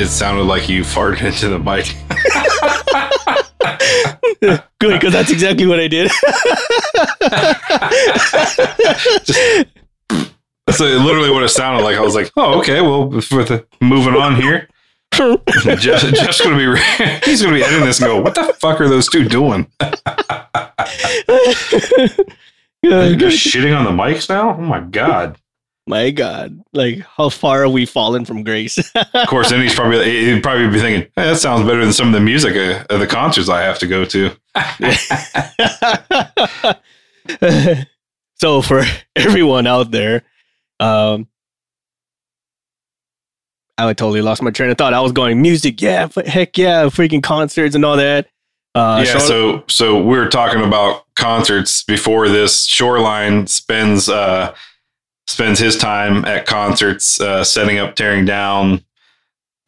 it 0.00 0.08
sounded 0.08 0.44
like 0.44 0.68
you 0.68 0.82
farted 0.82 1.22
into 1.22 1.48
the 1.48 1.58
mic. 1.58 1.94
Good, 4.80 4.92
because 4.92 5.12
that's 5.12 5.30
exactly 5.30 5.66
what 5.66 5.80
I 5.80 5.88
did. 5.88 6.10
That's 10.66 10.80
literally 10.80 11.30
what 11.30 11.42
it 11.42 11.48
sounded 11.48 11.82
like. 11.82 11.96
I 11.96 12.00
was 12.00 12.14
like, 12.14 12.30
oh, 12.36 12.58
okay, 12.60 12.80
well, 12.80 13.08
with 13.08 13.28
the, 13.28 13.66
moving 13.80 14.14
on 14.14 14.36
here. 14.36 14.68
Jeff, 15.78 16.02
Jeff's 16.02 16.40
gonna 16.42 16.56
be 16.56 16.80
he's 17.24 17.42
gonna 17.42 17.54
be 17.54 17.64
editing 17.64 17.86
this 17.86 17.98
and 18.00 18.06
go, 18.06 18.20
what 18.20 18.34
the 18.34 18.54
fuck 18.60 18.80
are 18.80 18.88
those 18.88 19.08
two 19.08 19.24
doing? 19.28 19.66
You're 22.82 23.16
just 23.16 23.44
shitting 23.44 23.76
on 23.76 23.84
the 23.84 23.90
mics 23.90 24.28
now? 24.28 24.50
Oh 24.50 24.60
my 24.60 24.80
god. 24.80 25.38
My 25.88 26.10
God, 26.10 26.62
like 26.74 26.98
how 26.98 27.30
far 27.30 27.62
are 27.62 27.68
we 27.68 27.86
fallen 27.86 28.26
from 28.26 28.44
grace? 28.44 28.78
Of 29.14 29.26
course, 29.26 29.48
then 29.48 29.62
he's 29.62 29.74
probably 29.74 30.26
he'd 30.26 30.42
probably 30.42 30.68
be 30.68 30.80
thinking, 30.80 31.10
hey, 31.16 31.30
that 31.30 31.38
sounds 31.38 31.66
better 31.66 31.82
than 31.82 31.94
some 31.94 32.08
of 32.08 32.12
the 32.12 32.20
music 32.20 32.56
uh, 32.56 32.84
of 32.90 33.00
the 33.00 33.06
concerts 33.06 33.48
I 33.48 33.62
have 33.62 33.78
to 33.78 33.86
go 33.86 34.04
to. 34.04 34.36
so 38.34 38.60
for 38.60 38.84
everyone 39.16 39.66
out 39.66 39.90
there, 39.90 40.24
um, 40.78 41.26
I 43.78 43.94
totally 43.94 44.20
lost 44.20 44.42
my 44.42 44.50
train 44.50 44.68
of 44.68 44.76
thought. 44.76 44.92
I 44.92 45.00
was 45.00 45.12
going 45.12 45.40
music, 45.40 45.80
yeah, 45.80 46.08
heck 46.26 46.58
yeah, 46.58 46.84
freaking 46.84 47.22
concerts 47.22 47.74
and 47.74 47.82
all 47.82 47.96
that. 47.96 48.28
Uh, 48.74 49.02
yeah, 49.06 49.16
so 49.16 49.64
so 49.68 49.96
we 49.96 50.18
were 50.18 50.28
talking 50.28 50.62
about 50.62 51.06
concerts 51.16 51.82
before 51.82 52.28
this. 52.28 52.66
Shoreline 52.66 53.46
spends 53.46 54.10
uh, 54.10 54.54
spends 55.28 55.58
his 55.58 55.76
time 55.76 56.24
at 56.24 56.46
concerts, 56.46 57.20
uh, 57.20 57.44
setting 57.44 57.78
up, 57.78 57.94
tearing 57.94 58.24
down, 58.24 58.82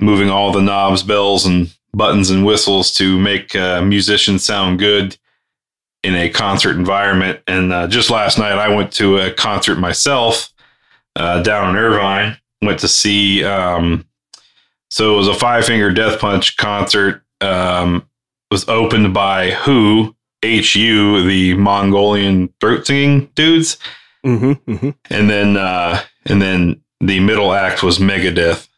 moving 0.00 0.30
all 0.30 0.52
the 0.52 0.62
knobs, 0.62 1.02
bells, 1.02 1.44
and 1.44 1.76
buttons 1.92 2.30
and 2.30 2.46
whistles 2.46 2.94
to 2.94 3.18
make 3.18 3.54
uh, 3.54 3.82
musicians 3.82 4.42
sound 4.42 4.78
good 4.78 5.18
in 6.02 6.14
a 6.14 6.30
concert 6.30 6.76
environment. 6.76 7.40
And 7.46 7.74
uh, 7.74 7.88
just 7.88 8.08
last 8.08 8.38
night, 8.38 8.56
I 8.56 8.74
went 8.74 8.90
to 8.94 9.18
a 9.18 9.30
concert 9.34 9.76
myself 9.76 10.50
uh, 11.14 11.42
down 11.42 11.68
in 11.68 11.76
Irvine. 11.76 12.38
Went 12.62 12.80
to 12.80 12.88
see. 12.88 13.44
Um, 13.44 14.06
so 14.88 15.12
it 15.12 15.16
was 15.18 15.28
a 15.28 15.34
Five 15.34 15.66
Finger 15.66 15.92
Death 15.92 16.20
Punch 16.20 16.56
concert. 16.56 17.22
Um, 17.42 18.06
was 18.50 18.66
opened 18.66 19.12
by 19.12 19.50
Who 19.50 20.16
HU, 20.42 21.26
the 21.26 21.54
Mongolian 21.54 22.48
throat 22.60 22.86
singing 22.86 23.26
dudes. 23.34 23.76
Mm-hmm, 24.24 24.70
mm-hmm. 24.70 24.90
And 25.10 25.30
then 25.30 25.56
uh, 25.56 26.00
and 26.26 26.40
then 26.40 26.82
the 27.00 27.20
middle 27.20 27.52
act 27.52 27.82
was 27.82 27.98
Megadeth. 27.98 28.68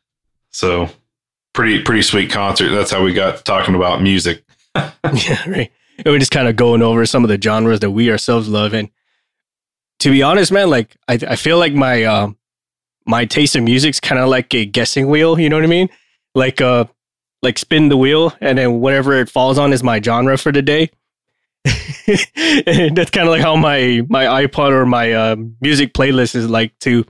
So 0.51 0.89
pretty 1.53 1.83
pretty 1.83 2.03
sweet 2.03 2.31
concert. 2.31 2.71
That's 2.71 2.91
how 2.91 3.03
we 3.03 3.13
got 3.13 3.45
talking 3.45 3.75
about 3.75 4.03
music. 4.03 4.45
yeah, 4.77 5.49
right. 5.49 5.73
And 5.99 6.07
we're 6.07 6.19
just 6.19 6.31
kind 6.31 6.49
of 6.49 6.57
going 6.57 6.83
over 6.83 7.05
some 7.07 7.25
of 7.25 7.29
the 7.29 7.41
genres 7.41 7.81
that 7.81 7.91
we 7.91 8.11
ourselves 8.11 8.49
love. 8.49 8.73
And 8.73 8.91
to 10.01 10.11
be 10.11 10.23
honest, 10.23 10.53
man, 10.53 10.71
like 10.71 10.97
I, 11.09 11.19
I 11.29 11.37
feel 11.37 11.59
like 11.59 11.75
my 11.75 12.05
uh, 12.05 12.31
my 13.07 13.25
taste 13.25 13.57
in 13.57 13.65
music's 13.65 14.01
kind 14.01 14.21
of 14.21 14.29
like 14.29 14.55
a 14.55 14.65
guessing 14.65 15.09
wheel. 15.09 15.39
You 15.39 15.49
know 15.49 15.57
what 15.57 15.65
I 15.65 15.69
mean? 15.69 15.89
Like 16.35 16.61
uh, 16.61 16.87
like 17.43 17.59
spin 17.59 17.89
the 17.89 17.97
wheel, 17.97 18.33
and 18.41 18.59
then 18.59 18.81
whatever 18.81 19.15
it 19.15 19.29
falls 19.29 19.59
on 19.59 19.73
is 19.73 19.83
my 19.83 20.01
genre 20.01 20.39
for 20.39 20.53
the 20.53 20.63
day. 20.63 20.91
that's 21.65 23.11
kind 23.11 23.29
of 23.29 23.33
like 23.33 23.43
how 23.43 23.57
my 23.57 24.03
my 24.09 24.47
iPod 24.47 24.71
or 24.71 24.85
my 24.85 25.13
uh, 25.13 25.37
music 25.61 25.95
playlist 25.95 26.35
is 26.35 26.51
like 26.51 26.77
to 26.81 27.05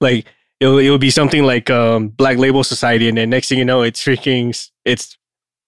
like 0.00 0.26
it'll 0.60 0.78
it'll 0.78 0.98
be 0.98 1.10
something 1.10 1.44
like 1.44 1.70
um, 1.70 2.08
Black 2.08 2.38
Label 2.38 2.64
Society, 2.64 3.08
and 3.08 3.18
then 3.18 3.30
next 3.30 3.48
thing 3.48 3.58
you 3.58 3.64
know, 3.64 3.82
it's 3.82 4.02
freaking 4.02 4.70
it's 4.84 5.16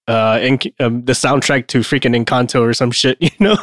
uh 0.09 0.39
in, 0.43 0.59
um, 0.81 1.05
the 1.05 1.13
soundtrack 1.13 1.67
to 1.69 1.81
freaking 1.81 2.17
Encanto 2.17 2.61
or 2.61 2.73
some 2.73 2.91
shit, 2.91 3.19
you 3.21 3.31
know. 3.39 3.57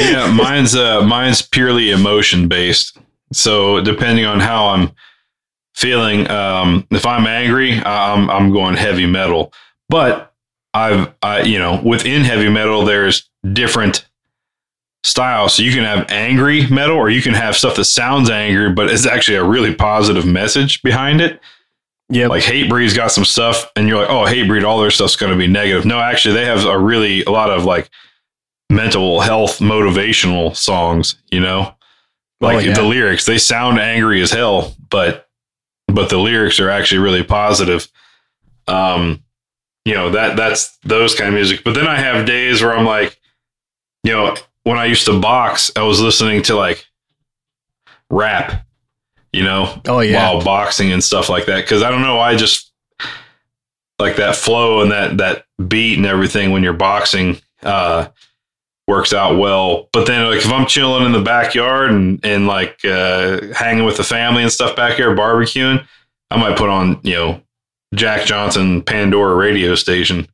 yeah, 0.00 0.32
mine's 0.32 0.74
uh 0.74 1.02
mine's 1.02 1.42
purely 1.42 1.90
emotion 1.90 2.48
based. 2.48 2.98
So 3.32 3.80
depending 3.82 4.24
on 4.24 4.40
how 4.40 4.68
I'm 4.68 4.92
feeling, 5.74 6.30
um, 6.30 6.86
if 6.90 7.06
I'm 7.06 7.26
angry, 7.26 7.74
I'm 7.74 8.30
I'm 8.30 8.52
going 8.52 8.76
heavy 8.76 9.06
metal. 9.06 9.52
But 9.88 10.32
I've 10.74 11.12
I 11.22 11.42
you 11.42 11.58
know 11.58 11.80
within 11.82 12.22
heavy 12.22 12.48
metal, 12.48 12.84
there's 12.84 13.28
different 13.52 14.06
styles. 15.04 15.54
So 15.54 15.62
you 15.62 15.72
can 15.72 15.84
have 15.84 16.10
angry 16.10 16.66
metal, 16.68 16.96
or 16.96 17.10
you 17.10 17.22
can 17.22 17.34
have 17.34 17.56
stuff 17.56 17.76
that 17.76 17.84
sounds 17.84 18.30
angry, 18.30 18.72
but 18.72 18.90
it's 18.90 19.06
actually 19.06 19.36
a 19.36 19.44
really 19.44 19.74
positive 19.74 20.26
message 20.26 20.82
behind 20.82 21.20
it. 21.20 21.40
Yeah, 22.10 22.28
like 22.28 22.42
Hatebreed's 22.42 22.96
got 22.96 23.12
some 23.12 23.24
stuff, 23.24 23.70
and 23.76 23.86
you're 23.86 23.98
like, 23.98 24.08
oh, 24.08 24.24
Hatebreed, 24.24 24.64
all 24.64 24.80
their 24.80 24.90
stuff's 24.90 25.16
going 25.16 25.32
to 25.32 25.38
be 25.38 25.46
negative. 25.46 25.84
No, 25.84 25.98
actually, 25.98 26.34
they 26.34 26.46
have 26.46 26.64
a 26.64 26.78
really 26.78 27.22
a 27.24 27.30
lot 27.30 27.50
of 27.50 27.64
like 27.64 27.90
mental 28.70 29.20
health 29.20 29.58
motivational 29.58 30.56
songs. 30.56 31.16
You 31.30 31.40
know, 31.40 31.74
like 32.40 32.56
oh, 32.56 32.60
yeah. 32.60 32.74
the 32.74 32.82
lyrics, 32.82 33.26
they 33.26 33.36
sound 33.36 33.78
angry 33.78 34.22
as 34.22 34.30
hell, 34.30 34.74
but 34.88 35.28
but 35.86 36.08
the 36.08 36.18
lyrics 36.18 36.58
are 36.60 36.70
actually 36.70 37.00
really 37.00 37.22
positive. 37.22 37.88
Um, 38.66 39.22
you 39.84 39.94
know 39.94 40.10
that 40.10 40.36
that's 40.36 40.78
those 40.78 41.14
kind 41.14 41.28
of 41.28 41.34
music. 41.34 41.62
But 41.62 41.74
then 41.74 41.86
I 41.86 41.98
have 41.98 42.24
days 42.24 42.62
where 42.62 42.74
I'm 42.74 42.86
like, 42.86 43.17
you 44.04 44.12
know, 44.12 44.36
when 44.64 44.78
I 44.78 44.86
used 44.86 45.06
to 45.06 45.18
box, 45.18 45.70
I 45.76 45.82
was 45.82 46.00
listening 46.00 46.42
to 46.44 46.54
like 46.54 46.86
rap, 48.10 48.66
you 49.32 49.42
know, 49.42 49.80
oh 49.86 50.00
yeah, 50.00 50.32
while 50.32 50.44
boxing 50.44 50.92
and 50.92 51.02
stuff 51.02 51.28
like 51.28 51.46
that. 51.46 51.62
Because 51.62 51.82
I 51.82 51.90
don't 51.90 52.02
know, 52.02 52.18
I 52.18 52.36
just 52.36 52.72
like 53.98 54.16
that 54.16 54.36
flow 54.36 54.80
and 54.80 54.90
that 54.92 55.18
that 55.18 55.44
beat 55.66 55.96
and 55.96 56.06
everything 56.06 56.52
when 56.52 56.62
you're 56.62 56.72
boxing 56.72 57.40
uh, 57.62 58.08
works 58.86 59.12
out 59.12 59.38
well. 59.38 59.88
But 59.92 60.06
then 60.06 60.24
like 60.26 60.38
if 60.38 60.52
I'm 60.52 60.66
chilling 60.66 61.04
in 61.04 61.12
the 61.12 61.20
backyard 61.20 61.90
and 61.90 62.24
and 62.24 62.46
like 62.46 62.84
uh, 62.84 63.52
hanging 63.54 63.84
with 63.84 63.96
the 63.96 64.04
family 64.04 64.42
and 64.42 64.52
stuff 64.52 64.76
back 64.76 64.94
here 64.94 65.14
barbecuing, 65.14 65.84
I 66.30 66.36
might 66.36 66.58
put 66.58 66.68
on 66.70 67.00
you 67.02 67.14
know 67.14 67.42
Jack 67.94 68.26
Johnson 68.26 68.82
Pandora 68.82 69.34
radio 69.34 69.74
station, 69.74 70.28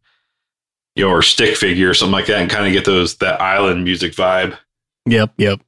you 0.95 1.05
know, 1.05 1.11
or 1.11 1.23
stick 1.23 1.57
figure 1.57 1.91
or 1.91 1.95
something 1.95 2.13
like 2.13 2.27
that, 2.27 2.41
and 2.41 2.51
kind 2.51 2.67
of 2.67 2.73
get 2.73 2.85
those 2.85 3.17
that 3.17 3.41
island 3.41 3.85
music 3.85 4.13
vibe. 4.13 4.57
Yep, 5.07 5.35
yep. 5.37 5.61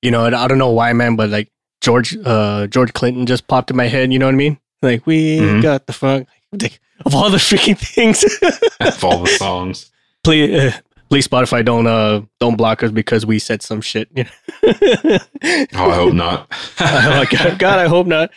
You 0.00 0.10
know, 0.10 0.24
I 0.24 0.48
don't 0.48 0.58
know 0.58 0.70
why, 0.70 0.92
man, 0.92 1.14
but 1.14 1.30
like 1.30 1.50
George, 1.80 2.16
uh, 2.24 2.66
George 2.66 2.92
Clinton 2.92 3.26
just 3.26 3.46
popped 3.46 3.70
in 3.70 3.76
my 3.76 3.86
head. 3.86 4.12
You 4.12 4.18
know 4.18 4.26
what 4.26 4.34
I 4.34 4.38
mean? 4.38 4.58
Like 4.82 5.06
we 5.06 5.38
mm-hmm. 5.38 5.60
got 5.60 5.86
the 5.86 5.92
funk 5.92 6.28
of 7.04 7.14
all 7.14 7.30
the 7.30 7.38
freaking 7.38 7.78
things, 7.78 8.24
of 8.80 9.04
all 9.04 9.18
the 9.18 9.30
songs. 9.30 9.90
Please, 10.24 10.54
uh, 10.54 10.78
please, 11.08 11.28
Spotify, 11.28 11.64
don't 11.64 11.86
uh, 11.86 12.22
don't 12.40 12.56
block 12.56 12.82
us 12.82 12.90
because 12.90 13.24
we 13.24 13.38
said 13.38 13.62
some 13.62 13.80
shit. 13.80 14.08
You 14.14 14.24
know? 14.62 15.18
oh, 15.74 15.90
I 15.90 15.94
hope 15.94 16.14
not. 16.14 16.48
oh, 16.80 17.24
God, 17.30 17.58
God, 17.58 17.78
I 17.78 17.86
hope 17.86 18.06
not. 18.06 18.30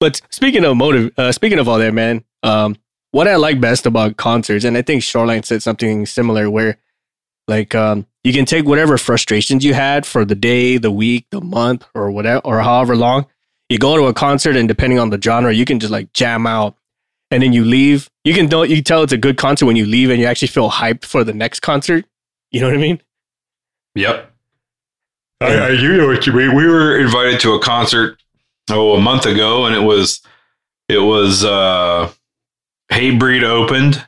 But 0.00 0.20
speaking 0.30 0.64
of 0.64 0.76
motive, 0.76 1.12
uh, 1.16 1.30
speaking 1.30 1.60
of 1.60 1.68
all 1.68 1.78
that, 1.78 1.94
man, 1.94 2.24
um, 2.42 2.76
what 3.12 3.28
I 3.28 3.36
like 3.36 3.60
best 3.60 3.86
about 3.86 4.16
concerts, 4.16 4.64
and 4.64 4.76
I 4.76 4.82
think 4.82 5.02
Shoreline 5.02 5.44
said 5.44 5.62
something 5.62 6.04
similar, 6.06 6.50
where 6.50 6.78
like 7.46 7.74
um, 7.74 8.06
you 8.24 8.32
can 8.32 8.44
take 8.44 8.66
whatever 8.66 8.98
frustrations 8.98 9.64
you 9.64 9.74
had 9.74 10.04
for 10.04 10.24
the 10.24 10.34
day, 10.34 10.78
the 10.78 10.90
week, 10.90 11.26
the 11.30 11.40
month, 11.40 11.86
or 11.94 12.10
whatever, 12.10 12.40
or 12.44 12.60
however 12.60 12.96
long. 12.96 13.26
You 13.68 13.78
go 13.78 13.96
to 13.96 14.06
a 14.06 14.14
concert, 14.14 14.56
and 14.56 14.66
depending 14.66 14.98
on 14.98 15.10
the 15.10 15.20
genre, 15.20 15.52
you 15.52 15.64
can 15.64 15.78
just 15.78 15.92
like 15.92 16.12
jam 16.12 16.46
out, 16.46 16.76
and 17.30 17.42
then 17.42 17.52
you 17.52 17.64
leave. 17.64 18.10
You 18.24 18.34
can 18.34 18.48
don't 18.48 18.68
you 18.68 18.82
tell 18.82 19.02
it's 19.02 19.12
a 19.12 19.18
good 19.18 19.36
concert 19.36 19.66
when 19.66 19.76
you 19.76 19.86
leave, 19.86 20.10
and 20.10 20.20
you 20.20 20.26
actually 20.26 20.48
feel 20.48 20.70
hyped 20.70 21.04
for 21.04 21.22
the 21.22 21.32
next 21.32 21.60
concert. 21.60 22.04
You 22.50 22.60
know 22.60 22.66
what 22.66 22.76
I 22.76 22.80
mean? 22.80 23.00
Yep. 23.94 24.30
I, 25.40 25.66
I 25.66 25.76
do 25.76 25.96
know 25.96 26.06
what 26.06 26.26
you 26.26 26.32
mean. 26.32 26.54
We 26.54 26.66
were 26.66 26.98
invited 26.98 27.40
to 27.40 27.54
a 27.54 27.60
concert 27.60 28.22
oh 28.70 28.94
a 28.94 29.00
month 29.00 29.26
ago, 29.26 29.66
and 29.66 29.74
it 29.74 29.80
was 29.80 30.22
it 30.88 30.98
was 30.98 31.44
uh, 31.44 32.10
Hatebreed 32.92 33.42
opened. 33.42 34.06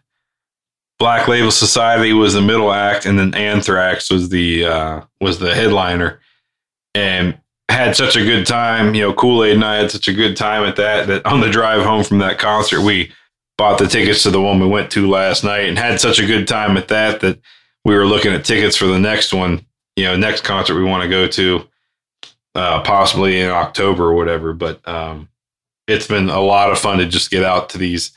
Black 0.99 1.27
Label 1.27 1.51
Society 1.51 2.13
was 2.13 2.35
the 2.35 2.43
middle 2.43 2.73
act, 2.73 3.05
and 3.07 3.19
then 3.19 3.35
Anthrax 3.35 4.11
was 4.11 4.29
the 4.29 4.67
uh, 4.67 5.01
was 5.21 5.39
the 5.39 5.55
headliner, 5.55 6.21
and 6.95 7.39
had 7.69 7.97
such 7.97 8.17
a 8.17 8.25
good 8.25 8.47
time. 8.47 8.95
You 8.95 9.03
know, 9.03 9.13
Kool 9.13 9.43
Aid 9.43 9.55
and 9.55 9.65
I 9.65 9.77
had 9.77 9.91
such 9.91 10.07
a 10.07 10.13
good 10.13 10.37
time 10.37 10.65
at 10.65 10.77
that. 10.77 11.09
That 11.09 11.27
on 11.27 11.41
the 11.41 11.51
drive 11.51 11.83
home 11.83 12.05
from 12.05 12.19
that 12.19 12.39
concert, 12.39 12.83
we 12.83 13.13
bought 13.59 13.79
the 13.79 13.87
tickets 13.87 14.23
to 14.23 14.31
the 14.31 14.41
one 14.41 14.61
we 14.61 14.69
went 14.69 14.91
to 14.93 15.09
last 15.09 15.45
night, 15.45 15.69
and 15.69 15.79
had 15.79 16.01
such 16.01 16.19
a 16.19 16.27
good 16.27 16.47
time 16.47 16.77
at 16.77 16.89
that 16.89 17.21
that 17.21 17.41
we 17.85 17.95
were 17.95 18.07
looking 18.07 18.33
at 18.33 18.45
tickets 18.45 18.77
for 18.77 18.87
the 18.87 18.99
next 18.99 19.33
one. 19.33 19.67
You 19.97 20.05
know, 20.05 20.17
next 20.17 20.43
concert 20.43 20.77
we 20.77 20.85
want 20.85 21.03
to 21.03 21.09
go 21.09 21.27
to 21.27 21.69
uh, 22.55 22.83
possibly 22.83 23.41
in 23.41 23.51
October 23.51 24.05
or 24.05 24.15
whatever. 24.15 24.53
But 24.53 24.87
um, 24.87 25.29
it's 25.89 26.07
been 26.07 26.31
a 26.31 26.41
lot 26.41 26.71
of 26.71 26.79
fun 26.79 26.99
to 26.99 27.07
just 27.07 27.31
get 27.31 27.45
out 27.45 27.71
to 27.71 27.79
these 27.79 28.13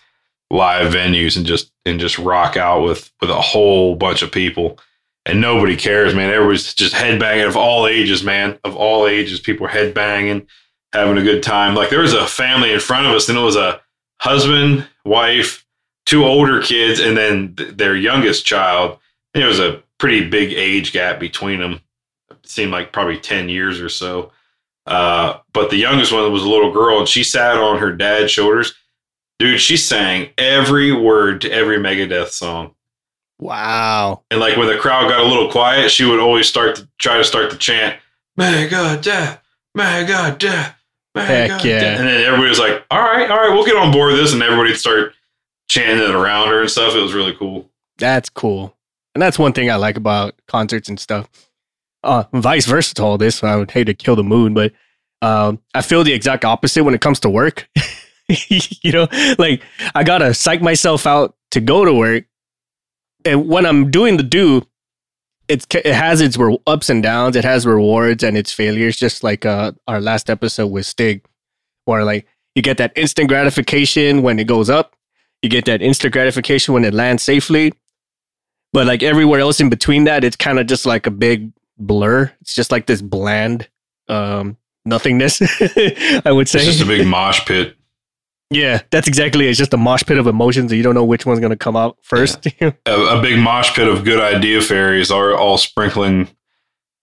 live 0.49 0.93
venues 0.93 1.37
and 1.37 1.45
just 1.45 1.71
and 1.85 1.99
just 1.99 2.17
rock 2.17 2.57
out 2.57 2.83
with 2.83 3.11
with 3.21 3.29
a 3.29 3.41
whole 3.41 3.95
bunch 3.95 4.21
of 4.21 4.31
people. 4.31 4.79
And 5.25 5.41
nobody 5.41 5.75
cares, 5.75 6.15
man. 6.15 6.31
Everybody's 6.31 6.73
just 6.73 6.95
headbanging 6.95 7.47
of 7.47 7.57
all 7.57 7.85
ages, 7.85 8.23
man. 8.23 8.57
Of 8.63 8.77
all 8.77 9.07
ages, 9.07 9.41
people 9.41 9.67
headbanging, 9.67 10.47
having 10.93 11.17
a 11.17 11.23
good 11.23 11.43
time. 11.43 11.75
Like 11.75 11.89
there 11.89 12.01
was 12.01 12.13
a 12.13 12.25
family 12.25 12.71
in 12.71 12.79
front 12.79 13.07
of 13.07 13.13
us, 13.13 13.27
and 13.27 13.37
it 13.37 13.41
was 13.41 13.57
a 13.57 13.81
husband, 14.21 14.87
wife, 15.03 15.65
two 16.05 16.23
older 16.23 16.61
kids, 16.61 17.01
and 17.01 17.17
then 17.17 17.55
th- 17.55 17.75
their 17.75 17.95
youngest 17.95 18.45
child. 18.45 18.97
And 19.33 19.41
there 19.41 19.49
was 19.49 19.59
a 19.59 19.83
pretty 19.97 20.29
big 20.29 20.53
age 20.53 20.93
gap 20.93 21.19
between 21.19 21.59
them. 21.59 21.81
It 22.31 22.47
seemed 22.47 22.71
like 22.71 22.93
probably 22.93 23.19
10 23.19 23.49
years 23.49 23.81
or 23.81 23.89
so. 23.89 24.31
Uh, 24.85 25.39
but 25.51 25.69
the 25.69 25.75
youngest 25.75 26.13
one 26.13 26.31
was 26.31 26.43
a 26.43 26.49
little 26.49 26.71
girl, 26.71 26.99
and 26.99 27.07
she 27.07 27.23
sat 27.23 27.57
on 27.57 27.79
her 27.79 27.91
dad's 27.91 28.31
shoulders. 28.31 28.73
Dude, 29.39 29.61
she 29.61 29.77
sang 29.77 30.29
every 30.37 30.91
word 30.91 31.41
to 31.41 31.51
every 31.51 31.77
Megadeth 31.77 32.29
song. 32.29 32.73
Wow. 33.39 34.23
And 34.31 34.39
like 34.39 34.57
when 34.57 34.67
the 34.67 34.77
crowd 34.77 35.09
got 35.09 35.19
a 35.19 35.27
little 35.27 35.51
quiet, 35.51 35.91
she 35.91 36.05
would 36.05 36.19
always 36.19 36.47
start 36.47 36.75
to 36.77 36.87
try 36.97 37.17
to 37.17 37.23
start 37.23 37.51
the 37.51 37.57
chant, 37.57 37.99
Megadeth, 38.39 39.39
Megadeth, 39.77 40.73
Megadeth. 41.15 41.63
yeah. 41.63 41.97
And 41.97 42.07
then 42.07 42.23
everybody 42.25 42.49
was 42.49 42.59
like, 42.59 42.83
all 42.89 42.99
right, 42.99 43.29
all 43.29 43.37
right, 43.37 43.53
we'll 43.53 43.65
get 43.65 43.75
on 43.75 43.91
board 43.91 44.13
with 44.13 44.21
this. 44.21 44.33
And 44.33 44.41
everybody'd 44.41 44.77
start 44.77 45.13
chanting 45.69 46.03
it 46.03 46.15
around 46.15 46.47
her 46.47 46.61
and 46.61 46.69
stuff. 46.69 46.95
It 46.95 47.01
was 47.01 47.13
really 47.13 47.35
cool. 47.35 47.69
That's 47.97 48.29
cool. 48.29 48.75
And 49.13 49.21
that's 49.21 49.39
one 49.39 49.53
thing 49.53 49.69
I 49.69 49.75
like 49.75 49.97
about 49.97 50.35
concerts 50.47 50.89
and 50.89 50.99
stuff. 50.99 51.29
Uh, 52.03 52.23
vice 52.33 52.65
versa 52.65 52.93
to 52.95 53.03
all 53.03 53.17
this, 53.17 53.43
I 53.43 53.55
would 53.55 53.71
hate 53.71 53.85
to 53.85 53.93
kill 53.93 54.15
the 54.15 54.23
mood, 54.23 54.53
but 54.53 54.71
um, 55.21 55.59
I 55.73 55.81
feel 55.81 56.03
the 56.03 56.13
exact 56.13 56.45
opposite 56.45 56.83
when 56.83 56.93
it 56.93 57.01
comes 57.01 57.19
to 57.21 57.29
work. 57.29 57.67
you 58.49 58.91
know, 58.91 59.07
like 59.37 59.63
I 59.95 60.03
gotta 60.03 60.33
psych 60.33 60.61
myself 60.61 61.07
out 61.07 61.35
to 61.51 61.61
go 61.61 61.85
to 61.85 61.93
work, 61.93 62.25
and 63.25 63.47
when 63.47 63.65
I'm 63.65 63.89
doing 63.91 64.17
the 64.17 64.23
do, 64.23 64.63
it's 65.47 65.65
it 65.71 65.85
has 65.85 66.21
its 66.21 66.37
ups 66.65 66.89
and 66.89 67.01
downs. 67.01 67.35
It 67.35 67.45
has 67.45 67.65
rewards 67.65 68.23
and 68.23 68.37
its 68.37 68.51
failures, 68.51 68.97
just 68.97 69.23
like 69.23 69.45
uh, 69.45 69.71
our 69.87 70.01
last 70.01 70.29
episode 70.29 70.67
with 70.67 70.85
Stig, 70.85 71.25
where 71.85 72.03
like 72.03 72.27
you 72.55 72.61
get 72.61 72.77
that 72.77 72.91
instant 72.95 73.29
gratification 73.29 74.23
when 74.23 74.39
it 74.39 74.47
goes 74.47 74.69
up, 74.69 74.95
you 75.41 75.49
get 75.49 75.65
that 75.65 75.81
instant 75.81 76.11
gratification 76.13 76.73
when 76.73 76.83
it 76.83 76.93
lands 76.93 77.23
safely, 77.23 77.71
but 78.73 78.87
like 78.87 79.03
everywhere 79.03 79.39
else 79.39 79.59
in 79.59 79.69
between 79.69 80.03
that, 80.05 80.23
it's 80.23 80.35
kind 80.35 80.59
of 80.59 80.67
just 80.67 80.85
like 80.85 81.07
a 81.07 81.11
big 81.11 81.51
blur. 81.77 82.31
It's 82.41 82.55
just 82.55 82.71
like 82.71 82.87
this 82.87 83.01
bland 83.01 83.69
um, 84.09 84.57
nothingness. 84.85 85.41
I 86.25 86.31
would 86.31 86.49
say 86.49 86.59
It's 86.59 86.67
just 86.67 86.81
a 86.81 86.85
big 86.85 87.07
mosh 87.07 87.45
pit. 87.45 87.75
Yeah, 88.49 88.81
that's 88.91 89.07
exactly 89.07 89.45
it. 89.47 89.49
It's 89.49 89.57
just 89.57 89.73
a 89.73 89.77
mosh 89.77 90.03
pit 90.03 90.17
of 90.17 90.27
emotions, 90.27 90.71
and 90.71 90.77
you 90.77 90.83
don't 90.83 90.95
know 90.95 91.05
which 91.05 91.25
one's 91.25 91.39
gonna 91.39 91.57
come 91.57 91.75
out 91.75 91.97
first. 92.01 92.47
A, 92.61 92.73
a 92.85 93.21
big 93.21 93.39
mosh 93.39 93.75
pit 93.75 93.87
of 93.87 94.03
good 94.03 94.19
idea 94.21 94.61
fairies 94.61 95.11
are 95.11 95.35
all 95.35 95.57
sprinkling 95.57 96.29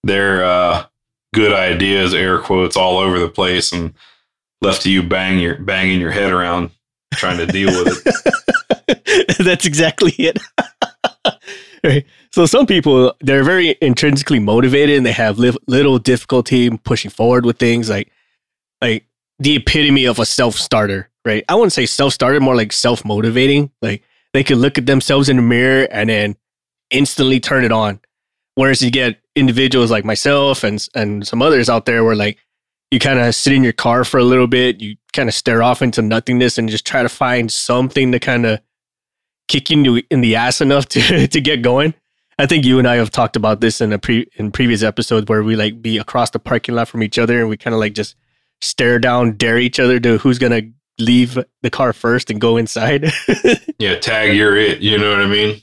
their 0.03 0.43
uh, 0.43 0.85
good 1.33 1.53
ideas, 1.53 2.13
air 2.13 2.39
quotes, 2.39 2.77
all 2.77 2.97
over 2.97 3.19
the 3.19 3.29
place 3.29 3.71
and 3.71 3.93
left 4.61 4.81
to 4.83 4.91
you 4.91 5.03
bang 5.03 5.39
your 5.39 5.57
banging 5.59 5.99
your 5.99 6.11
head 6.11 6.31
around 6.31 6.71
trying 7.13 7.37
to 7.37 7.45
deal 7.45 7.67
with 7.67 8.01
it. 8.05 9.37
that's 9.43 9.65
exactly 9.65 10.13
it. 10.17 10.39
Right. 11.83 12.03
So 12.31 12.47
some 12.47 12.65
people 12.65 13.13
they're 13.21 13.43
very 13.43 13.75
intrinsically 13.79 14.39
motivated 14.39 14.97
and 14.97 15.05
they 15.05 15.11
have 15.11 15.37
li- 15.37 15.55
little 15.67 15.99
difficulty 15.99 16.75
pushing 16.77 17.11
forward 17.11 17.45
with 17.45 17.59
things 17.59 17.91
like 17.91 18.11
like 18.81 19.05
the 19.37 19.57
epitome 19.57 20.05
of 20.05 20.17
a 20.17 20.25
self 20.25 20.55
starter, 20.55 21.11
right? 21.25 21.43
I 21.49 21.55
wouldn't 21.55 21.73
say 21.73 21.85
self 21.85 22.13
started, 22.13 22.41
more 22.41 22.55
like 22.55 22.71
self 22.71 23.03
motivating. 23.03 23.71
Like 23.81 24.03
they 24.33 24.43
could 24.43 24.57
look 24.57 24.77
at 24.77 24.85
themselves 24.85 25.27
in 25.27 25.37
the 25.37 25.41
mirror 25.41 25.87
and 25.91 26.09
then 26.09 26.37
instantly 26.91 27.39
turn 27.39 27.65
it 27.65 27.71
on. 27.71 27.99
Whereas 28.53 28.81
you 28.81 28.91
get 28.91 29.19
individuals 29.35 29.91
like 29.91 30.05
myself 30.05 30.63
and 30.63 30.85
and 30.95 31.27
some 31.27 31.41
others 31.41 31.69
out 31.69 31.85
there 31.85 32.03
where 32.03 32.15
like 32.15 32.37
you 32.91 32.99
kind 32.99 33.19
of 33.19 33.35
sit 33.35 33.53
in 33.53 33.63
your 33.63 33.73
car 33.73 34.05
for 34.05 34.19
a 34.19 34.23
little 34.23 34.47
bit, 34.47 34.79
you 34.79 34.95
kind 35.11 35.27
of 35.27 35.35
stare 35.35 35.63
off 35.63 35.81
into 35.81 36.01
nothingness 36.01 36.57
and 36.57 36.69
just 36.69 36.85
try 36.85 37.01
to 37.03 37.09
find 37.09 37.51
something 37.51 38.11
to 38.11 38.19
kind 38.19 38.45
of 38.45 38.61
kick 39.47 39.69
you 39.69 40.01
in 40.09 40.21
the 40.21 40.35
ass 40.35 40.61
enough 40.61 40.85
to 40.89 41.27
to 41.27 41.41
get 41.41 41.61
going. 41.61 41.93
I 42.37 42.45
think 42.45 42.65
you 42.65 42.79
and 42.79 42.87
I 42.87 42.95
have 42.95 43.11
talked 43.11 43.37
about 43.37 43.61
this 43.61 43.81
in 43.81 43.93
a 43.93 43.99
pre 43.99 44.27
in 44.35 44.51
previous 44.51 44.83
episodes 44.83 45.27
where 45.27 45.43
we 45.43 45.55
like 45.55 45.81
be 45.81 45.97
across 45.97 46.29
the 46.29 46.39
parking 46.39 46.75
lot 46.75 46.87
from 46.87 47.01
each 47.01 47.17
other 47.17 47.39
and 47.39 47.49
we 47.49 47.57
kind 47.57 47.73
of 47.73 47.79
like 47.79 47.93
just 47.93 48.15
stare 48.61 48.99
down, 48.99 49.33
dare 49.33 49.57
each 49.57 49.79
other 49.79 49.99
to 49.99 50.17
who's 50.17 50.39
gonna 50.39 50.61
leave 50.99 51.37
the 51.61 51.69
car 51.69 51.93
first 51.93 52.29
and 52.31 52.39
go 52.41 52.57
inside. 52.57 53.11
Yeah, 53.77 53.99
tag 53.99 54.35
you're 54.35 54.55
it. 54.55 54.79
You 54.79 54.97
know 54.97 55.09
what 55.11 55.19
I 55.21 55.27
mean? 55.27 55.61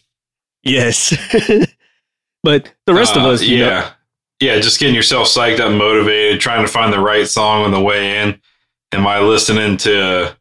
yes, 0.62 1.10
but 2.42 2.70
the 2.86 2.92
rest 2.94 3.16
of 3.16 3.22
Uh, 3.22 3.30
us, 3.30 3.42
you 3.42 3.60
know- 3.60 3.66
yeah, 3.68 3.90
yeah, 4.40 4.60
just 4.60 4.78
getting 4.78 4.94
yourself 4.94 5.28
psyched 5.28 5.60
up, 5.60 5.72
motivated, 5.72 6.40
trying 6.40 6.64
to 6.66 6.70
find 6.70 6.92
the 6.92 7.00
right 7.00 7.26
song 7.26 7.64
on 7.64 7.70
the 7.70 7.80
way 7.80 8.18
in. 8.18 8.38
Am 8.92 9.06
I 9.06 9.20
listening 9.20 9.78
to? 9.78 10.36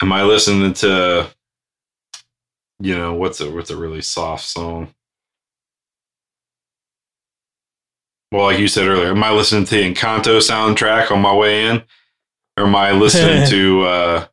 Am 0.00 0.12
I 0.12 0.22
listening 0.22 0.72
to? 0.74 1.28
You 2.80 2.94
know 2.96 3.14
what's 3.14 3.40
a 3.40 3.50
what's 3.50 3.70
a 3.70 3.76
really 3.76 4.02
soft 4.02 4.44
song? 4.44 4.94
Well, 8.30 8.44
like 8.44 8.58
you 8.58 8.68
said 8.68 8.86
earlier, 8.88 9.10
am 9.10 9.22
I 9.22 9.30
listening 9.30 9.64
to 9.64 9.74
the 9.74 9.94
Encanto 9.94 10.38
soundtrack 10.38 11.10
on 11.10 11.20
my 11.20 11.34
way 11.34 11.66
in, 11.66 11.82
or 12.56 12.66
am 12.66 12.76
I 12.76 12.92
listening 12.92 13.48
to? 13.50 13.82
uh 13.82 14.26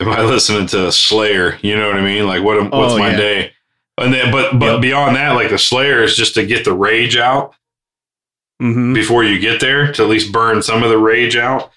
Am 0.00 0.08
I 0.10 0.22
listening 0.22 0.68
to 0.68 0.92
Slayer? 0.92 1.58
You 1.60 1.76
know 1.76 1.88
what 1.88 1.96
I 1.96 2.02
mean? 2.02 2.24
Like, 2.24 2.44
what? 2.44 2.56
am- 2.56 2.70
What's 2.70 2.94
Oh, 2.94 2.98
my 2.98 3.10
yeah. 3.10 3.16
day? 3.16 3.52
And 4.00 4.14
then, 4.14 4.30
but 4.30 4.56
but 4.56 4.74
Yep. 4.74 4.80
beyond 4.82 5.16
that, 5.16 5.30
like 5.32 5.50
the 5.50 5.58
Slayer 5.58 6.04
is 6.04 6.16
just 6.16 6.34
to 6.34 6.46
get 6.46 6.64
the 6.64 6.72
rage 6.72 7.16
out 7.16 7.52
Mhm. 8.62 8.94
before 8.94 9.24
you 9.24 9.40
get 9.40 9.58
there 9.60 9.92
to 9.92 10.02
at 10.04 10.08
least 10.08 10.30
burn 10.30 10.62
some 10.62 10.84
of 10.84 10.90
the 10.90 10.98
rage 10.98 11.36
out. 11.36 11.72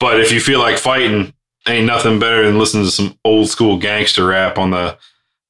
But 0.00 0.20
if 0.20 0.32
you 0.32 0.40
feel 0.40 0.58
like 0.58 0.76
fighting, 0.76 1.32
ain't 1.66 1.86
nothing 1.86 2.18
better 2.18 2.44
than 2.44 2.58
listening 2.58 2.84
to 2.84 2.90
some 2.90 3.18
old 3.24 3.48
school 3.48 3.78
gangster 3.78 4.26
rap 4.26 4.58
on 4.58 4.70
the 4.72 4.98
on 4.98 4.98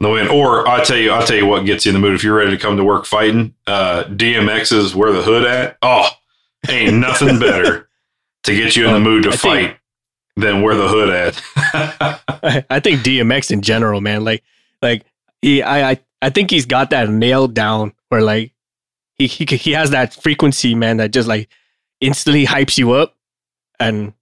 the 0.01 0.11
way. 0.11 0.29
Or 0.29 0.69
I'll 0.69 0.85
tell 0.85 0.97
you, 0.99 1.11
I'll 1.11 1.27
tell 1.27 1.37
you 1.37 1.47
what 1.47 1.65
gets 1.67 1.85
you 1.87 1.91
in 1.91 1.95
the 1.95 1.99
mood 2.07 2.15
if 2.15 2.23
you're 2.23 2.37
ready 2.37 2.53
to 2.53 2.57
come 2.57 2.77
to 2.77 2.85
work 2.85 3.05
fighting. 3.05 3.55
Uh, 3.67 4.05
DMX's 4.05 4.95
"Where 4.95 5.11
the 5.13 5.23
Hood 5.23 5.45
At." 5.45 5.77
Oh, 5.83 6.09
ain't 6.69 6.95
nothing 6.99 7.41
better 7.41 7.86
to 8.47 8.57
get 8.57 8.77
you 8.77 8.87
in 8.89 8.95
the 8.95 9.01
mood 9.01 9.25
to 9.25 9.31
I 9.31 9.37
think- 9.37 9.69
fight 9.69 9.79
than 10.37 10.63
"Where 10.63 10.75
the 10.75 10.89
Hood 10.89 11.11
At." 11.11 11.43
I, 11.57 12.65
I 12.71 12.81
think 12.81 13.01
DMX 13.01 13.51
in 13.51 13.63
general, 13.63 14.01
man, 14.01 14.25
like 14.25 14.43
like 14.83 15.05
he 15.43 15.63
I 15.63 15.91
I, 15.93 16.01
I 16.23 16.31
think 16.31 16.51
he's 16.51 16.67
got 16.67 16.91
that 16.91 17.09
nailed 17.09 17.55
down 17.55 17.93
where 18.09 18.23
like 18.23 18.53
he, 19.19 19.27
he 19.27 19.45
he 19.57 19.73
has 19.73 19.91
that 19.91 20.15
frequency, 20.15 20.75
man, 20.75 20.99
that 20.99 21.11
just 21.13 21.29
like 21.29 21.49
instantly 22.01 22.45
hypes 22.47 22.77
you 22.79 22.93
up. 22.93 23.15
And 23.81 24.13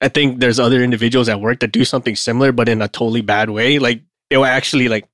I 0.00 0.08
think 0.08 0.40
there's 0.40 0.58
other 0.60 0.82
individuals 0.82 1.28
at 1.28 1.40
work 1.40 1.60
that 1.60 1.72
do 1.72 1.84
something 1.84 2.16
similar, 2.16 2.52
but 2.52 2.68
in 2.68 2.82
a 2.82 2.88
totally 2.88 3.22
bad 3.22 3.50
way. 3.50 3.78
Like 3.78 4.02
they 4.30 4.36
will 4.36 4.44
actually 4.44 4.88
like 4.88 5.08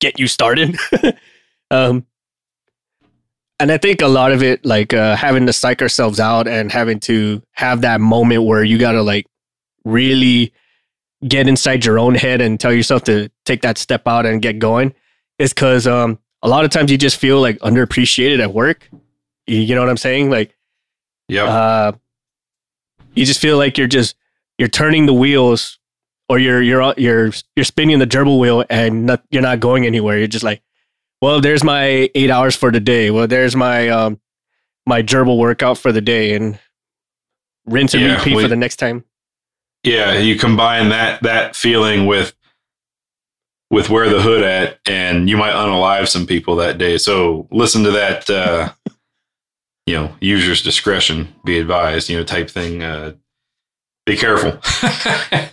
get 0.00 0.18
you 0.18 0.26
started. 0.28 0.76
um 1.70 2.06
and 3.60 3.70
I 3.70 3.78
think 3.78 4.02
a 4.02 4.08
lot 4.08 4.32
of 4.32 4.42
it, 4.42 4.64
like 4.64 4.92
uh, 4.92 5.16
having 5.16 5.46
to 5.46 5.52
psych 5.52 5.80
ourselves 5.80 6.18
out 6.18 6.48
and 6.48 6.72
having 6.72 7.00
to 7.00 7.42
have 7.52 7.82
that 7.82 8.00
moment 8.00 8.44
where 8.44 8.64
you 8.64 8.78
gotta 8.78 9.02
like 9.02 9.26
really 9.84 10.52
get 11.26 11.48
inside 11.48 11.84
your 11.84 11.98
own 11.98 12.14
head 12.14 12.40
and 12.40 12.58
tell 12.58 12.72
yourself 12.72 13.04
to 13.04 13.30
take 13.44 13.62
that 13.62 13.78
step 13.78 14.06
out 14.06 14.26
and 14.26 14.42
get 14.42 14.58
going 14.58 14.94
is 15.38 15.52
because 15.52 15.86
um, 15.86 16.18
a 16.42 16.48
lot 16.48 16.64
of 16.64 16.70
times 16.70 16.90
you 16.90 16.98
just 16.98 17.16
feel 17.16 17.40
like 17.40 17.58
underappreciated 17.60 18.40
at 18.40 18.52
work. 18.52 18.88
You, 19.46 19.74
know 19.74 19.80
what 19.80 19.90
I'm 19.90 19.96
saying? 19.96 20.30
Like, 20.30 20.56
yep. 21.28 21.48
uh, 21.48 21.92
you 23.14 23.24
just 23.24 23.40
feel 23.40 23.58
like 23.58 23.78
you're 23.78 23.86
just 23.86 24.16
you're 24.58 24.68
turning 24.68 25.06
the 25.06 25.12
wheels 25.12 25.78
or 26.28 26.38
you're 26.38 26.62
you're 26.62 26.94
you're 26.96 27.30
you're 27.56 27.64
spinning 27.64 27.98
the 27.98 28.06
gerbil 28.06 28.38
wheel 28.38 28.64
and 28.70 29.06
not, 29.06 29.22
you're 29.30 29.42
not 29.42 29.60
going 29.60 29.86
anywhere. 29.86 30.18
You're 30.18 30.28
just 30.28 30.44
like, 30.44 30.62
well, 31.24 31.40
there's 31.40 31.64
my 31.64 32.10
eight 32.14 32.30
hours 32.30 32.54
for 32.54 32.70
the 32.70 32.80
day. 32.80 33.10
Well, 33.10 33.26
there's 33.26 33.56
my 33.56 33.88
um 33.88 34.20
my 34.86 35.02
gerbil 35.02 35.38
workout 35.38 35.78
for 35.78 35.92
the 35.92 36.00
day 36.00 36.34
and 36.34 36.58
rinse 37.66 37.94
and 37.94 38.02
Yeah, 38.02 38.16
repeat 38.16 38.36
we- 38.36 38.42
for 38.42 38.48
the 38.48 38.56
next 38.56 38.76
time. 38.76 39.04
yeah, 39.82 40.18
you 40.18 40.36
combine 40.38 40.90
that 40.90 41.22
that 41.22 41.56
feeling 41.56 42.06
with 42.06 42.34
with 43.70 43.88
where 43.90 44.08
the 44.08 44.20
hood 44.20 44.42
at, 44.42 44.78
and 44.86 45.28
you 45.28 45.36
might 45.36 45.54
unalive 45.54 46.06
some 46.08 46.26
people 46.26 46.56
that 46.56 46.78
day. 46.78 46.98
So 46.98 47.48
listen 47.50 47.82
to 47.84 47.90
that. 47.92 48.28
Uh, 48.30 48.72
you 49.86 49.94
know, 49.94 50.14
user's 50.20 50.62
discretion 50.62 51.28
be 51.44 51.58
advised. 51.58 52.08
You 52.08 52.18
know, 52.18 52.24
type 52.24 52.50
thing. 52.50 52.82
Uh, 52.82 53.14
be 54.06 54.16
careful. 54.16 54.58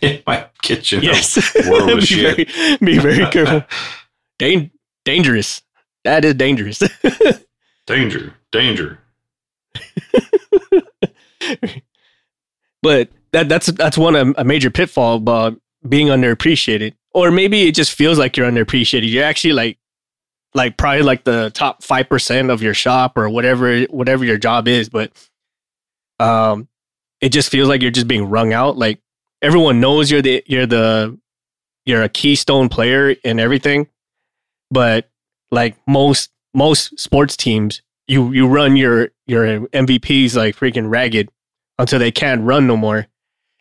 it 0.01 0.27
might 0.27 0.49
get 0.61 0.91
you. 0.91 0.99
Yes, 0.99 1.53
be, 1.53 1.61
very, 2.21 2.45
be 2.81 2.97
very 2.99 3.25
careful. 3.31 3.63
Dan- 4.39 4.71
dangerous. 5.05 5.61
That 6.03 6.25
is 6.25 6.33
dangerous. 6.35 6.81
danger, 7.87 8.35
danger. 8.51 8.99
but 12.81 13.09
that 13.31 13.49
that's 13.49 13.67
that's 13.67 13.97
one 13.97 14.15
a, 14.15 14.33
a 14.37 14.43
major 14.43 14.69
pitfall 14.69 15.17
about 15.17 15.59
being 15.87 16.07
underappreciated, 16.07 16.93
or 17.13 17.31
maybe 17.31 17.67
it 17.67 17.75
just 17.75 17.93
feels 17.93 18.17
like 18.19 18.37
you're 18.37 18.49
underappreciated. 18.49 19.09
You're 19.09 19.23
actually 19.23 19.53
like 19.53 19.77
like 20.53 20.77
probably 20.77 21.03
like 21.03 21.23
the 21.23 21.51
top 21.53 21.83
five 21.83 22.09
percent 22.09 22.49
of 22.49 22.61
your 22.61 22.73
shop 22.73 23.17
or 23.17 23.29
whatever 23.29 23.81
whatever 23.83 24.25
your 24.25 24.37
job 24.37 24.67
is, 24.67 24.89
but 24.89 25.11
um, 26.19 26.67
it 27.21 27.29
just 27.29 27.49
feels 27.49 27.69
like 27.69 27.81
you're 27.81 27.91
just 27.91 28.07
being 28.07 28.29
wrung 28.29 28.53
out. 28.53 28.77
Like 28.77 28.99
everyone 29.41 29.79
knows 29.79 30.11
you're 30.11 30.21
the 30.21 30.43
you're 30.45 30.65
the 30.65 31.17
you're 31.85 32.03
a 32.03 32.09
keystone 32.09 32.69
player 32.69 33.11
in 33.23 33.39
everything, 33.39 33.87
but 34.71 35.09
like 35.51 35.75
most 35.87 36.31
most 36.53 36.97
sports 36.99 37.37
teams, 37.37 37.81
you 38.07 38.31
you 38.31 38.47
run 38.47 38.75
your 38.75 39.09
your 39.27 39.67
MVPs 39.67 40.35
like 40.35 40.55
freaking 40.55 40.89
ragged 40.89 41.29
until 41.77 41.99
they 41.99 42.11
can't 42.11 42.41
run 42.41 42.67
no 42.67 42.77
more. 42.77 43.07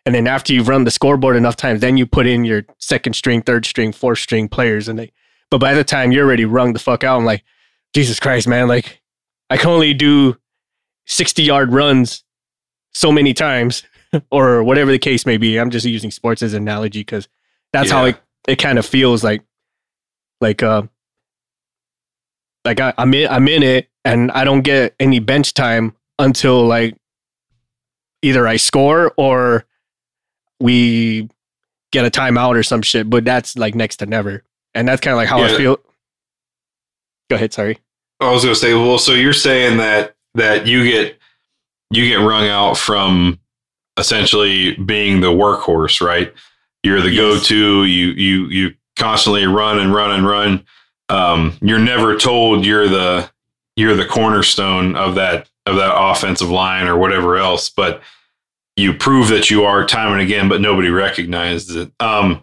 And 0.06 0.14
then 0.14 0.26
after 0.26 0.52
you've 0.52 0.68
run 0.68 0.84
the 0.84 0.90
scoreboard 0.90 1.36
enough 1.36 1.56
times, 1.56 1.80
then 1.80 1.96
you 1.96 2.06
put 2.06 2.26
in 2.26 2.44
your 2.44 2.64
second 2.78 3.14
string, 3.14 3.42
third 3.42 3.66
string, 3.66 3.92
fourth 3.92 4.18
string 4.18 4.48
players, 4.48 4.88
and 4.88 4.98
they. 4.98 5.12
But 5.50 5.58
by 5.58 5.74
the 5.74 5.84
time 5.84 6.12
you're 6.12 6.26
already 6.26 6.44
rung 6.44 6.72
the 6.72 6.78
fuck 6.78 7.04
out, 7.04 7.18
I'm 7.18 7.24
like, 7.24 7.44
Jesus 7.92 8.20
Christ, 8.20 8.46
man! 8.46 8.68
Like, 8.68 9.02
I 9.50 9.56
can 9.56 9.70
only 9.70 9.94
do 9.94 10.36
sixty 11.06 11.42
yard 11.42 11.72
runs 11.72 12.24
so 12.92 13.12
many 13.12 13.34
times, 13.34 13.84
or 14.30 14.62
whatever 14.62 14.90
the 14.90 14.98
case 14.98 15.26
may 15.26 15.36
be. 15.36 15.58
I'm 15.58 15.70
just 15.70 15.86
using 15.86 16.10
sports 16.10 16.42
as 16.42 16.54
an 16.54 16.62
analogy 16.62 17.00
because 17.00 17.28
that's 17.72 17.90
how 17.90 18.06
it 18.06 18.16
it 18.48 18.56
kind 18.56 18.78
of 18.78 18.86
feels 18.86 19.22
like, 19.22 19.42
like 20.40 20.62
uh, 20.62 20.82
like 22.64 22.80
I, 22.80 22.92
I'm 22.98 23.12
in 23.14 23.28
I'm 23.28 23.48
in 23.48 23.62
it, 23.62 23.88
and 24.04 24.30
I 24.32 24.44
don't 24.44 24.62
get 24.62 24.94
any 25.00 25.18
bench 25.18 25.54
time 25.54 25.94
until 26.18 26.66
like 26.66 26.96
either 28.22 28.46
I 28.46 28.56
score 28.56 29.12
or 29.16 29.64
we 30.60 31.28
get 31.92 32.04
a 32.04 32.10
timeout 32.10 32.56
or 32.56 32.62
some 32.62 32.82
shit. 32.82 33.08
But 33.08 33.24
that's 33.24 33.56
like 33.56 33.74
next 33.74 33.96
to 33.96 34.06
never, 34.06 34.42
and 34.74 34.86
that's 34.86 35.00
kind 35.00 35.12
of 35.12 35.16
like 35.18 35.28
how 35.28 35.42
I 35.42 35.56
feel. 35.56 35.78
Go 37.28 37.36
ahead. 37.36 37.52
Sorry. 37.52 37.78
I 38.20 38.30
was 38.32 38.42
going 38.44 38.54
to 38.54 38.60
say, 38.60 38.74
well, 38.74 38.98
so 38.98 39.12
you're 39.12 39.32
saying 39.32 39.78
that 39.78 40.14
that 40.34 40.66
you 40.66 40.84
get 40.84 41.18
you 41.90 42.06
get 42.06 42.16
wrung 42.16 42.48
out 42.48 42.76
from 42.76 43.38
essentially 43.98 44.74
being 44.76 45.20
the 45.20 45.28
workhorse, 45.32 46.04
right? 46.04 46.32
You're 46.82 47.00
the 47.00 47.10
Yes. 47.10 47.40
go-to. 47.40 47.84
You 47.84 48.06
you 48.08 48.46
you 48.46 48.74
constantly 48.96 49.46
run 49.46 49.78
and 49.78 49.94
run 49.94 50.10
and 50.12 50.26
run. 50.26 50.64
Um, 51.10 51.58
you're 51.60 51.78
never 51.78 52.16
told 52.16 52.64
you're 52.64 52.88
the 52.88 53.30
you're 53.76 53.96
the 53.96 54.06
cornerstone 54.06 54.96
of 54.96 55.16
that 55.16 55.48
of 55.66 55.76
that 55.76 55.92
offensive 55.94 56.50
line 56.50 56.86
or 56.86 56.96
whatever 56.96 57.36
else, 57.36 57.68
but 57.68 58.00
you 58.76 58.94
prove 58.94 59.28
that 59.28 59.50
you 59.50 59.64
are 59.64 59.84
time 59.86 60.12
and 60.12 60.22
again, 60.22 60.48
but 60.48 60.60
nobody 60.60 60.88
recognizes 60.88 61.76
it. 61.76 61.92
Um, 62.00 62.42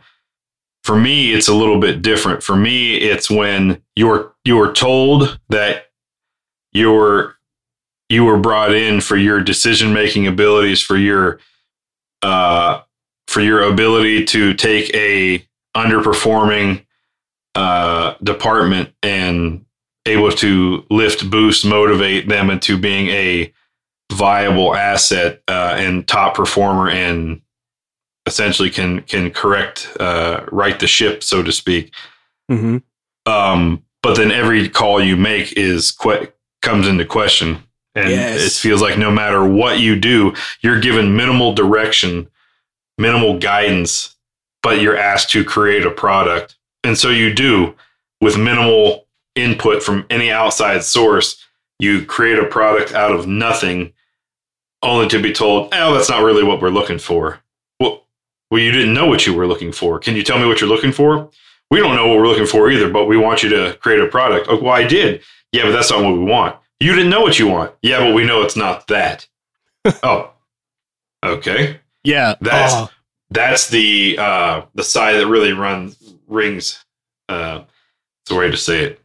for 0.83 0.97
me, 0.97 1.33
it's 1.33 1.47
a 1.47 1.53
little 1.53 1.79
bit 1.79 2.01
different. 2.01 2.43
For 2.43 2.55
me, 2.55 2.95
it's 2.95 3.29
when 3.29 3.81
you're 3.95 4.33
you 4.45 4.55
were 4.55 4.71
told 4.71 5.39
that 5.49 5.87
you're 6.71 7.35
you 8.09 8.23
were 8.23 8.37
brought 8.37 8.73
in 8.73 9.01
for 9.01 9.17
your 9.17 9.41
decision 9.41 9.93
making 9.93 10.27
abilities, 10.27 10.81
for 10.81 10.97
your 10.97 11.39
uh, 12.21 12.81
for 13.27 13.41
your 13.41 13.61
ability 13.61 14.25
to 14.25 14.53
take 14.53 14.93
a 14.93 15.45
underperforming 15.75 16.85
uh, 17.57 18.15
department 18.23 18.89
and 19.01 19.65
able 20.05 20.31
to 20.31 20.85
lift, 20.91 21.29
boost, 21.29 21.65
motivate 21.65 22.29
them 22.29 22.49
into 22.49 22.77
being 22.77 23.07
a 23.09 23.51
viable 24.11 24.75
asset 24.75 25.41
uh, 25.47 25.75
and 25.77 26.07
top 26.07 26.35
performer 26.35 26.89
and 26.89 27.41
essentially 28.25 28.69
can 28.69 29.01
can 29.01 29.31
correct 29.31 29.89
uh, 29.99 30.45
right 30.51 30.79
the 30.79 30.87
ship 30.87 31.23
so 31.23 31.41
to 31.43 31.51
speak 31.51 31.93
Mm-hmm. 32.51 32.77
um, 33.31 33.83
but 34.01 34.15
then 34.15 34.31
every 34.31 34.69
call 34.69 35.01
you 35.03 35.17
make 35.17 35.51
is 35.57 35.91
que- 35.91 36.31
comes 36.61 36.87
into 36.87 37.03
question 37.05 37.57
and 37.95 38.09
Yes. 38.09 38.45
it 38.45 38.53
feels 38.61 38.81
like 38.81 38.97
no 38.97 39.11
matter 39.11 39.43
what 39.45 39.79
you 39.79 39.97
do 39.99 40.33
you're 40.61 40.79
given 40.79 41.15
minimal 41.17 41.53
direction 41.53 42.29
minimal 42.97 43.37
guidance 43.39 44.15
but 44.63 44.79
you're 44.81 44.97
asked 44.97 45.31
to 45.31 45.43
create 45.43 45.85
a 45.85 45.91
product 45.91 46.56
and 46.83 46.97
so 46.97 47.09
you 47.09 47.33
do 47.33 47.73
with 48.21 48.37
minimal 48.37 49.05
input 49.35 49.83
from 49.83 50.05
any 50.09 50.31
outside 50.31 50.83
source 50.83 51.43
you 51.79 52.05
create 52.05 52.39
a 52.39 52.45
product 52.45 52.93
out 52.93 53.11
of 53.11 53.27
nothing 53.27 53.93
only 54.83 55.07
to 55.07 55.21
be 55.21 55.31
told 55.31 55.69
oh 55.73 55.93
that's 55.93 56.09
not 56.09 56.23
really 56.23 56.43
what 56.43 56.61
we're 56.61 56.69
looking 56.69 56.97
for 56.99 57.39
well, 57.79 58.03
well 58.49 58.61
you 58.61 58.71
didn't 58.71 58.93
know 58.93 59.05
what 59.05 59.25
you 59.27 59.33
were 59.33 59.47
looking 59.47 59.71
for 59.71 59.99
can 59.99 60.15
you 60.15 60.23
tell 60.23 60.39
me 60.39 60.45
what 60.47 60.59
you're 60.61 60.69
looking 60.69 60.91
for 60.91 61.29
we 61.69 61.79
don't 61.79 61.95
know 61.95 62.07
what 62.07 62.17
we're 62.17 62.27
looking 62.27 62.45
for 62.45 62.71
either, 62.71 62.89
but 62.89 63.07
we 63.07 63.17
want 63.17 63.43
you 63.43 63.49
to 63.49 63.77
create 63.81 63.99
a 63.99 64.07
product. 64.07 64.47
Oh, 64.49 64.57
well, 64.57 64.71
I 64.73 64.87
did. 64.87 65.21
Yeah, 65.51 65.63
but 65.63 65.71
that's 65.73 65.91
not 65.91 66.01
what 66.01 66.13
we 66.13 66.23
want. 66.23 66.55
You 66.79 66.95
didn't 66.95 67.09
know 67.09 67.19
what 67.19 67.39
you 67.39 67.47
want. 67.47 67.73
Yeah, 67.81 67.99
but 67.99 68.13
we 68.15 68.23
know 68.25 68.41
it's 68.41 68.55
not 68.55 68.87
that. 68.87 69.27
oh, 70.01 70.31
okay. 71.25 71.81
Yeah. 72.05 72.35
That's- 72.39 72.71
Oh, 72.73 72.89
That's 73.31 73.67
the 73.67 74.17
uh, 74.17 74.61
the 74.75 74.83
side 74.85 75.15
that 75.15 75.27
really 75.27 75.51
runs 75.51 75.97
rings. 76.27 76.83
Uh, 77.29 77.63
it's 78.23 78.31
a 78.31 78.35
way 78.35 78.51
to 78.51 78.57
say 78.57 78.83
it. 78.83 79.01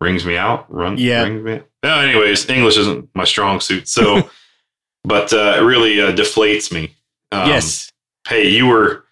Rings 0.00 0.26
me 0.26 0.36
out. 0.36 0.72
Run. 0.72 0.98
Yeah. 0.98 1.22
Rings 1.22 1.44
me. 1.44 1.60
Well, 1.82 2.00
anyways, 2.00 2.48
English 2.48 2.76
isn't 2.76 3.08
my 3.14 3.24
strong 3.24 3.60
suit, 3.60 3.88
so, 3.88 4.28
but 5.04 5.32
uh, 5.32 5.56
it 5.58 5.62
really 5.62 6.00
uh, 6.00 6.12
deflates 6.12 6.72
me. 6.72 6.94
Um, 7.30 7.48
yes. 7.48 7.90
hey, 8.28 8.48
you 8.48 8.66
were, 8.66 9.04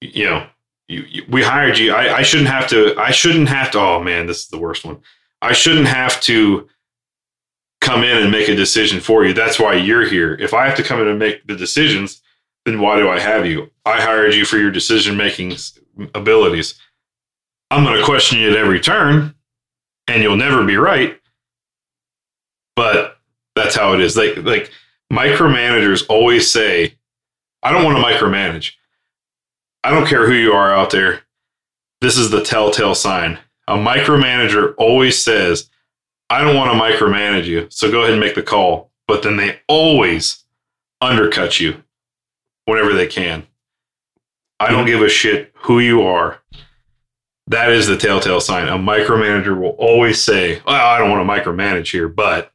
you 0.00 0.24
know, 0.24 0.46
you, 0.88 1.04
you, 1.08 1.24
we 1.28 1.42
hired 1.42 1.78
you. 1.78 1.94
I, 1.94 2.16
I 2.16 2.22
shouldn't 2.22 2.48
have 2.48 2.68
to. 2.68 2.98
I 2.98 3.12
shouldn't 3.12 3.48
have 3.48 3.70
to. 3.72 3.80
Oh 3.80 4.02
man, 4.02 4.26
this 4.26 4.40
is 4.40 4.48
the 4.48 4.58
worst 4.58 4.84
one. 4.84 5.00
I 5.40 5.52
shouldn't 5.52 5.86
have 5.86 6.20
to 6.22 6.68
come 7.80 8.02
in 8.02 8.18
and 8.18 8.30
make 8.30 8.48
a 8.48 8.56
decision 8.56 9.00
for 9.00 9.24
you. 9.24 9.32
That's 9.32 9.58
why 9.58 9.74
you're 9.74 10.06
here. 10.06 10.34
If 10.34 10.52
I 10.52 10.66
have 10.66 10.76
to 10.76 10.82
come 10.82 11.00
in 11.00 11.08
and 11.08 11.18
make 11.18 11.46
the 11.46 11.56
decisions, 11.56 12.20
then 12.64 12.80
why 12.80 12.98
do 12.98 13.08
I 13.08 13.18
have 13.18 13.46
you? 13.46 13.70
I 13.84 14.00
hired 14.00 14.34
you 14.34 14.44
for 14.44 14.58
your 14.58 14.70
decision 14.70 15.16
making 15.16 15.54
abilities. 16.14 16.78
I'm 17.70 17.84
going 17.84 17.98
to 17.98 18.04
question 18.04 18.38
you 18.38 18.50
at 18.50 18.56
every 18.56 18.80
turn, 18.80 19.34
and 20.08 20.22
you'll 20.22 20.36
never 20.36 20.64
be 20.64 20.76
right. 20.76 21.18
But 22.76 23.18
that's 23.54 23.76
how 23.76 23.94
it 23.94 24.00
is. 24.00 24.16
Like 24.16 24.36
like 24.38 24.70
micromanagers 25.12 26.04
always 26.08 26.50
say, 26.50 26.96
I 27.62 27.72
don't 27.72 27.84
want 27.84 27.96
to 27.96 28.02
micromanage. 28.02 28.72
I 29.82 29.90
don't 29.90 30.06
care 30.06 30.26
who 30.26 30.34
you 30.34 30.52
are 30.52 30.74
out 30.74 30.90
there. 30.90 31.22
This 32.00 32.16
is 32.16 32.30
the 32.30 32.42
telltale 32.42 32.94
sign. 32.94 33.38
A 33.68 33.76
micromanager 33.76 34.74
always 34.78 35.22
says, 35.22 35.70
I 36.28 36.42
don't 36.42 36.56
want 36.56 36.72
to 36.72 36.78
micromanage 36.78 37.46
you, 37.46 37.66
so 37.70 37.90
go 37.90 38.00
ahead 38.00 38.12
and 38.12 38.20
make 38.20 38.34
the 38.34 38.42
call. 38.42 38.90
But 39.06 39.22
then 39.22 39.36
they 39.36 39.60
always 39.68 40.44
undercut 41.00 41.60
you 41.60 41.82
whenever 42.70 42.94
they 42.94 43.06
can. 43.06 43.46
I 44.58 44.70
don't 44.70 44.86
give 44.86 45.02
a 45.02 45.08
shit 45.08 45.52
who 45.54 45.80
you 45.80 46.02
are. 46.02 46.40
That 47.46 47.72
is 47.72 47.86
the 47.86 47.96
telltale 47.96 48.40
sign. 48.40 48.68
A 48.68 48.78
micromanager 48.78 49.58
will 49.58 49.70
always 49.70 50.22
say, 50.22 50.60
well, 50.66 50.76
I 50.76 50.98
don't 50.98 51.10
want 51.10 51.26
to 51.26 51.50
micromanage 51.50 51.90
here, 51.90 52.08
but 52.08 52.52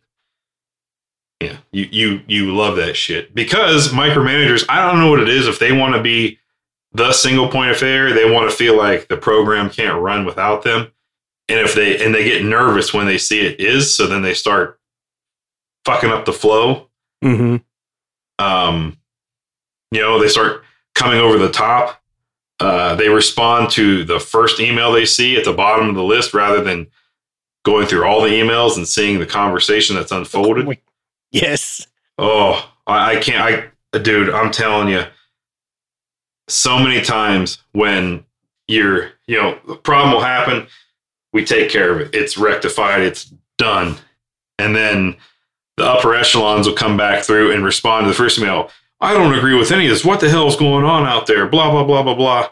yeah, 1.42 1.58
you 1.72 1.88
you 1.92 2.22
you 2.28 2.56
love 2.56 2.78
that 2.78 2.96
shit 2.96 3.36
because 3.36 3.90
micromanagers. 3.90 4.66
I 4.70 4.90
don't 4.90 5.00
know 5.00 5.10
what 5.10 5.20
it 5.20 5.28
is 5.28 5.48
if 5.48 5.60
they 5.60 5.74
want 5.74 5.96
to 5.96 6.02
be 6.02 6.40
the 6.94 7.12
single 7.12 7.50
point 7.50 7.72
of 7.72 7.78
failure. 7.78 8.14
They 8.14 8.30
want 8.30 8.50
to 8.50 8.56
feel 8.56 8.78
like 8.78 9.10
the 9.10 9.18
program 9.18 9.70
can't 9.70 10.02
run 10.02 10.24
without 10.24 10.64
them, 10.64 10.92
and 11.50 11.60
if 11.60 11.76
they 11.76 12.04
and 12.04 12.16
they 12.16 12.24
get 12.24 12.46
nervous 12.46 12.94
when 12.94 13.06
they 13.06 13.18
see 13.18 13.42
it 13.42 13.60
is, 13.60 13.94
so 13.94 14.08
then 14.08 14.22
they 14.22 14.34
start 14.34 14.80
fucking 15.84 16.10
up 16.10 16.24
the 16.24 16.32
flow. 16.32 16.90
Mm-hmm. 17.24 17.58
Um, 18.44 18.98
you 19.96 20.02
know, 20.02 20.20
they 20.20 20.28
start 20.28 20.64
coming 20.94 21.20
over 21.20 21.38
the 21.38 21.50
top. 21.52 22.02
Uh, 22.60 22.96
they 22.96 23.10
respond 23.10 23.70
to 23.72 24.04
the 24.04 24.20
first 24.20 24.60
email 24.60 24.92
they 24.92 25.06
see 25.06 25.38
at 25.38 25.46
the 25.46 25.54
bottom 25.54 25.90
of 25.90 25.96
the 25.96 26.04
list 26.04 26.34
rather 26.34 26.62
than 26.62 26.88
going 27.64 27.88
through 27.88 28.06
all 28.06 28.22
the 28.22 28.30
emails 28.30 28.78
and 28.78 28.88
seeing 28.88 29.20
the 29.20 29.26
conversation 29.26 29.96
that's 29.96 30.12
unfolded. 30.12 30.80
Yes. 31.32 31.86
Oh, 32.18 32.72
I, 32.88 33.18
I 33.18 33.20
can't. 33.20 33.72
I, 33.92 33.98
dude, 33.98 34.30
I'm 34.30 34.52
telling 34.52 34.88
you, 34.88 35.04
so 36.48 36.80
many 36.80 37.02
times 37.02 37.58
when 37.74 38.24
you're, 38.70 39.12
you 39.28 39.36
know, 39.42 39.60
the 39.68 39.76
problem 39.76 40.14
will 40.14 40.22
happen, 40.22 40.68
we 41.34 41.44
take 41.44 41.70
care 41.70 41.92
of 41.92 42.00
it. 42.00 42.16
It's 42.16 42.38
rectified. 42.38 43.02
It's 43.02 43.34
done, 43.58 43.98
and 44.58 44.74
then 44.74 45.18
the 45.76 45.84
upper 45.84 46.16
echelons 46.16 46.68
will 46.68 46.76
come 46.76 46.96
back 46.96 47.26
through 47.26 47.52
and 47.52 47.66
respond 47.66 48.06
to 48.06 48.08
the 48.08 48.16
first 48.16 48.40
email. 48.40 48.72
I 49.02 49.14
don't 49.14 49.34
agree 49.34 49.58
with 49.58 49.72
any 49.72 49.86
of 49.86 49.92
this. 49.92 50.06
What 50.06 50.20
the 50.20 50.30
hell 50.30 50.48
is 50.48 50.56
going 50.56 50.86
on 50.86 51.06
out 51.06 51.28
there? 51.28 51.48
Blah 51.48 51.72
blah 51.72 51.84
blah 51.84 52.04
blah 52.04 52.16
blah. 52.16 52.50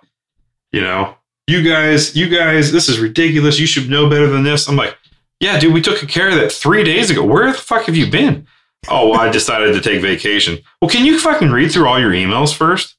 You 0.71 0.81
know, 0.81 1.15
you 1.47 1.61
guys, 1.61 2.15
you 2.15 2.27
guys, 2.27 2.71
this 2.71 2.89
is 2.89 2.99
ridiculous. 2.99 3.59
You 3.59 3.67
should 3.67 3.89
know 3.89 4.09
better 4.09 4.27
than 4.27 4.43
this. 4.43 4.67
I'm 4.67 4.75
like, 4.75 4.97
yeah, 5.39 5.59
dude, 5.59 5.73
we 5.73 5.81
took 5.81 5.99
care 6.07 6.29
of 6.29 6.35
that 6.35 6.51
three 6.51 6.83
days 6.83 7.09
ago. 7.09 7.23
Where 7.23 7.51
the 7.51 7.57
fuck 7.57 7.85
have 7.85 7.95
you 7.95 8.09
been? 8.09 8.47
Oh, 8.89 9.09
well, 9.09 9.19
I 9.19 9.29
decided 9.29 9.73
to 9.73 9.81
take 9.81 10.01
vacation. 10.01 10.59
Well, 10.81 10.89
can 10.89 11.05
you 11.05 11.19
fucking 11.19 11.51
read 11.51 11.71
through 11.71 11.87
all 11.87 11.99
your 11.99 12.11
emails 12.11 12.53
first? 12.53 12.95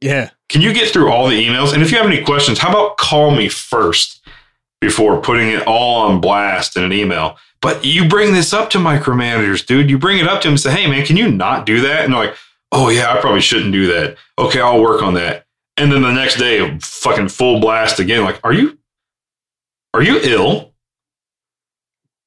Yeah. 0.00 0.30
Can 0.48 0.60
you 0.60 0.72
get 0.72 0.92
through 0.92 1.10
all 1.10 1.28
the 1.28 1.46
emails? 1.46 1.72
And 1.72 1.82
if 1.82 1.90
you 1.90 1.98
have 1.98 2.06
any 2.06 2.22
questions, 2.22 2.58
how 2.58 2.70
about 2.70 2.98
call 2.98 3.30
me 3.30 3.48
first 3.48 4.24
before 4.80 5.20
putting 5.20 5.48
it 5.48 5.66
all 5.66 6.02
on 6.06 6.20
blast 6.20 6.76
in 6.76 6.84
an 6.84 6.92
email? 6.92 7.36
But 7.60 7.84
you 7.84 8.06
bring 8.06 8.34
this 8.34 8.52
up 8.52 8.70
to 8.70 8.78
micromanagers, 8.78 9.64
dude. 9.64 9.88
You 9.88 9.98
bring 9.98 10.18
it 10.18 10.28
up 10.28 10.42
to 10.42 10.48
them 10.48 10.52
and 10.52 10.60
say, 10.60 10.70
hey, 10.70 10.86
man, 10.86 11.06
can 11.06 11.16
you 11.16 11.30
not 11.30 11.64
do 11.64 11.80
that? 11.80 12.04
And 12.04 12.12
they're 12.12 12.26
like, 12.26 12.36
oh 12.74 12.88
yeah, 12.88 13.12
I 13.12 13.20
probably 13.20 13.40
shouldn't 13.40 13.72
do 13.72 13.86
that. 13.86 14.16
Okay, 14.38 14.60
I'll 14.60 14.82
work 14.82 15.02
on 15.02 15.14
that. 15.14 15.46
And 15.76 15.90
then 15.90 16.02
the 16.02 16.12
next 16.12 16.36
day, 16.36 16.78
fucking 16.80 17.28
full 17.28 17.60
blast 17.60 17.98
again. 17.98 18.22
Like, 18.24 18.40
are 18.44 18.52
you, 18.52 18.78
are 19.92 20.02
you 20.02 20.20
ill? 20.22 20.72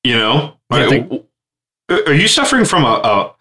You 0.04 0.18
know, 0.18 0.58
are, 0.72 0.90
think- 0.90 1.26
are 1.90 2.14
you 2.14 2.28
suffering 2.28 2.66
from 2.66 2.84
a, 2.84 3.36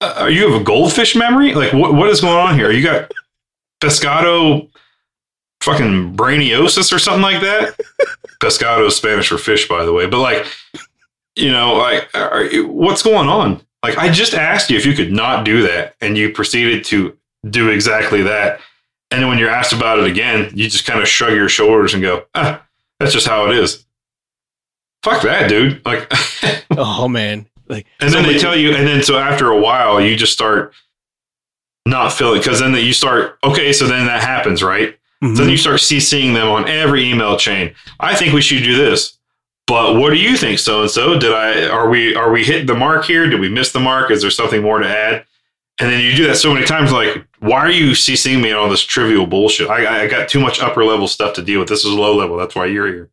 a, 0.00 0.06
are 0.20 0.30
you 0.30 0.50
have 0.50 0.60
a 0.60 0.64
goldfish 0.64 1.16
memory? 1.16 1.54
Like, 1.54 1.72
what, 1.72 1.94
what 1.94 2.08
is 2.08 2.20
going 2.20 2.36
on 2.36 2.54
here? 2.54 2.70
You 2.70 2.82
got 2.82 3.10
pescado 3.82 4.70
fucking 5.60 6.16
brainiosis 6.16 6.92
or 6.92 6.98
something 6.98 7.22
like 7.22 7.40
that? 7.42 7.78
pescado 8.40 8.86
is 8.86 8.96
Spanish 8.96 9.28
for 9.28 9.38
fish, 9.38 9.68
by 9.68 9.84
the 9.84 9.92
way. 9.92 10.06
But 10.06 10.20
like, 10.20 10.46
you 11.34 11.50
know, 11.50 11.74
like, 11.74 12.08
are 12.14 12.44
you, 12.44 12.68
what's 12.68 13.02
going 13.02 13.28
on? 13.28 13.62
Like, 13.82 13.96
I 13.98 14.10
just 14.10 14.34
asked 14.34 14.70
you 14.70 14.76
if 14.76 14.84
you 14.86 14.94
could 14.94 15.12
not 15.12 15.44
do 15.44 15.62
that, 15.62 15.94
and 16.00 16.16
you 16.18 16.30
proceeded 16.32 16.84
to 16.86 17.16
do 17.48 17.68
exactly 17.70 18.22
that. 18.22 18.60
And 19.10 19.22
then 19.22 19.28
when 19.28 19.38
you're 19.38 19.48
asked 19.50 19.72
about 19.72 19.98
it 20.00 20.04
again, 20.06 20.50
you 20.54 20.68
just 20.68 20.84
kind 20.84 21.00
of 21.00 21.08
shrug 21.08 21.32
your 21.32 21.48
shoulders 21.48 21.94
and 21.94 22.02
go, 22.02 22.24
ah, 22.34 22.62
that's 22.98 23.12
just 23.12 23.26
how 23.26 23.48
it 23.48 23.56
is. 23.56 23.84
Fuck 25.04 25.22
that, 25.22 25.48
dude. 25.48 25.80
Like, 25.86 26.12
Oh 26.76 27.08
man, 27.08 27.46
like 27.68 27.86
and 28.00 28.12
then 28.12 28.24
they 28.24 28.36
tell 28.38 28.56
you, 28.56 28.72
and 28.74 28.86
then 28.86 29.02
so 29.02 29.16
after 29.18 29.48
a 29.50 29.58
while, 29.58 30.00
you 30.00 30.16
just 30.16 30.32
start 30.32 30.74
not 31.86 32.12
feeling 32.12 32.38
because 32.40 32.60
then 32.60 32.74
you 32.74 32.92
start 32.92 33.38
okay. 33.44 33.72
So 33.72 33.86
then 33.86 34.06
that 34.06 34.22
happens, 34.22 34.62
right? 34.62 34.96
Mhm. 35.22 35.36
So 35.36 35.42
then 35.42 35.50
you 35.50 35.56
start 35.56 35.80
seeing 35.80 36.34
them 36.34 36.48
on 36.48 36.68
every 36.68 37.04
email 37.08 37.36
chain. 37.36 37.74
I 38.00 38.14
think 38.14 38.34
we 38.34 38.42
should 38.42 38.62
do 38.62 38.76
this, 38.76 39.17
but 39.68 39.96
what 39.96 40.10
do 40.10 40.16
you 40.16 40.36
think, 40.36 40.58
so 40.58 40.80
and 40.80 40.90
so? 40.90 41.18
Did 41.18 41.32
I 41.32 41.68
are 41.68 41.88
we 41.90 42.14
are 42.14 42.32
we 42.32 42.42
hitting 42.42 42.66
the 42.66 42.74
mark 42.74 43.04
here? 43.04 43.28
Did 43.28 43.38
we 43.38 43.50
miss 43.50 43.70
the 43.70 43.80
mark? 43.80 44.10
Is 44.10 44.22
there 44.22 44.30
something 44.30 44.62
more 44.62 44.78
to 44.78 44.88
add? 44.88 45.26
And 45.78 45.92
then 45.92 46.00
you 46.02 46.16
do 46.16 46.26
that 46.26 46.36
so 46.36 46.52
many 46.52 46.66
times. 46.66 46.90
Like, 46.90 47.24
why 47.38 47.58
are 47.58 47.70
you 47.70 47.92
CCing 47.92 48.42
me 48.42 48.50
on 48.50 48.58
all 48.58 48.68
this 48.68 48.82
trivial 48.82 49.26
bullshit? 49.26 49.68
I, 49.68 50.04
I 50.04 50.06
got 50.08 50.28
too 50.28 50.40
much 50.40 50.60
upper 50.60 50.84
level 50.84 51.06
stuff 51.06 51.34
to 51.34 51.42
deal 51.42 51.60
with. 51.60 51.68
This 51.68 51.84
is 51.84 51.92
low 51.92 52.16
level. 52.16 52.36
That's 52.36 52.56
why 52.56 52.66
you're 52.66 52.88
here. 52.88 53.10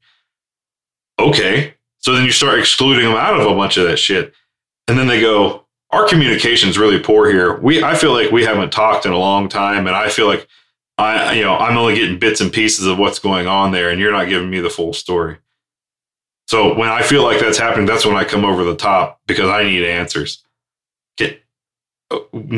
Okay. 1.20 1.76
So 2.00 2.14
then 2.14 2.26
you 2.26 2.32
start 2.32 2.58
excluding 2.58 3.06
them 3.06 3.16
out 3.16 3.40
of 3.40 3.46
a 3.46 3.54
bunch 3.56 3.78
of 3.78 3.86
that 3.88 3.98
shit. 3.98 4.34
And 4.88 4.98
then 4.98 5.08
they 5.08 5.22
go, 5.22 5.66
our 5.92 6.08
communication 6.08 6.70
is 6.70 6.78
really 6.78 7.00
poor 7.00 7.30
here. 7.30 7.56
We, 7.60 7.84
I 7.84 7.96
feel 7.96 8.14
like 8.14 8.32
we 8.32 8.46
haven't 8.46 8.72
talked 8.72 9.06
in 9.06 9.12
a 9.12 9.18
long 9.18 9.48
time. 9.48 9.86
And 9.86 9.96
I 9.96 10.10
feel 10.10 10.28
like 10.28 10.48
I, 10.98 11.34
you 11.34 11.44
know, 11.44 11.56
I'm 11.58 11.78
only 11.78 11.96
getting 11.96 12.18
bits 12.18 12.42
and 12.42 12.52
pieces 12.52 12.88
of 12.88 12.98
what's 12.98 13.20
going 13.20 13.46
on 13.46 13.72
there. 13.74 13.90
And 13.90 14.00
you're 14.00 14.12
not 14.12 14.30
giving 14.30 14.50
me 14.50 14.60
the 14.60 14.70
full 14.70 14.94
story. 14.94 15.38
So 16.48 16.76
when 16.76 16.90
I 16.90 17.02
feel 17.02 17.24
like 17.24 17.40
that's 17.40 17.58
happening, 17.58 17.86
that's 17.86 18.06
when 18.06 18.16
I 18.16 18.24
come 18.24 18.46
over 18.46 18.64
the 18.64 18.76
top 18.76 19.20
because 19.28 19.50
I 19.50 19.64
need 19.64 19.84
answers. 19.84 20.44
Get, 21.18 21.42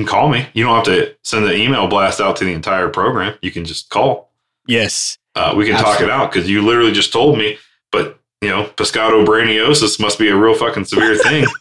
call 0.05 0.29
me. 0.29 0.47
You 0.53 0.65
don't 0.65 0.75
have 0.75 0.85
to 0.85 1.15
send 1.23 1.45
an 1.45 1.53
email 1.53 1.87
blast 1.87 2.19
out 2.19 2.35
to 2.37 2.45
the 2.45 2.51
entire 2.51 2.89
program. 2.89 3.37
You 3.41 3.51
can 3.51 3.65
just 3.65 3.89
call. 3.89 4.31
yes, 4.67 5.17
Uh, 5.35 5.53
we 5.55 5.65
can 5.65 5.75
talk 5.75 6.01
it 6.01 6.09
out 6.09 6.31
because 6.31 6.49
you 6.49 6.61
literally 6.63 6.91
just 6.91 7.13
told 7.13 7.37
me. 7.37 7.57
But 7.91 8.19
you 8.41 8.49
know, 8.49 8.65
pescado 8.75 9.25
brainiosis 9.25 9.99
must 9.99 10.19
be 10.19 10.27
a 10.29 10.35
real 10.35 10.53
fucking 10.55 10.85
severe 10.85 11.15
thing. 11.17 11.45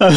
I 0.02 0.08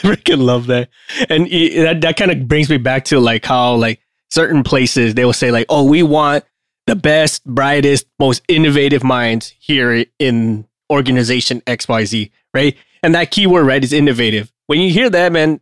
freaking 0.00 0.44
love 0.44 0.68
that, 0.68 0.90
and 1.28 1.46
that 1.46 2.02
that 2.02 2.16
kind 2.16 2.30
of 2.30 2.46
brings 2.46 2.70
me 2.70 2.76
back 2.76 3.04
to 3.06 3.18
like 3.18 3.44
how 3.44 3.74
like 3.74 4.00
certain 4.30 4.62
places 4.62 5.14
they 5.14 5.24
will 5.24 5.32
say 5.32 5.50
like, 5.50 5.66
oh, 5.68 5.82
we 5.82 6.04
want 6.04 6.44
the 6.88 6.96
best, 6.96 7.44
brightest, 7.44 8.06
most 8.18 8.42
innovative 8.48 9.04
minds 9.04 9.54
here 9.60 10.06
in 10.18 10.66
organization 10.90 11.62
X 11.66 11.86
Y 11.86 12.04
Z, 12.06 12.32
right? 12.54 12.76
And 13.02 13.14
that 13.14 13.30
keyword 13.30 13.66
right 13.66 13.84
is 13.84 13.92
innovative. 13.92 14.50
When 14.66 14.80
you 14.80 14.90
hear 14.90 15.10
that, 15.10 15.30
man, 15.30 15.60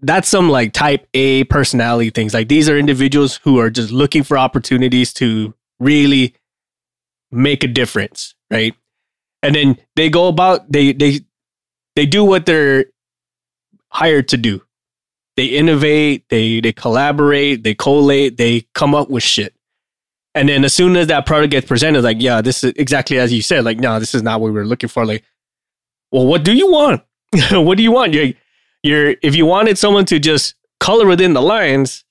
that's 0.00 0.28
some 0.28 0.50
like 0.50 0.72
type 0.72 1.06
A 1.14 1.44
personality 1.44 2.10
things. 2.10 2.34
Like 2.34 2.48
these 2.48 2.68
are 2.68 2.76
individuals 2.76 3.36
who 3.36 3.58
are 3.60 3.70
just 3.70 3.92
looking 3.92 4.24
for 4.24 4.36
opportunities 4.36 5.12
to 5.14 5.54
really 5.78 6.34
make 7.30 7.62
a 7.62 7.68
difference, 7.68 8.34
right? 8.50 8.74
And 9.44 9.54
then 9.54 9.78
they 9.94 10.10
go 10.10 10.26
about 10.26 10.70
they 10.70 10.92
they 10.92 11.20
they 11.94 12.06
do 12.06 12.24
what 12.24 12.44
they're 12.44 12.86
hired 13.88 14.28
to 14.28 14.36
do. 14.36 14.62
They 15.36 15.46
innovate, 15.46 16.28
they 16.28 16.60
they 16.60 16.72
collaborate, 16.72 17.62
they 17.62 17.74
collate, 17.74 18.36
they 18.36 18.66
come 18.74 18.96
up 18.96 19.08
with 19.08 19.22
shit. 19.22 19.55
And 20.36 20.50
then 20.50 20.64
as 20.66 20.74
soon 20.74 20.96
as 20.96 21.06
that 21.06 21.24
product 21.24 21.50
gets 21.50 21.66
presented, 21.66 22.04
like, 22.04 22.18
yeah, 22.20 22.42
this 22.42 22.62
is 22.62 22.74
exactly 22.76 23.18
as 23.18 23.32
you 23.32 23.40
said, 23.40 23.64
like, 23.64 23.78
no, 23.78 23.98
this 23.98 24.14
is 24.14 24.22
not 24.22 24.40
what 24.40 24.48
we 24.48 24.52
were 24.52 24.66
looking 24.66 24.90
for. 24.90 25.06
Like, 25.06 25.24
well, 26.12 26.26
what 26.26 26.44
do 26.44 26.54
you 26.54 26.70
want? 26.70 27.02
what 27.52 27.78
do 27.78 27.82
you 27.82 27.90
want? 27.90 28.12
You're, 28.12 28.34
you're 28.82 29.14
if 29.22 29.34
you 29.34 29.46
wanted 29.46 29.78
someone 29.78 30.04
to 30.04 30.18
just 30.18 30.54
color 30.78 31.06
within 31.06 31.32
the 31.32 31.40
lines, 31.40 32.04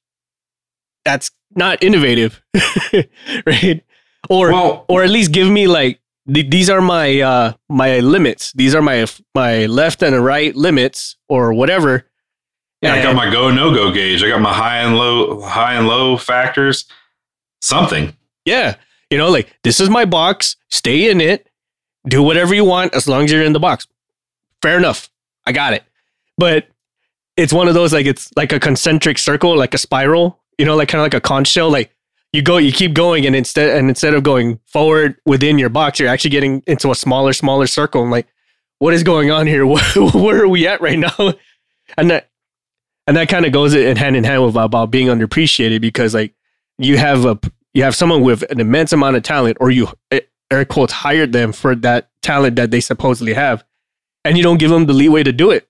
that's 1.06 1.30
not 1.56 1.84
innovative, 1.84 2.42
right? 3.46 3.84
Or 4.28 4.52
well, 4.52 4.86
or 4.90 5.04
at 5.04 5.12
least 5.12 5.32
give 5.32 5.48
me 5.48 5.68
like 5.68 6.02
th- 6.32 6.50
these 6.50 6.70
are 6.70 6.82
my 6.82 7.22
uh 7.22 7.54
my 7.70 8.00
limits. 8.00 8.52
These 8.54 8.74
are 8.74 8.82
my 8.82 9.06
my 9.36 9.68
left 9.68 10.02
and 10.02 10.26
right 10.26 10.56
limits 10.56 11.16
or 11.30 11.54
whatever. 11.54 12.06
yeah, 12.82 12.96
I 12.96 13.04
got 13.04 13.16
my 13.16 13.30
go 13.30 13.52
no 13.52 13.72
go 13.72 13.92
gauge. 13.92 14.24
I 14.24 14.30
got 14.30 14.42
my 14.42 14.54
high 14.54 14.80
and 14.80 14.98
low 14.98 15.42
high 15.42 15.76
and 15.76 15.88
low 15.88 16.18
factors. 16.18 16.86
Something. 17.66 18.16
yeah. 18.46 18.76
You 19.12 19.18
know, 19.18 19.30
like 19.30 19.56
this 19.64 19.80
is 19.80 19.90
my 19.90 20.06
box. 20.06 20.56
Stay 20.70 21.10
in 21.10 21.22
it. 21.22 21.48
Do 22.08 22.24
whatever 22.24 22.54
you 22.54 22.66
want 22.66 22.94
as 22.94 23.08
long 23.08 23.24
as 23.26 23.32
you're 23.32 23.44
in 23.44 23.54
the 23.54 23.60
box. 23.60 23.88
Fair 24.62 24.78
enough. 24.78 25.10
I 25.46 25.52
got 25.52 25.74
it. 25.74 25.84
But 26.38 26.68
it's 27.38 27.54
one 27.54 27.68
of 27.68 27.74
those 27.74 27.94
like 27.94 28.06
it's 28.06 28.32
like 28.36 28.52
a 28.52 28.60
concentric 28.60 29.18
circle, 29.18 29.56
like 29.58 29.74
a 29.74 29.78
spiral. 29.78 30.40
You 30.58 30.66
know, 30.66 30.76
like 30.76 30.90
kind 30.90 31.02
of 31.02 31.06
like 31.06 31.14
a 31.14 31.22
conch 31.22 31.48
shell. 31.48 31.70
Like 31.70 31.92
you 32.34 32.42
go, 32.42 32.58
you 32.58 32.72
keep 32.72 32.94
going, 32.94 33.26
and 33.26 33.36
instead 33.36 33.78
and 33.78 33.90
instead 33.90 34.14
of 34.14 34.24
going 34.24 34.60
forward 34.66 35.18
within 35.26 35.58
your 35.60 35.70
box, 35.70 36.00
you're 36.00 36.10
actually 36.10 36.32
getting 36.32 36.64
into 36.66 36.92
a 36.92 36.96
smaller, 36.96 37.34
smaller 37.34 37.68
circle. 37.68 38.02
And 38.02 38.12
like, 38.12 38.28
what 38.80 38.94
is 38.94 39.04
going 39.04 39.32
on 39.32 39.48
here? 39.48 39.66
Where 39.68 40.44
are 40.44 40.48
we 40.48 40.68
at 40.68 40.82
right 40.82 41.00
now? 41.00 41.16
And 41.98 42.10
that 42.10 42.30
and 43.06 43.16
that 43.16 43.30
kind 43.30 43.46
of 43.46 43.52
goes 43.52 43.76
in 43.76 43.96
hand 43.98 44.16
in 44.16 44.24
hand 44.24 44.44
with 44.44 44.56
about 44.56 44.90
being 44.90 45.08
underappreciated 45.08 45.82
because 45.82 46.16
like 46.16 46.34
you 46.80 46.98
have 46.98 47.24
a 47.26 47.40
you 47.76 47.84
have 47.84 47.96
someone 47.96 48.22
with 48.22 48.42
an 48.50 48.60
immense 48.60 48.94
amount 48.94 49.18
of 49.18 49.24
talent, 49.24 49.58
or 49.60 49.70
you 49.70 49.90
eh, 50.10 50.22
air 50.50 50.66
quotes 50.66 50.94
hired 50.94 51.34
them 51.34 51.52
for 51.52 51.76
that 51.76 52.10
talent 52.24 52.56
that 52.56 52.72
they 52.72 52.80
supposedly 52.80 53.34
have, 53.34 53.64
and 54.24 54.38
you 54.38 54.44
don't 54.44 54.58
give 54.58 54.72
them 54.72 54.88
the 54.88 54.94
leeway 54.94 55.22
to 55.22 55.32
do 55.32 55.52
it, 55.52 55.68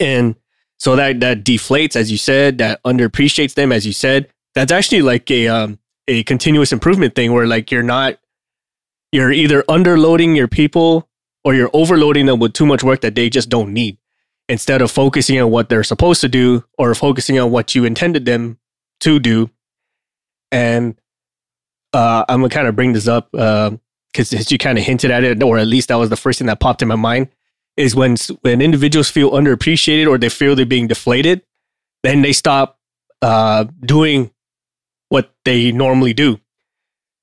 and 0.00 0.34
so 0.78 0.96
that 0.96 1.20
that 1.20 1.44
deflates, 1.44 1.94
as 1.94 2.10
you 2.10 2.16
said, 2.16 2.58
that 2.58 2.82
underappreciates 2.84 3.54
them, 3.54 3.70
as 3.70 3.86
you 3.86 3.92
said. 3.92 4.28
That's 4.54 4.72
actually 4.72 5.02
like 5.02 5.30
a 5.30 5.46
um 5.46 5.78
a 6.08 6.24
continuous 6.24 6.72
improvement 6.72 7.14
thing 7.14 7.32
where 7.32 7.46
like 7.46 7.70
you're 7.70 7.82
not 7.82 8.18
you're 9.12 9.30
either 9.30 9.62
underloading 9.64 10.34
your 10.34 10.48
people 10.48 11.08
or 11.44 11.54
you're 11.54 11.70
overloading 11.72 12.26
them 12.26 12.38
with 12.38 12.52
too 12.54 12.66
much 12.66 12.82
work 12.82 13.02
that 13.02 13.14
they 13.14 13.28
just 13.28 13.48
don't 13.48 13.72
need. 13.72 13.98
Instead 14.48 14.82
of 14.82 14.90
focusing 14.90 15.40
on 15.40 15.50
what 15.50 15.68
they're 15.68 15.84
supposed 15.84 16.20
to 16.22 16.28
do 16.28 16.64
or 16.76 16.94
focusing 16.94 17.38
on 17.38 17.50
what 17.50 17.74
you 17.74 17.84
intended 17.84 18.24
them 18.24 18.58
to 19.00 19.20
do. 19.20 19.50
And 20.50 20.98
uh, 21.92 22.24
I'm 22.28 22.40
gonna 22.40 22.50
kind 22.50 22.68
of 22.68 22.76
bring 22.76 22.92
this 22.92 23.08
up 23.08 23.30
because 23.32 24.50
you 24.50 24.58
kind 24.58 24.78
of 24.78 24.84
hinted 24.84 25.10
at 25.10 25.24
it, 25.24 25.42
or 25.42 25.58
at 25.58 25.66
least 25.66 25.88
that 25.88 25.96
was 25.96 26.10
the 26.10 26.16
first 26.16 26.38
thing 26.38 26.46
that 26.46 26.60
popped 26.60 26.82
in 26.82 26.88
my 26.88 26.96
mind. 26.96 27.28
Is 27.76 27.94
when 27.94 28.16
when 28.42 28.60
individuals 28.60 29.10
feel 29.10 29.30
underappreciated 29.30 30.06
or 30.08 30.18
they 30.18 30.28
feel 30.28 30.54
they're 30.54 30.66
being 30.66 30.88
deflated, 30.88 31.42
then 32.02 32.22
they 32.22 32.32
stop 32.32 32.78
uh, 33.22 33.64
doing 33.80 34.30
what 35.08 35.32
they 35.44 35.72
normally 35.72 36.12
do. 36.12 36.40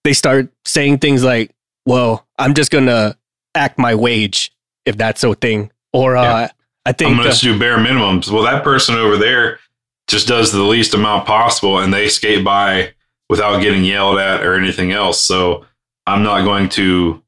They 0.03 0.13
start 0.13 0.49
saying 0.65 0.99
things 0.99 1.23
like, 1.23 1.51
"Well, 1.85 2.25
I'm 2.39 2.53
just 2.53 2.71
gonna 2.71 3.17
act 3.53 3.77
my 3.77 3.93
wage 3.93 4.51
if 4.85 4.97
that's 4.97 5.23
a 5.23 5.35
thing," 5.35 5.71
or 5.93 6.15
uh, 6.15 6.23
Yeah. 6.23 6.51
I 6.87 6.93
think 6.93 7.11
I'm 7.11 7.17
going 7.17 7.27
uh, 7.27 7.33
to 7.33 7.39
do 7.39 7.59
bare 7.59 7.77
minimums. 7.77 8.31
Well, 8.31 8.43
that 8.43 8.63
person 8.63 8.95
over 8.95 9.17
there 9.17 9.59
just 10.07 10.25
does 10.25 10.53
the 10.53 10.63
least 10.63 10.93
amount 10.93 11.27
possible 11.27 11.79
and 11.79 11.93
they 11.93 12.07
skate 12.07 12.45
by 12.45 12.93
without 13.29 13.61
getting 13.61 13.83
yelled 13.83 14.19
at 14.19 14.43
or 14.45 14.55
anything 14.55 14.91
else. 14.91 15.21
So 15.21 15.65
I'm 16.05 16.23
not 16.23 16.43
going 16.43 16.69
to 16.69 17.21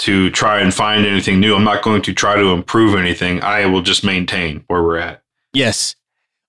to 0.00 0.30
try 0.30 0.60
and 0.60 0.74
find 0.74 1.06
anything 1.06 1.38
new. 1.38 1.54
I'm 1.54 1.62
not 1.64 1.82
going 1.82 2.02
to 2.02 2.12
try 2.12 2.34
to 2.34 2.46
improve 2.48 2.98
anything. 2.98 3.40
I 3.42 3.66
will 3.66 3.82
just 3.82 4.02
maintain 4.04 4.64
where 4.66 4.82
we're 4.82 4.96
at. 4.98 5.22
Yes. 5.52 5.94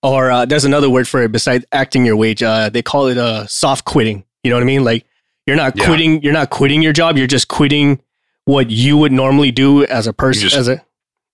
Or 0.01 0.31
uh, 0.31 0.45
there's 0.45 0.65
another 0.65 0.89
word 0.89 1.07
for 1.07 1.21
it 1.21 1.31
besides 1.31 1.63
acting 1.71 2.03
your 2.05 2.15
wage. 2.15 2.41
Uh, 2.41 2.69
they 2.69 2.81
call 2.81 3.07
it 3.07 3.17
uh, 3.17 3.45
soft 3.45 3.85
quitting. 3.85 4.23
You 4.43 4.49
know 4.49 4.55
what 4.55 4.63
I 4.63 4.65
mean? 4.65 4.83
Like 4.83 5.05
you're 5.45 5.55
not 5.55 5.77
Yeah. 5.77 5.85
quitting. 5.85 6.21
You're 6.23 6.33
not 6.33 6.49
quitting 6.49 6.81
your 6.81 6.93
job. 6.93 7.15
You're 7.17 7.27
just 7.27 7.47
quitting 7.47 8.01
what 8.45 8.69
you 8.71 8.97
would 8.97 9.11
normally 9.11 9.51
do 9.51 9.85
as 9.85 10.07
a 10.07 10.13
person. 10.13 10.47
As 10.57 10.67
a 10.67 10.83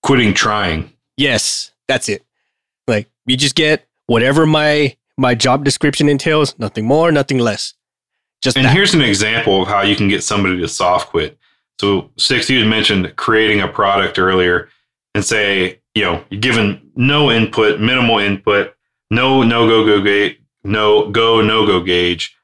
Quitting 0.02 0.32
trying. 0.34 0.92
yes, 1.16 1.72
that's 1.88 2.08
it. 2.08 2.22
Like 2.86 3.08
you 3.26 3.36
just 3.36 3.54
get 3.54 3.86
whatever 4.06 4.46
my 4.46 4.96
my 5.20 5.34
job 5.34 5.64
description 5.64 6.08
entails. 6.08 6.58
Nothing 6.58 6.86
more, 6.86 7.12
nothing 7.12 7.38
less. 7.38 7.74
Just 8.42 8.56
And 8.56 8.64
that. 8.66 8.72
here's 8.74 8.94
an 8.94 9.02
example 9.02 9.62
of 9.62 9.68
how 9.68 9.82
you 9.82 9.94
can 9.94 10.08
get 10.08 10.24
somebody 10.24 10.58
to 10.60 10.66
soft 10.68 11.10
quit. 11.10 11.38
So, 11.80 12.10
Six, 12.16 12.48
you 12.50 12.58
had 12.60 12.68
mentioned 12.68 13.14
creating 13.16 13.60
a 13.60 13.68
product 13.68 14.18
earlier 14.18 14.68
and 15.14 15.24
say, 15.24 15.80
you 15.94 16.02
know, 16.02 16.24
you're 16.30 16.40
given 16.40 16.90
no 16.96 17.30
input, 17.30 17.80
minimal 17.80 18.18
input, 18.18 18.74
no 19.10 19.42
no 19.42 19.68
go 19.68 19.84
go 19.84 20.00
gauge, 20.02 20.38
no 20.64 21.10
go 21.10 21.40
no 21.42 21.66
go 21.66 21.80
gauge, 21.82 22.36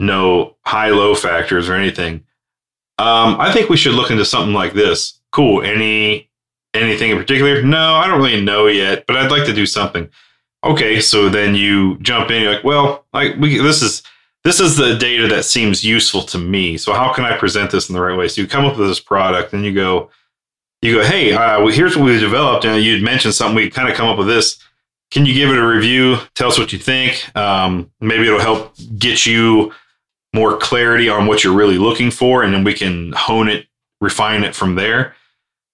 no 0.00 0.56
high 0.64 0.90
low 0.90 1.14
factors 1.14 1.68
or 1.68 1.74
anything. 1.74 2.24
Um, 2.98 3.38
I 3.40 3.52
think 3.52 3.68
we 3.68 3.76
should 3.76 3.94
look 3.94 4.10
into 4.10 4.24
something 4.24 4.54
like 4.54 4.72
this. 4.72 5.20
Cool. 5.32 5.62
Any 5.62 6.30
anything 6.72 7.10
in 7.10 7.18
particular? 7.18 7.62
No, 7.62 7.94
I 7.94 8.06
don't 8.06 8.18
really 8.22 8.40
know 8.40 8.66
yet, 8.66 9.04
but 9.06 9.16
I'd 9.16 9.30
like 9.30 9.44
to 9.46 9.52
do 9.54 9.66
something. 9.66 10.08
Okay, 10.64 11.00
so 11.00 11.28
then 11.28 11.54
you 11.54 11.98
jump 11.98 12.30
in. 12.30 12.42
You're 12.42 12.54
like, 12.54 12.64
well, 12.64 13.04
like 13.12 13.36
we 13.36 13.58
this 13.58 13.82
is 13.82 14.02
this 14.44 14.60
is 14.60 14.76
the 14.76 14.96
data 14.96 15.28
that 15.28 15.44
seems 15.44 15.84
useful 15.84 16.22
to 16.22 16.38
me. 16.38 16.76
So 16.78 16.92
how 16.92 17.12
can 17.12 17.24
I 17.24 17.36
present 17.36 17.70
this 17.70 17.88
in 17.88 17.94
the 17.94 18.00
right 18.00 18.16
way? 18.16 18.28
So 18.28 18.40
you 18.40 18.46
come 18.46 18.64
up 18.64 18.76
with 18.76 18.88
this 18.88 19.00
product, 19.00 19.52
and 19.52 19.64
you 19.64 19.74
go, 19.74 20.10
you 20.82 20.94
go, 20.94 21.04
hey, 21.04 21.32
uh, 21.32 21.60
well, 21.60 21.72
here's 21.72 21.96
what 21.96 22.06
we 22.06 22.18
developed, 22.18 22.64
and 22.64 22.82
you'd 22.82 23.02
mentioned 23.02 23.34
something. 23.34 23.56
We 23.56 23.70
kind 23.70 23.88
of 23.88 23.94
come 23.94 24.08
up 24.08 24.18
with 24.18 24.26
this. 24.26 24.58
Can 25.10 25.26
you 25.26 25.34
give 25.34 25.50
it 25.50 25.58
a 25.58 25.66
review? 25.66 26.16
Tell 26.34 26.48
us 26.48 26.58
what 26.58 26.72
you 26.72 26.78
think. 26.78 27.34
Um, 27.36 27.90
maybe 28.00 28.26
it'll 28.26 28.40
help 28.40 28.74
get 28.98 29.26
you 29.26 29.72
more 30.32 30.56
clarity 30.56 31.08
on 31.08 31.26
what 31.26 31.44
you're 31.44 31.54
really 31.54 31.78
looking 31.78 32.10
for, 32.10 32.42
and 32.42 32.52
then 32.52 32.64
we 32.64 32.74
can 32.74 33.12
hone 33.12 33.48
it, 33.48 33.66
refine 34.00 34.44
it 34.44 34.54
from 34.54 34.74
there. 34.74 35.14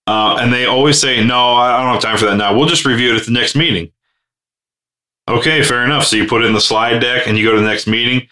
Uh, 0.07 0.37
and 0.41 0.53
they 0.53 0.67
always 0.67 1.01
say, 1.01 1.25
no, 1.25 1.55
I 1.55 1.83
don't 1.83 1.93
have 1.93 2.03
time 2.03 2.19
for 2.19 2.27
that 2.27 2.37
now. 2.37 2.57
We'll 2.57 2.69
just 2.69 2.85
review 2.85 3.15
it 3.15 3.21
at 3.21 3.27
the 3.27 3.33
next 3.33 3.55
meeting. 3.55 3.93
Okay, 5.31 5.63
fair 5.63 5.85
enough. 5.85 6.05
So 6.05 6.17
you 6.17 6.27
put 6.27 6.43
it 6.43 6.47
in 6.47 6.53
the 6.53 6.61
slide 6.61 6.99
deck 6.99 7.27
and 7.27 7.39
you 7.39 7.47
go 7.47 7.55
to 7.55 7.61
the 7.61 7.67
next 7.67 7.87
meeting, 7.87 8.29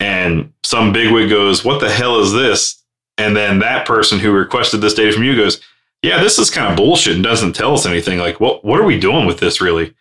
and 0.00 0.52
some 0.62 0.92
bigwig 0.92 1.30
goes, 1.30 1.64
What 1.64 1.80
the 1.80 1.90
hell 1.90 2.20
is 2.20 2.32
this? 2.32 2.82
And 3.18 3.36
then 3.36 3.60
that 3.60 3.86
person 3.86 4.18
who 4.18 4.32
requested 4.32 4.80
this 4.80 4.94
data 4.94 5.12
from 5.12 5.24
you 5.24 5.34
goes, 5.36 5.60
Yeah, 6.02 6.20
this 6.22 6.38
is 6.38 6.50
kind 6.50 6.68
of 6.70 6.76
bullshit 6.76 7.14
and 7.14 7.24
doesn't 7.24 7.54
tell 7.54 7.74
us 7.74 7.86
anything. 7.86 8.18
Like, 8.18 8.38
what 8.40 8.64
what 8.64 8.80
are 8.80 8.84
we 8.84 8.98
doing 8.98 9.26
with 9.26 9.38
this 9.40 9.60
really? 9.60 9.94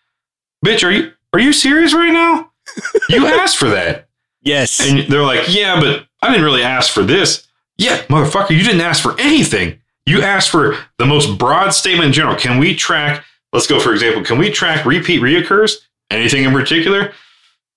Bitch, 0.66 0.86
are 0.86 0.92
you 0.92 1.12
are 1.34 1.40
you 1.40 1.54
serious 1.54 1.94
right 1.94 2.12
now? 2.12 2.52
You 3.10 3.26
asked 3.40 3.58
for 3.58 3.70
that. 3.70 4.10
Yes. 4.42 4.80
And 4.82 5.12
they're 5.12 5.24
like, 5.24 5.54
Yeah, 5.54 5.80
but 5.80 6.06
I 6.22 6.30
didn't 6.30 6.46
really 6.46 6.64
ask 6.64 6.92
for 6.92 7.04
this. 7.04 7.48
Yeah, 7.78 8.02
motherfucker, 8.04 8.52
you 8.52 8.64
didn't 8.64 8.82
ask 8.82 9.02
for 9.02 9.20
anything. 9.20 9.80
You 10.06 10.22
asked 10.22 10.50
for 10.50 10.78
the 10.98 11.06
most 11.06 11.38
broad 11.38 11.70
statement 11.72 12.08
in 12.08 12.14
general. 12.14 12.36
Can 12.36 12.60
we 12.60 12.76
track, 12.76 13.24
let's 13.54 13.68
go 13.68 13.80
for 13.80 13.94
example, 13.94 14.24
can 14.24 14.38
we 14.38 14.52
track 14.52 14.86
repeat 14.86 15.22
reoccurs? 15.22 15.78
Anything 16.12 16.44
in 16.44 16.52
particular? 16.52 17.14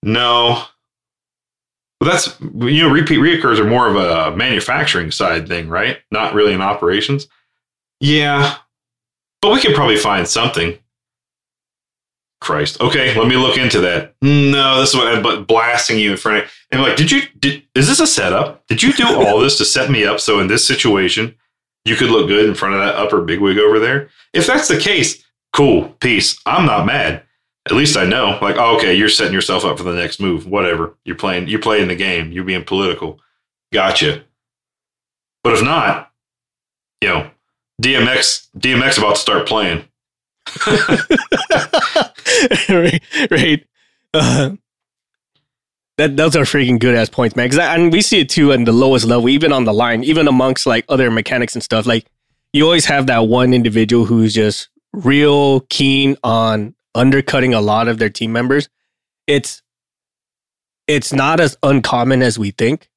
No. 0.02 0.64
But 2.00 2.06
that's, 2.06 2.40
you 2.40 2.82
know, 2.82 2.90
repeat 2.90 3.18
reoccurs 3.18 3.58
are 3.58 3.68
more 3.68 3.88
of 3.88 3.96
a 3.96 4.36
manufacturing 4.36 5.10
side 5.10 5.48
thing, 5.48 5.68
right? 5.68 5.98
Not 6.10 6.34
really 6.34 6.52
in 6.52 6.60
operations. 6.60 7.28
Yeah. 8.00 8.56
But 9.40 9.52
we 9.52 9.60
could 9.60 9.74
probably 9.74 9.96
find 9.96 10.28
something. 10.28 10.78
Christ. 12.44 12.78
Okay, 12.82 13.18
let 13.18 13.26
me 13.26 13.36
look 13.36 13.56
into 13.56 13.80
that. 13.80 14.14
No, 14.20 14.78
this 14.78 14.90
is 14.90 14.96
what 14.96 15.08
I'm 15.08 15.22
but 15.22 15.46
blasting 15.46 15.98
you 15.98 16.10
in 16.10 16.18
front 16.18 16.44
of 16.44 16.50
and 16.70 16.80
I'm 16.80 16.86
like, 16.86 16.96
did 16.96 17.10
you 17.10 17.22
did 17.38 17.62
is 17.74 17.88
this 17.88 18.00
a 18.00 18.06
setup? 18.06 18.66
Did 18.66 18.82
you 18.82 18.92
do 18.92 19.06
all 19.06 19.40
this 19.40 19.56
to 19.58 19.64
set 19.64 19.90
me 19.90 20.04
up 20.04 20.20
so 20.20 20.40
in 20.40 20.48
this 20.48 20.66
situation 20.66 21.34
you 21.86 21.96
could 21.96 22.10
look 22.10 22.28
good 22.28 22.46
in 22.46 22.54
front 22.54 22.74
of 22.74 22.80
that 22.80 22.96
upper 22.96 23.22
bigwig 23.22 23.58
over 23.58 23.78
there? 23.78 24.10
If 24.34 24.46
that's 24.46 24.68
the 24.68 24.78
case, 24.78 25.24
cool, 25.54 25.88
peace. 26.00 26.38
I'm 26.44 26.66
not 26.66 26.84
mad. 26.84 27.23
At 27.66 27.72
least 27.72 27.96
I 27.96 28.04
know. 28.04 28.38
Like, 28.42 28.56
oh, 28.58 28.76
okay, 28.76 28.94
you're 28.94 29.08
setting 29.08 29.32
yourself 29.32 29.64
up 29.64 29.78
for 29.78 29.84
the 29.84 29.94
next 29.94 30.20
move. 30.20 30.46
Whatever. 30.46 30.96
You're 31.04 31.16
playing 31.16 31.48
you're 31.48 31.60
playing 31.60 31.88
the 31.88 31.96
game. 31.96 32.30
You're 32.30 32.44
being 32.44 32.64
political. 32.64 33.20
Gotcha. 33.72 34.24
But 35.42 35.54
if 35.54 35.62
not, 35.62 36.10
you 37.00 37.08
know, 37.08 37.30
DMX 37.82 38.48
DMX 38.56 38.98
about 38.98 39.14
to 39.16 39.20
start 39.20 39.48
playing. 39.48 39.84
right, 42.68 43.02
right. 43.30 43.66
Uh, 44.12 44.50
that 45.96 46.16
those 46.16 46.36
are 46.36 46.42
freaking 46.42 46.78
good 46.78 46.94
ass 46.94 47.08
points, 47.08 47.36
man. 47.36 47.48
Because 47.48 47.58
and 47.58 47.92
we 47.92 48.02
see 48.02 48.20
it 48.20 48.28
too 48.28 48.50
in 48.50 48.64
the 48.64 48.72
lowest 48.72 49.06
level, 49.06 49.28
even 49.28 49.52
on 49.52 49.64
the 49.64 49.72
line, 49.72 50.04
even 50.04 50.28
amongst 50.28 50.66
like 50.66 50.84
other 50.88 51.10
mechanics 51.10 51.54
and 51.54 51.62
stuff. 51.62 51.86
Like 51.86 52.06
you 52.52 52.64
always 52.64 52.84
have 52.86 53.06
that 53.06 53.28
one 53.28 53.54
individual 53.54 54.04
who's 54.04 54.34
just 54.34 54.68
real 54.92 55.60
keen 55.70 56.16
on 56.22 56.74
undercutting 56.94 57.54
a 57.54 57.60
lot 57.60 57.88
of 57.88 57.98
their 57.98 58.10
team 58.10 58.32
members. 58.32 58.68
It's 59.26 59.62
it's 60.86 61.12
not 61.12 61.40
as 61.40 61.56
uncommon 61.62 62.22
as 62.22 62.38
we 62.38 62.50
think, 62.50 62.90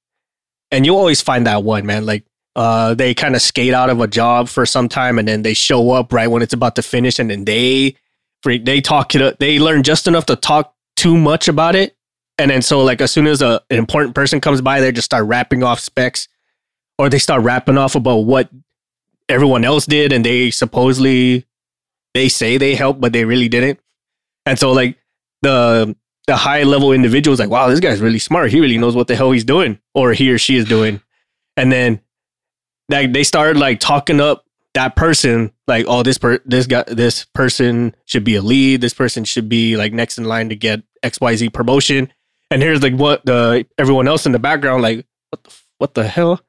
and 0.71 0.85
you 0.85 0.95
always 0.95 1.21
find 1.21 1.47
that 1.47 1.63
one 1.63 1.85
man. 1.85 2.05
Like 2.05 2.25
uh, 2.55 2.93
they 2.93 3.13
kind 3.13 3.35
of 3.35 3.41
skate 3.41 3.73
out 3.73 3.89
of 3.89 4.01
a 4.01 4.07
job 4.07 4.49
for 4.49 4.65
some 4.65 4.89
time, 4.89 5.19
and 5.19 5.27
then 5.27 5.43
they 5.43 5.53
show 5.53 5.91
up 5.91 6.11
right 6.11 6.27
when 6.27 6.41
it's 6.41 6.53
about 6.53 6.75
to 6.75 6.81
finish, 6.81 7.19
and 7.19 7.29
then 7.29 7.45
they 7.45 7.95
they 8.43 8.81
talk 8.81 9.15
it 9.15 9.21
up. 9.21 9.39
They 9.39 9.59
learn 9.59 9.83
just 9.83 10.07
enough 10.07 10.25
to 10.27 10.35
talk 10.35 10.73
too 10.95 11.17
much 11.17 11.47
about 11.47 11.75
it, 11.75 11.95
and 12.37 12.51
then 12.51 12.61
so 12.61 12.81
like 12.81 12.99
as 13.01 13.11
soon 13.11 13.27
as 13.27 13.41
a, 13.41 13.61
an 13.69 13.77
important 13.77 14.15
person 14.15 14.41
comes 14.41 14.61
by, 14.61 14.81
they 14.81 14.91
just 14.91 15.05
start 15.05 15.25
rapping 15.25 15.63
off 15.63 15.79
specs, 15.79 16.27
or 16.97 17.09
they 17.09 17.19
start 17.19 17.43
rapping 17.43 17.77
off 17.77 17.95
about 17.95 18.19
what 18.19 18.49
everyone 19.29 19.63
else 19.63 19.85
did, 19.85 20.11
and 20.11 20.25
they 20.25 20.51
supposedly 20.51 21.45
they 22.13 22.27
say 22.27 22.57
they 22.57 22.75
helped, 22.75 22.99
but 22.99 23.13
they 23.13 23.25
really 23.25 23.47
didn't. 23.47 23.79
And 24.47 24.57
so 24.57 24.71
like 24.71 24.97
the 25.41 25.95
the 26.25 26.35
high 26.35 26.63
level 26.63 26.91
individuals 26.91 27.39
like, 27.39 27.49
wow, 27.49 27.67
this 27.67 27.79
guy's 27.79 28.01
really 28.01 28.19
smart. 28.19 28.51
He 28.51 28.59
really 28.59 28.77
knows 28.77 28.95
what 28.95 29.07
the 29.07 29.15
hell 29.15 29.31
he's 29.31 29.43
doing, 29.43 29.79
or 29.93 30.13
he 30.13 30.31
or 30.31 30.37
she 30.37 30.55
is 30.55 30.65
doing. 30.65 31.01
And 31.55 31.71
then 31.71 32.01
like 32.89 33.13
they 33.13 33.23
started 33.23 33.59
like 33.59 33.79
talking 33.79 34.21
up 34.21 34.45
that 34.73 34.95
person, 34.95 35.51
like, 35.67 35.85
oh, 35.87 36.03
this 36.03 36.17
per 36.17 36.39
this 36.45 36.65
guy 36.65 36.83
this 36.87 37.25
person 37.33 37.95
should 38.05 38.23
be 38.23 38.35
a 38.35 38.41
lead. 38.41 38.81
This 38.81 38.93
person 38.93 39.25
should 39.25 39.49
be 39.49 39.75
like 39.75 39.91
next 39.91 40.17
in 40.17 40.23
line 40.23 40.49
to 40.49 40.55
get 40.55 40.81
XYZ 41.03 41.51
promotion. 41.51 42.11
And 42.49 42.61
here's 42.61 42.81
like 42.81 42.93
what 42.93 43.25
the 43.25 43.65
everyone 43.77 44.07
else 44.07 44.25
in 44.25 44.31
the 44.31 44.39
background, 44.39 44.81
like, 44.81 45.05
what 45.31 45.43
the 45.43 45.55
what 45.77 45.93
the 45.93 46.07
hell? 46.07 46.39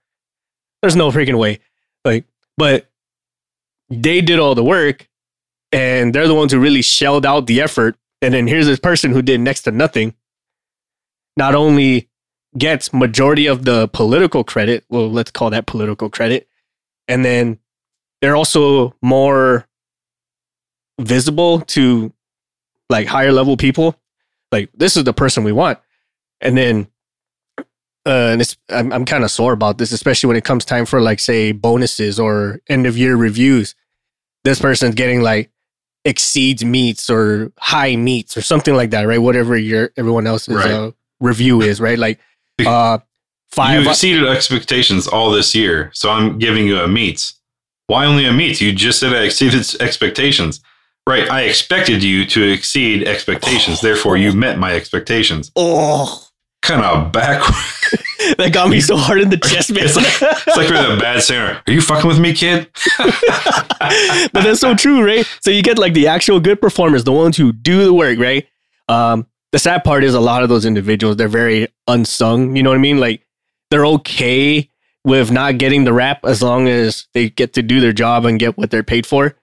There's 0.83 0.97
no 0.97 1.11
freaking 1.11 1.39
way. 1.39 1.59
Like, 2.05 2.25
but 2.57 2.89
they 3.91 4.21
did 4.21 4.39
all 4.39 4.55
the 4.55 4.63
work 4.63 5.09
and 5.73 6.15
they're 6.15 6.29
the 6.29 6.35
ones 6.35 6.53
who 6.53 6.61
really 6.61 6.83
shelled 6.83 7.27
out 7.27 7.47
the 7.47 7.61
effort. 7.61 7.97
And 8.23 8.35
then 8.35 8.47
here's 8.47 8.67
this 8.67 8.81
person 8.81 9.13
who 9.13 9.23
did 9.23 9.41
next 9.41 9.63
to 9.63 9.71
nothing. 9.71 10.15
Not 11.37 11.55
only 11.55 12.09
gets 12.57 12.93
majority 12.93 13.47
of 13.47 13.65
the 13.65 13.89
political 13.89 14.43
credit, 14.45 14.85
well, 14.89 15.11
let's 15.11 15.31
call 15.31 15.51
that 15.51 15.67
political 15.67 16.11
credit, 16.11 16.49
and 17.07 17.25
then 17.25 17.59
they're 18.21 18.37
also 18.37 18.95
more 19.03 19.69
visible 21.01 21.61
to 21.61 22.13
like 22.91 23.07
higher 23.07 23.33
level 23.33 23.57
people. 23.57 23.95
Like 24.51 24.71
this 24.75 24.97
is 24.97 25.05
the 25.05 25.13
person 25.13 25.45
we 25.45 25.53
want, 25.53 25.79
and 26.41 26.57
then 26.57 26.89
uh, 28.07 28.31
and 28.33 28.41
it's 28.41 28.57
I'm 28.71 28.93
I'm 28.93 29.05
kind 29.05 29.23
of 29.23 29.31
sore 29.31 29.53
about 29.53 29.79
this, 29.79 29.93
especially 29.93 30.29
when 30.29 30.37
it 30.37 30.45
comes 30.45 30.65
time 30.65 30.87
for 30.87 31.01
like 31.01 31.21
say 31.21 31.53
bonuses 31.53 32.19
or 32.19 32.61
end 32.69 32.87
of 32.87 32.97
year 32.97 33.15
reviews. 33.17 33.75
This 34.45 34.59
person's 34.59 34.95
getting 34.95 35.21
like 35.21 35.51
exceeds 36.09 36.65
meets 36.65 37.11
or 37.11 37.53
high 37.59 37.95
meets 37.95 38.37
or 38.37 38.41
something 38.43 38.75
like 38.75 38.91
that, 38.91 39.03
right? 39.03 39.19
Whatever 39.19 39.57
your 39.57 39.91
everyone 39.97 40.27
else's 40.27 40.57
Right. 40.57 40.71
uh, 40.71 40.91
review 41.21 41.61
is, 41.61 41.81
right? 41.81 41.99
Like 41.99 42.19
uh 42.67 42.99
five 43.51 43.83
you 43.83 43.89
exceeded 43.89 44.27
expectations 44.27 45.07
all 45.07 45.31
this 45.31 45.55
year, 45.55 45.91
so 45.95 46.11
I'm 46.11 46.39
giving 46.39 46.67
you 46.67 46.79
a 46.81 46.89
meets. 46.89 47.35
Why 47.87 48.05
only 48.07 48.25
a 48.27 48.33
meets? 48.33 48.61
You 48.61 48.73
just 48.73 48.99
said 49.01 49.13
I 49.15 49.23
exceeded 49.25 49.65
expectations. 49.81 50.61
Right, 51.07 51.31
I 51.31 51.43
expected 51.43 52.03
you 52.03 52.27
to 52.27 52.43
exceed 52.43 53.09
expectations. 53.09 53.81
Therefore, 53.81 54.19
you 54.19 54.33
met 54.33 54.59
my 54.59 54.73
expectations. 54.75 55.51
oh 55.57 56.28
Kind 56.63 56.83
of 56.83 57.13
backward. 57.13 57.55
that 58.39 58.53
got 58.53 58.69
me 58.69 58.81
so 58.81 58.97
hard 58.97 59.21
in 59.21 59.31
the 59.31 59.37
chest, 59.37 59.73
man. 59.73 59.85
It's 59.85 59.97
like, 59.97 60.07
it's 60.07 60.57
like 60.57 60.69
we're 60.69 60.95
the 60.95 61.01
bad 61.01 61.23
singer. 61.23 61.63
Are 61.67 61.73
you 61.73 61.81
fucking 61.81 62.07
with 62.09 62.19
me, 62.19 62.35
kid? 62.35 62.69
but 62.99 64.33
that's 64.33 64.61
so 64.61 64.75
true, 64.75 65.05
right? 65.05 65.27
So 65.41 65.51
you 65.51 65.63
get 65.63 65.79
like 65.79 65.95
the 65.95 66.09
actual 66.09 66.41
good 66.41 66.61
performers, 66.61 67.05
the 67.05 67.13
ones 67.13 67.37
who 67.37 67.53
do 67.53 67.85
the 67.85 67.95
work, 67.95 68.19
right? 68.19 68.47
Um, 68.89 69.27
the 69.53 69.59
sad 69.59 69.85
part 69.85 70.05
is 70.05 70.15
a 70.15 70.21
lot 70.21 70.43
of 70.43 70.49
those 70.49 70.67
individuals, 70.67 71.17
they're 71.17 71.29
very 71.29 71.69
unsung. 71.87 72.57
You 72.57 72.63
know 72.63 72.71
what 72.71 72.77
I 72.77 72.81
mean? 72.81 73.01
Like 73.01 73.25
they're 73.71 73.87
okay 73.87 74.69
with 75.05 75.31
not 75.31 75.59
getting 75.59 75.85
the 75.85 75.93
rap 75.93 76.25
as 76.25 76.43
long 76.43 76.69
as 76.69 77.07
they 77.15 77.31
get 77.31 77.55
to 77.55 77.63
do 77.63 77.81
their 77.81 77.93
job 77.93 78.25
and 78.25 78.39
get 78.39 78.59
what 78.59 78.71
they're 78.71 78.83
paid 78.83 79.07
for. 79.07 79.37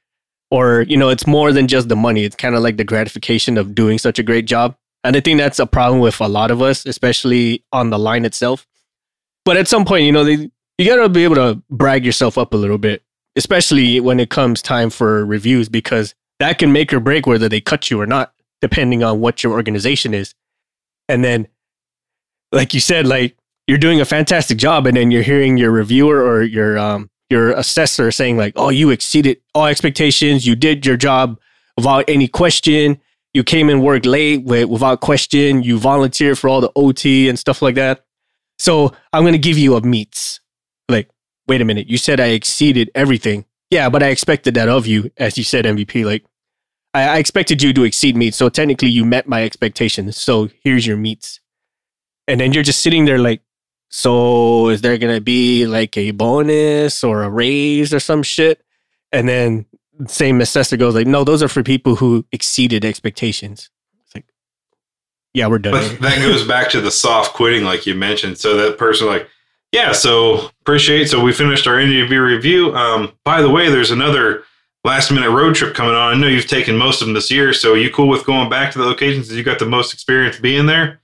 Or, 0.51 0.81
you 0.87 0.95
know, 0.95 1.09
it's 1.09 1.25
more 1.25 1.51
than 1.51 1.67
just 1.67 1.89
the 1.89 1.95
money. 1.95 2.23
It's 2.23 2.35
kind 2.35 2.55
of 2.55 2.61
like 2.61 2.77
the 2.77 2.83
gratification 2.83 3.57
of 3.57 3.73
doing 3.73 3.97
such 3.97 4.19
a 4.19 4.23
great 4.23 4.45
job. 4.45 4.77
And 5.05 5.15
I 5.15 5.19
think 5.19 5.39
that's 5.39 5.59
a 5.59 5.67
problem 5.67 6.01
with 6.01 6.19
a 6.19 6.27
lot 6.27 6.49
of 6.49 6.61
us, 6.61 6.85
especially 6.85 7.63
on 7.71 7.91
the 7.91 7.99
line 7.99 8.25
itself. 8.25 8.65
But 9.45 9.55
at 9.55 9.67
some 9.67 9.85
point, 9.85 10.05
you 10.05 10.11
know, 10.11 10.23
they, 10.23 10.49
you 10.77 10.85
got 10.85 10.95
to 10.95 11.09
be 11.09 11.23
able 11.23 11.35
to 11.35 11.61
brag 11.69 12.03
yourself 12.03 12.37
up 12.37 12.53
a 12.53 12.57
little 12.57 12.79
bit, 12.79 13.03
especially 13.35 13.99
when 13.99 14.19
it 14.19 14.31
comes 14.31 14.61
time 14.61 14.89
for 14.89 15.23
reviews, 15.25 15.69
because 15.69 16.15
that 16.39 16.57
can 16.57 16.71
make 16.71 16.91
or 16.91 16.99
break 16.99 17.27
whether 17.27 17.47
they 17.47 17.61
cut 17.61 17.91
you 17.91 18.01
or 18.01 18.07
not, 18.07 18.33
depending 18.61 19.03
on 19.03 19.19
what 19.19 19.43
your 19.43 19.53
organization 19.53 20.13
is. 20.13 20.33
And 21.07 21.23
then, 21.23 21.47
like 22.51 22.73
you 22.73 22.79
said, 22.79 23.05
like 23.05 23.37
you're 23.67 23.77
doing 23.77 24.01
a 24.01 24.05
fantastic 24.05 24.57
job, 24.57 24.87
and 24.87 24.97
then 24.97 25.11
you're 25.11 25.21
hearing 25.21 25.57
your 25.57 25.71
reviewer 25.71 26.23
or 26.23 26.41
your 26.41 26.79
um 26.79 27.09
your 27.29 27.51
assessor 27.51 28.11
saying 28.11 28.37
like, 28.37 28.53
"Oh, 28.55 28.69
you 28.69 28.89
exceeded 28.89 29.37
all 29.53 29.65
expectations. 29.65 30.47
You 30.47 30.55
did 30.55 30.85
your 30.85 30.97
job 30.97 31.39
without 31.77 32.05
any 32.07 32.27
question. 32.27 32.99
You 33.35 33.43
came 33.43 33.69
and 33.69 33.83
worked 33.83 34.05
late 34.05 34.45
with, 34.45 34.69
without 34.69 35.01
question. 35.01 35.61
You 35.61 35.77
volunteered 35.77 36.39
for 36.39 36.47
all 36.47 36.61
the 36.61 36.71
OT 36.73 37.27
and 37.27 37.37
stuff 37.37 37.61
like 37.61 37.75
that. 37.75 38.05
So 38.57 38.93
I'm 39.11 39.23
going 39.23 39.33
to 39.33 39.37
give 39.37 39.57
you 39.57 39.75
a 39.75 39.81
meets. 39.81 40.39
Like, 40.87 41.09
wait 41.45 41.59
a 41.59 41.65
minute. 41.65 41.89
You 41.89 41.97
said 41.97 42.21
I 42.21 42.27
exceeded 42.27 42.91
everything. 42.95 43.43
Yeah, 43.69 43.89
but 43.89 44.01
I 44.01 44.07
expected 44.07 44.53
that 44.53 44.69
of 44.69 44.87
you, 44.87 45.11
as 45.17 45.37
you 45.37 45.43
said, 45.43 45.65
MVP. 45.65 46.05
Like, 46.05 46.23
I, 46.93 47.09
I 47.09 47.17
expected 47.17 47.61
you 47.61 47.73
to 47.73 47.83
exceed 47.83 48.15
meets. 48.15 48.37
So 48.37 48.47
technically, 48.47 48.87
you 48.87 49.03
met 49.03 49.27
my 49.27 49.43
expectations. 49.43 50.15
So 50.15 50.47
here's 50.63 50.87
your 50.87 50.95
meets. 50.95 51.41
And 52.29 52.39
then 52.39 52.53
you're 52.53 52.63
just 52.63 52.79
sitting 52.79 53.03
there 53.03 53.19
like, 53.19 53.41
so 53.89 54.69
is 54.69 54.79
there 54.79 54.97
gonna 54.97 55.19
be 55.19 55.67
like 55.67 55.97
a 55.97 56.11
bonus 56.11 57.03
or 57.03 57.23
a 57.23 57.29
raise 57.29 57.93
or 57.93 57.99
some 57.99 58.23
shit? 58.23 58.63
And 59.11 59.27
then 59.27 59.65
same 60.07 60.41
assessor 60.41 60.77
goes 60.77 60.95
like, 60.95 61.07
no, 61.07 61.23
those 61.23 61.41
are 61.41 61.47
for 61.47 61.63
people 61.63 61.95
who 61.95 62.25
exceeded 62.31 62.83
expectations. 62.83 63.69
It's 64.05 64.15
like, 64.15 64.25
yeah, 65.33 65.47
we're 65.47 65.59
done. 65.59 65.73
But 65.73 66.01
that 66.01 66.19
goes 66.19 66.47
back 66.47 66.69
to 66.71 66.81
the 66.81 66.91
soft 66.91 67.33
quitting, 67.33 67.63
like 67.63 67.85
you 67.85 67.95
mentioned. 67.95 68.37
So 68.37 68.55
that 68.57 68.77
person 68.77 69.07
like, 69.07 69.27
yeah, 69.71 69.91
so 69.91 70.49
appreciate. 70.61 71.09
So 71.09 71.21
we 71.21 71.33
finished 71.33 71.67
our 71.67 71.79
interview 71.79 72.21
review. 72.21 72.75
Um, 72.75 73.13
by 73.23 73.41
the 73.41 73.49
way, 73.49 73.69
there's 73.69 73.91
another 73.91 74.43
last 74.85 75.11
minute 75.11 75.31
road 75.31 75.55
trip 75.55 75.73
coming 75.75 75.95
on. 75.95 76.13
I 76.13 76.17
know 76.17 76.27
you've 76.27 76.47
taken 76.47 76.77
most 76.77 77.01
of 77.01 77.07
them 77.07 77.15
this 77.15 77.31
year. 77.31 77.51
So 77.51 77.73
you 77.73 77.91
cool 77.91 78.07
with 78.07 78.25
going 78.25 78.49
back 78.49 78.71
to 78.71 78.79
the 78.79 78.85
locations 78.85 79.27
that 79.27 79.35
you 79.35 79.43
got 79.43 79.59
the 79.59 79.65
most 79.65 79.93
experience 79.93 80.39
being 80.39 80.65
there? 80.65 81.01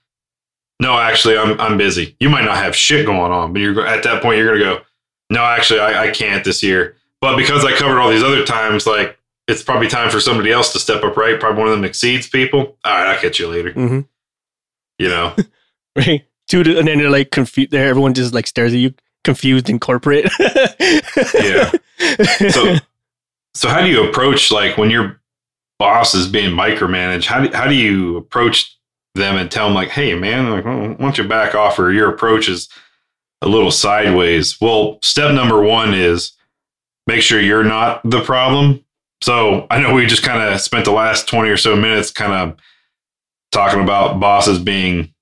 No, 0.80 0.97
actually, 0.97 1.38
I'm 1.38 1.60
I'm 1.60 1.77
busy. 1.77 2.15
You 2.19 2.30
might 2.30 2.45
not 2.45 2.58
have 2.58 2.75
shit 2.75 3.06
going 3.06 3.32
on, 3.32 3.54
but 3.54 3.60
you're 3.62 3.86
at 3.86 4.04
that 4.04 4.21
point 4.21 4.38
you're 4.38 4.47
gonna 4.47 4.77
go. 4.77 4.84
No, 5.30 5.43
actually, 5.43 5.80
I, 5.80 6.06
I 6.06 6.12
can't 6.12 6.43
this 6.43 6.63
year. 6.63 6.95
But 7.22 7.38
because 7.38 7.64
I 7.64 7.74
covered 7.74 8.00
all 8.00 8.10
these 8.10 8.24
other 8.24 8.44
times, 8.44 8.88
like 8.88 9.18
it's 9.48 9.64
probably 9.64 9.88
time 9.88 10.10
for 10.10 10.20
somebody 10.20 10.52
else 10.52 10.74
to 10.74 10.80
step 10.80 11.04
up, 11.04 11.16
right? 11.16 11.40
Probably 11.40 11.60
one 11.60 11.68
of 11.68 11.76
them 11.76 11.86
exceeds 11.86 12.28
people. 12.28 12.78
All 12.84 12.92
right, 12.92 13.08
I'll 13.08 13.20
catch 13.20 13.40
you 13.40 13.48
later. 13.48 13.72
mm-hmm. 13.72 14.02
You 14.98 15.10
know, 15.10 15.36
right? 15.96 16.26
Dude, 16.48 16.68
and 16.68 16.88
then 16.88 16.98
they're 16.98 17.10
like 17.10 17.32
confused. 17.32 17.72
There, 17.72 17.88
everyone 17.88 18.14
just 18.14 18.34
like 18.34 18.48
stares 18.48 18.74
at 18.74 18.80
you, 18.80 18.94
confused 19.24 19.70
and 19.70 19.80
corporate. 19.80 20.32
yeah. 21.34 21.72
So, 22.50 22.76
so 23.54 23.70
how 23.70 23.82
do 23.82 23.90
you 23.90 24.08
approach 24.08 24.52
like 24.52 24.78
when 24.78 24.90
your 24.90 25.22
boss 25.80 26.14
is 26.14 26.28
being 26.28 26.56
micromanaged? 26.56 27.26
How 27.26 27.42
do 27.44 27.52
how 27.56 27.68
do 27.68 27.76
you 27.76 28.18
approach 28.18 28.78
them 29.16 29.38
and 29.38 29.50
tell 29.50 29.68
them 29.68 29.76
like, 29.76 29.90
hey 29.90 30.14
man, 30.14 30.50
like, 30.50 30.66
why 30.66 30.94
don't 30.94 31.18
you 31.18 31.28
back 31.28 31.56
off 31.56 31.80
or 31.80 31.92
your 31.92 32.10
approach 32.10 32.48
is 32.48 32.70
a 33.42 33.48
little 33.48 33.72
sideways? 33.72 34.60
Well, 34.62 35.00
step 35.02 35.34
number 35.34 35.62
one 35.62 35.94
is 35.94 36.34
make 37.12 37.21
sure 37.21 37.41
you're 37.41 37.63
not 37.63 38.02
the 38.10 38.21
problem. 38.21 38.84
So 39.21 39.67
I 39.69 39.80
know 39.80 39.93
we 39.93 40.06
just 40.06 40.24
kind 40.24 40.41
of 40.41 40.62
spent 40.62 40.86
the 40.86 40.91
last 40.91 41.28
20 41.28 41.50
or 41.50 41.58
so 41.58 41.76
minutes 41.76 42.10
kind 42.10 42.32
of 42.32 42.58
talking 43.52 43.82
about 43.82 44.19
bosses 44.19 44.60
being 44.60 45.13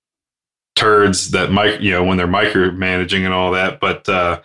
turds 0.75 1.31
that 1.31 1.51
mic 1.51 1.81
you 1.81 1.91
know 1.91 2.03
when 2.03 2.15
they're 2.15 2.27
micromanaging 2.27 3.25
and 3.25 3.33
all 3.33 3.51
that 3.51 3.81
but 3.81 4.07
uh 4.07 4.39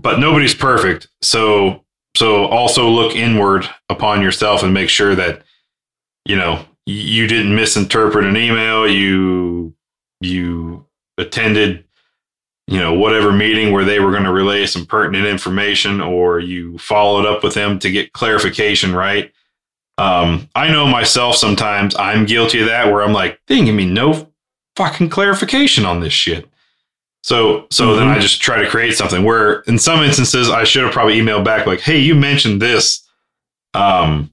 but 0.00 0.18
nobody's 0.18 0.54
perfect 0.54 1.06
so 1.22 1.84
so 2.16 2.46
also 2.46 2.88
look 2.88 3.14
inward 3.14 3.68
upon 3.88 4.20
yourself 4.20 4.64
and 4.64 4.74
make 4.74 4.88
sure 4.88 5.14
that 5.14 5.42
you 6.24 6.34
know 6.34 6.64
you 6.86 7.28
didn't 7.28 7.54
misinterpret 7.54 8.24
an 8.24 8.36
email 8.36 8.88
you 8.88 9.72
you 10.20 10.84
attended 11.18 11.84
you 12.66 12.78
know 12.78 12.94
whatever 12.94 13.32
meeting 13.32 13.72
where 13.72 13.84
they 13.84 14.00
were 14.00 14.10
going 14.10 14.24
to 14.24 14.32
relay 14.32 14.66
some 14.66 14.86
pertinent 14.86 15.26
information 15.26 16.00
or 16.00 16.40
you 16.40 16.76
followed 16.78 17.26
up 17.26 17.42
with 17.42 17.54
them 17.54 17.78
to 17.78 17.90
get 17.90 18.12
clarification 18.12 18.94
right 18.94 19.32
um, 19.98 20.48
i 20.54 20.68
know 20.68 20.86
myself 20.86 21.36
sometimes 21.36 21.94
i'm 21.96 22.26
guilty 22.26 22.60
of 22.60 22.66
that 22.66 22.86
where 22.92 23.02
i'm 23.02 23.12
like 23.12 23.40
they 23.46 23.56
didn't 23.56 23.66
give 23.66 23.74
me 23.74 23.86
no 23.86 24.30
fucking 24.76 25.08
clarification 25.08 25.84
on 25.84 26.00
this 26.00 26.12
shit 26.12 26.48
so 27.22 27.66
so 27.70 27.88
mm-hmm. 27.88 27.98
then 28.00 28.08
i 28.08 28.18
just 28.18 28.40
try 28.40 28.60
to 28.60 28.68
create 28.68 28.94
something 28.94 29.24
where 29.24 29.60
in 29.62 29.78
some 29.78 30.02
instances 30.02 30.50
i 30.50 30.64
should 30.64 30.84
have 30.84 30.92
probably 30.92 31.18
emailed 31.18 31.44
back 31.44 31.66
like 31.66 31.80
hey 31.80 31.98
you 31.98 32.14
mentioned 32.14 32.60
this 32.60 33.08
um 33.74 34.30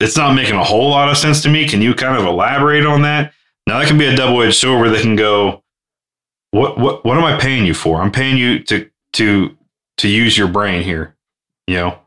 it's 0.00 0.16
not 0.16 0.34
making 0.34 0.54
a 0.54 0.64
whole 0.64 0.88
lot 0.88 1.10
of 1.10 1.18
sense 1.18 1.42
to 1.42 1.48
me. 1.48 1.68
Can 1.68 1.82
you 1.82 1.94
kind 1.94 2.16
of 2.16 2.24
elaborate 2.24 2.86
on 2.86 3.02
that? 3.02 3.32
Now 3.66 3.78
that 3.78 3.86
can 3.86 3.98
be 3.98 4.06
a 4.06 4.16
double 4.16 4.42
edged 4.42 4.56
sword 4.56 4.80
where 4.80 4.90
they 4.90 5.02
can 5.02 5.14
go, 5.14 5.59
what 6.50 6.78
what 6.78 7.04
what 7.04 7.16
am 7.16 7.24
I 7.24 7.38
paying 7.38 7.64
you 7.64 7.74
for? 7.74 8.00
I'm 8.00 8.12
paying 8.12 8.36
you 8.36 8.60
to 8.64 8.88
to 9.14 9.56
to 9.98 10.08
use 10.08 10.36
your 10.36 10.48
brain 10.48 10.82
here. 10.82 11.14
You 11.66 11.76
know. 11.76 11.98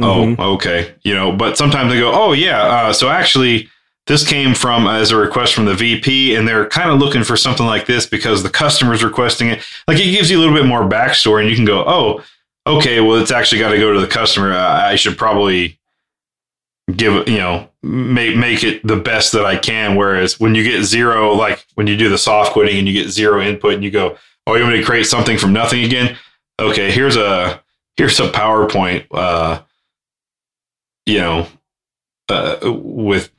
Mm-hmm. 0.00 0.40
Oh, 0.40 0.54
okay. 0.54 0.94
You 1.02 1.14
know, 1.14 1.32
but 1.32 1.56
sometimes 1.56 1.92
they 1.92 2.00
go, 2.00 2.12
oh 2.12 2.32
yeah. 2.32 2.62
Uh, 2.62 2.92
so 2.92 3.08
actually, 3.08 3.68
this 4.06 4.26
came 4.26 4.54
from 4.54 4.86
as 4.86 5.10
a 5.10 5.16
request 5.16 5.54
from 5.54 5.66
the 5.66 5.74
VP, 5.74 6.34
and 6.34 6.48
they're 6.48 6.68
kind 6.68 6.90
of 6.90 6.98
looking 6.98 7.22
for 7.22 7.36
something 7.36 7.66
like 7.66 7.86
this 7.86 8.06
because 8.06 8.42
the 8.42 8.50
customer's 8.50 9.04
requesting 9.04 9.48
it. 9.48 9.62
Like 9.86 9.98
it 9.98 10.10
gives 10.10 10.30
you 10.30 10.38
a 10.38 10.40
little 10.40 10.54
bit 10.54 10.66
more 10.66 10.88
backstory, 10.88 11.42
and 11.42 11.50
you 11.50 11.56
can 11.56 11.64
go, 11.64 11.84
oh, 11.86 12.24
okay. 12.66 13.00
Well, 13.00 13.20
it's 13.20 13.30
actually 13.30 13.60
got 13.60 13.70
to 13.70 13.78
go 13.78 13.92
to 13.92 14.00
the 14.00 14.08
customer. 14.08 14.52
I 14.52 14.96
should 14.96 15.16
probably 15.16 15.78
give 16.96 17.28
you 17.28 17.38
know 17.38 17.68
make 17.82 18.36
make 18.36 18.64
it 18.64 18.86
the 18.86 18.96
best 18.96 19.32
that 19.32 19.44
I 19.44 19.56
can. 19.56 19.96
Whereas 19.96 20.38
when 20.38 20.54
you 20.54 20.62
get 20.62 20.84
zero, 20.84 21.32
like 21.32 21.66
when 21.74 21.86
you 21.86 21.96
do 21.96 22.08
the 22.08 22.18
soft 22.18 22.52
quitting 22.52 22.78
and 22.78 22.88
you 22.88 22.94
get 22.94 23.10
zero 23.10 23.40
input 23.40 23.74
and 23.74 23.84
you 23.84 23.90
go, 23.90 24.16
oh, 24.46 24.54
you 24.54 24.62
want 24.62 24.74
me 24.74 24.80
to 24.80 24.86
create 24.86 25.06
something 25.06 25.38
from 25.38 25.52
nothing 25.52 25.84
again? 25.84 26.16
Okay, 26.60 26.90
here's 26.90 27.16
a 27.16 27.62
here's 27.96 28.18
a 28.20 28.28
PowerPoint. 28.30 29.06
Uh, 29.10 29.62
you 31.06 31.18
know, 31.18 31.48
uh, 32.28 32.58
with 32.62 33.30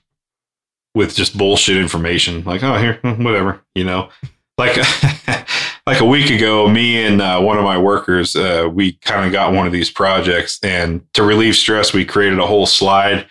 with 0.96 1.16
just 1.16 1.38
bullshit 1.38 1.78
information. 1.78 2.44
Like, 2.44 2.64
oh, 2.64 2.78
here, 2.78 3.00
hmm, 3.02 3.24
whatever. 3.24 3.62
You 3.76 3.86
know, 3.86 4.10
like 4.58 4.78
like 5.88 6.00
a 6.00 6.06
week 6.06 6.30
ago, 6.30 6.68
me 6.68 7.04
and 7.04 7.22
uh, 7.22 7.40
one 7.40 7.58
of 7.58 7.64
my 7.64 7.78
workers, 7.78 8.36
uh, 8.36 8.70
we 8.72 8.94
kind 8.94 9.26
of 9.26 9.32
got 9.32 9.54
one 9.54 9.66
of 9.66 9.74
these 9.74 9.90
projects, 9.90 10.60
and 10.64 11.02
to 11.14 11.24
relieve 11.24 11.56
stress, 11.56 11.94
we 11.94 12.06
created 12.06 12.40
a 12.40 12.48
whole 12.48 12.66
slide 12.66 13.26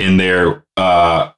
in 0.00 0.16
there. 0.16 0.64
Uh, 0.76 1.30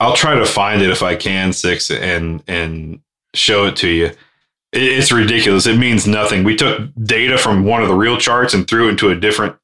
I'll 0.00 0.16
try 0.16 0.34
to 0.34 0.46
find 0.46 0.82
it 0.82 0.90
if 0.90 1.02
I 1.02 1.16
can, 1.16 1.52
six, 1.52 1.90
and 1.90 2.42
and 2.46 3.00
show 3.34 3.66
it 3.66 3.76
to 3.76 3.88
you. 3.88 4.10
it's 4.72 5.12
ridiculous. 5.12 5.66
It 5.66 5.78
means 5.78 6.06
nothing. 6.06 6.44
We 6.44 6.56
took 6.56 6.90
data 7.02 7.38
from 7.38 7.64
one 7.64 7.82
of 7.82 7.88
the 7.88 7.94
real 7.94 8.18
charts 8.18 8.54
and 8.54 8.66
threw 8.68 8.88
it 8.88 8.90
into 8.90 9.10
a 9.10 9.14
different 9.14 9.56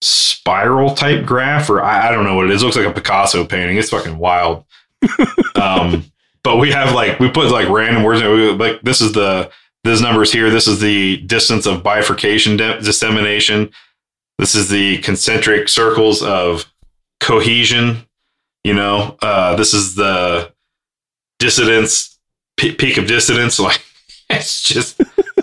spiral 0.00 0.94
type 0.94 1.26
graph, 1.26 1.70
or 1.70 1.82
I, 1.82 2.08
I 2.08 2.10
don't 2.10 2.24
know 2.24 2.34
what 2.34 2.46
it 2.46 2.52
is. 2.52 2.62
It 2.62 2.64
looks 2.64 2.76
like 2.76 2.86
a 2.86 2.92
Picasso 2.92 3.44
painting. 3.44 3.76
It's 3.76 3.90
fucking 3.90 4.18
wild. 4.18 4.64
um, 5.54 6.10
but 6.42 6.56
we 6.56 6.70
have 6.72 6.94
like 6.94 7.18
we 7.20 7.30
put 7.30 7.50
like 7.50 7.68
random 7.68 8.02
words 8.02 8.20
in 8.20 8.26
it. 8.26 8.58
like 8.58 8.80
this 8.82 9.00
is 9.00 9.12
the 9.12 9.50
this 9.84 10.00
numbers 10.00 10.32
here 10.32 10.50
this 10.50 10.66
is 10.66 10.80
the 10.80 11.18
distance 11.18 11.66
of 11.66 11.82
bifurcation 11.82 12.56
de- 12.56 12.80
dissemination 12.80 13.70
this 14.40 14.54
is 14.54 14.68
the 14.68 14.98
concentric 14.98 15.68
circles 15.68 16.22
of 16.22 16.70
cohesion 17.20 18.06
you 18.64 18.74
know 18.74 19.16
uh, 19.22 19.54
this 19.56 19.74
is 19.74 19.94
the 19.94 20.52
dissidence 21.38 22.18
peak 22.56 22.96
of 22.96 23.06
dissidence 23.06 23.58
like 23.60 23.82
it's 24.28 24.62
just 24.62 25.00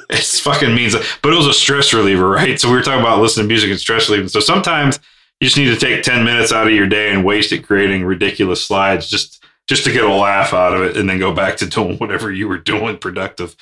it's 0.09 0.39
fucking 0.39 0.75
means 0.75 0.95
but 1.21 1.33
it 1.33 1.35
was 1.35 1.47
a 1.47 1.53
stress 1.53 1.93
reliever 1.93 2.29
right 2.29 2.59
so 2.59 2.69
we 2.69 2.75
were 2.75 2.83
talking 2.83 3.01
about 3.01 3.21
listening 3.21 3.45
to 3.45 3.47
music 3.47 3.69
and 3.69 3.79
stress 3.79 4.09
relieving 4.09 4.27
so 4.29 4.39
sometimes 4.39 4.99
you 5.39 5.45
just 5.45 5.57
need 5.57 5.65
to 5.65 5.77
take 5.77 6.03
10 6.03 6.25
minutes 6.25 6.51
out 6.51 6.67
of 6.67 6.73
your 6.73 6.87
day 6.87 7.11
and 7.11 7.23
waste 7.23 7.51
it 7.51 7.63
creating 7.63 8.03
ridiculous 8.03 8.65
slides 8.65 9.09
just 9.09 9.37
just 9.67 9.83
to 9.83 9.91
get 9.91 10.03
a 10.03 10.13
laugh 10.13 10.53
out 10.53 10.73
of 10.73 10.81
it 10.81 10.97
and 10.97 11.09
then 11.09 11.19
go 11.19 11.33
back 11.33 11.57
to 11.57 11.65
doing 11.65 11.97
whatever 11.97 12.31
you 12.31 12.47
were 12.47 12.57
doing 12.57 12.97
productive. 12.97 13.55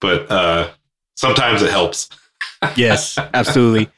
But 0.00 0.30
uh, 0.30 0.70
sometimes 1.16 1.62
it 1.62 1.70
helps. 1.70 2.08
yes, 2.76 3.18
absolutely. 3.34 3.88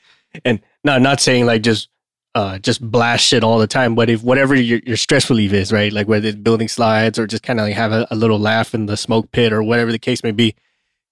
And 0.44 0.60
not 0.84 1.02
not 1.02 1.20
saying 1.20 1.46
like 1.46 1.62
just 1.62 1.88
uh, 2.34 2.58
just 2.58 2.80
blast 2.80 3.24
shit 3.24 3.42
all 3.42 3.58
the 3.58 3.66
time, 3.66 3.94
but 3.94 4.08
if 4.08 4.22
whatever 4.22 4.54
your, 4.54 4.78
your 4.86 4.96
stress 4.96 5.28
relief 5.28 5.52
is, 5.52 5.72
right? 5.72 5.92
Like 5.92 6.06
whether 6.06 6.28
it's 6.28 6.36
building 6.36 6.68
slides 6.68 7.18
or 7.18 7.26
just 7.26 7.42
kind 7.42 7.58
of 7.58 7.66
like 7.66 7.74
have 7.74 7.92
a, 7.92 8.06
a, 8.10 8.14
little 8.14 8.38
laugh 8.38 8.72
in 8.72 8.86
the 8.86 8.96
smoke 8.96 9.32
pit 9.32 9.52
or 9.52 9.62
whatever 9.64 9.90
the 9.90 9.98
case 9.98 10.22
may 10.22 10.30
be, 10.30 10.54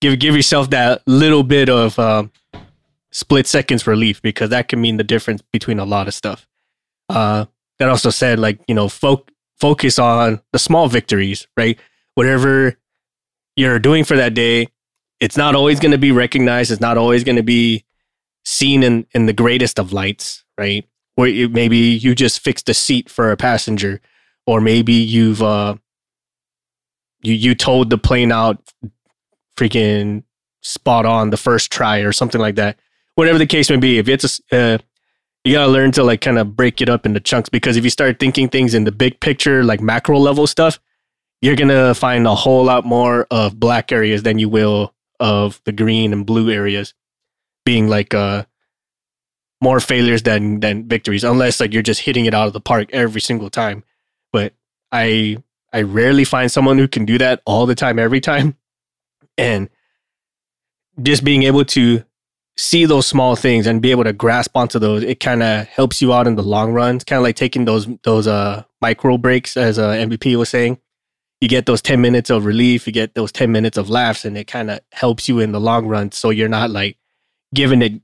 give 0.00 0.18
give 0.18 0.36
yourself 0.36 0.70
that 0.70 1.02
little 1.06 1.42
bit 1.42 1.68
of 1.68 1.98
um, 1.98 2.30
split 3.10 3.46
seconds 3.46 3.86
relief 3.86 4.22
because 4.22 4.50
that 4.50 4.68
can 4.68 4.80
mean 4.80 4.96
the 4.96 5.04
difference 5.04 5.42
between 5.52 5.78
a 5.78 5.84
lot 5.84 6.06
of 6.06 6.14
stuff. 6.14 6.46
Uh, 7.08 7.46
that 7.78 7.88
also 7.88 8.10
said, 8.10 8.38
like 8.38 8.60
you 8.68 8.74
know, 8.74 8.88
folk 8.88 9.30
focus 9.56 9.98
on 9.98 10.40
the 10.52 10.58
small 10.58 10.88
victories, 10.88 11.48
right? 11.56 11.78
Whatever 12.14 12.78
you're 13.56 13.80
doing 13.80 14.04
for 14.04 14.16
that 14.16 14.34
day, 14.34 14.68
it's 15.18 15.36
not 15.36 15.56
always 15.56 15.80
going 15.80 15.92
to 15.92 15.98
be 15.98 16.12
recognized. 16.12 16.70
It's 16.70 16.80
not 16.80 16.96
always 16.96 17.24
going 17.24 17.36
to 17.36 17.42
be 17.42 17.84
seen 18.44 18.82
in, 18.82 19.06
in 19.12 19.26
the 19.26 19.32
greatest 19.32 19.78
of 19.78 19.92
lights, 19.92 20.44
right? 20.56 20.88
Where 21.14 21.48
maybe 21.48 21.78
you 21.78 22.14
just 22.14 22.40
fixed 22.40 22.68
a 22.68 22.74
seat 22.74 23.10
for 23.10 23.30
a 23.30 23.36
passenger, 23.36 24.00
or 24.46 24.60
maybe 24.60 24.92
you've 24.92 25.42
uh, 25.42 25.76
you 27.22 27.34
you 27.34 27.54
towed 27.54 27.90
the 27.90 27.98
plane 27.98 28.32
out 28.32 28.62
freaking 29.56 30.22
spot 30.62 31.04
on 31.06 31.30
the 31.30 31.36
first 31.36 31.72
try 31.72 31.98
or 31.98 32.12
something 32.12 32.40
like 32.40 32.54
that. 32.56 32.78
Whatever 33.16 33.38
the 33.38 33.46
case 33.46 33.68
may 33.68 33.76
be, 33.76 33.98
if 33.98 34.08
it's 34.08 34.40
a, 34.52 34.56
uh, 34.74 34.78
you 35.44 35.54
gotta 35.54 35.70
learn 35.70 35.92
to 35.92 36.04
like 36.04 36.20
kind 36.20 36.38
of 36.38 36.56
break 36.56 36.80
it 36.80 36.88
up 36.88 37.06
into 37.06 37.20
chunks 37.20 37.48
because 37.48 37.76
if 37.76 37.84
you 37.84 37.90
start 37.90 38.20
thinking 38.20 38.48
things 38.48 38.74
in 38.74 38.84
the 38.84 38.92
big 38.92 39.18
picture, 39.20 39.64
like 39.64 39.80
macro 39.80 40.18
level 40.18 40.46
stuff, 40.46 40.78
you're 41.40 41.56
gonna 41.56 41.94
find 41.94 42.26
a 42.26 42.34
whole 42.34 42.64
lot 42.64 42.84
more 42.84 43.26
of 43.30 43.58
black 43.58 43.90
areas 43.90 44.22
than 44.22 44.38
you 44.38 44.48
will 44.48 44.94
of 45.20 45.60
the 45.64 45.72
green 45.72 46.12
and 46.12 46.26
blue 46.26 46.50
areas 46.50 46.94
being 47.68 47.86
like 47.86 48.14
uh 48.14 48.42
more 49.60 49.78
failures 49.78 50.22
than 50.22 50.60
than 50.60 50.88
victories 50.88 51.22
unless 51.22 51.60
like 51.60 51.74
you're 51.74 51.82
just 51.82 52.00
hitting 52.00 52.24
it 52.24 52.32
out 52.32 52.46
of 52.46 52.54
the 52.54 52.60
park 52.62 52.88
every 52.94 53.20
single 53.20 53.50
time. 53.50 53.84
But 54.32 54.54
i 54.90 55.36
i 55.74 55.82
rarely 55.82 56.24
find 56.24 56.50
someone 56.50 56.78
who 56.78 56.88
can 56.88 57.04
do 57.04 57.18
that 57.18 57.42
all 57.44 57.66
the 57.66 57.74
time 57.74 57.98
every 57.98 58.20
time. 58.20 58.56
And 59.36 59.68
just 61.00 61.22
being 61.22 61.44
able 61.44 61.64
to 61.66 62.02
see 62.56 62.86
those 62.86 63.06
small 63.06 63.36
things 63.36 63.68
and 63.68 63.80
be 63.80 63.92
able 63.92 64.02
to 64.02 64.12
grasp 64.12 64.56
onto 64.56 64.80
those 64.80 65.04
it 65.04 65.20
kind 65.20 65.44
of 65.44 65.64
helps 65.68 66.02
you 66.02 66.12
out 66.12 66.26
in 66.26 66.36
the 66.36 66.42
long 66.42 66.72
run. 66.72 66.96
It's 66.96 67.04
kind 67.04 67.18
of 67.18 67.22
like 67.22 67.36
taking 67.36 67.66
those 67.66 67.86
those 68.02 68.26
uh 68.26 68.64
micro 68.80 69.18
breaks 69.18 69.58
as 69.58 69.78
uh, 69.78 69.92
mvp 70.06 70.36
was 70.36 70.48
saying. 70.48 70.78
You 71.42 71.48
get 71.48 71.66
those 71.66 71.82
10 71.82 72.00
minutes 72.00 72.30
of 72.30 72.46
relief 72.46 72.86
you 72.86 72.94
get 72.94 73.14
those 73.14 73.30
10 73.30 73.52
minutes 73.52 73.76
of 73.76 73.90
laughs 73.90 74.24
and 74.24 74.38
it 74.38 74.46
kind 74.46 74.70
of 74.70 74.80
helps 74.92 75.28
you 75.28 75.38
in 75.38 75.52
the 75.52 75.60
long 75.60 75.86
run 75.86 76.10
so 76.12 76.30
you're 76.30 76.56
not 76.60 76.70
like 76.70 76.96
giving 77.54 77.82
it 77.82 78.00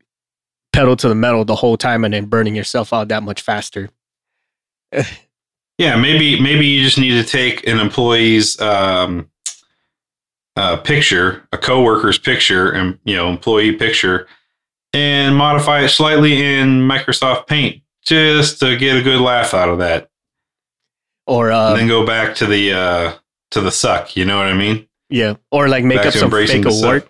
pedal 0.72 0.96
to 0.96 1.08
the 1.08 1.14
metal 1.14 1.44
the 1.44 1.54
whole 1.54 1.76
time 1.76 2.04
and 2.04 2.14
then 2.14 2.26
burning 2.26 2.54
yourself 2.54 2.92
out 2.92 3.08
that 3.08 3.22
much 3.22 3.42
faster 3.42 3.90
Yeah, 5.78 5.96
maybe 5.96 6.40
maybe 6.40 6.66
you 6.66 6.84
just 6.84 6.98
need 6.98 7.20
to 7.20 7.24
take 7.24 7.66
an 7.66 7.80
employee's 7.80 8.60
um, 8.60 9.28
uh, 10.54 10.76
picture, 10.76 11.48
a 11.52 11.58
coworker's 11.58 12.16
picture, 12.16 12.70
and 12.70 12.98
you 13.04 13.16
know, 13.16 13.28
employee 13.28 13.72
picture, 13.72 14.28
and 14.92 15.34
modify 15.34 15.80
it 15.80 15.88
slightly 15.88 16.44
in 16.44 16.80
Microsoft 16.80 17.48
Paint 17.48 17.82
just 18.04 18.60
to 18.60 18.76
get 18.76 18.96
a 18.96 19.02
good 19.02 19.20
laugh 19.20 19.52
out 19.52 19.68
of 19.68 19.78
that, 19.78 20.10
or 21.26 21.50
uh, 21.50 21.70
and 21.70 21.80
then 21.80 21.88
go 21.88 22.06
back 22.06 22.36
to 22.36 22.46
the 22.46 22.72
uh, 22.72 23.12
to 23.50 23.60
the 23.60 23.72
suck. 23.72 24.16
You 24.16 24.26
know 24.26 24.36
what 24.36 24.46
I 24.46 24.54
mean? 24.54 24.86
yeah 25.10 25.34
or 25.50 25.68
like 25.68 25.84
make 25.84 25.98
Back 25.98 26.06
up 26.06 26.14
some 26.14 26.30
fake 26.30 26.62
the 26.62 26.70
suck. 26.70 27.06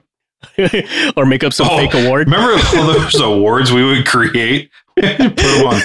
Award 0.59 0.88
or 1.16 1.26
make 1.26 1.44
up 1.44 1.52
some 1.52 1.68
Oh, 1.70 1.76
fake 1.76 1.94
award 1.94 2.26
Remember 2.28 2.52
all 2.76 2.87
those 2.87 3.20
awards 3.20 3.72
we 3.72 3.85
would 3.85 4.07
create? 4.07 4.70
Put 4.96 5.18
them 5.18 5.66
on. 5.66 5.80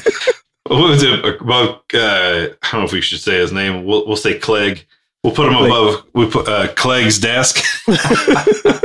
What 0.67 0.89
was 0.89 1.03
it 1.03 1.25
about? 1.25 1.83
Uh, 1.93 2.49
I 2.61 2.71
don't 2.71 2.81
know 2.81 2.83
if 2.85 2.91
we 2.91 3.01
should 3.01 3.19
say 3.21 3.39
his 3.39 3.51
name. 3.51 3.85
We'll, 3.85 4.05
we'll 4.05 4.15
say 4.17 4.37
Clegg. 4.37 4.85
We'll 5.23 5.33
put 5.33 5.47
him 5.47 5.55
Clegg. 5.55 5.71
above. 5.71 6.05
We 6.13 6.29
put 6.29 6.47
uh, 6.47 6.67
Clegg's 6.75 7.17
desk. 7.17 7.57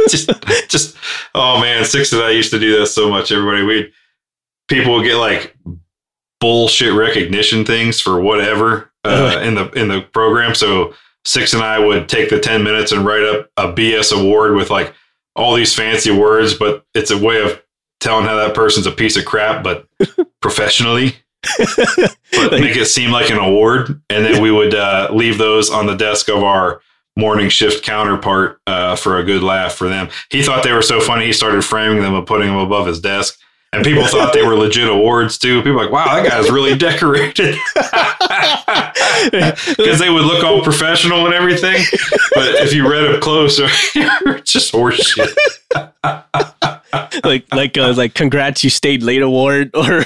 just, 0.08 0.30
just. 0.68 0.96
Oh 1.34 1.60
man, 1.60 1.84
six 1.84 2.12
and 2.12 2.22
I 2.22 2.30
used 2.30 2.50
to 2.52 2.58
do 2.58 2.78
that 2.78 2.86
so 2.86 3.10
much. 3.10 3.30
Everybody, 3.30 3.62
we 3.64 3.92
people 4.68 4.94
would 4.94 5.04
get 5.04 5.16
like 5.16 5.54
bullshit 6.40 6.94
recognition 6.94 7.64
things 7.64 8.00
for 8.00 8.20
whatever 8.20 8.90
uh, 9.04 9.40
in 9.42 9.54
the 9.54 9.68
in 9.72 9.88
the 9.88 10.00
program. 10.00 10.54
So 10.54 10.94
six 11.24 11.52
and 11.52 11.62
I 11.62 11.78
would 11.78 12.08
take 12.08 12.30
the 12.30 12.40
ten 12.40 12.62
minutes 12.64 12.92
and 12.92 13.04
write 13.04 13.24
up 13.24 13.50
a 13.56 13.72
BS 13.72 14.18
award 14.18 14.54
with 14.56 14.70
like 14.70 14.94
all 15.36 15.54
these 15.54 15.74
fancy 15.74 16.10
words, 16.10 16.54
but 16.54 16.84
it's 16.94 17.10
a 17.10 17.18
way 17.18 17.42
of 17.42 17.62
telling 18.00 18.26
how 18.26 18.36
that 18.36 18.54
person's 18.54 18.86
a 18.86 18.92
piece 18.92 19.16
of 19.16 19.24
crap, 19.24 19.64
but 19.64 19.88
professionally, 20.40 21.14
but 21.58 22.52
make 22.52 22.76
it 22.76 22.86
seem 22.86 23.10
like 23.10 23.30
an 23.30 23.38
award. 23.38 24.00
And 24.10 24.24
then 24.24 24.42
we 24.42 24.50
would 24.50 24.74
uh, 24.74 25.08
leave 25.12 25.38
those 25.38 25.70
on 25.70 25.86
the 25.86 25.96
desk 25.96 26.28
of 26.28 26.42
our 26.42 26.80
morning 27.16 27.48
shift 27.48 27.84
counterpart 27.84 28.60
uh, 28.66 28.96
for 28.96 29.18
a 29.18 29.24
good 29.24 29.42
laugh 29.42 29.74
for 29.74 29.88
them. 29.88 30.08
He 30.30 30.42
thought 30.42 30.64
they 30.64 30.72
were 30.72 30.82
so 30.82 31.00
funny, 31.00 31.26
he 31.26 31.32
started 31.32 31.64
framing 31.64 32.02
them 32.02 32.14
and 32.14 32.26
putting 32.26 32.48
them 32.48 32.58
above 32.58 32.86
his 32.86 33.00
desk. 33.00 33.38
And 33.74 33.84
people 33.84 34.06
thought 34.06 34.32
they 34.32 34.42
were 34.42 34.54
legit 34.56 34.88
awards 34.88 35.38
too. 35.38 35.58
People 35.60 35.72
were 35.74 35.84
like, 35.84 35.92
wow, 35.92 36.14
that 36.14 36.28
guy's 36.28 36.50
really 36.50 36.76
decorated. 36.76 37.56
Because 39.24 39.98
they 39.98 40.10
would 40.10 40.24
look 40.24 40.44
all 40.44 40.62
professional 40.62 41.24
and 41.24 41.34
everything. 41.34 41.82
But 42.34 42.54
if 42.56 42.72
you 42.74 42.90
read 42.90 43.04
up 43.14 43.20
close, 43.22 43.56
it's 43.60 44.52
just 44.52 44.72
horseshit. 44.72 45.34
like 47.24 47.46
like 47.54 47.78
uh, 47.78 47.94
like 47.96 48.14
congrats 48.14 48.64
you 48.64 48.70
stayed 48.70 49.02
late 49.02 49.22
award 49.22 49.70
or 49.74 50.02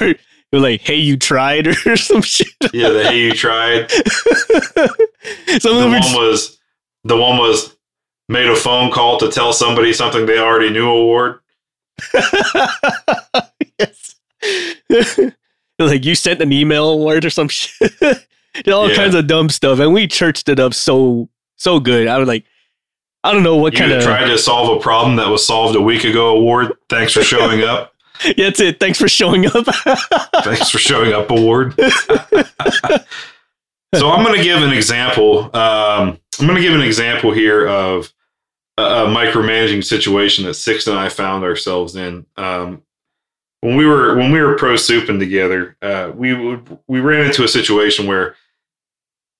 you're 0.53 0.61
like 0.63 0.81
hey 0.83 0.95
you 0.97 1.17
tried 1.17 1.67
or 1.87 1.97
some 1.97 2.23
shit 2.23 2.49
Yeah, 2.73 2.91
the 2.91 3.05
hey 3.05 3.21
you 3.21 3.33
tried. 3.33 3.91
some 3.91 5.79
The 5.79 5.89
one 5.89 6.03
just- 6.03 6.15
was 6.17 6.59
the 7.05 7.17
one 7.17 7.39
was 7.39 7.75
made 8.29 8.47
a 8.47 8.57
phone 8.57 8.91
call 8.91 9.19
to 9.19 9.31
tell 9.31 9.53
somebody 9.53 9.93
something 9.93 10.27
they 10.27 10.39
already 10.39 10.71
knew 10.71 10.89
award. 10.89 11.41
yes. 13.79 14.17
like 15.79 16.05
you 16.05 16.15
sent 16.15 16.41
an 16.43 16.53
email 16.53 16.89
award 16.91 17.25
or 17.25 17.31
some 17.31 17.49
shit. 17.49 17.93
All 18.73 18.89
Yeah. 18.89 18.97
kinds 18.97 19.15
of 19.15 19.27
dumb 19.27 19.49
stuff, 19.49 19.79
and 19.79 19.93
we 19.93 20.07
churched 20.07 20.49
it 20.49 20.59
up 20.59 20.75
so 20.75 21.29
so 21.57 21.79
good. 21.81 22.07
I 22.09 22.19
was 22.19 22.27
like, 22.29 22.45
I 23.25 23.33
don't 23.33 23.43
know 23.43 23.57
what 23.57 23.73
You 23.75 23.81
kind 23.81 23.93
of. 23.93 24.03
tried 24.03 24.27
to 24.27 24.39
solve 24.39 24.77
a 24.77 24.81
problem 24.81 25.17
that 25.17 25.29
was 25.29 25.47
solved 25.47 25.77
a 25.77 25.81
week 25.81 26.05
ago 26.05 26.29
award. 26.37 26.73
Thanks 26.89 27.13
for 27.13 27.23
showing 27.23 27.63
up. 27.63 27.95
That's 28.37 28.59
it. 28.61 28.81
Thanks 28.81 28.99
for 28.99 29.09
showing 29.09 29.47
up. 29.47 29.67
Thanks 30.45 30.71
for 30.71 30.79
showing 30.79 31.13
up 31.13 31.31
award. 31.31 31.75
so 33.95 34.11
I'm 34.11 34.25
going 34.25 34.37
to 34.37 34.43
give 34.43 34.63
an 34.63 34.73
example. 34.73 35.45
Um, 35.57 36.19
I'm 36.41 36.47
going 36.47 36.57
to 36.57 36.61
give 36.63 36.75
an 36.75 36.83
example 36.83 37.33
here 37.33 37.67
of 37.69 38.13
a, 38.79 39.07
micromanaging 39.07 39.85
situation 39.85 40.45
that 40.45 40.55
Six 40.55 40.87
and 40.87 40.99
I 40.99 41.09
found 41.09 41.45
ourselves 41.45 41.97
in. 41.97 42.27
Um, 42.37 42.83
when 43.61 43.77
we 43.77 43.87
were 43.87 44.17
when 44.17 44.31
we 44.31 44.41
were 44.41 44.57
pro 44.57 44.75
souping 44.75 45.19
together, 45.19 45.77
uh, 45.83 46.13
we 46.15 46.33
would 46.33 46.79
we 46.87 47.01
ran 47.01 47.27
into 47.27 47.45
a 47.45 47.49
situation 47.49 48.07
where 48.07 48.37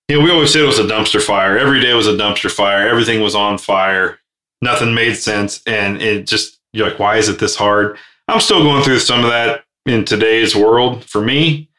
you 0.09 0.19
know 0.19 0.25
we 0.25 0.31
always 0.31 0.53
said 0.53 0.63
it 0.63 0.67
was 0.67 0.81
a 0.81 0.85
dumpster 0.85 1.23
fire. 1.23 1.57
Every 1.57 1.81
day 1.81 1.95
was 1.95 2.09
a 2.09 2.17
dumpster 2.17 2.51
fire. 2.51 2.89
Everything 2.89 3.23
was 3.23 3.35
on 3.35 3.59
fire. 3.59 4.19
Nothing 4.61 4.93
made 4.93 5.15
sense, 5.15 5.63
and 5.67 6.03
it 6.03 6.27
just 6.27 6.59
you're 6.73 6.89
like, 6.89 6.99
why 6.99 7.17
is 7.17 7.29
it 7.29 7.39
this 7.39 7.55
hard? 7.55 7.97
I'm 8.27 8.41
still 8.41 8.63
going 8.63 8.83
through 8.83 8.99
some 8.99 9.25
of 9.25 9.31
that 9.31 9.65
in 9.87 10.05
today's 10.05 10.55
world 10.55 11.05
for 11.05 11.23
me. 11.23 11.71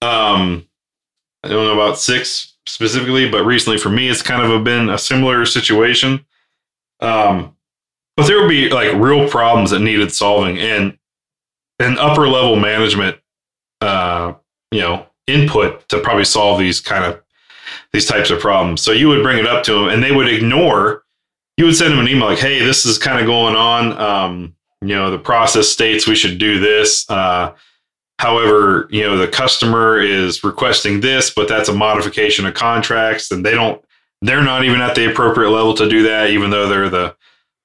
Um, 0.00 0.66
I 1.44 1.48
don't 1.48 1.66
know 1.66 1.74
about 1.74 1.98
six 1.98 2.54
specifically, 2.66 3.28
but 3.30 3.44
recently 3.44 3.78
for 3.78 3.90
me, 3.90 4.08
it's 4.08 4.22
kind 4.22 4.42
of 4.42 4.64
been 4.64 4.88
a 4.88 4.98
similar 4.98 5.44
situation. 5.44 6.24
Um, 7.00 7.56
but 8.16 8.26
there 8.26 8.40
would 8.40 8.48
be 8.48 8.68
like 8.68 8.92
real 8.94 9.28
problems 9.28 9.70
that 9.70 9.80
needed 9.80 10.12
solving, 10.12 10.58
and 10.58 10.98
an 11.78 11.98
upper 11.98 12.26
level 12.26 12.56
management, 12.56 13.18
uh, 13.80 14.34
you 14.70 14.80
know, 14.80 15.06
input 15.26 15.88
to 15.88 16.00
probably 16.00 16.24
solve 16.24 16.58
these 16.58 16.80
kind 16.80 17.04
of 17.04 17.22
these 17.92 18.06
types 18.06 18.30
of 18.30 18.40
problems. 18.40 18.82
So 18.82 18.92
you 18.92 19.08
would 19.08 19.22
bring 19.22 19.38
it 19.38 19.46
up 19.46 19.62
to 19.64 19.72
them, 19.72 19.88
and 19.88 20.02
they 20.02 20.12
would 20.12 20.28
ignore. 20.28 21.04
You 21.56 21.64
would 21.66 21.76
send 21.76 21.92
them 21.92 22.00
an 22.00 22.08
email 22.08 22.26
like, 22.26 22.38
"Hey, 22.38 22.60
this 22.60 22.84
is 22.86 22.98
kind 22.98 23.20
of 23.20 23.26
going 23.26 23.56
on. 23.56 23.98
Um, 23.98 24.54
you 24.80 24.94
know, 24.94 25.10
the 25.10 25.18
process 25.18 25.68
states 25.68 26.06
we 26.06 26.14
should 26.16 26.38
do 26.38 26.58
this." 26.58 27.08
Uh, 27.08 27.54
However, 28.18 28.88
you 28.90 29.02
know, 29.02 29.16
the 29.16 29.28
customer 29.28 30.00
is 30.00 30.42
requesting 30.42 31.00
this, 31.00 31.30
but 31.30 31.48
that's 31.48 31.68
a 31.68 31.72
modification 31.72 32.46
of 32.46 32.54
contracts 32.54 33.30
and 33.30 33.46
they 33.46 33.52
don't 33.52 33.82
they're 34.22 34.42
not 34.42 34.64
even 34.64 34.80
at 34.80 34.94
the 34.94 35.10
appropriate 35.10 35.50
level 35.50 35.74
to 35.74 35.88
do 35.88 36.02
that, 36.04 36.30
even 36.30 36.50
though 36.50 36.68
they're 36.68 36.88
the 36.88 37.16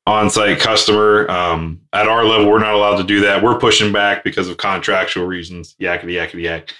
on-site 0.06 0.60
customer. 0.60 1.30
Um, 1.30 1.82
at 1.94 2.08
our 2.08 2.26
level, 2.26 2.50
we're 2.50 2.60
not 2.60 2.74
allowed 2.74 2.98
to 2.98 3.04
do 3.04 3.22
that. 3.22 3.42
We're 3.42 3.58
pushing 3.58 3.92
back 3.92 4.24
because 4.24 4.50
of 4.50 4.58
contractual 4.58 5.26
reasons. 5.26 5.76
Yakety 5.80 6.14
yakety 6.14 6.44
yak. 6.44 6.74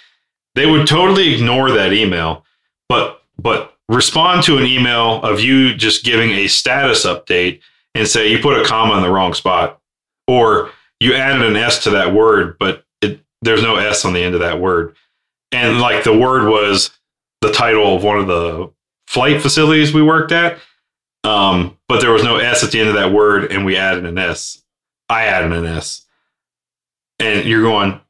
They 0.54 0.66
would 0.66 0.86
totally 0.86 1.34
ignore 1.34 1.70
that 1.72 1.92
email, 1.92 2.44
but 2.88 3.22
but 3.38 3.76
respond 3.88 4.44
to 4.44 4.58
an 4.58 4.64
email 4.64 5.22
of 5.22 5.40
you 5.40 5.74
just 5.74 6.04
giving 6.04 6.30
a 6.30 6.46
status 6.46 7.04
update 7.04 7.60
and 7.94 8.06
say 8.06 8.30
you 8.30 8.38
put 8.38 8.60
a 8.60 8.64
comma 8.64 8.96
in 8.96 9.02
the 9.02 9.10
wrong 9.10 9.34
spot, 9.34 9.80
or 10.28 10.70
you 11.00 11.14
added 11.14 11.42
an 11.42 11.56
S 11.56 11.82
to 11.84 11.90
that 11.90 12.14
word, 12.14 12.56
but 12.58 12.84
it, 13.02 13.20
there's 13.42 13.62
no 13.62 13.76
S 13.76 14.04
on 14.04 14.12
the 14.12 14.22
end 14.22 14.34
of 14.34 14.40
that 14.40 14.60
word. 14.60 14.94
And 15.52 15.80
like 15.80 16.04
the 16.04 16.16
word 16.16 16.48
was 16.48 16.90
the 17.40 17.52
title 17.52 17.96
of 17.96 18.04
one 18.04 18.18
of 18.18 18.26
the 18.26 18.70
flight 19.06 19.40
facilities 19.40 19.92
we 19.92 20.02
worked 20.02 20.32
at. 20.32 20.58
Um, 21.24 21.78
but 21.88 22.00
there 22.00 22.12
was 22.12 22.22
no 22.22 22.36
S 22.36 22.62
at 22.62 22.70
the 22.70 22.80
end 22.80 22.88
of 22.88 22.94
that 22.96 23.12
word, 23.12 23.50
and 23.50 23.64
we 23.64 23.76
added 23.76 24.04
an 24.04 24.18
S. 24.18 24.62
I 25.08 25.24
added 25.24 25.52
an 25.52 25.64
S. 25.64 26.04
And 27.18 27.46
you're 27.46 27.62
going, 27.62 28.00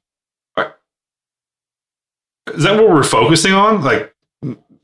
is 2.52 2.64
that 2.64 2.76
what 2.76 2.90
we're 2.90 3.02
focusing 3.02 3.52
on? 3.52 3.82
Like, 3.82 4.14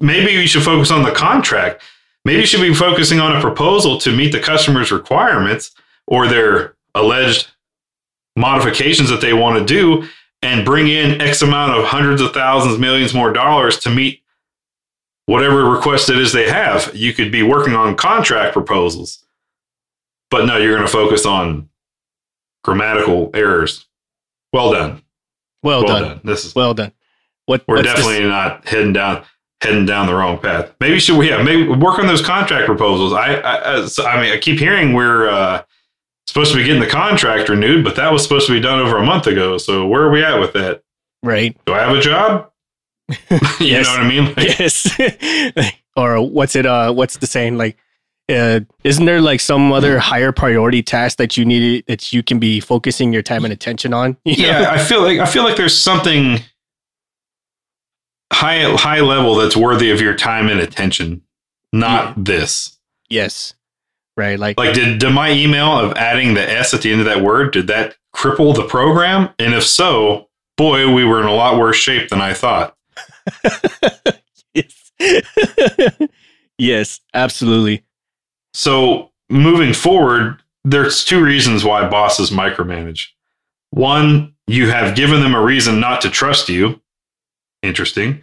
maybe 0.01 0.37
we 0.37 0.47
should 0.47 0.63
focus 0.63 0.91
on 0.91 1.03
the 1.03 1.13
contract. 1.13 1.83
Maybe 2.25 2.41
you 2.41 2.47
should 2.47 2.61
be 2.61 2.75
focusing 2.75 3.21
on 3.21 3.37
a 3.37 3.41
proposal 3.41 3.99
to 3.99 4.15
meet 4.15 4.33
the 4.33 4.41
customer's 4.41 4.93
requirements 4.93 5.73
or 6.07 6.29
their 6.29 6.77
alleged 6.95 7.49
modifications 8.37 9.11
that 9.11 9.21
they 9.21 9.33
want 9.33 9.59
to 9.59 9.65
do 9.65 10.09
and 10.43 10.65
bring 10.65 10.89
in 10.89 11.21
X 11.21 11.43
amount 11.43 11.79
of 11.79 11.85
hundreds 11.85 12.23
of 12.23 12.33
thousands, 12.33 12.79
millions 12.79 13.15
more 13.15 13.33
dollars 13.33 13.79
to 13.81 13.91
meet 13.91 14.20
whatever 15.31 15.65
request 15.65 16.11
it 16.11 16.19
is 16.19 16.33
they 16.33 16.51
have. 16.51 16.93
You 16.93 17.13
could 17.13 17.31
be 17.31 17.45
working 17.45 17.75
on 17.75 17.95
contract 17.95 18.53
proposals, 18.53 19.25
but 20.29 20.45
no, 20.45 20.57
you're 20.57 20.75
going 20.75 20.87
to 20.87 20.93
focus 20.93 21.25
on 21.25 21.69
grammatical 22.65 23.31
errors. 23.33 23.87
Well 24.53 24.73
done. 24.73 25.03
Well, 25.63 25.85
well 25.85 25.87
done. 25.87 26.03
done. 26.03 26.21
This 26.25 26.45
is 26.45 26.55
well 26.55 26.75
done. 26.75 26.93
What 27.47 27.63
we're 27.69 27.83
definitely 27.83 28.21
this? 28.21 28.29
not 28.29 28.67
heading 28.67 28.93
down 28.93 29.25
heading 29.63 29.87
down 29.87 30.07
the 30.07 30.15
wrong 30.15 30.39
path. 30.39 30.75
Maybe 30.81 30.99
should 30.99 31.17
we 31.17 31.29
yeah 31.29 31.43
maybe 31.43 31.69
work 31.69 31.99
on 32.01 32.07
those 32.07 32.25
contract 32.25 32.67
proposals. 32.67 33.13
I 33.13 33.35
I, 33.35 33.77
I 33.77 34.21
mean 34.21 34.33
I 34.33 34.39
keep 34.41 34.59
hearing 34.59 34.95
we're 34.95 35.29
uh, 35.29 35.63
supposed 36.27 36.51
to 36.53 36.57
be 36.57 36.65
getting 36.65 36.81
the 36.81 36.89
contract 36.89 37.49
renewed, 37.49 37.85
but 37.85 37.95
that 37.97 38.13
was 38.13 38.23
supposed 38.25 38.47
to 38.49 38.53
be 38.53 38.61
done 38.61 38.81
over 38.81 38.97
a 38.97 39.05
month 39.05 39.27
ago. 39.29 39.59
So 39.59 39.87
where 39.87 40.03
are 40.03 40.11
we 40.11 40.25
at 40.25 40.41
with 40.41 40.53
that? 40.55 40.83
Right. 41.23 41.57
Do 41.67 41.75
I 41.75 41.81
have 41.81 41.97
a 41.97 42.01
job? 42.01 42.51
you 43.61 43.73
know 43.73 43.81
what 43.81 44.01
I 44.01 44.09
mean? 44.09 44.27
Like, 44.35 44.59
yes. 44.59 45.73
or 45.97 46.21
what's 46.27 46.57
it? 46.57 46.67
Uh, 46.67 46.93
what's 46.93 47.17
the 47.17 47.27
saying? 47.27 47.57
Like, 47.57 47.77
uh, 48.29 48.61
isn't 48.85 49.05
there 49.05 49.21
like 49.21 49.41
some 49.41 49.73
other 49.73 49.99
higher 49.99 50.33
priority 50.33 50.83
task 50.83 51.19
that 51.19 51.37
you 51.37 51.45
need 51.45 51.85
that 51.87 52.13
you 52.13 52.23
can 52.23 52.39
be 52.39 52.61
focusing 52.61 53.13
your 53.13 53.23
time 53.23 53.45
and 53.45 53.53
attention 53.53 53.93
on? 53.93 54.17
yeah, 54.25 54.61
know? 54.61 54.71
I 54.71 54.79
feel 54.79 55.03
like 55.03 55.19
I 55.19 55.27
feel 55.27 55.43
like 55.43 55.57
there's 55.57 55.79
something 55.79 56.39
high 58.33 58.63
high 58.77 59.01
level 59.01 59.35
that's 59.35 59.57
worthy 59.57 59.91
of 59.91 60.01
your 60.01 60.15
time 60.15 60.49
and 60.49 60.61
attention, 60.61 61.23
not 61.73 62.09
yeah. 62.09 62.15
this. 62.19 62.79
Yes. 63.09 63.55
Right. 64.17 64.39
Like 64.39 64.59
like 64.59 64.75
did, 64.75 64.99
did 64.99 65.13
my 65.13 65.33
email 65.33 65.79
of 65.79 65.97
adding 65.97 66.35
the 66.35 66.49
S 66.49 66.75
at 66.75 66.83
the 66.83 66.93
end 66.93 67.01
of 67.01 67.07
that 67.07 67.23
word, 67.23 67.53
did 67.53 67.69
that 67.69 67.97
cripple 68.15 68.55
the 68.55 68.65
program? 68.65 69.31
And 69.39 69.55
if 69.55 69.65
so, 69.65 70.29
boy, 70.57 70.93
we 70.93 71.05
were 71.05 71.21
in 71.21 71.27
a 71.27 71.35
lot 71.35 71.59
worse 71.59 71.77
shape 71.77 72.11
than 72.11 72.21
I 72.21 72.35
thought. 72.35 72.77
yes. 74.55 74.93
yes, 76.59 77.01
absolutely. 77.15 77.85
So 78.55 79.11
moving 79.29 79.73
forward, 79.73 80.43
there's 80.65 81.05
two 81.05 81.23
reasons 81.23 81.65
why 81.65 81.89
bosses 81.89 82.31
micromanage. 82.31 83.07
One, 83.71 84.35
you 84.47 84.71
have 84.71 84.97
given 84.97 85.21
them 85.21 85.35
a 85.35 85.41
reason 85.41 85.81
not 85.81 86.01
to 86.03 86.11
trust 86.11 86.49
you, 86.49 86.81
interesting. 87.63 88.23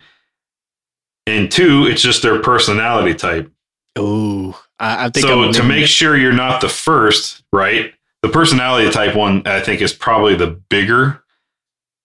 And 1.26 1.52
two, 1.52 1.86
it's 1.88 2.02
just 2.02 2.22
their 2.22 2.42
personality 2.42 3.14
type. 3.14 3.52
Oh, 3.96 4.62
I, 4.80 5.06
I 5.06 5.10
think 5.10 5.26
so. 5.26 5.52
to 5.52 5.64
make 5.64 5.88
sure 5.88 6.16
you're 6.16 6.32
not 6.32 6.62
the 6.62 6.70
first, 6.70 7.44
right? 7.52 7.94
The 8.22 8.30
personality 8.30 8.90
type 8.92 9.16
one, 9.16 9.46
I 9.46 9.60
think, 9.60 9.82
is 9.82 9.94
probably 9.94 10.36
the 10.36 10.48
bigger 10.70 11.24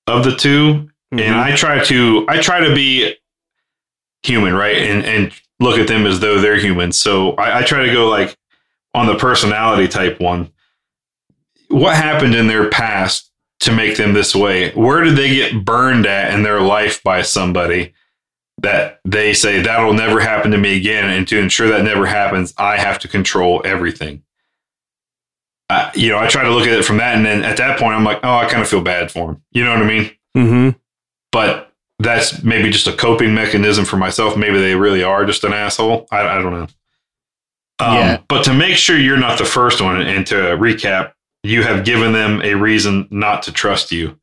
of 0.07 0.25
the 0.25 0.35
2 0.35 0.89
mm-hmm. 1.13 1.21
And 1.21 1.35
I 1.35 1.55
try 1.55 1.83
to, 1.85 2.27
I 2.29 2.41
try 2.41 2.67
to 2.67 2.75
be 2.75 3.17
human, 4.23 4.55
right? 4.55 4.77
And 4.77 5.05
and 5.05 5.33
look 5.61 5.79
at 5.79 5.89
them 5.89 6.07
as 6.07 6.21
though 6.21 6.41
they're 6.41 6.59
human. 6.59 6.93
So 6.93 7.33
I, 7.33 7.61
I 7.61 7.63
try 7.63 7.85
to 7.85 7.93
go 7.93 8.09
like 8.09 8.37
on 8.95 9.07
the 9.07 9.17
personality 9.17 9.89
type 9.89 10.21
one. 10.21 10.51
What 11.69 11.97
happened 11.97 12.35
in 12.35 12.49
their 12.49 12.69
past 12.69 13.31
to 13.61 13.73
make 13.73 13.97
them 13.97 14.13
this 14.13 14.35
way? 14.35 14.73
Where 14.73 15.03
did 15.03 15.17
they 15.17 15.35
get 15.35 15.65
burned 15.65 16.07
at 16.07 16.35
in 16.35 16.43
their 16.43 16.61
life 16.61 17.03
by 17.03 17.23
somebody 17.23 17.95
that 18.59 19.01
they 19.05 19.33
say 19.35 19.63
that'll 19.63 19.95
never 19.95 20.21
happen 20.21 20.51
to 20.51 20.59
me 20.59 20.77
again? 20.77 21.09
And 21.09 21.27
to 21.29 21.39
ensure 21.39 21.69
that 21.69 21.85
never 21.85 22.07
happens, 22.07 22.53
I 22.59 22.77
have 22.77 22.99
to 23.01 23.09
control 23.09 23.63
everything. 23.65 24.23
Uh, 25.71 25.91
you 25.95 26.11
know, 26.11 26.19
I 26.19 26.27
try 26.27 26.43
to 26.43 26.51
look 26.51 26.67
at 26.67 26.79
it 26.79 26.85
from 26.85 26.99
that, 26.99 27.17
and 27.17 27.25
then 27.25 27.45
at 27.45 27.57
that 27.57 27.79
point, 27.79 27.95
I'm 27.95 28.05
like, 28.05 28.21
oh, 28.23 28.35
I 28.35 28.47
kind 28.47 28.63
of 28.63 28.69
feel 28.69 28.83
bad 28.83 29.11
for 29.11 29.31
him. 29.31 29.43
You 29.53 29.65
know 29.65 29.71
what 29.71 29.83
I 29.83 29.87
mean? 29.87 30.11
Mm-hmm. 30.37 30.79
But 31.33 31.73
that's 31.99 32.43
maybe 32.43 32.71
just 32.71 32.87
a 32.87 32.93
coping 32.93 33.35
mechanism 33.35 33.85
for 33.85 33.97
myself. 33.97 34.37
Maybe 34.37 34.59
they 34.59 34.75
really 34.75 35.03
are 35.03 35.25
just 35.25 35.45
an 35.45 35.53
asshole. 35.53 36.07
I, 36.11 36.21
I 36.21 36.35
don't 36.43 36.53
know. 36.53 36.67
Um, 37.79 37.95
yeah. 37.97 38.21
But 38.29 38.45
to 38.45 38.55
make 38.55 38.77
sure 38.77 38.99
you're 38.99 39.17
not 39.17 39.39
the 39.39 39.45
first 39.45 39.81
one, 39.81 40.01
and 40.01 40.27
to 40.29 40.35
recap, 40.35 41.13
you 41.43 41.63
have 41.63 41.85
given 41.85 42.13
them 42.13 42.41
a 42.43 42.55
reason 42.55 43.09
not 43.11 43.43
to 43.45 43.53
trust 43.53 43.91
you. 43.91 44.19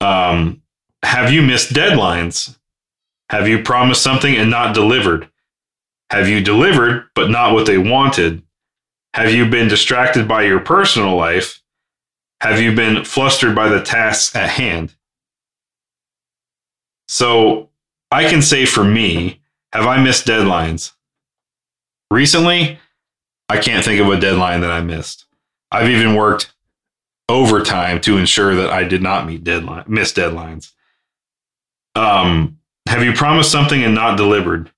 Um, 0.00 0.62
have 1.02 1.32
you 1.32 1.42
missed 1.42 1.72
deadlines? 1.72 2.56
Have 3.30 3.48
you 3.48 3.62
promised 3.62 4.02
something 4.02 4.34
and 4.34 4.50
not 4.50 4.74
delivered? 4.74 5.28
Have 6.10 6.28
you 6.28 6.40
delivered 6.42 7.06
but 7.14 7.30
not 7.30 7.54
what 7.54 7.66
they 7.66 7.78
wanted? 7.78 8.42
Have 9.14 9.32
you 9.32 9.48
been 9.48 9.68
distracted 9.68 10.26
by 10.26 10.42
your 10.42 10.60
personal 10.60 11.16
life? 11.16 11.62
Have 12.40 12.60
you 12.60 12.74
been 12.74 13.04
flustered 13.04 13.54
by 13.54 13.68
the 13.68 13.82
tasks 13.82 14.34
at 14.34 14.50
hand? 14.50 14.94
So 17.08 17.70
I 18.10 18.28
can 18.28 18.42
say 18.42 18.66
for 18.66 18.84
me, 18.84 19.40
have 19.72 19.86
I 19.86 20.02
missed 20.02 20.26
deadlines? 20.26 20.92
Recently, 22.10 22.78
I 23.48 23.58
can't 23.58 23.84
think 23.84 24.00
of 24.00 24.08
a 24.08 24.20
deadline 24.20 24.60
that 24.60 24.70
I 24.70 24.80
missed. 24.80 25.26
I've 25.70 25.88
even 25.88 26.14
worked 26.14 26.52
overtime 27.28 28.00
to 28.02 28.18
ensure 28.18 28.54
that 28.54 28.70
I 28.70 28.84
did 28.84 29.02
not 29.02 29.26
meet 29.26 29.44
deadline 29.44 29.84
miss 29.86 30.12
deadlines. 30.12 30.72
Um, 31.94 32.58
have 32.86 33.02
you 33.02 33.12
promised 33.12 33.50
something 33.50 33.82
and 33.82 33.94
not 33.94 34.16
delivered? 34.16 34.70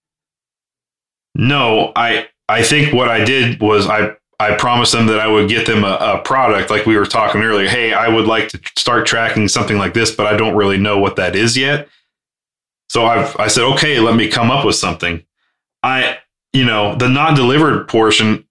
No, 1.34 1.92
I 1.96 2.28
I 2.48 2.62
think 2.62 2.92
what 2.92 3.08
I 3.08 3.24
did 3.24 3.60
was 3.60 3.88
I 3.88 4.16
I 4.38 4.54
promised 4.54 4.92
them 4.92 5.06
that 5.06 5.20
I 5.20 5.26
would 5.26 5.48
get 5.48 5.66
them 5.66 5.84
a, 5.84 5.96
a, 6.00 6.18
product 6.18 6.68
like 6.68 6.86
we 6.86 6.96
were 6.96 7.06
talking 7.06 7.42
earlier. 7.42 7.68
Hey, 7.68 7.92
I 7.92 8.08
would 8.08 8.26
like 8.26 8.48
to 8.48 8.60
start 8.76 9.06
tracking 9.06 9.46
something 9.48 9.78
like 9.78 9.94
this, 9.94 10.10
but 10.10 10.26
I 10.26 10.36
don't 10.36 10.56
really 10.56 10.76
know 10.76 10.98
what 10.98 11.16
that 11.16 11.36
is 11.36 11.56
yet. 11.56 11.88
So 12.88 13.06
I've 13.06 13.38
I 13.38 13.48
said, 13.48 13.64
okay, 13.74 14.00
let 14.00 14.14
me 14.16 14.28
come 14.28 14.50
up 14.50 14.64
with 14.64 14.76
something. 14.76 15.24
I 15.82 16.18
you 16.52 16.64
know, 16.64 16.94
the 16.94 17.08
non-delivered 17.08 17.88
portion 17.88 18.46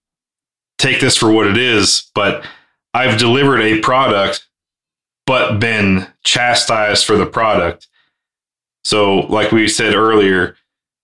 take 0.78 1.00
this 1.00 1.16
for 1.16 1.32
what 1.32 1.46
it 1.46 1.56
is, 1.56 2.10
but 2.14 2.46
I've 2.92 3.18
delivered 3.18 3.60
a 3.60 3.80
product, 3.80 4.46
but 5.26 5.58
been 5.58 6.06
chastised 6.22 7.06
for 7.06 7.16
the 7.16 7.26
product. 7.26 7.88
So, 8.84 9.20
like 9.20 9.50
we 9.50 9.66
said 9.68 9.94
earlier, 9.94 10.56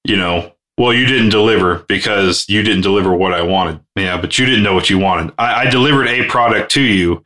you 0.04 0.16
know, 0.16 0.52
well, 0.76 0.92
you 0.92 1.06
didn't 1.06 1.30
deliver 1.30 1.80
because 1.88 2.48
you 2.48 2.62
didn't 2.62 2.82
deliver 2.82 3.14
what 3.14 3.32
I 3.32 3.42
wanted. 3.42 3.80
Yeah, 3.96 4.20
but 4.20 4.38
you 4.38 4.46
didn't 4.46 4.62
know 4.62 4.74
what 4.74 4.90
you 4.90 4.98
wanted. 4.98 5.34
I, 5.38 5.62
I 5.66 5.70
delivered 5.70 6.06
a 6.06 6.26
product 6.26 6.70
to 6.72 6.82
you. 6.82 7.24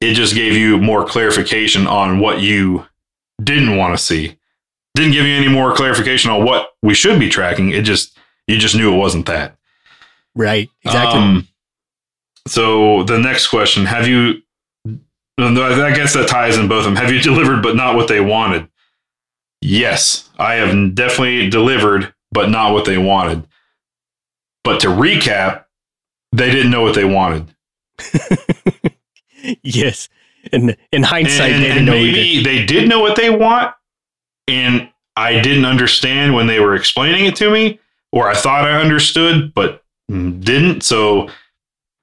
It 0.00 0.14
just 0.14 0.34
gave 0.34 0.54
you 0.54 0.78
more 0.78 1.06
clarification 1.06 1.86
on 1.86 2.18
what 2.18 2.40
you 2.40 2.86
didn't 3.42 3.76
want 3.76 3.96
to 3.96 4.02
see. 4.02 4.38
Didn't 4.96 5.12
give 5.12 5.26
you 5.26 5.34
any 5.34 5.48
more 5.48 5.74
clarification 5.74 6.30
on 6.30 6.44
what 6.44 6.70
we 6.82 6.94
should 6.94 7.18
be 7.20 7.28
tracking. 7.28 7.70
It 7.70 7.82
just, 7.82 8.16
you 8.46 8.58
just 8.58 8.74
knew 8.74 8.94
it 8.94 8.96
wasn't 8.96 9.26
that. 9.26 9.56
Right. 10.34 10.70
Exactly. 10.84 11.20
Um, 11.20 11.48
so 12.46 13.02
the 13.02 13.18
next 13.18 13.48
question: 13.48 13.84
Have 13.84 14.08
you? 14.08 14.42
I 15.38 15.92
guess 15.94 16.14
that 16.14 16.28
ties 16.28 16.56
in 16.56 16.68
both 16.68 16.86
of 16.86 16.94
them. 16.94 16.96
Have 16.96 17.12
you 17.12 17.20
delivered, 17.20 17.62
but 17.62 17.76
not 17.76 17.94
what 17.94 18.08
they 18.08 18.20
wanted? 18.20 18.68
Yes, 19.60 20.30
I 20.38 20.54
have 20.54 20.94
definitely 20.94 21.50
delivered, 21.50 22.14
but 22.32 22.50
not 22.50 22.72
what 22.72 22.84
they 22.84 22.98
wanted. 22.98 23.46
But 24.64 24.80
to 24.80 24.88
recap, 24.88 25.64
they 26.32 26.50
didn't 26.50 26.70
know 26.70 26.82
what 26.82 26.94
they 26.94 27.04
wanted. 27.04 27.54
yes, 29.62 30.08
and 30.52 30.76
in 30.92 31.02
hindsight, 31.02 31.52
and, 31.52 31.62
they 31.64 31.70
and 31.70 31.86
maybe 31.86 32.42
they 32.42 32.64
did 32.64 32.88
know 32.88 33.00
what 33.00 33.16
they 33.16 33.30
want, 33.30 33.74
and 34.48 34.88
I 35.16 35.40
didn't 35.40 35.64
understand 35.64 36.34
when 36.34 36.46
they 36.46 36.60
were 36.60 36.74
explaining 36.74 37.24
it 37.24 37.36
to 37.36 37.50
me, 37.50 37.80
or 38.12 38.28
I 38.28 38.34
thought 38.34 38.64
I 38.64 38.80
understood, 38.80 39.54
but 39.54 39.82
didn't. 40.08 40.82
So 40.82 41.28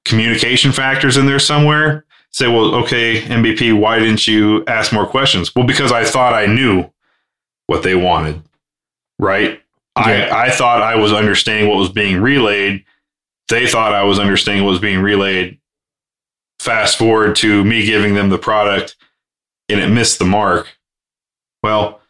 communication 0.04 0.72
factors 0.72 1.16
in 1.16 1.26
there 1.26 1.38
somewhere. 1.38 2.04
Say, 2.30 2.48
well, 2.48 2.74
okay, 2.74 3.20
MVP, 3.22 3.78
why 3.78 4.00
didn't 4.00 4.26
you 4.26 4.64
ask 4.66 4.92
more 4.92 5.06
questions? 5.06 5.54
Well, 5.54 5.66
because 5.66 5.92
I 5.92 6.04
thought 6.04 6.34
I 6.34 6.46
knew 6.46 6.90
what 7.68 7.84
they 7.84 7.94
wanted, 7.94 8.42
right? 9.20 9.60
Yeah. 9.96 10.30
I, 10.34 10.46
I 10.46 10.50
thought 10.50 10.82
I 10.82 10.96
was 10.96 11.12
understanding 11.12 11.68
what 11.68 11.78
was 11.78 11.90
being 11.90 12.20
relayed. 12.20 12.84
They 13.48 13.68
thought 13.68 13.94
I 13.94 14.02
was 14.02 14.18
understanding 14.18 14.64
what 14.64 14.72
was 14.72 14.80
being 14.80 15.00
relayed. 15.00 15.58
Fast 16.58 16.98
forward 16.98 17.36
to 17.36 17.62
me 17.62 17.86
giving 17.86 18.14
them 18.14 18.30
the 18.30 18.38
product 18.38 18.96
and 19.68 19.80
it 19.80 19.88
missed 19.88 20.18
the 20.18 20.24
mark. 20.24 20.76
Well, 21.62 22.00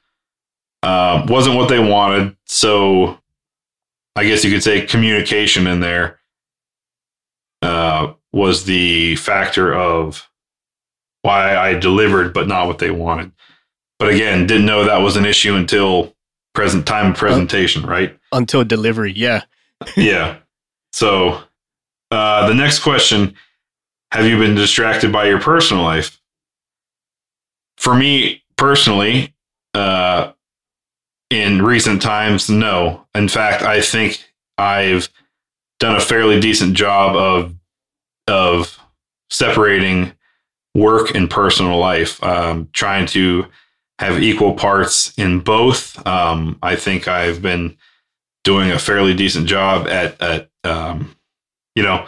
uh, 0.84 1.24
wasn't 1.28 1.56
what 1.56 1.70
they 1.70 1.78
wanted. 1.78 2.36
So 2.44 3.18
I 4.14 4.24
guess 4.24 4.44
you 4.44 4.50
could 4.50 4.62
say 4.62 4.84
communication 4.84 5.66
in 5.66 5.80
there 5.80 6.20
uh, 7.62 8.12
was 8.32 8.64
the 8.64 9.16
factor 9.16 9.74
of 9.74 10.28
why 11.22 11.56
I 11.56 11.72
delivered, 11.72 12.34
but 12.34 12.48
not 12.48 12.66
what 12.66 12.78
they 12.78 12.90
wanted. 12.90 13.32
But 13.98 14.10
again, 14.10 14.46
didn't 14.46 14.66
know 14.66 14.84
that 14.84 14.98
was 14.98 15.16
an 15.16 15.24
issue 15.24 15.54
until 15.54 16.14
present 16.54 16.86
time 16.86 17.12
of 17.12 17.16
presentation, 17.16 17.86
right? 17.86 18.18
Until 18.30 18.62
delivery, 18.62 19.12
yeah. 19.16 19.44
yeah. 19.96 20.36
So 20.92 21.40
uh, 22.10 22.46
the 22.46 22.54
next 22.54 22.80
question 22.80 23.34
Have 24.12 24.26
you 24.26 24.36
been 24.36 24.54
distracted 24.54 25.10
by 25.10 25.28
your 25.28 25.40
personal 25.40 25.82
life? 25.82 26.20
For 27.78 27.94
me 27.94 28.44
personally, 28.56 29.34
uh, 29.72 30.33
in 31.30 31.62
recent 31.62 32.02
times, 32.02 32.48
no. 32.48 33.06
In 33.14 33.28
fact, 33.28 33.62
I 33.62 33.80
think 33.80 34.24
I've 34.58 35.08
done 35.80 35.96
a 35.96 36.00
fairly 36.00 36.40
decent 36.40 36.76
job 36.76 37.16
of 37.16 37.54
of 38.26 38.78
separating 39.30 40.12
work 40.74 41.14
and 41.14 41.30
personal 41.30 41.78
life. 41.78 42.22
Um, 42.22 42.68
trying 42.72 43.06
to 43.08 43.46
have 43.98 44.22
equal 44.22 44.54
parts 44.54 45.12
in 45.16 45.40
both. 45.40 46.04
Um, 46.06 46.58
I 46.62 46.76
think 46.76 47.08
I've 47.08 47.42
been 47.42 47.76
doing 48.42 48.70
a 48.70 48.78
fairly 48.78 49.14
decent 49.14 49.46
job 49.46 49.86
at 49.88 50.20
at 50.20 50.50
um, 50.64 51.16
you 51.74 51.82
know 51.82 52.06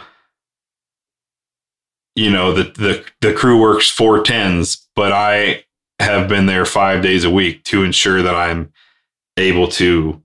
you 2.15 2.31
know 2.31 2.51
the 2.53 2.63
the 2.63 3.05
the 3.21 3.33
crew 3.33 3.61
works 3.61 3.89
four 3.89 4.23
tens, 4.23 4.87
but 4.95 5.11
I 5.11 5.63
have 5.99 6.27
been 6.27 6.45
there 6.45 6.65
five 6.65 7.01
days 7.01 7.23
a 7.23 7.29
week 7.29 7.63
to 7.65 7.83
ensure 7.83 8.21
that 8.21 8.35
I'm 8.35 8.71
able 9.37 9.67
to 9.69 10.21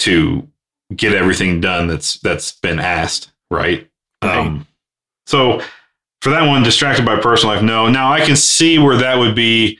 to 0.00 0.48
get 0.94 1.14
everything 1.14 1.60
done 1.60 1.86
that's 1.88 2.18
that's 2.20 2.52
been 2.52 2.78
asked 2.78 3.32
right, 3.50 3.88
Right. 4.22 4.38
um 4.38 4.66
so 5.26 5.60
for 6.22 6.30
that 6.30 6.46
one 6.46 6.62
distracted 6.62 7.04
by 7.04 7.16
personal 7.20 7.54
life 7.54 7.64
no. 7.64 7.88
Now 7.88 8.12
i 8.12 8.24
can 8.24 8.36
see 8.36 8.78
where 8.78 8.96
that 8.98 9.18
would 9.18 9.34
be 9.34 9.78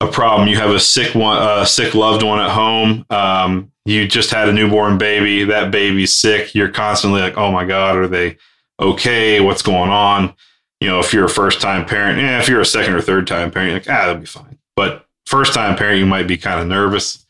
a 0.00 0.06
problem. 0.08 0.48
You 0.48 0.56
have 0.56 0.70
a 0.70 0.80
sick 0.80 1.14
one 1.14 1.40
a 1.40 1.64
sick 1.64 1.94
loved 1.94 2.22
one 2.24 2.40
at 2.40 2.50
home. 2.50 3.06
Um 3.10 3.70
you 3.84 4.06
just 4.06 4.30
had 4.30 4.48
a 4.48 4.52
newborn 4.52 4.96
baby. 4.98 5.42
That 5.44 5.70
baby's 5.72 6.16
sick. 6.16 6.54
You're 6.54 6.70
constantly 6.70 7.20
like 7.20 7.36
oh 7.38 7.52
my 7.52 7.64
god 7.64 7.96
are 7.96 8.08
they 8.08 8.36
okay? 8.80 9.40
What's 9.40 9.62
going 9.62 9.90
on? 9.90 10.34
You 10.80 10.88
know 10.88 10.98
if 10.98 11.12
you're 11.14 11.26
a 11.26 11.30
first 11.30 11.60
time 11.60 11.84
parent 11.86 12.18
yeah 12.20 12.40
if 12.40 12.48
you're 12.48 12.60
a 12.60 12.66
second 12.66 12.94
or 12.94 13.00
third 13.00 13.26
time 13.28 13.50
parent 13.52 13.70
you're 13.70 13.78
like 13.78 13.88
ah 13.88 14.06
that'll 14.06 14.20
be 14.20 14.26
fine. 14.26 14.58
But 14.74 15.06
first 15.26 15.54
time 15.54 15.76
parent 15.76 16.00
you 16.00 16.06
might 16.06 16.26
be 16.26 16.36
kind 16.36 16.60
of 16.60 16.66
nervous 16.66 17.21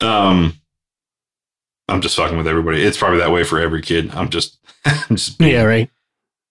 um 0.00 0.52
i'm 1.88 2.00
just 2.00 2.16
fucking 2.16 2.36
with 2.36 2.48
everybody. 2.48 2.82
It's 2.82 2.98
probably 2.98 3.18
that 3.20 3.30
way 3.30 3.44
for 3.44 3.58
every 3.60 3.80
kid. 3.82 4.10
I'm 4.14 4.28
just 4.28 4.58
I'm 4.84 5.16
just 5.16 5.38
being, 5.38 5.52
Yeah, 5.52 5.62
right. 5.62 5.90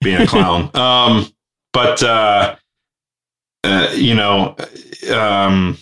being 0.02 0.22
a 0.22 0.28
clown. 0.28 0.70
Um 0.76 1.28
but 1.74 2.02
uh, 2.04 2.56
uh 3.64 3.89
you 3.96 4.16
know 4.16 4.56
um 5.14 5.78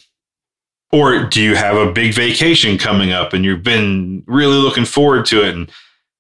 or 0.92 1.26
do 1.26 1.42
you 1.42 1.56
have 1.56 1.76
a 1.78 1.92
big 1.92 2.14
vacation 2.14 2.78
coming 2.78 3.12
up 3.12 3.34
and 3.34 3.44
you've 3.46 3.64
been 3.64 4.24
really 4.28 4.58
looking 4.58 4.86
forward 4.86 5.26
to 5.28 5.44
it 5.48 5.56
and 5.56 5.72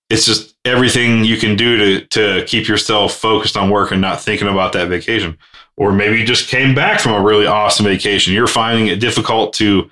it's 0.09 0.25
just 0.25 0.55
everything 0.65 1.23
you 1.25 1.37
can 1.37 1.55
do 1.55 1.77
to 1.77 2.05
to 2.07 2.45
keep 2.45 2.67
yourself 2.67 3.13
focused 3.15 3.57
on 3.57 3.69
work 3.69 3.91
and 3.91 4.01
not 4.01 4.21
thinking 4.21 4.47
about 4.47 4.73
that 4.73 4.87
vacation? 4.89 5.37
Or 5.75 5.91
maybe 5.91 6.19
you 6.19 6.25
just 6.25 6.49
came 6.49 6.75
back 6.75 6.99
from 6.99 7.13
a 7.13 7.21
really 7.23 7.47
awesome 7.47 7.85
vacation. 7.85 8.31
You're 8.33 8.45
finding 8.47 8.87
it 8.87 8.99
difficult 8.99 9.53
to 9.53 9.89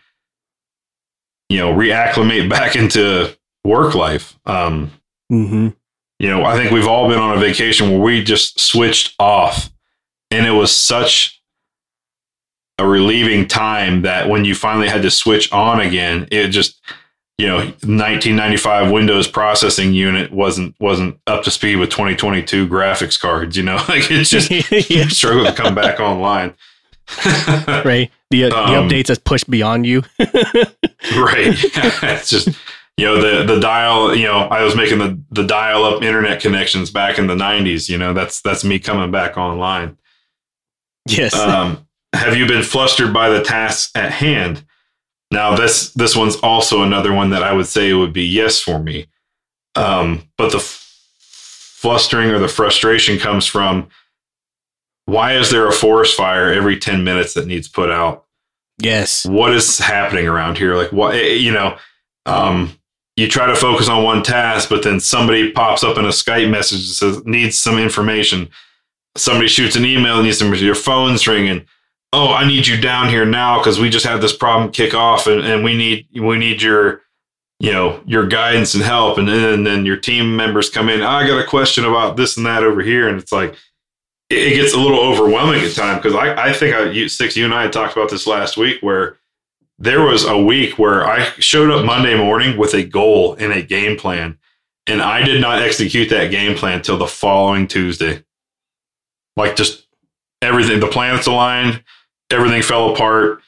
you 1.51 1.59
know 1.59 1.73
reacclimate 1.73 2.49
back 2.57 2.75
into 2.75 3.35
work 3.63 3.93
life 3.95 4.37
um 4.45 4.89
Mm-hmm. 5.31 5.69
you 6.19 6.29
know, 6.29 6.43
I 6.43 6.57
think 6.57 6.71
we've 6.71 6.89
all 6.89 7.07
been 7.07 7.17
on 7.17 7.37
a 7.37 7.39
vacation 7.39 7.89
where 7.89 8.01
we 8.01 8.21
just 8.21 8.59
switched 8.59 9.15
off. 9.17 9.69
And 10.29 10.45
it 10.45 10.51
was 10.51 10.75
such 10.75 11.41
a 12.77 12.85
relieving 12.85 13.47
time 13.47 14.01
that 14.01 14.27
when 14.27 14.43
you 14.43 14.53
finally 14.55 14.89
had 14.89 15.03
to 15.03 15.09
switch 15.11 15.49
on 15.53 15.79
again, 15.79 16.27
it 16.29 16.47
just, 16.47 16.81
you 17.37 17.47
know, 17.47 17.57
1995 17.59 18.91
Windows 18.91 19.25
processing 19.27 19.93
unit 19.93 20.33
wasn't 20.33 20.75
wasn't 20.81 21.17
up 21.27 21.43
to 21.43 21.51
speed 21.51 21.77
with 21.77 21.89
2022 21.89 22.67
graphics 22.67 23.17
cards, 23.17 23.55
you 23.55 23.63
know, 23.63 23.75
like 23.87 24.11
it's 24.11 24.29
just 24.29 24.51
yeah, 24.89 25.07
struggled 25.07 25.47
to 25.47 25.53
come 25.53 25.73
back 25.73 26.01
online. 26.01 26.53
right. 27.85 28.11
The, 28.31 28.45
uh, 28.45 28.55
Um, 28.55 28.87
the 28.89 28.95
updates 28.95 29.07
has 29.09 29.19
pushed 29.19 29.49
beyond 29.49 29.85
you. 29.85 30.03
right. 30.19 31.53
it's 32.03 32.29
just 32.29 32.47
you 32.97 33.05
know 33.05 33.21
the 33.21 33.53
the 33.53 33.59
dial. 33.59 34.15
You 34.15 34.25
know, 34.27 34.39
I 34.39 34.63
was 34.63 34.75
making 34.75 34.99
the 34.99 35.19
the 35.31 35.43
dial 35.43 35.83
up 35.85 36.01
internet 36.03 36.41
connections 36.41 36.89
back 36.91 37.17
in 37.19 37.27
the 37.27 37.35
'90s. 37.35 37.89
You 37.89 37.97
know, 37.97 38.13
that's 38.13 38.41
that's 38.41 38.63
me 38.63 38.79
coming 38.79 39.11
back 39.11 39.37
online. 39.37 39.97
yes. 41.07 41.33
Um, 41.37 41.87
have 42.13 42.35
you 42.35 42.45
been 42.45 42.63
flustered 42.63 43.13
by 43.13 43.29
the 43.29 43.41
tasks 43.41 43.91
at 43.95 44.11
hand? 44.11 44.65
Now 45.31 45.55
this 45.55 45.91
this 45.93 46.15
one's 46.15 46.35
also 46.37 46.81
another 46.83 47.13
one 47.13 47.29
that 47.29 47.41
I 47.43 47.53
would 47.53 47.67
say 47.67 47.93
would 47.93 48.11
be 48.13 48.25
yes 48.25 48.59
for 48.59 48.79
me. 48.79 49.07
Um, 49.75 50.23
but 50.37 50.51
the 50.51 50.57
f- 50.57 50.77
flustering 51.21 52.29
or 52.31 52.39
the 52.39 52.49
frustration 52.49 53.17
comes 53.17 53.45
from 53.45 53.87
why 55.11 55.33
is 55.33 55.51
there 55.51 55.67
a 55.67 55.73
forest 55.73 56.15
fire 56.15 56.51
every 56.51 56.77
10 56.77 57.03
minutes 57.03 57.33
that 57.33 57.47
needs 57.47 57.67
put 57.67 57.91
out? 57.91 58.25
yes. 58.83 59.25
what 59.25 59.53
is 59.53 59.77
happening 59.77 60.27
around 60.27 60.57
here? 60.57 60.75
Like 60.75 60.91
what 60.91 61.15
eh, 61.15 61.33
you 61.33 61.51
know 61.51 61.77
um 62.25 62.77
you 63.15 63.27
try 63.27 63.45
to 63.45 63.55
focus 63.55 63.89
on 63.89 64.03
one 64.03 64.23
task 64.23 64.69
but 64.69 64.83
then 64.83 64.99
somebody 64.99 65.51
pops 65.51 65.83
up 65.83 65.97
in 65.97 66.05
a 66.05 66.09
skype 66.09 66.49
message 66.49 66.87
that 66.87 66.93
says 66.93 67.25
needs 67.25 67.57
some 67.57 67.77
information. 67.77 68.49
Somebody 69.17 69.47
shoots 69.47 69.75
an 69.75 69.85
email 69.85 70.21
needs 70.23 70.39
some 70.39 70.53
your 70.55 70.75
phone's 70.75 71.27
ringing. 71.27 71.65
Oh 72.13 72.33
i 72.33 72.45
need 72.45 72.67
you 72.67 72.79
down 72.79 73.09
here 73.09 73.25
now 73.25 73.59
because 73.59 73.79
we 73.79 73.89
just 73.89 74.05
had 74.05 74.21
this 74.21 74.35
problem 74.35 74.71
kick 74.71 74.93
off 74.93 75.27
and, 75.27 75.41
and 75.41 75.63
we 75.63 75.75
need 75.75 76.07
we 76.19 76.37
need 76.37 76.61
your 76.61 77.01
you 77.59 77.71
know 77.71 78.01
your 78.05 78.27
guidance 78.27 78.73
and 78.73 78.83
help. 78.83 79.17
And 79.17 79.27
then, 79.27 79.53
and 79.53 79.67
then 79.67 79.85
your 79.85 79.97
team 79.97 80.35
members 80.35 80.69
come 80.69 80.89
in 80.89 81.01
i 81.01 81.27
got 81.27 81.43
a 81.43 81.47
question 81.47 81.85
about 81.85 82.17
this 82.17 82.37
and 82.37 82.45
that 82.45 82.63
over 82.63 82.81
here. 82.81 83.07
And 83.07 83.19
it's 83.19 83.31
like 83.31 83.55
it 84.31 84.55
gets 84.55 84.73
a 84.73 84.79
little 84.79 84.99
overwhelming 84.99 85.61
at 85.61 85.73
times 85.73 86.01
because 86.01 86.15
I, 86.15 86.49
I 86.49 86.53
think 86.53 86.75
I, 86.75 86.89
you, 86.91 87.09
six 87.09 87.35
you 87.35 87.45
and 87.45 87.53
I 87.53 87.67
talked 87.67 87.95
about 87.95 88.09
this 88.09 88.27
last 88.27 88.57
week 88.57 88.81
where 88.81 89.17
there 89.77 90.01
was 90.01 90.25
a 90.25 90.37
week 90.37 90.77
where 90.77 91.05
I 91.07 91.23
showed 91.39 91.71
up 91.71 91.85
Monday 91.85 92.15
morning 92.15 92.57
with 92.57 92.73
a 92.73 92.83
goal 92.83 93.35
and 93.35 93.51
a 93.51 93.61
game 93.61 93.97
plan, 93.97 94.37
and 94.87 95.01
I 95.01 95.23
did 95.23 95.41
not 95.41 95.61
execute 95.61 96.09
that 96.09 96.31
game 96.31 96.55
plan 96.55 96.77
until 96.77 96.97
the 96.97 97.07
following 97.07 97.67
Tuesday. 97.67 98.23
Like 99.35 99.55
just 99.55 99.87
everything, 100.41 100.79
the 100.79 100.87
planets 100.87 101.27
aligned, 101.27 101.83
everything 102.29 102.61
fell 102.61 102.93
apart. 102.93 103.41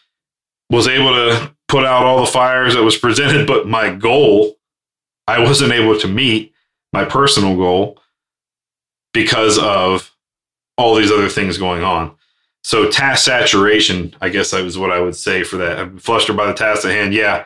Was 0.70 0.88
able 0.88 1.14
to 1.14 1.54
put 1.68 1.86
out 1.86 2.06
all 2.06 2.22
the 2.22 2.32
fires 2.32 2.74
that 2.74 2.84
was 2.84 2.98
presented, 2.98 3.46
but 3.46 3.68
my 3.68 3.94
goal, 3.94 4.56
I 5.28 5.40
wasn't 5.40 5.72
able 5.72 6.00
to 6.00 6.08
meet 6.08 6.54
my 6.92 7.06
personal 7.06 7.56
goal 7.56 8.00
because 9.14 9.60
of 9.60 10.13
all 10.78 10.96
these 10.96 11.12
other 11.12 11.30
things 11.30 11.58
going 11.58 11.84
on. 11.84 12.16
So 12.64 12.90
task 12.90 13.26
saturation, 13.26 14.16
I 14.22 14.30
guess 14.30 14.52
that 14.52 14.64
was 14.64 14.78
what 14.78 14.92
I 14.92 15.00
would 15.00 15.16
say 15.16 15.44
for 15.44 15.58
that. 15.58 15.78
I'm 15.80 15.98
flustered 16.00 16.38
by 16.38 16.48
the 16.48 16.54
task 16.54 16.86
at 16.86 16.92
hand. 16.92 17.14
Yeah, 17.14 17.46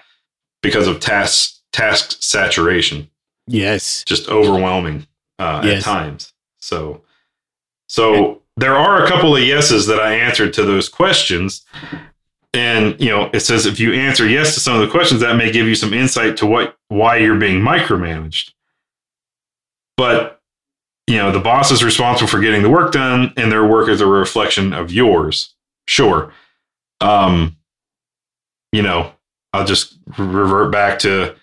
because 0.62 0.88
of 0.88 1.00
task 1.00 1.56
task 1.72 2.18
saturation, 2.22 3.10
Yes. 3.48 4.04
just 4.06 4.30
overwhelming 4.30 5.08
uh, 5.40 5.62
at 5.66 5.82
times. 5.84 6.34
So, 6.60 7.02
so 7.88 8.42
there 8.58 8.76
are 8.76 9.04
a 9.04 9.08
couple 9.08 9.36
of 9.36 9.44
yeses 9.44 9.88
that 9.88 10.00
I 10.00 10.14
answered 10.14 10.54
to 10.54 10.64
those 10.64 10.88
questions, 10.90 11.66
and 12.54 13.00
you 13.02 13.10
know 13.10 13.30
it 13.34 13.40
says 13.42 13.66
if 13.66 13.80
you 13.80 13.94
answer 13.94 14.28
yes 14.28 14.54
to 14.54 14.60
some 14.60 14.76
of 14.76 14.82
the 14.82 14.92
questions, 14.92 15.22
that 15.22 15.36
may 15.36 15.52
give 15.52 15.68
you 15.68 15.76
some 15.76 15.94
insight 15.94 16.38
to 16.38 16.46
what 16.46 16.78
why 16.90 17.18
you're 17.18 17.40
being 17.40 17.62
micromanaged. 17.62 18.52
But 19.96 20.37
you 21.08 21.18
know 21.18 21.32
the 21.32 21.40
boss 21.40 21.72
is 21.72 21.84
responsible 21.84 22.28
for 22.28 22.40
getting 22.40 22.62
the 22.62 22.70
work 22.70 22.92
done 22.92 23.34
and 23.38 23.52
their 23.52 23.66
work 23.66 23.88
is 23.90 24.02
a 24.02 24.06
reflection 24.06 24.74
of 24.74 24.92
yours. 24.92 25.56
Sure. 25.88 26.34
Um 27.02 27.56
you 28.74 28.82
know 28.82 29.14
i'll 29.54 29.66
just 29.66 29.98
revert 30.18 30.72
back 30.72 31.00
to 31.00 31.34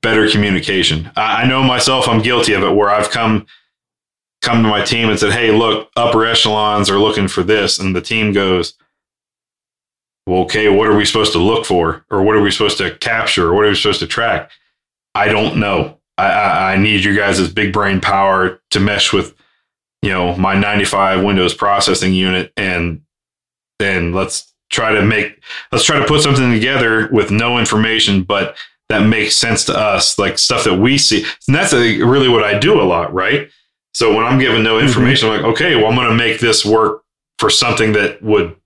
better 0.00 0.30
communication. 0.30 1.10
I, 1.16 1.42
I 1.42 1.46
know 1.46 1.62
myself 1.62 2.08
i'm 2.08 2.22
guilty 2.22 2.52
of 2.52 2.62
it 2.62 2.74
where 2.74 2.88
i've 2.88 3.10
come 3.10 3.46
come 4.42 4.62
to 4.62 4.68
my 4.68 4.84
team 4.84 5.08
and 5.08 5.18
said 5.18 5.32
hey 5.32 5.50
look 5.50 5.90
upper 5.96 6.24
echelons 6.24 6.88
are 6.88 7.00
looking 7.00 7.26
for 7.28 7.42
this. 7.42 7.78
And 7.80 7.96
the 7.96 8.00
team 8.00 8.32
goes 8.32 8.74
well 10.26 10.42
okay 10.42 10.68
what 10.68 10.86
are 10.86 10.96
we 10.96 11.04
supposed 11.04 11.32
to 11.32 11.38
look 11.38 11.66
for? 11.66 12.04
Or 12.10 12.22
what 12.22 12.36
are 12.36 12.42
we 12.42 12.52
supposed 12.52 12.78
to 12.78 12.96
capture? 12.98 13.48
Or 13.48 13.54
what 13.54 13.64
are 13.64 13.68
we 13.70 13.74
supposed 13.74 14.00
to 14.00 14.06
track? 14.06 14.52
I 15.16 15.28
don't 15.28 15.56
know 15.56 15.95
I, 16.18 16.26
I, 16.26 16.72
I 16.72 16.76
need 16.76 17.04
you 17.04 17.16
guys' 17.16 17.52
big 17.52 17.72
brain 17.72 18.00
power 18.00 18.60
to 18.70 18.80
mesh 18.80 19.12
with, 19.12 19.34
you 20.02 20.10
know, 20.10 20.36
my 20.36 20.54
95 20.54 21.24
Windows 21.24 21.54
processing 21.54 22.14
unit 22.14 22.52
and 22.56 23.02
then 23.78 24.12
let's 24.12 24.52
try 24.70 24.92
to 24.92 25.02
make 25.02 25.40
let's 25.70 25.84
try 25.84 25.98
to 25.98 26.06
put 26.06 26.22
something 26.22 26.50
together 26.50 27.08
with 27.12 27.30
no 27.30 27.58
information, 27.58 28.22
but 28.22 28.56
that 28.88 29.06
makes 29.06 29.36
sense 29.36 29.64
to 29.64 29.76
us, 29.76 30.18
like 30.18 30.38
stuff 30.38 30.64
that 30.64 30.78
we 30.78 30.96
see. 30.96 31.24
And 31.46 31.56
that's 31.56 31.72
a, 31.72 32.02
really 32.02 32.28
what 32.28 32.44
I 32.44 32.58
do 32.58 32.80
a 32.80 32.84
lot, 32.84 33.12
right? 33.12 33.50
So 33.94 34.14
when 34.14 34.24
I'm 34.24 34.38
given 34.38 34.62
no 34.62 34.76
mm-hmm. 34.76 34.86
information, 34.86 35.28
I'm 35.28 35.36
like, 35.36 35.52
okay, 35.52 35.74
well, 35.74 35.86
I'm 35.86 35.96
going 35.96 36.08
to 36.08 36.14
make 36.14 36.40
this 36.40 36.64
work 36.64 37.02
for 37.38 37.50
something 37.50 37.92
that 37.92 38.22
would 38.22 38.56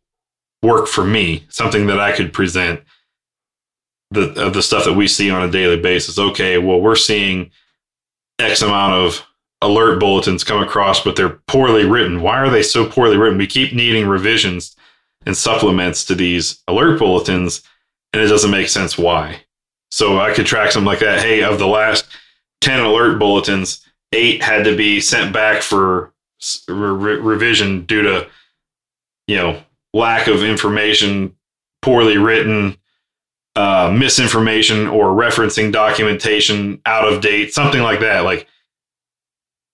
work 0.63 0.87
for 0.87 1.05
me, 1.05 1.47
something 1.49 1.87
that 1.87 1.99
I 2.01 2.13
could 2.13 2.33
present 2.33 2.83
the 4.11 4.33
of 4.45 4.55
the 4.55 4.63
stuff 4.63 4.85
that 4.85 4.95
we 4.95 5.07
see 5.07 5.31
on 5.31 5.49
a 5.49 5.51
daily 5.51 5.81
basis. 5.81 6.19
Okay, 6.19 6.59
well, 6.59 6.81
we're 6.81 6.97
seeing 6.97 7.51
X 8.39 8.63
amount 8.63 8.95
of 8.95 9.27
alert 9.63 10.01
bulletins 10.01 10.45
come 10.45 10.63
across, 10.63 11.03
but 11.03 11.17
they're 11.17 11.41
poorly 11.47 11.85
written. 11.85 12.23
Why 12.23 12.39
are 12.39 12.51
they 12.51 12.63
so 12.63 12.87
poorly 12.87 13.17
written? 13.17 13.39
We 13.39 13.47
keep 13.47 13.75
needing 13.75 14.09
revisions 14.09 14.75
and 15.27 15.37
supplements 15.37 16.05
to 16.07 16.15
these 16.15 16.63
alert 16.67 16.99
bulletins, 16.99 17.63
and 18.13 18.23
it 18.23 18.29
doesn't 18.29 18.51
make 18.51 18.69
sense 18.69 18.97
why. 18.97 19.43
So 19.91 20.19
I 20.19 20.33
could 20.33 20.47
track 20.47 20.73
something 20.73 20.87
like 20.87 21.01
that. 21.01 21.21
Hey, 21.21 21.43
of 21.43 21.59
the 21.59 21.67
last 21.67 22.07
10 22.63 22.81
alert 22.81 23.19
bulletins, 23.19 23.85
eight 24.13 24.43
had 24.43 24.65
to 24.65 24.77
be 24.77 25.01
sent 25.01 25.33
back 25.33 25.63
for 25.63 26.13
re- 26.69 27.17
revision 27.17 27.85
due 27.85 28.03
to 28.03 28.29
you 29.27 29.37
know 29.37 29.63
lack 29.93 30.27
of 30.27 30.43
information, 30.43 31.37
poorly 31.83 32.17
written, 32.17 32.77
uh, 33.61 33.93
misinformation, 33.93 34.87
or 34.87 35.09
referencing 35.09 35.71
documentation 35.71 36.81
out 36.87 37.11
of 37.11 37.21
date, 37.21 37.53
something 37.53 37.83
like 37.83 38.01
that. 38.01 38.21
Like 38.21 38.47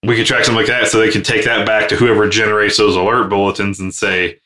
we 0.03 0.17
could 0.17 0.27
track 0.27 0.45
something 0.45 0.61
like 0.61 0.67
that, 0.67 0.89
so 0.89 0.99
they 0.99 1.11
could 1.11 1.25
take 1.25 1.45
that 1.45 1.67
back 1.67 1.89
to 1.89 1.97
whoever 1.97 2.29
generates 2.29 2.77
those 2.77 2.97
alert 2.97 3.29
bulletins 3.29 3.79
and 3.79 3.95
say, 3.95 4.41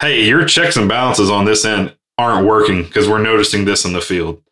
"Hey, 0.00 0.26
your 0.26 0.44
checks 0.44 0.76
and 0.76 0.88
balances 0.88 1.30
on 1.30 1.44
this 1.44 1.64
end 1.64 1.96
aren't 2.18 2.46
working 2.46 2.84
because 2.84 3.08
we're 3.08 3.22
noticing 3.22 3.64
this 3.64 3.84
in 3.84 3.92
the 3.92 4.00
field." 4.00 4.42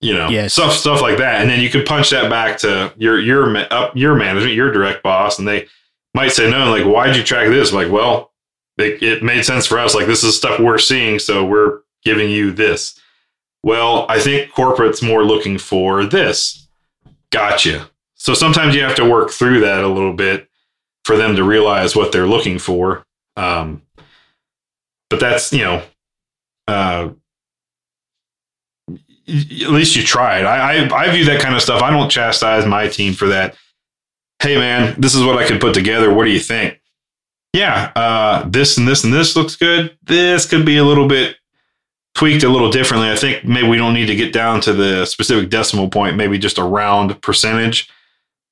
you 0.00 0.12
know, 0.12 0.28
yes. 0.28 0.52
stuff 0.52 0.72
stuff 0.74 1.00
like 1.00 1.16
that, 1.16 1.40
and 1.40 1.48
then 1.48 1.60
you 1.60 1.70
could 1.70 1.86
punch 1.86 2.10
that 2.10 2.28
back 2.28 2.58
to 2.58 2.92
your 2.98 3.18
your 3.18 3.56
up 3.72 3.96
your 3.96 4.14
management, 4.14 4.54
your 4.54 4.70
direct 4.70 5.02
boss, 5.02 5.38
and 5.38 5.48
they 5.48 5.66
might 6.12 6.32
say 6.32 6.50
no. 6.50 6.70
Like, 6.70 6.84
why'd 6.84 7.16
you 7.16 7.22
track 7.22 7.48
this? 7.48 7.72
like, 7.72 7.90
well, 7.90 8.32
it, 8.76 9.02
it 9.02 9.22
made 9.22 9.46
sense 9.46 9.66
for 9.66 9.78
us. 9.78 9.94
Like, 9.94 10.06
this 10.06 10.22
is 10.22 10.36
stuff 10.36 10.60
we're 10.60 10.76
seeing, 10.76 11.18
so 11.18 11.44
we're 11.44 11.80
giving 12.04 12.30
you 12.30 12.52
this. 12.52 12.98
Well, 13.62 14.06
I 14.08 14.20
think 14.20 14.52
corporate's 14.52 15.02
more 15.02 15.24
looking 15.24 15.58
for 15.58 16.04
this. 16.04 16.68
Gotcha. 17.30 17.88
So 18.14 18.34
sometimes 18.34 18.74
you 18.74 18.82
have 18.82 18.96
to 18.96 19.08
work 19.08 19.30
through 19.30 19.60
that 19.60 19.82
a 19.82 19.88
little 19.88 20.12
bit 20.12 20.48
for 21.04 21.16
them 21.16 21.36
to 21.36 21.44
realize 21.44 21.96
what 21.96 22.12
they're 22.12 22.26
looking 22.26 22.58
for. 22.58 23.04
Um, 23.36 23.82
but 25.10 25.20
that's 25.20 25.52
you 25.52 25.64
know, 25.64 25.82
uh, 26.68 27.10
at 29.28 29.70
least 29.70 29.96
you 29.96 30.02
tried. 30.02 30.44
I, 30.44 30.86
I, 30.86 31.04
I 31.04 31.10
view 31.10 31.24
that 31.26 31.40
kind 31.40 31.54
of 31.54 31.62
stuff. 31.62 31.82
I 31.82 31.90
don't 31.90 32.10
chastise 32.10 32.66
my 32.66 32.88
team 32.88 33.14
for 33.14 33.28
that. 33.28 33.56
Hey 34.42 34.56
man, 34.56 35.00
this 35.00 35.14
is 35.14 35.24
what 35.24 35.38
I 35.38 35.46
could 35.46 35.60
put 35.60 35.74
together. 35.74 36.12
What 36.12 36.24
do 36.24 36.30
you 36.30 36.40
think? 36.40 36.80
Yeah, 37.52 37.92
uh, 37.94 38.48
this 38.48 38.76
and 38.76 38.86
this 38.86 39.04
and 39.04 39.12
this 39.12 39.36
looks 39.36 39.56
good. 39.56 39.96
This 40.02 40.46
could 40.46 40.66
be 40.66 40.76
a 40.76 40.84
little 40.84 41.08
bit 41.08 41.36
tweaked 42.14 42.44
a 42.44 42.48
little 42.48 42.70
differently. 42.70 43.10
I 43.10 43.16
think 43.16 43.44
maybe 43.44 43.68
we 43.68 43.76
don't 43.76 43.94
need 43.94 44.06
to 44.06 44.16
get 44.16 44.32
down 44.32 44.60
to 44.62 44.72
the 44.72 45.04
specific 45.04 45.50
decimal 45.50 45.88
point. 45.88 46.16
Maybe 46.16 46.38
just 46.38 46.58
a 46.58 46.64
round 46.64 47.20
percentage. 47.22 47.88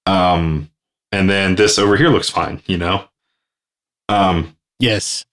Um, 0.07 0.71
and 1.11 1.29
then 1.31 1.55
this 1.55 1.79
over 1.79 1.97
here 1.97 2.09
looks 2.09 2.31
fine. 2.31 2.63
You 2.67 2.79
know. 2.79 3.05
Um. 4.09 4.57
Yes. 4.79 5.25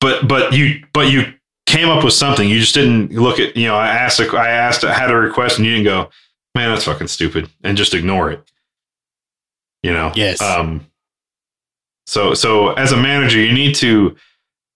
But 0.00 0.28
but 0.28 0.52
you 0.52 0.84
but 0.92 1.10
you 1.10 1.34
came 1.70 1.88
up 1.88 2.02
with 2.02 2.12
something. 2.12 2.48
You 2.48 2.58
just 2.58 2.74
didn't 2.74 3.12
look 3.12 3.38
at, 3.38 3.56
you 3.56 3.68
know, 3.68 3.76
I 3.76 3.86
asked, 3.86 4.18
a, 4.18 4.26
I 4.36 4.48
asked, 4.48 4.82
I 4.82 4.92
had 4.92 5.08
a 5.10 5.14
request 5.14 5.58
and 5.58 5.66
you 5.66 5.72
didn't 5.72 5.84
go, 5.84 6.10
man, 6.56 6.68
that's 6.70 6.84
fucking 6.84 7.06
stupid 7.06 7.48
and 7.62 7.78
just 7.78 7.94
ignore 7.94 8.32
it. 8.32 8.42
You 9.84 9.92
know? 9.92 10.10
Yes. 10.16 10.42
Um, 10.42 10.84
so, 12.06 12.34
so 12.34 12.72
as 12.72 12.90
a 12.90 12.96
manager, 12.96 13.40
you 13.40 13.52
need 13.52 13.76
to 13.76 14.16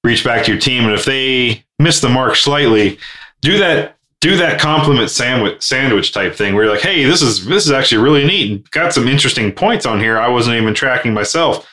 reach 0.04 0.22
back 0.24 0.44
to 0.44 0.52
your 0.52 0.60
team. 0.60 0.84
And 0.84 0.92
if 0.92 1.04
they 1.04 1.63
miss 1.78 2.00
the 2.00 2.08
mark 2.08 2.36
slightly, 2.36 2.98
do 3.40 3.58
that, 3.58 3.96
do 4.20 4.36
that 4.36 4.60
compliment 4.60 5.10
sandwich, 5.10 5.62
sandwich 5.62 6.12
type 6.12 6.34
thing 6.34 6.54
where 6.54 6.64
you're 6.64 6.72
like, 6.72 6.82
Hey, 6.82 7.04
this 7.04 7.22
is, 7.22 7.44
this 7.44 7.66
is 7.66 7.72
actually 7.72 8.02
really 8.02 8.24
neat 8.24 8.50
and 8.50 8.70
got 8.70 8.92
some 8.92 9.08
interesting 9.08 9.52
points 9.52 9.86
on 9.86 10.00
here. 10.00 10.18
I 10.18 10.28
wasn't 10.28 10.56
even 10.56 10.74
tracking 10.74 11.12
myself. 11.12 11.68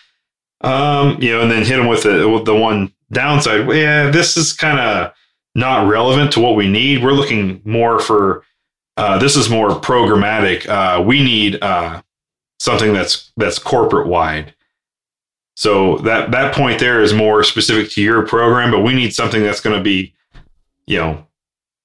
Um, 0.62 1.20
you 1.22 1.32
know, 1.32 1.42
and 1.42 1.52
then 1.52 1.66
hit 1.66 1.78
them 1.78 1.88
with 1.88 2.04
the, 2.04 2.30
with 2.30 2.46
the 2.46 2.56
one 2.56 2.94
downside, 3.12 3.68
yeah, 3.74 4.12
this 4.12 4.38
is 4.38 4.54
kind 4.54 4.80
of 4.80 5.14
not 5.56 5.88
relevant 5.88 6.32
to 6.34 6.40
what 6.40 6.56
we 6.56 6.70
need. 6.70 7.04
We're 7.04 7.14
looking 7.14 7.62
more 7.66 8.00
for 8.00 8.44
uh, 8.98 9.18
this 9.18 9.36
is 9.36 9.50
more 9.50 9.70
programmatic. 9.70 10.68
Uh, 10.68 11.02
we 11.02 11.24
need 11.24 11.58
uh, 11.62 12.02
something 12.60 12.94
that's 12.94 13.32
that's 13.38 13.58
corporate 13.58 14.08
wide. 14.08 14.54
So 15.62 15.98
that 16.00 16.32
that 16.32 16.56
point 16.56 16.80
there 16.80 17.04
is 17.04 17.14
more 17.14 17.44
specific 17.44 17.92
to 17.92 18.02
your 18.02 18.26
program, 18.26 18.72
but 18.72 18.80
we 18.80 18.96
need 18.96 19.14
something 19.14 19.44
that's 19.44 19.60
going 19.60 19.78
to 19.78 19.84
be, 19.84 20.12
you 20.88 20.98
know, 20.98 21.28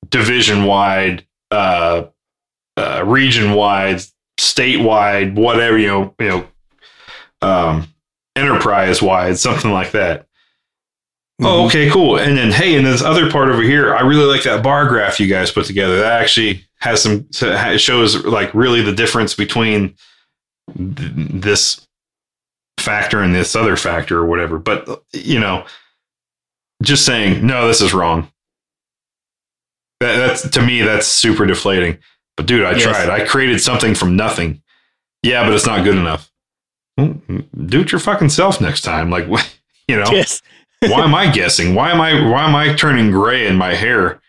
division 0.08 0.64
wide, 0.64 1.26
uh, 1.50 2.04
uh, 2.78 3.04
region 3.04 3.52
wide, 3.52 4.00
statewide, 4.40 5.34
whatever 5.34 5.76
you 5.76 5.88
know, 5.88 6.14
you 6.18 6.26
know, 6.26 6.48
um, 7.42 7.88
enterprise 8.34 9.02
wide, 9.02 9.36
something 9.36 9.70
like 9.70 9.90
that. 9.90 10.26
Oh, 11.40 11.44
mm-hmm. 11.44 11.46
Oh, 11.46 11.66
okay, 11.66 11.90
cool. 11.90 12.16
And 12.16 12.38
then, 12.38 12.52
hey, 12.52 12.78
and 12.78 12.86
this 12.86 13.02
other 13.02 13.30
part 13.30 13.50
over 13.50 13.60
here, 13.60 13.94
I 13.94 14.00
really 14.00 14.24
like 14.24 14.44
that 14.44 14.62
bar 14.62 14.88
graph 14.88 15.20
you 15.20 15.26
guys 15.26 15.50
put 15.50 15.66
together. 15.66 15.98
That 15.98 16.22
actually 16.22 16.64
has 16.78 17.02
some, 17.02 17.28
it 17.30 17.78
shows 17.78 18.24
like 18.24 18.54
really 18.54 18.80
the 18.80 18.94
difference 18.94 19.34
between 19.34 19.96
th- 20.74 21.12
this 21.14 21.85
factor 22.78 23.20
and 23.20 23.34
this 23.34 23.56
other 23.56 23.76
factor 23.76 24.18
or 24.18 24.26
whatever. 24.26 24.58
But, 24.58 25.04
you 25.12 25.40
know, 25.40 25.64
just 26.82 27.04
saying, 27.06 27.46
no, 27.46 27.66
this 27.66 27.80
is 27.80 27.94
wrong. 27.94 28.30
That, 30.00 30.16
that's 30.16 30.48
to 30.50 30.62
me, 30.62 30.82
that's 30.82 31.06
super 31.06 31.46
deflating. 31.46 31.98
But 32.36 32.46
dude, 32.46 32.64
I 32.64 32.72
yes. 32.72 32.82
tried. 32.82 33.08
I 33.08 33.24
created 33.24 33.60
something 33.60 33.94
from 33.94 34.14
nothing. 34.14 34.62
Yeah, 35.22 35.42
but 35.44 35.54
it's 35.54 35.66
not 35.66 35.84
good 35.84 35.96
enough. 35.96 36.30
Do 36.98 37.80
it 37.80 37.92
your 37.92 37.98
fucking 37.98 38.28
self 38.28 38.60
next 38.60 38.82
time. 38.82 39.08
Like, 39.08 39.26
you 39.88 39.96
know, 39.96 40.10
yes 40.10 40.42
why 40.80 41.04
am 41.04 41.14
I 41.14 41.30
guessing? 41.30 41.74
Why 41.74 41.90
am 41.90 42.00
I 42.00 42.28
why 42.28 42.44
am 42.46 42.54
I 42.54 42.74
turning 42.74 43.10
gray 43.10 43.46
in 43.46 43.56
my 43.56 43.74
hair 43.74 44.20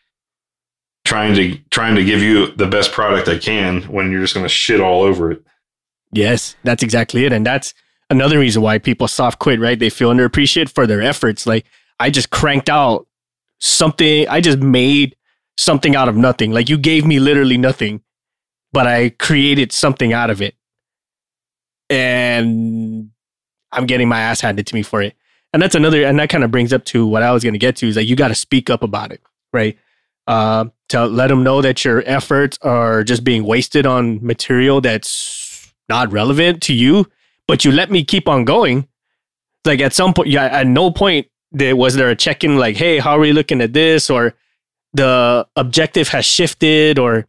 trying 1.05 1.35
to 1.35 1.57
trying 1.71 1.95
to 1.95 2.05
give 2.05 2.21
you 2.21 2.53
the 2.55 2.67
best 2.67 2.91
product 2.91 3.27
I 3.27 3.37
can 3.37 3.81
when 3.83 4.11
you're 4.11 4.21
just 4.21 4.33
going 4.33 4.45
to 4.45 4.49
shit 4.49 4.79
all 4.79 5.03
over 5.03 5.31
it? 5.31 5.43
Yes, 6.11 6.55
that's 6.63 6.83
exactly 6.83 7.25
it 7.25 7.33
and 7.33 7.45
that's 7.45 7.73
another 8.09 8.39
reason 8.39 8.61
why 8.61 8.77
people 8.77 9.07
soft 9.07 9.39
quit, 9.39 9.59
right? 9.59 9.77
They 9.77 9.89
feel 9.89 10.11
underappreciated 10.11 10.69
for 10.69 10.87
their 10.87 11.01
efforts. 11.01 11.45
Like 11.45 11.65
I 11.99 12.09
just 12.09 12.29
cranked 12.29 12.69
out 12.69 13.07
something, 13.59 14.27
I 14.27 14.41
just 14.41 14.59
made 14.59 15.15
something 15.57 15.95
out 15.95 16.09
of 16.09 16.15
nothing. 16.15 16.51
Like 16.51 16.69
you 16.69 16.77
gave 16.77 17.05
me 17.05 17.19
literally 17.19 17.57
nothing, 17.57 18.01
but 18.71 18.87
I 18.87 19.09
created 19.09 19.71
something 19.71 20.13
out 20.13 20.29
of 20.29 20.41
it. 20.41 20.55
And 21.89 23.11
I'm 23.71 23.85
getting 23.85 24.09
my 24.09 24.19
ass 24.19 24.41
handed 24.41 24.67
to 24.67 24.75
me 24.75 24.83
for 24.83 25.01
it 25.01 25.15
and 25.53 25.61
that's 25.61 25.75
another 25.75 26.03
and 26.03 26.19
that 26.19 26.29
kind 26.29 26.43
of 26.43 26.51
brings 26.51 26.73
up 26.73 26.83
to 26.85 27.05
what 27.05 27.23
i 27.23 27.31
was 27.31 27.43
going 27.43 27.53
to 27.53 27.59
get 27.59 27.75
to 27.75 27.87
is 27.87 27.95
that 27.95 28.05
you 28.05 28.15
got 28.15 28.27
to 28.29 28.35
speak 28.35 28.69
up 28.69 28.83
about 28.83 29.11
it 29.11 29.21
right 29.53 29.77
uh, 30.27 30.65
to 30.89 31.05
let 31.05 31.27
them 31.27 31.41
know 31.41 31.61
that 31.61 31.85
your 31.85 32.03
efforts 32.05 32.57
are 32.61 33.01
just 33.01 33.23
being 33.23 33.45
wasted 33.45 33.85
on 33.85 34.23
material 34.23 34.81
that's 34.81 35.73
not 35.87 36.11
relevant 36.11 36.61
to 36.61 36.73
you 36.73 37.05
but 37.47 37.65
you 37.65 37.71
let 37.71 37.91
me 37.91 38.03
keep 38.03 38.27
on 38.27 38.45
going. 38.45 38.87
Like 39.65 39.81
at 39.81 39.93
some 39.93 40.13
point 40.13 40.29
yeah 40.29 40.45
at 40.45 40.67
no 40.67 40.91
point 40.91 41.27
was 41.51 41.95
there 41.95 42.09
a 42.09 42.15
check-in 42.15 42.57
like 42.57 42.75
hey 42.75 42.99
how 42.99 43.11
are 43.11 43.19
we 43.19 43.33
looking 43.33 43.61
at 43.61 43.73
this? 43.73 44.09
or 44.09 44.33
the 44.93 45.47
objective 45.55 46.07
has 46.07 46.25
shifted 46.25 46.97
or 46.97 47.27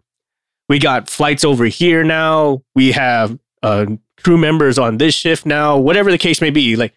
we 0.68 0.78
got 0.78 1.08
flights 1.10 1.44
over 1.44 1.64
here 1.66 2.04
now 2.04 2.62
we 2.74 2.92
have 2.92 3.38
uh, 3.62 3.86
crew 4.22 4.38
members 4.38 4.78
on 4.78 4.98
this 4.98 5.14
shift 5.14 5.44
now 5.44 5.78
whatever 5.78 6.10
the 6.10 6.18
case 6.18 6.40
may 6.40 6.50
be. 6.50 6.76
Like 6.76 6.94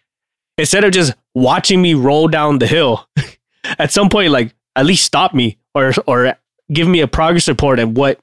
instead 0.58 0.84
of 0.84 0.92
just 0.92 1.14
watching 1.34 1.80
me 1.82 1.94
roll 1.94 2.28
down 2.28 2.58
the 2.58 2.66
hill, 2.66 3.08
at 3.78 3.92
some 3.92 4.08
point, 4.08 4.30
like 4.30 4.54
at 4.76 4.86
least 4.86 5.04
stop 5.04 5.34
me 5.34 5.58
or 5.74 5.92
or 6.06 6.34
give 6.72 6.88
me 6.88 7.00
a 7.00 7.08
progress 7.08 7.48
report 7.48 7.78
and 7.78 7.96
what 7.96 8.20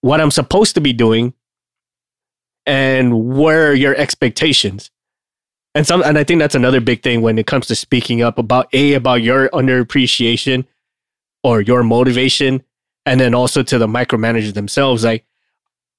what 0.00 0.20
I'm 0.20 0.30
supposed 0.30 0.74
to 0.76 0.80
be 0.80 0.92
doing 0.92 1.34
and 2.70 3.36
where 3.36 3.70
are 3.70 3.74
your 3.74 3.96
expectations. 3.96 4.92
And 5.74 5.84
some 5.84 6.02
and 6.02 6.16
I 6.16 6.22
think 6.22 6.38
that's 6.38 6.54
another 6.54 6.80
big 6.80 7.02
thing 7.02 7.20
when 7.20 7.36
it 7.36 7.48
comes 7.48 7.66
to 7.66 7.74
speaking 7.74 8.22
up 8.22 8.38
about 8.38 8.72
a 8.72 8.94
about 8.94 9.22
your 9.22 9.48
underappreciation 9.48 10.66
or 11.42 11.60
your 11.60 11.82
motivation, 11.82 12.62
and 13.06 13.20
then 13.20 13.34
also 13.34 13.64
to 13.64 13.76
the 13.76 13.88
micromanagers 13.88 14.54
themselves. 14.54 15.02
Like, 15.04 15.24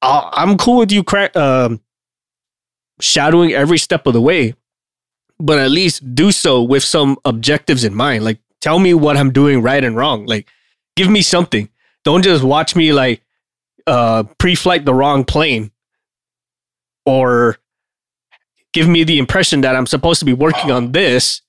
I'm 0.02 0.58
cool 0.58 0.78
with 0.78 0.94
you 0.94 1.04
cra- 1.04 1.36
um, 1.36 1.82
shadowing 3.02 3.52
every 3.52 3.78
step 3.78 4.08
of 4.08 4.14
the 4.14 4.22
way, 4.22 4.56
but 5.40 5.60
at 5.60 5.72
least 5.72 6.16
do 6.16 6.32
so 6.32 6.64
with 6.64 6.84
some 6.84 7.18
objectives 7.26 7.84
in 7.84 7.94
mind. 7.94 8.24
Like, 8.24 8.40
tell 8.62 8.80
me 8.80 8.94
what 8.94 9.18
I'm 9.18 9.32
doing 9.32 9.62
right 9.62 9.84
and 9.84 9.98
wrong. 9.98 10.26
Like, 10.26 10.48
give 10.96 11.10
me 11.10 11.22
something. 11.22 11.68
Don't 12.06 12.24
just 12.24 12.44
watch 12.44 12.78
me 12.78 12.94
like 12.94 13.22
uh, 13.88 14.24
pre-flight 14.38 14.86
the 14.86 14.94
wrong 14.94 15.26
plane 15.26 15.72
or 17.06 17.58
give 18.74 18.88
me 18.88 19.04
the 19.04 19.20
impression 19.20 19.62
that 19.62 19.76
I'm 19.76 19.88
supposed 19.88 20.20
to 20.20 20.26
be 20.26 20.34
working 20.34 20.72
on 20.72 20.92
this 20.92 21.42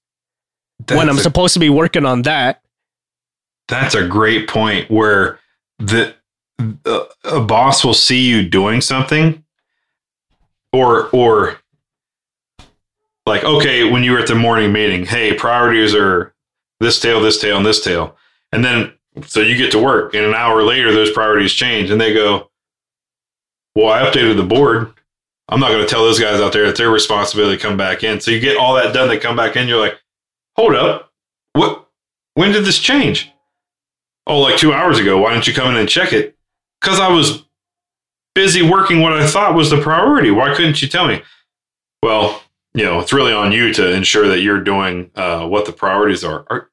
that's 0.87 0.97
when 0.97 1.09
I'm 1.09 1.19
a, 1.19 1.21
supposed 1.21 1.55
to 1.55 1.61
be 1.61 1.71
working 1.71 2.05
on 2.05 2.23
that. 2.23 2.63
That's 3.69 3.95
a 3.95 4.07
great 4.07 4.49
point 4.49 4.91
where 4.91 5.39
the 5.79 6.15
uh, 6.85 7.05
a 7.25 7.41
boss 7.41 7.85
will 7.85 7.95
see 7.95 8.29
you 8.29 8.49
doing 8.49 8.81
something 8.81 9.45
or 10.73 11.09
or 11.11 11.59
like, 13.27 13.45
okay, 13.45 13.89
when 13.89 14.03
you 14.03 14.13
were 14.13 14.19
at 14.19 14.27
the 14.27 14.35
morning 14.35 14.73
meeting, 14.73 15.07
hey, 15.07 15.33
priorities 15.35 15.95
are 15.95 16.35
this 16.81 16.99
tail, 16.99 17.21
this 17.21 17.41
tail, 17.41 17.57
and 17.57 17.67
this 17.67 17.83
tail. 17.83 18.17
And 18.51 18.65
then 18.65 18.93
so 19.27 19.41
you 19.41 19.57
get 19.57 19.71
to 19.73 19.83
work, 19.83 20.15
and 20.15 20.25
an 20.25 20.35
hour 20.35 20.63
later, 20.63 20.93
those 20.93 21.13
priorities 21.13 21.53
change, 21.53 21.91
and 21.91 22.01
they 22.01 22.15
go, 22.15 22.51
Well, 23.75 23.93
I 23.93 24.03
updated 24.03 24.37
the 24.37 24.43
board. 24.43 24.93
I'm 25.49 25.61
not 25.61 25.69
going 25.69 25.83
to 25.83 25.89
tell 25.89 26.05
those 26.05 26.21
guys 26.21 26.41
out 26.41 26.53
there 26.53 26.67
that 26.67 26.77
their 26.77 26.91
responsibility 26.91 27.57
to 27.57 27.63
come 27.63 27.77
back 27.77 28.03
in. 28.05 28.21
So 28.21 28.31
you 28.31 28.41
get 28.41 28.57
all 28.57 28.75
that 28.75 28.95
done. 28.95 29.09
They 29.09 29.19
come 29.19 29.37
back 29.37 29.57
in. 29.57 29.69
You're 29.69 29.81
like, 29.81 30.01
hold 30.57 30.75
up. 30.75 31.13
What? 31.53 31.89
When 32.35 32.53
did 32.53 32.65
this 32.65 32.79
change? 32.79 33.31
Oh, 34.27 34.41
like 34.41 34.57
two 34.57 34.73
hours 34.73 34.99
ago. 34.99 35.19
Why 35.19 35.33
didn't 35.33 35.47
you 35.47 35.55
come 35.55 35.71
in 35.71 35.77
and 35.77 35.89
check 35.89 36.13
it? 36.13 36.37
Because 36.81 37.01
I 37.01 37.09
was 37.09 37.45
busy 38.35 38.63
working 38.63 39.01
what 39.01 39.13
I 39.13 39.27
thought 39.27 39.55
was 39.55 39.71
the 39.71 39.81
priority. 39.81 40.31
Why 40.31 40.55
couldn't 40.55 40.81
you 40.81 40.89
tell 40.89 41.07
me? 41.07 41.23
Well, 42.03 42.43
you 42.75 42.85
know, 42.85 43.01
it's 43.01 43.13
really 43.13 43.33
on 43.33 43.53
you 43.53 43.73
to 43.75 43.93
ensure 43.93 44.29
that 44.29 44.41
you're 44.41 44.63
doing 44.63 45.11
uh, 45.15 45.47
what 45.47 45.67
the 45.67 45.73
priorities 45.73 46.25
are. 46.25 46.47
are. 46.49 46.71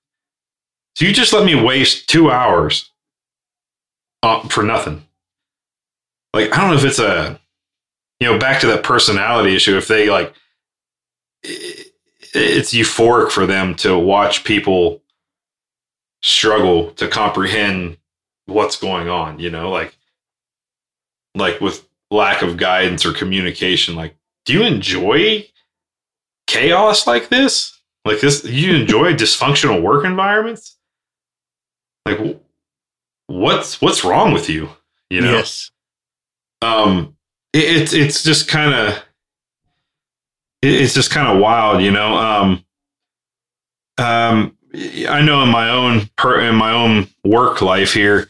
So 0.96 1.06
you 1.06 1.14
just 1.14 1.34
let 1.34 1.46
me 1.46 1.56
waste 1.56 2.08
two 2.08 2.32
hours 2.32 2.92
uh, 4.24 4.48
for 4.48 4.64
nothing. 4.64 5.06
Like, 6.34 6.54
I 6.54 6.62
don't 6.62 6.72
know 6.72 6.78
if 6.78 6.86
it's 6.86 7.00
a, 7.00 7.39
you 8.20 8.28
know, 8.28 8.38
back 8.38 8.60
to 8.62 8.68
that 8.68 8.84
personality 8.84 9.56
issue. 9.56 9.78
If 9.78 9.88
they 9.88 10.10
like, 10.10 10.34
it's 11.44 12.74
euphoric 12.74 13.32
for 13.32 13.46
them 13.46 13.76
to 13.76 13.98
watch 13.98 14.44
people 14.44 15.02
struggle 16.22 16.92
to 16.92 17.08
comprehend 17.08 17.98
what's 18.46 18.78
going 18.78 19.08
on, 19.08 19.40
you 19.40 19.50
know, 19.50 19.70
like, 19.72 19.96
like 21.36 21.62
with 21.62 21.88
lack 22.12 22.42
of 22.42 22.58
guidance 22.58 23.06
or 23.06 23.14
communication. 23.14 23.96
Like, 23.96 24.16
do 24.46 24.54
you 24.54 24.64
enjoy 24.64 25.48
chaos 26.48 27.08
like 27.08 27.30
this? 27.30 27.80
Like 28.06 28.22
this, 28.22 28.44
you 28.44 28.76
enjoy 28.76 29.14
dysfunctional 29.14 29.82
work 29.82 30.06
environments? 30.06 30.78
Like, 32.06 32.40
what's 33.28 33.82
what's 33.82 34.04
wrong 34.04 34.34
with 34.34 34.50
you? 34.50 34.70
You 35.10 35.22
know? 35.22 35.34
Yes. 35.34 35.72
Um, 36.62 37.16
it, 37.54 37.64
it's 37.82 37.94
it's 37.94 38.24
just 38.24 38.48
kind 38.48 38.74
of 38.74 38.96
it, 40.62 40.74
it's 40.74 40.94
just 40.94 41.12
kind 41.12 41.28
of 41.28 41.42
wild, 41.42 41.82
you 41.82 41.92
know. 41.92 42.16
Um, 42.16 42.66
um, 43.98 44.58
I 45.10 45.22
know 45.22 45.44
in 45.44 45.50
my 45.50 45.70
own 45.70 46.10
per, 46.18 46.40
in 46.42 46.56
my 46.56 46.72
own 46.72 47.08
work 47.24 47.62
life 47.62 47.94
here, 47.94 48.30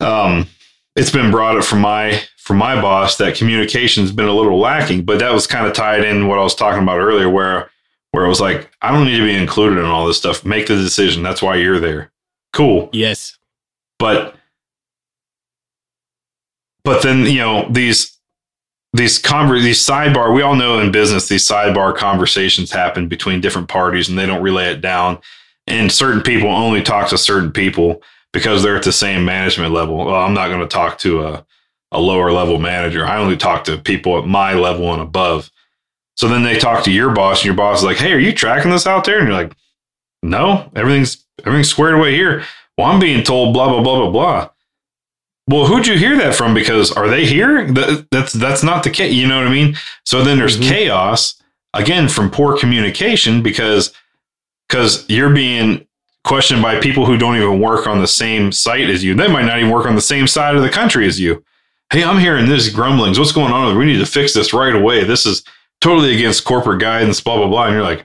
um, 0.00 0.46
it's 0.94 1.10
been 1.10 1.30
brought 1.30 1.56
up 1.56 1.64
from 1.64 1.80
my 1.80 2.22
from 2.38 2.58
my 2.58 2.80
boss 2.80 3.16
that 3.18 3.36
communication's 3.36 4.12
been 4.12 4.28
a 4.28 4.34
little 4.34 4.58
lacking, 4.58 5.04
but 5.04 5.18
that 5.18 5.32
was 5.32 5.46
kind 5.46 5.66
of 5.66 5.72
tied 5.72 6.04
in 6.04 6.28
what 6.28 6.38
I 6.38 6.42
was 6.42 6.54
talking 6.54 6.82
about 6.82 6.98
earlier, 6.98 7.28
where 7.28 7.70
where 8.12 8.24
it 8.24 8.28
was 8.28 8.40
like, 8.40 8.70
I 8.80 8.92
don't 8.92 9.04
need 9.04 9.18
to 9.18 9.24
be 9.24 9.34
included 9.34 9.78
in 9.78 9.84
all 9.84 10.06
this 10.06 10.16
stuff. 10.16 10.44
Make 10.44 10.68
the 10.68 10.76
decision. 10.76 11.22
That's 11.22 11.42
why 11.42 11.56
you're 11.56 11.80
there. 11.80 12.12
Cool. 12.52 12.88
Yes. 12.92 13.36
But 13.98 14.35
but 16.86 17.02
then 17.02 17.26
you 17.26 17.40
know 17.40 17.66
these 17.68 18.16
these 18.92 19.20
conver- 19.20 19.60
these 19.60 19.84
sidebar 19.84 20.32
we 20.32 20.40
all 20.40 20.54
know 20.54 20.78
in 20.78 20.92
business 20.92 21.28
these 21.28 21.46
sidebar 21.46 21.94
conversations 21.94 22.70
happen 22.70 23.08
between 23.08 23.40
different 23.40 23.68
parties 23.68 24.08
and 24.08 24.16
they 24.16 24.24
don't 24.24 24.42
relay 24.42 24.72
it 24.72 24.80
down. 24.80 25.18
And 25.66 25.90
certain 25.90 26.22
people 26.22 26.48
only 26.48 26.80
talk 26.80 27.08
to 27.08 27.18
certain 27.18 27.50
people 27.50 28.00
because 28.32 28.62
they're 28.62 28.76
at 28.76 28.84
the 28.84 28.92
same 28.92 29.24
management 29.24 29.74
level. 29.74 29.96
Well 29.96 30.14
i'm 30.14 30.32
not 30.32 30.46
going 30.46 30.60
to 30.60 30.68
talk 30.68 30.96
to 30.98 31.24
a, 31.24 31.44
a 31.90 32.00
lower 32.00 32.30
level 32.30 32.58
manager. 32.58 33.04
I 33.04 33.18
only 33.18 33.36
talk 33.36 33.64
to 33.64 33.76
people 33.78 34.16
at 34.18 34.26
my 34.26 34.54
level 34.54 34.92
and 34.92 35.02
above. 35.02 35.50
So 36.14 36.28
then 36.28 36.44
they 36.44 36.56
talk 36.56 36.84
to 36.84 36.92
your 36.92 37.10
boss 37.10 37.40
and 37.40 37.46
your 37.46 37.54
boss 37.54 37.78
is 37.80 37.84
like 37.84 37.96
hey 37.96 38.12
are 38.12 38.20
you 38.20 38.32
tracking 38.32 38.70
this 38.70 38.86
out 38.86 39.04
there? 39.04 39.18
And 39.18 39.26
you're 39.26 39.36
like 39.36 39.52
no 40.22 40.70
everything's 40.76 41.26
everything's 41.40 41.68
squared 41.68 41.94
away 41.94 42.14
here. 42.14 42.44
Well 42.78 42.86
i'm 42.86 43.00
being 43.00 43.24
told 43.24 43.54
blah 43.54 43.68
blah 43.68 43.82
blah 43.82 43.98
blah 43.98 44.10
blah 44.10 44.50
well, 45.48 45.66
who'd 45.66 45.86
you 45.86 45.96
hear 45.96 46.16
that 46.16 46.34
from? 46.34 46.54
Because 46.54 46.90
are 46.92 47.08
they 47.08 47.24
here? 47.24 47.70
That, 47.72 48.08
that's 48.10 48.32
that's 48.32 48.62
not 48.62 48.82
the 48.82 48.90
case. 48.90 49.14
You 49.14 49.28
know 49.28 49.38
what 49.38 49.46
I 49.46 49.52
mean? 49.52 49.76
So 50.04 50.24
then 50.24 50.38
there's 50.38 50.58
mm-hmm. 50.58 50.68
chaos 50.68 51.40
again 51.72 52.08
from 52.08 52.30
poor 52.30 52.58
communication 52.58 53.42
because 53.42 53.92
because 54.68 55.08
you're 55.08 55.32
being 55.32 55.86
questioned 56.24 56.60
by 56.60 56.80
people 56.80 57.06
who 57.06 57.16
don't 57.16 57.36
even 57.36 57.60
work 57.60 57.86
on 57.86 58.00
the 58.00 58.08
same 58.08 58.50
site 58.50 58.90
as 58.90 59.04
you. 59.04 59.14
They 59.14 59.28
might 59.28 59.44
not 59.44 59.58
even 59.58 59.70
work 59.70 59.86
on 59.86 59.94
the 59.94 60.00
same 60.00 60.26
side 60.26 60.56
of 60.56 60.62
the 60.62 60.68
country 60.68 61.06
as 61.06 61.20
you. 61.20 61.44
Hey, 61.92 62.02
I'm 62.02 62.18
hearing 62.18 62.46
this 62.46 62.68
grumblings. 62.68 63.16
What's 63.16 63.30
going 63.30 63.52
on? 63.52 63.78
We 63.78 63.84
need 63.84 63.98
to 63.98 64.06
fix 64.06 64.34
this 64.34 64.52
right 64.52 64.74
away. 64.74 65.04
This 65.04 65.24
is 65.24 65.44
totally 65.80 66.12
against 66.16 66.44
corporate 66.44 66.80
guidance. 66.80 67.20
Blah 67.20 67.36
blah 67.36 67.48
blah. 67.48 67.66
And 67.66 67.74
you're 67.74 67.84
like, 67.84 68.04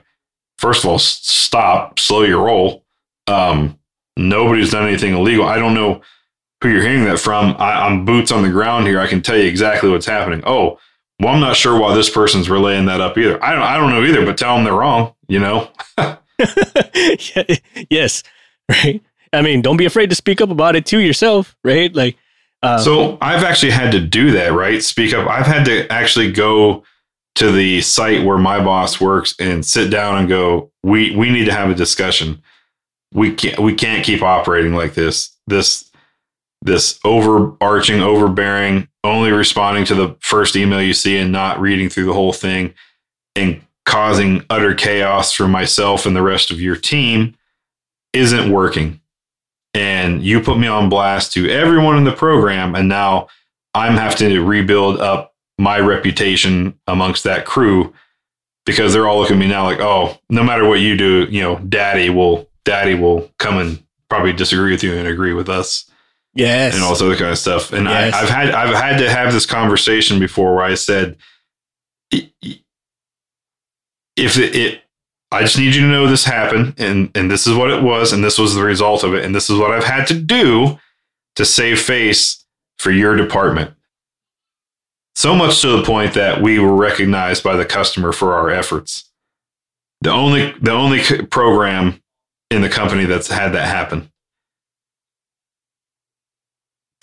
first 0.58 0.84
of 0.84 0.90
all, 0.90 1.00
stop, 1.00 1.98
slow 1.98 2.22
your 2.22 2.44
roll. 2.44 2.84
Um, 3.26 3.80
nobody's 4.16 4.70
done 4.70 4.86
anything 4.86 5.14
illegal. 5.14 5.44
I 5.44 5.56
don't 5.56 5.74
know 5.74 6.02
who 6.62 6.70
you're 6.70 6.82
hearing 6.82 7.04
that 7.04 7.18
from. 7.18 7.56
I, 7.58 7.86
am 7.86 8.04
boots 8.04 8.32
on 8.32 8.42
the 8.42 8.50
ground 8.50 8.86
here. 8.86 9.00
I 9.00 9.06
can 9.06 9.22
tell 9.22 9.36
you 9.36 9.44
exactly 9.44 9.90
what's 9.90 10.06
happening. 10.06 10.42
Oh, 10.46 10.78
well, 11.20 11.34
I'm 11.34 11.40
not 11.40 11.56
sure 11.56 11.78
why 11.78 11.94
this 11.94 12.10
person's 12.10 12.50
relaying 12.50 12.86
that 12.86 13.00
up 13.00 13.16
either. 13.16 13.42
I 13.44 13.52
don't. 13.52 13.62
I 13.62 13.76
don't 13.76 13.90
know 13.90 14.04
either. 14.04 14.24
But 14.24 14.38
tell 14.38 14.54
them 14.54 14.64
they're 14.64 14.74
wrong. 14.74 15.14
You 15.28 15.38
know. 15.38 15.70
yes. 17.90 18.22
Right. 18.68 19.02
I 19.32 19.42
mean, 19.42 19.62
don't 19.62 19.76
be 19.76 19.84
afraid 19.84 20.10
to 20.10 20.16
speak 20.16 20.40
up 20.40 20.50
about 20.50 20.76
it 20.76 20.86
to 20.86 20.98
yourself. 20.98 21.56
Right. 21.62 21.94
Like. 21.94 22.16
Uh, 22.62 22.78
so 22.78 23.18
I've 23.20 23.44
actually 23.44 23.72
had 23.72 23.92
to 23.92 24.00
do 24.00 24.32
that. 24.32 24.52
Right. 24.52 24.82
Speak 24.82 25.14
up. 25.14 25.28
I've 25.28 25.46
had 25.46 25.64
to 25.66 25.90
actually 25.92 26.32
go 26.32 26.84
to 27.36 27.50
the 27.50 27.80
site 27.80 28.24
where 28.24 28.38
my 28.38 28.62
boss 28.62 29.00
works 29.00 29.34
and 29.38 29.64
sit 29.64 29.90
down 29.90 30.18
and 30.18 30.28
go. 30.28 30.70
We 30.82 31.14
we 31.14 31.30
need 31.30 31.44
to 31.44 31.52
have 31.52 31.70
a 31.70 31.74
discussion. 31.74 32.42
We 33.12 33.34
can't 33.34 33.60
we 33.60 33.74
can't 33.74 34.04
keep 34.04 34.22
operating 34.22 34.74
like 34.74 34.94
this. 34.94 35.36
This 35.46 35.91
this 36.62 36.98
overarching, 37.04 38.00
overbearing, 38.00 38.88
only 39.04 39.32
responding 39.32 39.84
to 39.86 39.94
the 39.94 40.16
first 40.20 40.56
email 40.56 40.80
you 40.80 40.94
see 40.94 41.18
and 41.18 41.32
not 41.32 41.60
reading 41.60 41.88
through 41.88 42.06
the 42.06 42.12
whole 42.12 42.32
thing 42.32 42.72
and 43.34 43.60
causing 43.84 44.44
utter 44.48 44.74
chaos 44.74 45.32
for 45.32 45.48
myself 45.48 46.06
and 46.06 46.14
the 46.14 46.22
rest 46.22 46.50
of 46.50 46.60
your 46.60 46.76
team 46.76 47.34
isn't 48.12 48.50
working. 48.50 49.00
And 49.74 50.22
you 50.22 50.40
put 50.40 50.58
me 50.58 50.68
on 50.68 50.88
blast 50.88 51.32
to 51.32 51.50
everyone 51.50 51.98
in 51.98 52.04
the 52.04 52.12
program. 52.12 52.74
And 52.74 52.88
now 52.88 53.28
I'm 53.74 53.96
having 53.96 54.28
to 54.30 54.44
rebuild 54.44 55.00
up 55.00 55.34
my 55.58 55.80
reputation 55.80 56.78
amongst 56.86 57.24
that 57.24 57.44
crew 57.44 57.92
because 58.66 58.92
they're 58.92 59.08
all 59.08 59.18
looking 59.18 59.36
at 59.36 59.40
me 59.40 59.48
now 59.48 59.64
like, 59.64 59.80
oh, 59.80 60.18
no 60.30 60.44
matter 60.44 60.68
what 60.68 60.80
you 60.80 60.96
do, 60.96 61.26
you 61.30 61.40
know, 61.40 61.58
daddy 61.58 62.10
will 62.10 62.48
daddy 62.64 62.94
will 62.94 63.30
come 63.38 63.58
and 63.58 63.82
probably 64.08 64.32
disagree 64.32 64.70
with 64.70 64.84
you 64.84 64.94
and 64.94 65.08
agree 65.08 65.32
with 65.32 65.48
us. 65.48 65.90
Yes. 66.34 66.74
And 66.74 66.82
all 66.82 66.90
this 66.90 67.02
other 67.02 67.16
kind 67.16 67.30
of 67.30 67.38
stuff. 67.38 67.72
And 67.72 67.86
yes. 67.86 68.14
I, 68.14 68.18
have 68.18 68.28
had 68.28 68.50
I've 68.50 68.74
had 68.74 68.98
to 68.98 69.10
have 69.10 69.32
this 69.32 69.46
conversation 69.46 70.18
before 70.18 70.54
where 70.54 70.64
I 70.64 70.74
said 70.74 71.16
if 72.10 72.28
it, 74.38 74.54
it 74.54 74.82
I 75.30 75.42
just 75.42 75.58
need 75.58 75.74
you 75.74 75.82
to 75.82 75.88
know 75.88 76.06
this 76.06 76.24
happened 76.24 76.74
and 76.78 77.10
and 77.14 77.30
this 77.30 77.46
is 77.46 77.56
what 77.56 77.70
it 77.70 77.82
was 77.82 78.12
and 78.12 78.24
this 78.24 78.38
was 78.38 78.54
the 78.54 78.62
result 78.62 79.04
of 79.04 79.14
it 79.14 79.24
and 79.24 79.34
this 79.34 79.50
is 79.50 79.58
what 79.58 79.70
I've 79.70 79.84
had 79.84 80.06
to 80.08 80.14
do 80.14 80.78
to 81.36 81.44
save 81.44 81.80
face 81.80 82.44
for 82.78 82.90
your 82.90 83.16
department. 83.16 83.72
So 85.14 85.34
much 85.34 85.60
to 85.60 85.76
the 85.76 85.82
point 85.82 86.14
that 86.14 86.40
we 86.40 86.58
were 86.58 86.74
recognized 86.74 87.42
by 87.42 87.56
the 87.56 87.66
customer 87.66 88.12
for 88.12 88.34
our 88.34 88.50
efforts. 88.50 89.10
The 90.00 90.10
only 90.10 90.52
the 90.60 90.72
only 90.72 91.00
program 91.26 92.02
in 92.50 92.62
the 92.62 92.68
company 92.68 93.04
that's 93.04 93.28
had 93.28 93.52
that 93.52 93.68
happen. 93.68 94.10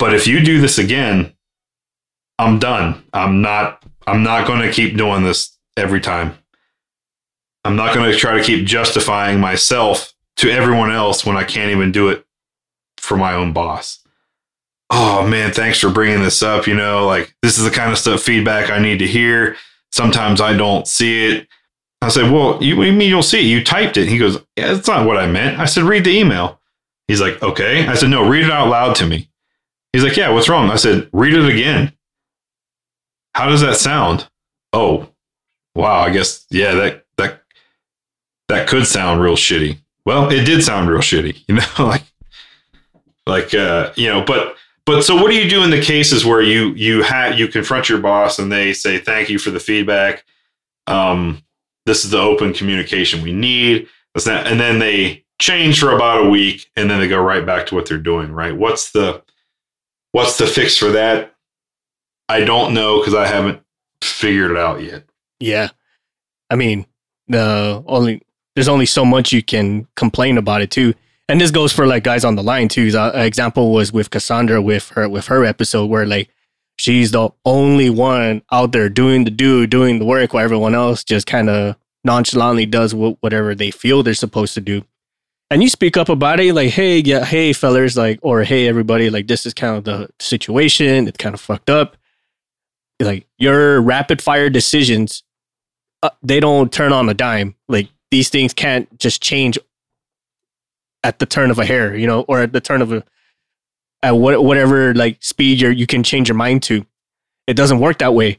But 0.00 0.14
if 0.14 0.26
you 0.26 0.40
do 0.40 0.60
this 0.60 0.78
again, 0.78 1.34
I'm 2.38 2.58
done. 2.58 3.04
I'm 3.12 3.42
not 3.42 3.84
I'm 4.06 4.22
not 4.22 4.46
going 4.46 4.62
to 4.62 4.72
keep 4.72 4.96
doing 4.96 5.22
this 5.22 5.56
every 5.76 6.00
time. 6.00 6.36
I'm 7.64 7.76
not 7.76 7.94
going 7.94 8.10
to 8.10 8.16
try 8.16 8.38
to 8.38 8.42
keep 8.42 8.66
justifying 8.66 9.38
myself 9.38 10.14
to 10.38 10.50
everyone 10.50 10.90
else 10.90 11.26
when 11.26 11.36
I 11.36 11.44
can't 11.44 11.70
even 11.70 11.92
do 11.92 12.08
it 12.08 12.24
for 12.96 13.18
my 13.18 13.34
own 13.34 13.52
boss. 13.52 13.98
Oh 14.88 15.24
man, 15.26 15.52
thanks 15.52 15.78
for 15.78 15.90
bringing 15.90 16.22
this 16.22 16.42
up. 16.42 16.66
You 16.66 16.74
know, 16.74 17.06
like 17.06 17.34
this 17.42 17.58
is 17.58 17.64
the 17.64 17.70
kind 17.70 17.92
of 17.92 17.98
stuff 17.98 18.22
feedback 18.22 18.70
I 18.70 18.78
need 18.78 19.00
to 19.00 19.06
hear. 19.06 19.56
Sometimes 19.92 20.40
I 20.40 20.56
don't 20.56 20.88
see 20.88 21.26
it. 21.26 21.46
I 22.00 22.08
said, 22.08 22.32
"Well, 22.32 22.62
you, 22.62 22.82
you 22.82 22.92
mean 22.92 23.10
you'll 23.10 23.22
see 23.22 23.40
it? 23.40 23.52
You 23.52 23.62
typed 23.62 23.98
it." 23.98 24.08
He 24.08 24.16
goes, 24.16 24.38
"Yeah, 24.56 24.72
that's 24.72 24.88
not 24.88 25.06
what 25.06 25.18
I 25.18 25.26
meant." 25.26 25.60
I 25.60 25.66
said, 25.66 25.84
"Read 25.84 26.04
the 26.04 26.18
email." 26.18 26.58
He's 27.06 27.20
like, 27.20 27.42
"Okay." 27.42 27.86
I 27.86 27.94
said, 27.94 28.08
"No, 28.08 28.26
read 28.26 28.46
it 28.46 28.50
out 28.50 28.68
loud 28.68 28.96
to 28.96 29.06
me." 29.06 29.29
He's 29.92 30.04
like, 30.04 30.16
Yeah, 30.16 30.30
what's 30.30 30.48
wrong? 30.48 30.70
I 30.70 30.76
said, 30.76 31.08
Read 31.12 31.34
it 31.34 31.48
again. 31.48 31.92
How 33.34 33.48
does 33.48 33.60
that 33.60 33.76
sound? 33.76 34.28
Oh, 34.72 35.08
wow. 35.74 36.00
I 36.00 36.10
guess, 36.10 36.46
yeah, 36.50 36.74
that, 36.74 37.04
that, 37.16 37.42
that 38.48 38.68
could 38.68 38.86
sound 38.86 39.20
real 39.20 39.36
shitty. 39.36 39.78
Well, 40.04 40.30
it 40.30 40.44
did 40.44 40.64
sound 40.64 40.88
real 40.88 41.00
shitty, 41.00 41.44
you 41.48 41.56
know, 41.56 41.64
like, 41.78 42.02
like, 43.26 43.54
uh, 43.54 43.92
you 43.96 44.08
know, 44.08 44.24
but, 44.24 44.56
but 44.86 45.02
so 45.02 45.14
what 45.14 45.30
do 45.30 45.36
you 45.36 45.48
do 45.48 45.62
in 45.62 45.70
the 45.70 45.80
cases 45.80 46.24
where 46.24 46.42
you, 46.42 46.74
you 46.74 47.02
have, 47.02 47.38
you 47.38 47.46
confront 47.46 47.88
your 47.88 48.00
boss 48.00 48.38
and 48.38 48.50
they 48.50 48.72
say, 48.72 48.98
thank 48.98 49.28
you 49.28 49.38
for 49.38 49.50
the 49.50 49.60
feedback. 49.60 50.24
Um, 50.86 51.42
this 51.86 52.04
is 52.04 52.10
the 52.10 52.18
open 52.18 52.52
communication 52.52 53.22
we 53.22 53.32
need. 53.32 53.88
That's 54.14 54.24
that. 54.24 54.46
And 54.46 54.58
then 54.58 54.80
they 54.80 55.24
change 55.38 55.78
for 55.78 55.92
about 55.92 56.26
a 56.26 56.28
week 56.28 56.68
and 56.76 56.90
then 56.90 56.98
they 56.98 57.08
go 57.08 57.20
right 57.20 57.46
back 57.46 57.66
to 57.66 57.74
what 57.74 57.86
they're 57.86 57.98
doing, 57.98 58.32
right? 58.32 58.56
What's 58.56 58.90
the, 58.90 59.22
What's 60.12 60.38
the 60.38 60.46
fix 60.46 60.76
for 60.76 60.90
that? 60.90 61.34
I 62.28 62.44
don't 62.44 62.74
know 62.74 62.98
because 62.98 63.14
I 63.14 63.26
haven't 63.26 63.60
figured 64.02 64.52
it 64.52 64.56
out 64.56 64.82
yet. 64.82 65.04
Yeah. 65.38 65.70
I 66.48 66.56
mean, 66.56 66.86
the 67.28 67.82
only 67.86 68.22
there's 68.54 68.68
only 68.68 68.86
so 68.86 69.04
much 69.04 69.32
you 69.32 69.42
can 69.42 69.86
complain 69.96 70.36
about 70.38 70.62
it 70.62 70.70
too. 70.70 70.94
And 71.28 71.40
this 71.40 71.52
goes 71.52 71.72
for 71.72 71.86
like 71.86 72.02
guys 72.02 72.24
on 72.24 72.34
the 72.34 72.42
line 72.42 72.68
too. 72.68 72.90
An 72.96 73.20
example 73.24 73.72
was 73.72 73.92
with 73.92 74.10
Cassandra 74.10 74.60
with 74.60 74.88
her 74.90 75.08
with 75.08 75.28
her 75.28 75.44
episode 75.44 75.86
where 75.86 76.06
like 76.06 76.28
she's 76.76 77.12
the 77.12 77.30
only 77.44 77.90
one 77.90 78.42
out 78.50 78.72
there 78.72 78.88
doing 78.88 79.24
the 79.24 79.30
do, 79.30 79.66
doing 79.66 79.98
the 79.98 80.04
work 80.04 80.32
while 80.32 80.44
everyone 80.44 80.74
else 80.74 81.04
just 81.04 81.26
kind 81.26 81.48
of 81.48 81.76
nonchalantly 82.04 82.66
does 82.66 82.94
whatever 82.94 83.54
they 83.54 83.70
feel 83.70 84.02
they're 84.02 84.14
supposed 84.14 84.54
to 84.54 84.60
do. 84.60 84.82
And 85.50 85.62
you 85.62 85.68
speak 85.68 85.96
up 85.96 86.08
about 86.08 86.38
it, 86.38 86.54
like, 86.54 86.70
hey, 86.70 86.98
yeah, 86.98 87.24
hey, 87.24 87.52
fellas, 87.52 87.96
like, 87.96 88.20
or 88.22 88.44
hey, 88.44 88.68
everybody, 88.68 89.10
like, 89.10 89.26
this 89.26 89.44
is 89.46 89.52
kind 89.52 89.76
of 89.76 89.84
the 89.84 90.08
situation. 90.20 91.08
It's 91.08 91.16
kind 91.16 91.34
of 91.34 91.40
fucked 91.40 91.68
up. 91.68 91.96
Like, 93.00 93.26
your 93.36 93.80
rapid 93.80 94.22
fire 94.22 94.48
decisions, 94.48 95.24
uh, 96.02 96.10
they 96.22 96.38
don't 96.38 96.72
turn 96.72 96.92
on 96.92 97.08
a 97.08 97.14
dime. 97.14 97.56
Like, 97.68 97.88
these 98.12 98.28
things 98.28 98.54
can't 98.54 98.96
just 98.98 99.22
change 99.22 99.58
at 101.02 101.18
the 101.18 101.26
turn 101.26 101.50
of 101.50 101.58
a 101.58 101.64
hair, 101.64 101.96
you 101.96 102.06
know, 102.06 102.22
or 102.22 102.42
at 102.42 102.52
the 102.52 102.60
turn 102.60 102.82
of 102.82 102.92
a, 102.92 103.02
at 104.02 104.12
what, 104.12 104.42
whatever 104.44 104.94
like 104.94 105.22
speed 105.22 105.60
you're, 105.60 105.72
you 105.72 105.86
can 105.86 106.02
change 106.02 106.28
your 106.28 106.36
mind 106.36 106.62
to. 106.64 106.86
It 107.46 107.54
doesn't 107.54 107.80
work 107.80 107.98
that 107.98 108.14
way. 108.14 108.38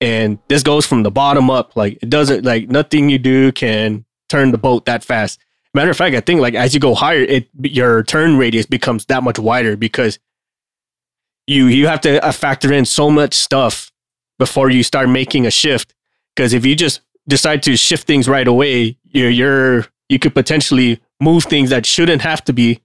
And 0.00 0.38
this 0.48 0.62
goes 0.62 0.86
from 0.86 1.02
the 1.02 1.10
bottom 1.10 1.50
up. 1.50 1.76
Like 1.76 1.98
it 2.02 2.08
doesn't 2.08 2.44
like 2.44 2.68
nothing 2.68 3.10
you 3.10 3.18
do 3.18 3.52
can 3.52 4.04
turn 4.28 4.50
the 4.50 4.58
boat 4.58 4.86
that 4.86 5.04
fast. 5.04 5.38
Matter 5.72 5.90
of 5.90 5.96
fact, 5.96 6.16
I 6.16 6.20
think 6.20 6.40
like 6.40 6.54
as 6.54 6.74
you 6.74 6.80
go 6.80 6.94
higher, 6.94 7.20
it 7.20 7.48
your 7.62 8.02
turn 8.02 8.36
radius 8.36 8.66
becomes 8.66 9.04
that 9.06 9.22
much 9.22 9.38
wider 9.38 9.76
because 9.76 10.18
you 11.46 11.66
you 11.66 11.86
have 11.86 12.00
to 12.02 12.24
uh, 12.24 12.32
factor 12.32 12.72
in 12.72 12.84
so 12.84 13.10
much 13.10 13.34
stuff 13.34 13.92
before 14.38 14.70
you 14.70 14.82
start 14.82 15.08
making 15.08 15.46
a 15.46 15.50
shift. 15.50 15.94
Because 16.34 16.52
if 16.52 16.66
you 16.66 16.74
just 16.74 17.02
decide 17.28 17.62
to 17.64 17.76
shift 17.76 18.06
things 18.06 18.28
right 18.28 18.48
away, 18.48 18.96
you're 19.04 19.30
you're 19.30 19.86
you 20.08 20.18
could 20.18 20.34
potentially 20.34 21.00
move 21.20 21.44
things 21.44 21.70
that 21.70 21.86
shouldn't 21.86 22.22
have 22.22 22.42
to 22.44 22.52
be, 22.52 22.80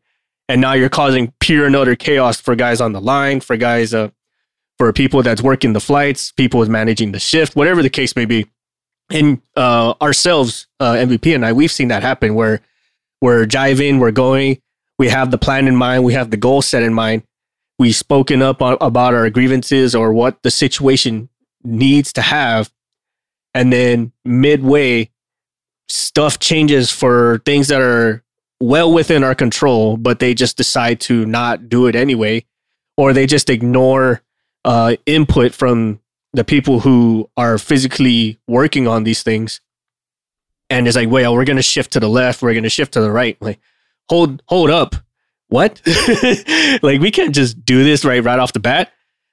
and 0.48 0.62
now 0.62 0.74
you're 0.74 0.90
causing 0.90 1.34
pure 1.40 1.66
and 1.66 1.76
utter 1.76 1.96
chaos 1.96 2.40
for 2.40 2.56
guys 2.56 2.82
on 2.82 2.92
the 2.92 3.02
line, 3.02 3.40
for 3.40 3.58
guys 3.58 3.96
uh, 3.96 4.10
for 4.78 4.92
people 4.94 5.24
that's 5.24 5.42
working 5.42 5.74
the 5.74 5.80
flights, 5.80 6.32
people 6.32 6.62
is 6.62 6.70
managing 6.70 7.12
the 7.14 7.20
shift, 7.20 7.56
whatever 7.56 7.82
the 7.82 7.90
case 7.90 8.16
may 8.16 8.26
be. 8.26 8.46
And 9.10 9.42
uh, 9.56 9.94
ourselves, 10.02 10.68
uh, 10.80 10.94
MVP 10.94 11.34
and 11.34 11.46
I, 11.46 11.54
we've 11.54 11.72
seen 11.72 11.90
that 11.90 12.02
happen 12.04 12.36
where 12.36 12.62
we're 13.26 13.46
jiving, 13.46 14.00
we're 14.00 14.12
going, 14.12 14.62
we 15.00 15.10
have 15.10 15.32
the 15.32 15.38
plan 15.38 15.68
in 15.68 15.76
mind, 15.76 16.04
we 16.04 16.14
have 16.14 16.30
the 16.30 16.38
goal 16.38 16.62
set 16.62 16.84
in 16.84 16.94
mind. 16.94 17.24
We've 17.80 17.96
spoken 17.96 18.44
up 18.44 18.62
about 18.62 19.14
our 19.16 19.30
grievances 19.32 19.96
or 19.96 20.14
what 20.14 20.42
the 20.44 20.52
situation 20.52 21.30
needs 21.64 22.14
to 22.14 22.22
have. 22.22 22.72
And 23.56 23.74
then 23.74 24.14
midway, 24.24 25.10
stuff 25.90 26.38
changes 26.38 26.92
for 26.92 27.42
things 27.46 27.68
that 27.70 27.82
are 27.82 28.24
well 28.62 28.94
within 28.94 29.24
our 29.24 29.36
control, 29.36 29.98
but 29.98 30.20
they 30.20 30.36
just 30.36 30.56
decide 30.56 31.00
to 31.02 31.26
not 31.26 31.68
do 31.68 31.88
it 31.88 31.96
anyway, 31.96 32.46
or 32.96 33.12
they 33.12 33.26
just 33.26 33.50
ignore 33.50 34.22
uh, 34.64 34.96
input 35.08 35.54
from 35.54 36.00
the 36.34 36.44
people 36.44 36.82
who 36.82 37.30
are 37.36 37.58
physically 37.58 38.40
working 38.48 38.88
on 38.88 39.04
these 39.04 39.24
things. 39.24 39.62
And 40.70 40.88
it's 40.88 40.96
like, 40.96 41.10
well, 41.10 41.34
we're 41.34 41.46
going 41.46 41.58
to 41.58 41.64
shift 41.64 41.94
to 41.94 42.00
the 42.00 42.10
left. 42.10 42.42
We're 42.42 42.54
going 42.54 42.64
to 42.64 42.70
shift 42.70 42.94
to 42.94 43.02
the 43.02 43.12
right. 43.12 43.38
Like, 43.42 43.60
hold, 44.10 44.42
hold 44.48 44.70
up. 44.70 44.96
What? 45.48 45.82
like, 46.82 47.00
we 47.02 47.12
can't 47.12 47.36
just 47.36 47.64
do 47.64 47.84
this 47.84 48.04
right, 48.04 48.24
right 48.24 48.40
off 48.40 48.54
the 48.54 48.60
bat. 48.60 48.92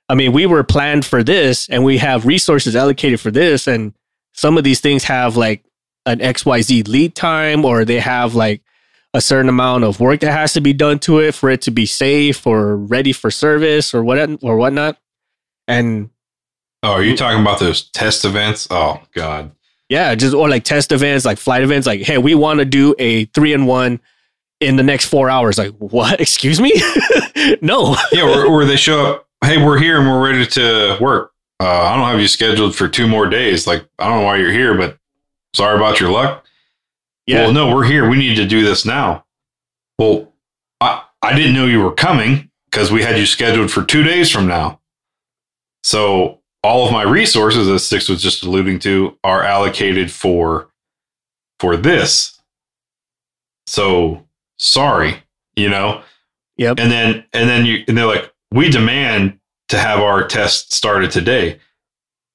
I 0.08 0.14
mean, 0.14 0.32
we 0.32 0.44
were 0.46 0.62
planned 0.62 1.06
for 1.06 1.22
this 1.22 1.68
and 1.70 1.84
we 1.84 1.98
have 1.98 2.26
resources 2.26 2.76
allocated 2.76 3.18
for 3.18 3.30
this. 3.30 3.66
And 3.66 3.94
some 4.34 4.58
of 4.58 4.64
these 4.64 4.80
things 4.80 5.04
have 5.04 5.36
like 5.36 5.64
an 6.04 6.18
XYZ 6.18 6.88
lead 6.88 7.14
time 7.14 7.64
or 7.64 7.84
they 7.84 7.98
have 7.98 8.34
like 8.34 8.62
a 9.14 9.20
certain 9.20 9.48
amount 9.48 9.84
of 9.84 10.00
work 10.00 10.20
that 10.20 10.32
has 10.32 10.52
to 10.54 10.60
be 10.60 10.72
done 10.72 10.98
to 11.00 11.18
it 11.18 11.34
for 11.34 11.50
it 11.50 11.62
to 11.62 11.70
be 11.70 11.86
safe 11.86 12.46
or 12.46 12.76
ready 12.76 13.12
for 13.12 13.30
service 13.30 13.94
or 13.94 14.02
what 14.02 14.18
or 14.42 14.56
whatnot. 14.56 14.98
And 15.68 16.10
oh, 16.82 16.92
are 16.92 17.02
you 17.02 17.16
talking 17.16 17.40
about 17.40 17.60
those 17.60 17.88
test 17.90 18.24
events? 18.24 18.66
Oh 18.70 19.00
God. 19.14 19.52
Yeah, 19.92 20.14
just 20.14 20.34
or 20.34 20.48
like 20.48 20.64
test 20.64 20.90
events, 20.90 21.26
like 21.26 21.36
flight 21.36 21.62
events, 21.62 21.86
like, 21.86 22.00
hey, 22.00 22.16
we 22.16 22.34
want 22.34 22.60
to 22.60 22.64
do 22.64 22.94
a 22.98 23.26
three 23.26 23.52
and 23.52 23.66
one 23.66 24.00
in 24.58 24.76
the 24.76 24.82
next 24.82 25.04
four 25.04 25.28
hours. 25.28 25.58
Like, 25.58 25.72
what? 25.72 26.18
Excuse 26.22 26.62
me? 26.62 26.72
no. 27.60 27.94
yeah, 28.10 28.24
where, 28.24 28.50
where, 28.50 28.64
they 28.64 28.76
show 28.76 29.04
up, 29.04 29.28
hey, 29.44 29.62
we're 29.62 29.78
here 29.78 30.00
and 30.00 30.08
we're 30.08 30.24
ready 30.24 30.46
to 30.46 30.96
work. 30.98 31.34
Uh, 31.60 31.66
I 31.66 31.94
don't 31.94 32.06
have 32.06 32.18
you 32.18 32.26
scheduled 32.26 32.74
for 32.74 32.88
two 32.88 33.06
more 33.06 33.28
days. 33.28 33.66
Like, 33.66 33.84
I 33.98 34.08
don't 34.08 34.20
know 34.20 34.24
why 34.24 34.38
you're 34.38 34.50
here, 34.50 34.74
but 34.78 34.96
sorry 35.52 35.76
about 35.76 36.00
your 36.00 36.10
luck. 36.10 36.46
Yeah. 37.26 37.42
Well, 37.42 37.52
no, 37.52 37.76
we're 37.76 37.84
here. 37.84 38.08
We 38.08 38.16
need 38.16 38.36
to 38.36 38.46
do 38.46 38.64
this 38.64 38.86
now. 38.86 39.26
Well, 39.98 40.32
I, 40.80 41.02
I 41.20 41.36
didn't 41.36 41.52
know 41.52 41.66
you 41.66 41.82
were 41.82 41.92
coming 41.92 42.50
because 42.70 42.90
we 42.90 43.02
had 43.02 43.18
you 43.18 43.26
scheduled 43.26 43.70
for 43.70 43.84
two 43.84 44.04
days 44.04 44.30
from 44.30 44.46
now. 44.46 44.80
So 45.82 46.38
all 46.62 46.86
of 46.86 46.92
my 46.92 47.02
resources, 47.02 47.68
as 47.68 47.86
Six 47.86 48.08
was 48.08 48.22
just 48.22 48.42
alluding 48.44 48.78
to, 48.80 49.18
are 49.24 49.42
allocated 49.42 50.10
for 50.10 50.68
for 51.58 51.76
this. 51.76 52.40
So 53.66 54.26
sorry, 54.58 55.22
you 55.56 55.68
know. 55.68 56.02
Yep. 56.56 56.78
And 56.78 56.90
then 56.90 57.24
and 57.32 57.48
then 57.48 57.66
you 57.66 57.84
and 57.88 57.96
they're 57.96 58.06
like, 58.06 58.32
we 58.50 58.70
demand 58.70 59.38
to 59.68 59.78
have 59.78 60.00
our 60.00 60.26
test 60.26 60.72
started 60.72 61.10
today. 61.10 61.58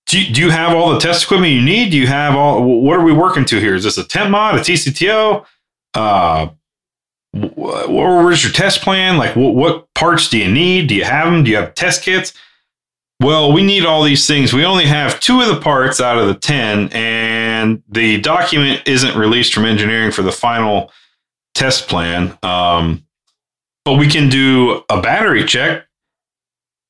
Do 0.08 0.22
you, 0.22 0.34
do 0.34 0.42
you 0.42 0.50
have 0.52 0.74
all 0.74 0.94
the 0.94 1.00
test 1.00 1.26
equipment 1.26 1.54
you 1.54 1.62
need? 1.62 1.92
Do 1.92 1.98
you 1.98 2.08
have 2.08 2.36
all? 2.36 2.64
What 2.82 2.98
are 2.98 3.04
we 3.04 3.12
working 3.14 3.46
to 3.46 3.60
here? 3.60 3.76
Is 3.76 3.84
this 3.84 3.98
a 3.98 4.06
temp 4.06 4.32
mod, 4.32 4.56
a 4.56 4.60
TCTO? 4.60 5.46
Uh, 5.94 6.48
where's 7.34 8.44
your 8.44 8.54
test 8.54 8.82
plan? 8.82 9.18
Like, 9.18 9.36
what, 9.36 9.54
what 9.54 9.94
parts 9.94 10.30
do 10.30 10.38
you 10.38 10.50
need? 10.50 10.88
Do 10.88 10.96
you 10.96 11.04
have 11.04 11.32
them? 11.32 11.44
Do 11.44 11.52
you 11.52 11.58
have 11.58 11.76
test 11.76 12.04
kits? 12.04 12.34
Well, 13.20 13.52
we 13.52 13.64
need 13.64 13.84
all 13.86 14.04
these 14.04 14.28
things. 14.28 14.54
We 14.54 14.64
only 14.64 14.86
have 14.86 15.20
two 15.20 15.42
of 15.42 15.48
the 15.48 15.60
parts 15.60 16.00
out 16.00 16.20
of 16.20 16.28
the 16.28 16.36
10, 16.36 16.90
and 16.94 17.82
the 17.90 18.22
document 18.22 18.84
isn't 18.88 19.18
released 19.18 19.54
from 19.54 19.66
engineering 19.66 20.12
for 20.12 20.22
the 20.22 20.32
final 20.32 20.92
test 21.56 21.88
plan. 21.88 22.38
Um, 22.44 23.04
but 23.84 23.96
we 23.96 24.08
can 24.08 24.30
do 24.30 24.84
a 24.90 25.02
battery 25.02 25.46
check. 25.46 25.86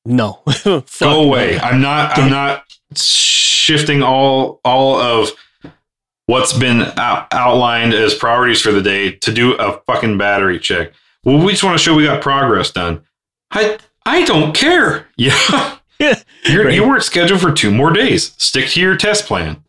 No. 0.04 0.40
Go 0.64 1.22
away. 1.22 1.58
I'm 1.60 1.80
not 1.80 2.18
I'm 2.18 2.30
not 2.30 2.64
shifting 2.94 4.02
all 4.02 4.60
all 4.64 4.96
of 4.96 5.30
what's 6.26 6.52
been 6.52 6.82
out, 6.98 7.28
outlined 7.32 7.94
as 7.94 8.14
priorities 8.14 8.60
for 8.60 8.72
the 8.72 8.82
day 8.82 9.12
to 9.12 9.32
do 9.32 9.54
a 9.54 9.80
fucking 9.86 10.18
battery 10.18 10.58
check. 10.58 10.92
Well, 11.24 11.44
we 11.44 11.52
just 11.52 11.64
want 11.64 11.78
to 11.78 11.82
show 11.82 11.94
we 11.94 12.04
got 12.04 12.22
progress 12.22 12.70
done. 12.70 13.02
I 13.50 13.78
I 14.04 14.24
don't 14.24 14.54
care. 14.54 15.06
Yeah. 15.16 15.77
You're, 16.44 16.70
You 16.70 16.86
weren't 16.86 17.02
scheduled 17.02 17.40
for 17.40 17.52
two 17.52 17.70
more 17.70 17.92
days. 17.92 18.34
Stick 18.38 18.68
to 18.70 18.80
your 18.80 18.96
test 18.96 19.26
plan. 19.26 19.62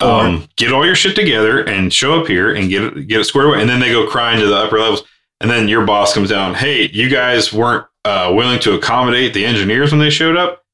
Um, 0.00 0.48
get 0.56 0.72
all 0.72 0.84
your 0.84 0.96
shit 0.96 1.14
together 1.14 1.62
and 1.64 1.92
show 1.92 2.20
up 2.20 2.26
here 2.26 2.54
and 2.54 2.68
get 2.68 2.82
it 2.82 3.08
get 3.08 3.20
it 3.20 3.24
squared 3.24 3.48
away. 3.48 3.60
And 3.60 3.68
then 3.70 3.80
they 3.80 3.90
go 3.90 4.06
crying 4.06 4.40
to 4.40 4.46
the 4.46 4.56
upper 4.56 4.78
levels. 4.78 5.02
And 5.40 5.50
then 5.50 5.68
your 5.68 5.84
boss 5.86 6.14
comes 6.14 6.30
down. 6.30 6.54
Hey, 6.54 6.88
you 6.90 7.08
guys 7.08 7.52
weren't 7.52 7.86
uh, 8.04 8.32
willing 8.34 8.60
to 8.60 8.74
accommodate 8.74 9.34
the 9.34 9.44
engineers 9.44 9.92
when 9.92 10.00
they 10.00 10.10
showed 10.10 10.36
up. 10.36 10.64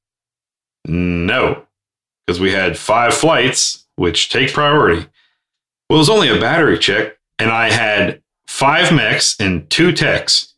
No, 0.87 1.67
because 2.27 2.41
we 2.41 2.53
had 2.53 2.79
five 2.79 3.15
flights, 3.15 3.87
which 3.97 4.31
take 4.31 4.53
priority. 4.53 5.07
Well, 5.89 5.97
it 5.97 6.01
was 6.01 6.11
only 6.11 6.29
a 6.29 6.41
battery 6.41 6.79
check, 6.79 7.19
and 7.39 7.51
I 7.51 7.71
had 7.71 8.23
five 8.47 8.93
mechs 8.93 9.39
and 9.41 9.69
two 9.71 9.93
techs. 9.93 10.55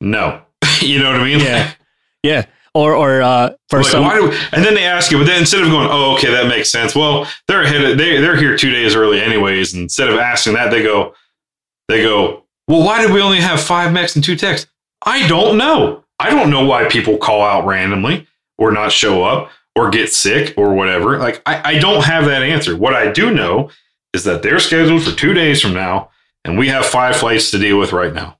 No, 0.00 0.42
you 0.80 0.98
know 0.98 1.12
what 1.12 1.20
I 1.20 1.24
mean? 1.24 1.40
Yeah. 1.40 1.72
Yeah. 2.22 2.46
Or, 2.72 2.94
or 2.94 3.20
uh, 3.20 3.50
for 3.68 3.82
some, 3.82 4.04
we, 4.04 4.36
and 4.52 4.64
then 4.64 4.74
they 4.74 4.84
ask 4.84 5.10
you, 5.10 5.18
but 5.18 5.26
then 5.26 5.40
instead 5.40 5.62
of 5.62 5.70
going, 5.70 5.88
"Oh, 5.90 6.14
okay, 6.14 6.30
that 6.30 6.46
makes 6.46 6.70
sense." 6.70 6.94
Well, 6.94 7.26
they're 7.48 7.62
ahead. 7.62 7.82
Of, 7.82 7.98
they 7.98 8.20
they're 8.20 8.36
here 8.36 8.56
two 8.56 8.70
days 8.70 8.94
early, 8.94 9.20
anyways. 9.20 9.74
And 9.74 9.82
instead 9.82 10.08
of 10.08 10.20
asking 10.20 10.52
that, 10.52 10.70
they 10.70 10.80
go, 10.84 11.14
they 11.88 12.00
go, 12.04 12.44
"Well, 12.68 12.84
why 12.84 13.02
did 13.02 13.12
we 13.12 13.20
only 13.20 13.40
have 13.40 13.60
five 13.60 13.92
mechs 13.92 14.14
and 14.14 14.24
two 14.24 14.36
techs?" 14.36 14.68
I 15.04 15.26
don't 15.26 15.58
know. 15.58 16.04
I 16.20 16.30
don't 16.30 16.48
know 16.48 16.64
why 16.64 16.84
people 16.88 17.18
call 17.18 17.42
out 17.42 17.66
randomly 17.66 18.28
or 18.56 18.70
not 18.70 18.92
show 18.92 19.24
up 19.24 19.50
or 19.74 19.90
get 19.90 20.12
sick 20.12 20.54
or 20.56 20.72
whatever. 20.74 21.18
Like 21.18 21.42
I, 21.46 21.72
I 21.76 21.78
don't 21.80 22.04
have 22.04 22.26
that 22.26 22.42
answer. 22.42 22.76
What 22.76 22.94
I 22.94 23.10
do 23.10 23.34
know 23.34 23.70
is 24.12 24.24
that 24.24 24.42
they're 24.42 24.60
scheduled 24.60 25.02
for 25.02 25.12
two 25.12 25.32
days 25.32 25.60
from 25.60 25.72
now, 25.74 26.10
and 26.44 26.58
we 26.58 26.68
have 26.68 26.86
five 26.86 27.16
flights 27.16 27.50
to 27.50 27.58
deal 27.58 27.78
with 27.78 27.92
right 27.92 28.12
now. 28.12 28.38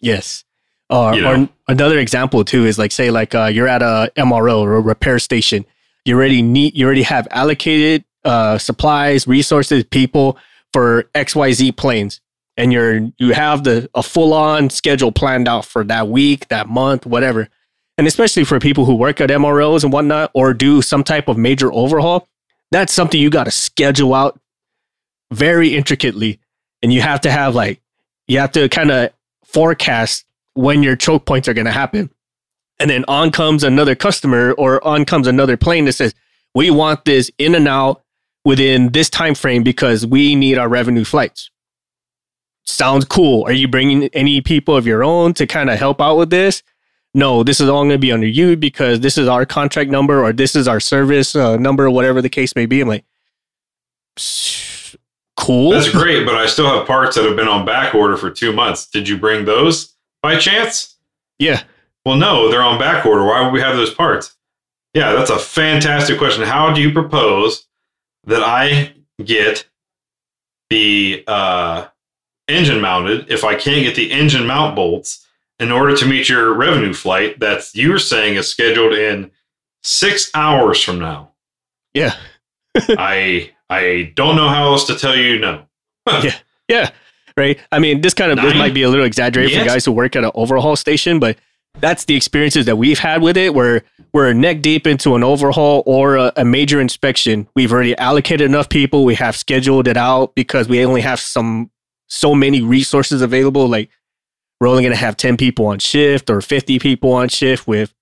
Yes. 0.00 0.44
Uh, 0.90 1.12
you 1.14 1.22
know? 1.22 1.42
Or 1.42 1.48
another 1.68 1.98
example 1.98 2.44
too 2.44 2.66
is 2.66 2.78
like 2.78 2.92
say 2.92 3.10
like 3.10 3.34
uh, 3.34 3.46
you're 3.46 3.68
at 3.68 3.80
a 3.82 4.12
MRO 4.16 4.58
or 4.58 4.74
a 4.74 4.80
repair 4.80 5.18
station. 5.18 5.64
You 6.04 6.16
already 6.16 6.42
need 6.42 6.76
you 6.76 6.84
already 6.84 7.02
have 7.02 7.28
allocated 7.30 8.04
uh, 8.24 8.58
supplies, 8.58 9.26
resources, 9.26 9.84
people 9.84 10.36
for 10.72 11.04
XYZ 11.14 11.76
planes, 11.76 12.20
and 12.56 12.72
you're 12.72 13.10
you 13.18 13.32
have 13.32 13.64
the 13.64 13.88
a 13.94 14.02
full 14.02 14.34
on 14.34 14.68
schedule 14.70 15.12
planned 15.12 15.46
out 15.46 15.64
for 15.64 15.84
that 15.84 16.08
week, 16.08 16.48
that 16.48 16.68
month, 16.68 17.06
whatever. 17.06 17.48
and 17.96 18.06
especially 18.06 18.44
for 18.44 18.58
people 18.58 18.84
who 18.84 18.94
work 18.94 19.20
at 19.20 19.30
MROs 19.30 19.84
and 19.84 19.92
whatnot, 19.92 20.30
or 20.34 20.54
do 20.54 20.82
some 20.82 21.04
type 21.04 21.28
of 21.28 21.36
major 21.36 21.72
overhaul, 21.72 22.28
that's 22.70 22.92
something 22.92 23.20
you 23.20 23.30
got 23.30 23.44
to 23.44 23.50
schedule 23.50 24.14
out 24.14 24.40
very 25.30 25.76
intricately, 25.76 26.40
and 26.82 26.92
you 26.92 27.00
have 27.00 27.20
to 27.20 27.30
have 27.30 27.54
like 27.54 27.80
you 28.26 28.38
have 28.38 28.52
to 28.52 28.68
kind 28.68 28.90
of 28.90 29.10
forecast 29.44 30.24
when 30.54 30.82
your 30.82 30.96
choke 30.96 31.26
points 31.26 31.48
are 31.48 31.54
going 31.54 31.66
to 31.66 31.72
happen. 31.72 32.10
And 32.78 32.90
then 32.90 33.04
on 33.08 33.30
comes 33.30 33.62
another 33.62 33.94
customer 33.94 34.52
or 34.52 34.84
on 34.86 35.04
comes 35.04 35.26
another 35.26 35.56
plane 35.56 35.84
that 35.84 35.92
says, 35.92 36.14
"We 36.54 36.70
want 36.70 37.04
this 37.04 37.30
in 37.38 37.54
and 37.54 37.68
out 37.68 38.02
within 38.44 38.92
this 38.92 39.10
time 39.10 39.34
frame 39.34 39.62
because 39.62 40.06
we 40.06 40.34
need 40.34 40.58
our 40.58 40.68
revenue 40.68 41.04
flights." 41.04 41.50
Sounds 42.64 43.04
cool. 43.04 43.44
Are 43.44 43.52
you 43.52 43.68
bringing 43.68 44.04
any 44.08 44.40
people 44.40 44.76
of 44.76 44.86
your 44.86 45.04
own 45.04 45.34
to 45.34 45.46
kind 45.46 45.70
of 45.70 45.78
help 45.78 46.00
out 46.00 46.16
with 46.16 46.30
this? 46.30 46.62
No, 47.12 47.42
this 47.42 47.60
is 47.60 47.68
all 47.68 47.80
going 47.80 47.90
to 47.90 47.98
be 47.98 48.12
under 48.12 48.26
you 48.26 48.56
because 48.56 49.00
this 49.00 49.18
is 49.18 49.26
our 49.26 49.44
contract 49.44 49.90
number 49.90 50.22
or 50.22 50.32
this 50.32 50.54
is 50.54 50.68
our 50.68 50.78
service 50.78 51.34
uh, 51.34 51.56
number, 51.56 51.90
whatever 51.90 52.22
the 52.22 52.28
case 52.28 52.54
may 52.54 52.66
be. 52.66 52.80
I'm 52.80 52.88
like, 52.88 53.04
cool. 55.36 55.70
That's 55.70 55.90
great, 55.90 56.24
but 56.24 56.36
I 56.36 56.46
still 56.46 56.66
have 56.66 56.86
parts 56.86 57.16
that 57.16 57.24
have 57.24 57.34
been 57.34 57.48
on 57.48 57.66
back 57.66 57.94
order 57.94 58.16
for 58.16 58.30
two 58.30 58.52
months. 58.52 58.86
Did 58.86 59.08
you 59.08 59.18
bring 59.18 59.44
those 59.44 59.94
by 60.22 60.36
chance? 60.36 60.96
Yeah. 61.38 61.62
Well, 62.04 62.16
no, 62.16 62.50
they're 62.50 62.62
on 62.62 62.78
back 62.78 63.04
order. 63.04 63.24
Why 63.24 63.42
would 63.42 63.52
we 63.52 63.60
have 63.60 63.76
those 63.76 63.94
parts? 63.94 64.36
Yeah, 64.94 65.12
that's 65.12 65.30
a 65.30 65.38
fantastic 65.38 66.18
question. 66.18 66.44
How 66.44 66.72
do 66.72 66.80
you 66.80 66.92
propose 66.92 67.66
that 68.24 68.42
I 68.42 68.94
get 69.22 69.68
the 70.68 71.24
uh, 71.26 71.86
engine 72.48 72.80
mounted 72.80 73.30
if 73.30 73.44
I 73.44 73.54
can't 73.54 73.84
get 73.84 73.94
the 73.94 74.10
engine 74.10 74.46
mount 74.46 74.74
bolts 74.74 75.26
in 75.58 75.70
order 75.70 75.96
to 75.96 76.06
meet 76.06 76.28
your 76.28 76.54
revenue 76.54 76.94
flight 76.94 77.38
that's 77.38 77.74
you're 77.74 77.98
saying 77.98 78.36
is 78.36 78.48
scheduled 78.48 78.94
in 78.94 79.30
six 79.82 80.30
hours 80.34 80.82
from 80.82 80.98
now? 80.98 81.32
Yeah. 81.94 82.14
I 82.76 83.50
I 83.68 84.12
don't 84.14 84.36
know 84.36 84.48
how 84.48 84.72
else 84.72 84.86
to 84.86 84.96
tell 84.96 85.16
you 85.16 85.38
no. 85.38 85.66
yeah. 86.06 86.34
Yeah. 86.68 86.90
Right. 87.40 87.58
I 87.72 87.78
mean, 87.78 88.02
this 88.02 88.12
kind 88.12 88.30
of 88.30 88.38
this 88.38 88.54
might 88.54 88.74
be 88.74 88.82
a 88.82 88.88
little 88.90 89.06
exaggerated 89.06 89.52
yes. 89.52 89.62
for 89.62 89.66
guys 89.66 89.84
who 89.86 89.92
work 89.92 90.14
at 90.14 90.24
an 90.24 90.30
overhaul 90.34 90.76
station, 90.76 91.18
but 91.18 91.38
that's 91.78 92.04
the 92.04 92.14
experiences 92.14 92.66
that 92.66 92.76
we've 92.76 92.98
had 92.98 93.22
with 93.22 93.38
it 93.38 93.54
where 93.54 93.82
we're 94.12 94.32
neck 94.34 94.60
deep 94.60 94.86
into 94.86 95.14
an 95.14 95.24
overhaul 95.24 95.82
or 95.86 96.16
a, 96.16 96.32
a, 96.36 96.44
major 96.44 96.80
inspection. 96.80 97.48
We've 97.54 97.72
already 97.72 97.96
allocated 97.96 98.42
enough 98.42 98.68
people. 98.68 99.04
We 99.04 99.14
have 99.14 99.36
scheduled 99.36 99.88
it 99.88 99.96
out 99.96 100.34
because 100.34 100.68
we 100.68 100.84
only 100.84 101.00
have 101.00 101.18
some 101.18 101.70
so 102.08 102.34
many 102.34 102.60
resources 102.60 103.22
available. 103.22 103.68
Like 103.68 103.88
we're 104.60 104.68
only 104.68 104.82
going 104.82 104.92
to 104.92 104.98
have 104.98 105.16
10 105.16 105.36
people 105.36 105.66
on 105.66 105.78
shift 105.78 106.28
or 106.28 106.40
50 106.40 106.78
people 106.78 107.12
on 107.12 107.28
shift 107.28 107.66
with 107.66 107.94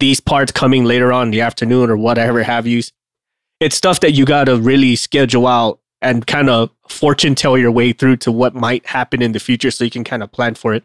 these 0.00 0.20
parts 0.20 0.52
coming 0.52 0.84
later 0.84 1.12
on 1.12 1.26
in 1.26 1.30
the 1.30 1.42
afternoon 1.42 1.90
or 1.90 1.96
whatever 1.96 2.42
have 2.42 2.66
you 2.66 2.82
it's 3.60 3.76
stuff 3.76 4.00
that 4.00 4.12
you 4.12 4.24
got 4.24 4.44
to 4.44 4.56
really 4.56 4.96
schedule 4.96 5.46
out 5.46 5.80
and 6.02 6.26
kind 6.26 6.50
of 6.50 6.70
fortune 6.88 7.34
tell 7.34 7.56
your 7.56 7.70
way 7.70 7.92
through 7.92 8.16
to 8.18 8.32
what 8.32 8.54
might 8.54 8.86
happen 8.86 9.22
in 9.22 9.32
the 9.32 9.40
future 9.40 9.70
so 9.70 9.84
you 9.84 9.90
can 9.90 10.04
kind 10.04 10.22
of 10.22 10.30
plan 10.30 10.54
for 10.54 10.74
it. 10.74 10.84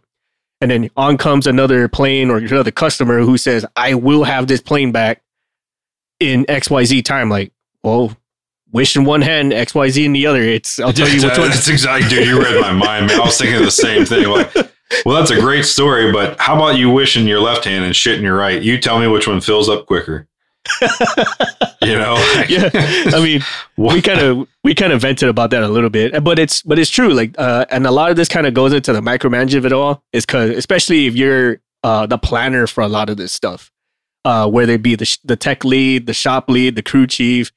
And 0.62 0.72
then 0.72 0.90
on 0.96 1.18
comes 1.18 1.48
another 1.48 1.88
plane 1.88 2.30
or 2.30 2.38
another 2.38 2.72
customer 2.72 3.20
who 3.20 3.38
says, 3.38 3.66
I 3.76 3.96
will 3.96 4.24
have 4.24 4.48
this 4.48 4.62
plane 4.62 4.92
back 4.92 5.24
in 6.20 6.46
XYZ 6.46 7.04
time. 7.04 7.30
Like, 7.30 7.52
well, 7.84 8.16
wish 8.72 8.96
in 8.96 9.04
one 9.04 9.22
hand, 9.22 9.52
XYZ 9.52 10.06
in 10.06 10.14
the 10.14 10.28
other. 10.28 10.42
It's, 10.42 10.80
I'll 10.80 10.94
tell 10.94 11.10
you 11.10 11.22
which 11.22 11.38
one. 11.38 11.50
That's 11.50 11.68
exactly, 11.68 12.10
dude, 12.10 12.28
you 12.28 12.42
read 12.42 12.62
my 12.62 12.72
mind, 12.72 13.08
man. 13.08 13.20
I 13.20 13.26
was 13.26 13.38
thinking 13.38 13.64
the 13.64 13.72
same 13.72 14.06
thing. 14.06 14.28
Like, 14.28 14.54
well, 15.06 15.18
that's 15.18 15.32
a 15.32 15.40
great 15.40 15.66
story, 15.66 16.12
but 16.12 16.40
how 16.40 16.56
about 16.56 16.78
you 16.78 16.90
wish 16.90 17.18
in 17.18 17.26
your 17.26 17.40
left 17.40 17.66
hand 17.66 17.84
and 17.84 17.96
shit 17.96 18.18
in 18.18 18.24
your 18.24 18.38
right? 18.38 18.62
You 18.62 18.78
tell 18.80 19.00
me 19.00 19.08
which 19.08 19.28
one 19.28 19.42
fills 19.42 19.68
up 19.68 19.88
quicker. 19.88 20.28
you 21.82 21.98
know? 21.98 22.16
Yeah. 22.50 22.70
I 22.74 23.22
mean 23.24 23.42
we 23.78 24.02
kind 24.02 24.20
of 24.20 24.48
we 24.64 24.76
kind 24.76 24.94
of 24.94 25.02
vented 25.02 25.30
about 25.30 25.52
that 25.52 25.64
a 25.64 25.68
little 25.68 25.90
bit 25.90 26.24
but 26.24 26.38
it's 26.40 26.62
but 26.62 26.78
it's 26.78 26.90
true 26.90 27.14
like 27.14 27.34
uh 27.38 27.66
and 27.70 27.86
a 27.88 27.92
lot 27.92 28.12
of 28.12 28.18
this 28.18 28.28
kind 28.28 28.46
of 28.46 28.54
goes 28.54 28.74
into 28.74 28.94
the 28.94 29.02
micromanaging 29.02 29.58
of 29.58 29.66
it 29.66 29.74
all 29.74 30.04
is 30.14 30.26
because 30.26 30.52
especially 30.52 31.08
if 31.08 31.16
you're 31.16 31.62
uh 31.84 32.06
the 32.06 32.18
planner 32.18 32.68
for 32.68 32.82
a 32.82 32.88
lot 32.88 33.10
of 33.10 33.18
this 33.18 33.32
stuff 33.32 33.72
uh 34.26 34.50
whether 34.50 34.74
it 34.74 34.84
be 34.84 34.96
the, 34.96 35.18
the 35.24 35.36
tech 35.36 35.64
lead 35.64 36.06
the 36.06 36.14
shop 36.14 36.50
lead 36.50 36.76
the 36.76 36.84
crew 36.84 37.08
chief 37.08 37.52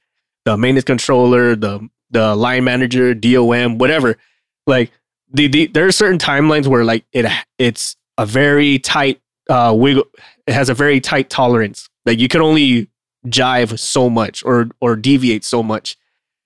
the 0.45 0.57
maintenance 0.57 0.85
controller 0.85 1.55
the 1.55 1.87
the 2.11 2.35
line 2.35 2.63
manager 2.63 3.13
dom 3.13 3.77
whatever. 3.77 4.17
Like 4.65 4.91
the, 5.31 5.47
the 5.47 5.67
there 5.67 5.85
are 5.85 5.91
certain 5.91 6.17
timelines 6.17 6.67
where 6.67 6.83
like 6.83 7.05
it 7.11 7.25
it's 7.59 7.95
a 8.17 8.25
very 8.25 8.79
tight 8.79 9.21
uh 9.49 9.73
wiggle 9.77 10.05
it 10.47 10.53
has 10.53 10.69
a 10.69 10.73
very 10.73 10.99
tight 10.99 11.29
tolerance. 11.29 11.89
Like 12.05 12.19
you 12.19 12.27
can 12.27 12.41
only 12.41 12.89
jive 13.25 13.77
so 13.79 14.09
much 14.09 14.43
or 14.43 14.69
or 14.81 14.95
deviate 14.95 15.43
so 15.43 15.63
much. 15.63 15.97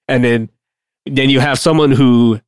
And 0.07 0.23
then 0.23 0.49
then 1.05 1.29
you 1.29 1.39
have 1.39 1.59
someone 1.59 1.91
who 1.91 2.41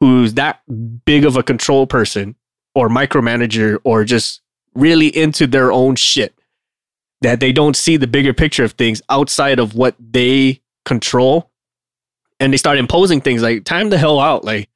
who's 0.00 0.34
that 0.34 0.60
big 1.04 1.24
of 1.24 1.36
a 1.36 1.42
control 1.42 1.86
person 1.86 2.36
or 2.74 2.88
micromanager 2.88 3.78
or 3.84 4.04
just 4.04 4.42
really 4.74 5.08
into 5.08 5.46
their 5.46 5.72
own 5.72 5.96
shit 5.96 6.34
that 7.22 7.40
they 7.40 7.52
don't 7.52 7.76
see 7.76 7.96
the 7.96 8.06
bigger 8.06 8.34
picture 8.34 8.64
of 8.64 8.72
things 8.72 9.00
outside 9.08 9.58
of 9.58 9.74
what 9.74 9.94
they 9.98 10.60
control. 10.84 11.50
And 12.38 12.52
they 12.52 12.58
start 12.58 12.76
imposing 12.76 13.22
things 13.22 13.42
like 13.42 13.64
time 13.64 13.88
the 13.88 13.96
hell 13.96 14.20
out. 14.20 14.44
Like 14.44 14.68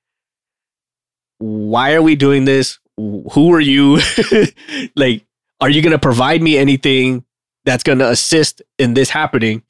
why 1.38 1.94
are 1.94 2.02
we 2.02 2.16
doing 2.16 2.44
this? 2.44 2.78
Who 2.96 3.52
are 3.52 3.60
you? 3.60 4.00
Like 4.96 5.26
are 5.60 5.68
you 5.68 5.82
going 5.82 5.92
to 5.92 5.98
provide 5.98 6.40
me 6.40 6.56
anything 6.56 7.24
that's 7.64 7.82
going 7.82 7.98
to 7.98 8.08
assist 8.08 8.62
in 8.78 8.94
this 8.94 9.10
happening. 9.10 9.62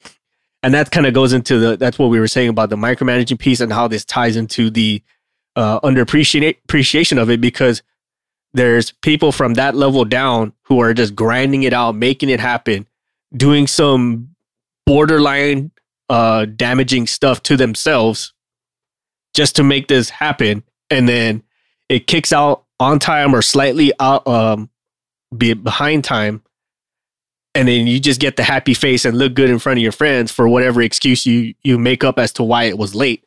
And 0.63 0.73
that 0.73 0.91
kind 0.91 1.05
of 1.07 1.13
goes 1.13 1.33
into 1.33 1.59
the 1.59 1.77
that's 1.77 1.97
what 1.97 2.09
we 2.09 2.19
were 2.19 2.27
saying 2.27 2.49
about 2.49 2.69
the 2.69 2.75
micromanaging 2.75 3.39
piece 3.39 3.59
and 3.61 3.73
how 3.73 3.87
this 3.87 4.05
ties 4.05 4.35
into 4.35 4.69
the 4.69 5.01
uh, 5.55 5.79
underappreciation 5.81 6.55
appreciation 6.63 7.17
of 7.17 7.29
it 7.29 7.41
because 7.41 7.81
there's 8.53 8.91
people 8.91 9.31
from 9.31 9.55
that 9.55 9.75
level 9.75 10.05
down 10.05 10.53
who 10.63 10.79
are 10.81 10.93
just 10.93 11.15
grinding 11.15 11.63
it 11.63 11.73
out, 11.73 11.95
making 11.95 12.29
it 12.29 12.39
happen, 12.39 12.87
doing 13.35 13.65
some 13.65 14.35
borderline 14.85 15.71
uh, 16.09 16.45
damaging 16.45 17.07
stuff 17.07 17.41
to 17.43 17.55
themselves 17.57 18.33
just 19.33 19.55
to 19.55 19.63
make 19.63 19.87
this 19.87 20.09
happen, 20.09 20.63
and 20.89 21.07
then 21.07 21.41
it 21.89 22.07
kicks 22.07 22.33
out 22.33 22.65
on 22.79 22.99
time 22.99 23.33
or 23.33 23.41
slightly 23.41 23.93
out 23.99 24.27
um, 24.27 24.69
be 25.35 25.53
behind 25.53 26.03
time 26.03 26.43
and 27.53 27.67
then 27.67 27.87
you 27.87 27.99
just 27.99 28.21
get 28.21 28.37
the 28.37 28.43
happy 28.43 28.73
face 28.73 29.03
and 29.03 29.17
look 29.17 29.33
good 29.33 29.49
in 29.49 29.59
front 29.59 29.77
of 29.77 29.83
your 29.83 29.91
friends 29.91 30.31
for 30.31 30.47
whatever 30.47 30.81
excuse 30.81 31.25
you 31.25 31.53
you 31.63 31.77
make 31.77 32.03
up 32.03 32.17
as 32.17 32.31
to 32.33 32.43
why 32.43 32.63
it 32.63 32.77
was 32.77 32.95
late. 32.95 33.25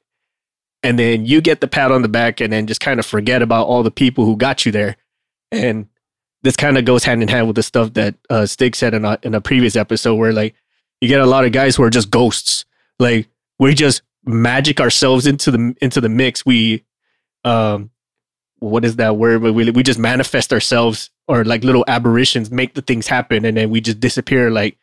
And 0.83 0.99
then 0.99 1.25
you 1.25 1.41
get 1.41 1.61
the 1.61 1.68
pat 1.68 1.91
on 1.91 2.03
the 2.03 2.09
back 2.09 2.41
and 2.41 2.53
then 2.53 2.66
just 2.66 2.81
kind 2.81 3.01
of 3.01 3.07
forget 3.07 3.43
about 3.43 3.66
all 3.66 3.83
the 3.83 3.91
people 3.91 4.25
who 4.25 4.37
got 4.37 4.66
you 4.66 4.72
there. 4.72 4.97
And 5.51 5.89
this 6.43 6.57
kind 6.57 6.77
of 6.77 6.85
goes 6.85 7.05
hand 7.05 7.22
in 7.22 7.29
hand 7.29 7.47
with 7.47 7.57
the 7.57 7.62
stuff 7.62 7.95
that 7.95 8.16
uh, 8.29 8.45
Stig 8.45 8.77
said 8.77 8.93
in 8.93 9.05
a, 9.05 9.18
in 9.22 9.35
a 9.35 9.41
previous 9.41 9.77
episode 9.77 10.16
where 10.16 10.33
like 10.33 10.55
you 11.01 11.09
get 11.09 11.20
a 11.20 11.27
lot 11.27 11.45
of 11.45 11.53
guys 11.53 11.77
who 11.77 11.83
are 11.83 11.91
just 11.91 12.11
ghosts. 12.11 12.64
Like 12.99 13.29
we 13.59 13.75
just 13.75 14.03
magic 14.25 14.81
ourselves 14.81 15.27
into 15.27 15.51
the 15.51 15.75
into 15.81 16.01
the 16.01 16.09
mix. 16.09 16.47
We 16.47 16.85
um 17.45 17.91
what 18.59 18.85
is 18.85 18.97
that 18.97 19.16
word? 19.16 19.43
We 19.43 19.70
we 19.70 19.83
just 19.83 19.99
manifest 19.99 20.53
ourselves 20.53 21.11
or 21.29 21.45
like 21.45 21.64
little 21.64 21.85
aberrations, 21.89 22.51
make 22.51 22.75
the 22.75 22.83
things 22.83 23.07
happen, 23.07 23.45
and 23.45 23.57
then 23.57 23.70
we 23.70 23.81
just 23.81 24.01
disappear 24.01 24.51
like 24.51 24.77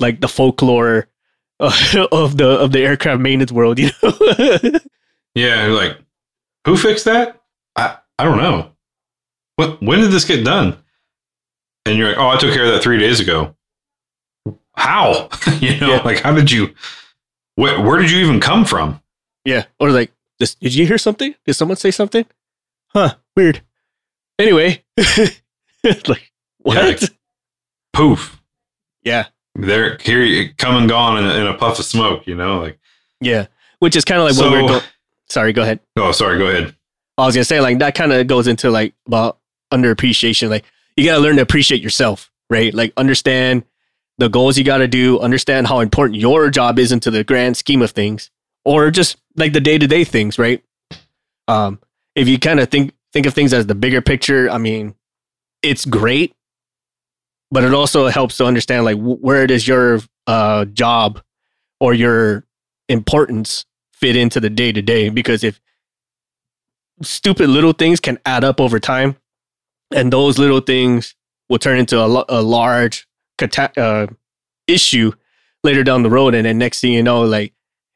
like 0.00 0.20
the 0.20 0.28
folklore 0.28 1.08
of 1.60 2.36
the 2.36 2.58
of 2.60 2.72
the 2.72 2.80
aircraft 2.80 3.20
maintenance 3.20 3.52
world. 3.52 3.78
You 3.78 3.90
know? 4.02 4.12
yeah, 5.34 5.66
like 5.66 5.98
who 6.64 6.76
fixed 6.76 7.04
that? 7.06 7.40
I 7.76 7.96
I 8.18 8.24
don't 8.24 8.38
know. 8.38 8.72
What 9.56 9.82
when 9.82 10.00
did 10.00 10.12
this 10.12 10.24
get 10.24 10.44
done? 10.44 10.76
And 11.86 11.96
you're 11.96 12.08
like, 12.08 12.18
oh, 12.18 12.28
I 12.28 12.36
took 12.36 12.52
care 12.52 12.64
of 12.64 12.72
that 12.72 12.82
three 12.82 12.98
days 12.98 13.18
ago. 13.18 13.56
How? 14.76 15.28
you 15.60 15.78
know, 15.80 15.94
yeah. 15.94 16.02
like 16.02 16.20
how 16.20 16.34
did 16.34 16.50
you? 16.50 16.74
Where, 17.56 17.80
where 17.80 17.98
did 17.98 18.10
you 18.10 18.18
even 18.18 18.38
come 18.38 18.64
from? 18.64 19.02
Yeah, 19.44 19.64
or 19.80 19.90
like, 19.90 20.12
did 20.38 20.74
you 20.74 20.86
hear 20.86 20.98
something? 20.98 21.34
Did 21.44 21.54
someone 21.54 21.76
say 21.76 21.90
something? 21.90 22.24
Huh, 22.88 23.14
weird. 23.34 23.62
Anyway, 24.38 24.84
like 26.08 26.32
what? 26.58 26.76
Yeah, 26.76 26.82
like, 26.82 27.00
poof. 27.92 28.40
Yeah. 29.02 29.26
They're 29.54 29.98
here, 29.98 30.52
come 30.56 30.76
and 30.76 30.88
gone 30.88 31.18
in, 31.18 31.30
in, 31.30 31.46
a 31.46 31.54
puff 31.54 31.78
of 31.78 31.84
smoke. 31.84 32.26
You 32.26 32.36
know, 32.36 32.60
like 32.60 32.78
yeah, 33.20 33.46
which 33.80 33.96
is 33.96 34.04
kind 34.04 34.20
of 34.20 34.26
like 34.26 34.34
so, 34.34 34.50
what 34.50 34.62
we're. 34.62 34.68
Go- 34.68 34.86
sorry, 35.28 35.52
go 35.52 35.62
ahead. 35.62 35.80
Oh, 35.96 36.12
sorry, 36.12 36.38
go 36.38 36.46
ahead. 36.46 36.74
I 37.16 37.26
was 37.26 37.34
gonna 37.34 37.44
say 37.44 37.60
like 37.60 37.80
that 37.80 37.96
kind 37.96 38.12
of 38.12 38.26
goes 38.28 38.46
into 38.46 38.70
like 38.70 38.94
about 39.06 39.38
underappreciation. 39.72 40.48
Like 40.48 40.64
you 40.96 41.04
gotta 41.04 41.20
learn 41.20 41.36
to 41.36 41.42
appreciate 41.42 41.82
yourself, 41.82 42.30
right? 42.48 42.72
Like 42.72 42.92
understand 42.96 43.64
the 44.18 44.28
goals 44.28 44.56
you 44.56 44.64
gotta 44.64 44.86
do, 44.86 45.18
understand 45.18 45.66
how 45.66 45.80
important 45.80 46.20
your 46.20 46.50
job 46.50 46.78
is 46.78 46.92
into 46.92 47.10
the 47.10 47.24
grand 47.24 47.56
scheme 47.56 47.82
of 47.82 47.90
things, 47.90 48.30
or 48.64 48.90
just 48.92 49.16
like 49.36 49.52
the 49.52 49.60
day 49.60 49.78
to 49.78 49.86
day 49.88 50.04
things, 50.04 50.38
right? 50.38 50.62
Um, 51.48 51.80
if 52.14 52.28
you 52.28 52.38
kind 52.38 52.60
of 52.60 52.68
think 52.68 52.92
think 53.12 53.26
of 53.26 53.34
things 53.34 53.52
as 53.52 53.66
the 53.66 53.74
bigger 53.74 54.00
picture, 54.00 54.48
I 54.50 54.58
mean, 54.58 54.94
it's 55.62 55.84
great 55.84 56.34
but 57.50 57.64
it 57.64 57.72
also 57.72 58.08
helps 58.08 58.36
to 58.36 58.44
understand 58.44 58.84
like 58.84 58.98
where 58.98 59.46
does 59.46 59.66
your 59.66 60.00
uh, 60.26 60.64
job 60.66 61.20
or 61.80 61.94
your 61.94 62.44
importance 62.88 63.64
fit 63.92 64.16
into 64.16 64.40
the 64.40 64.50
day 64.50 64.72
to 64.72 64.82
day 64.82 65.08
because 65.08 65.42
if 65.42 65.60
stupid 67.02 67.48
little 67.48 67.72
things 67.72 68.00
can 68.00 68.18
add 68.26 68.44
up 68.44 68.60
over 68.60 68.78
time 68.78 69.16
and 69.94 70.12
those 70.12 70.38
little 70.38 70.60
things 70.60 71.14
will 71.48 71.58
turn 71.58 71.78
into 71.78 71.98
a, 71.98 72.24
a 72.28 72.42
large 72.42 73.06
cata- 73.38 73.80
uh, 73.80 74.06
issue 74.66 75.12
later 75.64 75.82
down 75.82 76.02
the 76.02 76.10
road 76.10 76.34
and 76.34 76.46
then 76.46 76.58
next 76.58 76.80
thing 76.80 76.92
you 76.92 77.02
know 77.02 77.22
like 77.22 77.52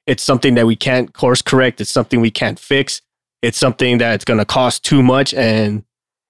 it's 0.06 0.22
something 0.22 0.54
that 0.54 0.66
we 0.66 0.74
can't 0.74 1.12
course 1.12 1.42
correct 1.42 1.80
it's 1.80 1.90
something 1.90 2.20
we 2.20 2.30
can't 2.30 2.58
fix 2.58 3.02
it's 3.42 3.58
something 3.58 3.98
that's 3.98 4.24
going 4.24 4.38
to 4.38 4.44
cost 4.44 4.84
too 4.84 5.02
much 5.02 5.34
and 5.34 5.84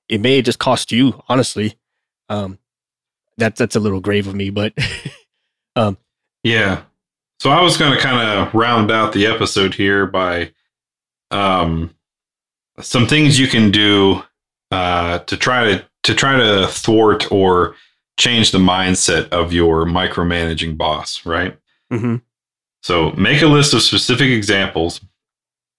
it 0.09 0.21
may 0.21 0.43
just 0.43 0.59
cost 0.59 0.93
you 0.93 1.23
honestly. 1.29 1.79
Um 2.29 2.59
that's 3.39 3.59
that's 3.59 3.77
a 3.77 3.81
little 3.81 4.01
grave 4.01 4.27
of 4.29 4.35
me 4.35 4.51
but 4.51 4.75
um 5.77 5.97
yeah. 6.43 6.83
So 7.41 7.51
i 7.51 7.61
was 7.61 7.77
going 7.77 7.93
to 7.93 8.01
kind 8.01 8.21
of 8.21 8.55
round 8.55 8.91
out 8.91 9.13
the 9.13 9.27
episode 9.27 9.75
here 9.75 10.07
by 10.07 10.53
um 11.31 11.95
some 12.81 13.07
things 13.07 13.39
you 13.39 13.47
can 13.49 13.71
do 13.71 14.23
uh 14.71 15.19
to 15.21 15.37
try 15.37 15.65
to 15.65 15.85
to 16.05 16.15
try 16.15 16.37
to 16.37 16.67
thwart 16.69 17.31
or 17.33 17.75
change 18.19 18.51
the 18.51 18.59
mindset 18.59 19.29
of 19.31 19.53
your 19.53 19.85
micromanaging 19.87 20.77
boss 20.77 21.25
right? 21.27 21.57
Mm-hmm. 21.93 22.17
so 22.83 23.11
make 23.13 23.43
a 23.43 23.47
list 23.47 23.75
of 23.75 23.83
specific 23.83 24.31
examples 24.31 25.01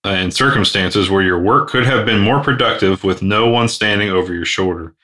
and 0.03 0.33
circumstances 0.33 1.09
where 1.09 1.21
your 1.21 1.39
work 1.39 1.69
could 1.69 1.85
have 1.85 2.05
been 2.05 2.19
more 2.19 2.41
productive 2.41 3.03
with 3.03 3.21
no 3.21 3.47
one 3.47 3.67
standing 3.67 4.09
over 4.09 4.33
your 4.33 4.45
shoulder. 4.45 4.95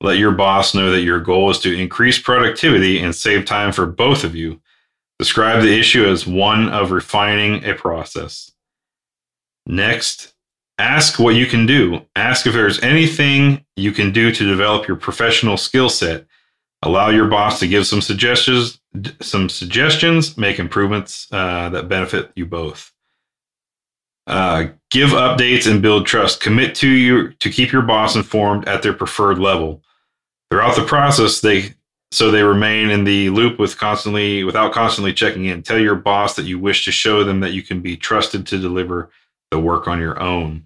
Let 0.00 0.18
your 0.18 0.32
boss 0.32 0.74
know 0.74 0.90
that 0.90 1.02
your 1.02 1.20
goal 1.20 1.50
is 1.50 1.58
to 1.60 1.74
increase 1.74 2.18
productivity 2.18 3.00
and 3.00 3.14
save 3.14 3.44
time 3.44 3.72
for 3.72 3.86
both 3.86 4.24
of 4.24 4.34
you. 4.34 4.60
Describe 5.18 5.62
the 5.62 5.78
issue 5.78 6.04
as 6.04 6.26
one 6.26 6.68
of 6.68 6.90
refining 6.90 7.64
a 7.64 7.74
process. 7.74 8.52
Next, 9.66 10.34
ask 10.78 11.18
what 11.18 11.34
you 11.34 11.46
can 11.46 11.64
do. 11.64 12.02
Ask 12.14 12.46
if 12.46 12.52
there's 12.52 12.82
anything 12.82 13.64
you 13.74 13.90
can 13.90 14.12
do 14.12 14.30
to 14.30 14.46
develop 14.46 14.86
your 14.86 14.98
professional 14.98 15.56
skill 15.56 15.88
set. 15.88 16.26
Allow 16.82 17.08
your 17.08 17.26
boss 17.26 17.58
to 17.60 17.66
give 17.66 17.86
some 17.86 18.02
suggestions, 18.02 18.78
some 19.20 19.48
suggestions, 19.48 20.36
make 20.36 20.58
improvements 20.58 21.26
uh, 21.32 21.70
that 21.70 21.88
benefit 21.88 22.30
you 22.36 22.44
both. 22.44 22.92
Uh, 24.26 24.66
give 24.90 25.10
updates 25.10 25.70
and 25.70 25.80
build 25.80 26.06
trust. 26.06 26.40
Commit 26.40 26.74
to 26.76 26.88
you 26.88 27.32
to 27.34 27.50
keep 27.50 27.72
your 27.72 27.82
boss 27.82 28.16
informed 28.16 28.68
at 28.68 28.82
their 28.82 28.92
preferred 28.92 29.38
level. 29.38 29.82
Throughout 30.50 30.76
the 30.76 30.84
process, 30.84 31.40
they 31.40 31.74
so 32.12 32.30
they 32.30 32.42
remain 32.42 32.90
in 32.90 33.04
the 33.04 33.30
loop 33.30 33.58
with 33.58 33.76
constantly 33.78 34.44
without 34.44 34.72
constantly 34.72 35.12
checking 35.12 35.46
in. 35.46 35.62
Tell 35.62 35.78
your 35.78 35.96
boss 35.96 36.36
that 36.36 36.46
you 36.46 36.58
wish 36.58 36.84
to 36.84 36.92
show 36.92 37.24
them 37.24 37.40
that 37.40 37.52
you 37.52 37.62
can 37.62 37.80
be 37.80 37.96
trusted 37.96 38.46
to 38.46 38.58
deliver 38.58 39.10
the 39.50 39.58
work 39.58 39.88
on 39.88 40.00
your 40.00 40.20
own. 40.20 40.64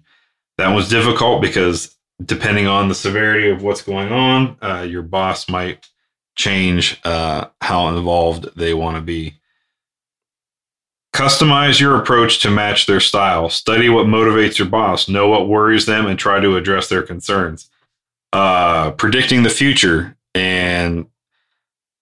That 0.57 0.73
was 0.75 0.89
difficult 0.89 1.41
because 1.41 1.95
depending 2.23 2.67
on 2.67 2.87
the 2.87 2.95
severity 2.95 3.49
of 3.49 3.63
what's 3.63 3.81
going 3.81 4.11
on, 4.11 4.57
uh, 4.61 4.81
your 4.81 5.01
boss 5.01 5.49
might 5.49 5.89
change 6.35 6.99
uh, 7.03 7.47
how 7.61 7.89
involved 7.89 8.55
they 8.55 8.73
want 8.73 8.95
to 8.97 9.01
be. 9.01 9.40
Customize 11.13 11.79
your 11.79 11.97
approach 11.97 12.39
to 12.39 12.49
match 12.49 12.85
their 12.85 13.01
style. 13.01 13.49
Study 13.49 13.89
what 13.89 14.07
motivates 14.07 14.57
your 14.57 14.67
boss. 14.67 15.09
Know 15.09 15.27
what 15.27 15.49
worries 15.49 15.85
them 15.85 16.05
and 16.05 16.17
try 16.17 16.39
to 16.39 16.55
address 16.55 16.87
their 16.87 17.01
concerns. 17.01 17.69
Uh, 18.31 18.91
predicting 18.91 19.43
the 19.43 19.49
future 19.49 20.15
and 20.33 21.05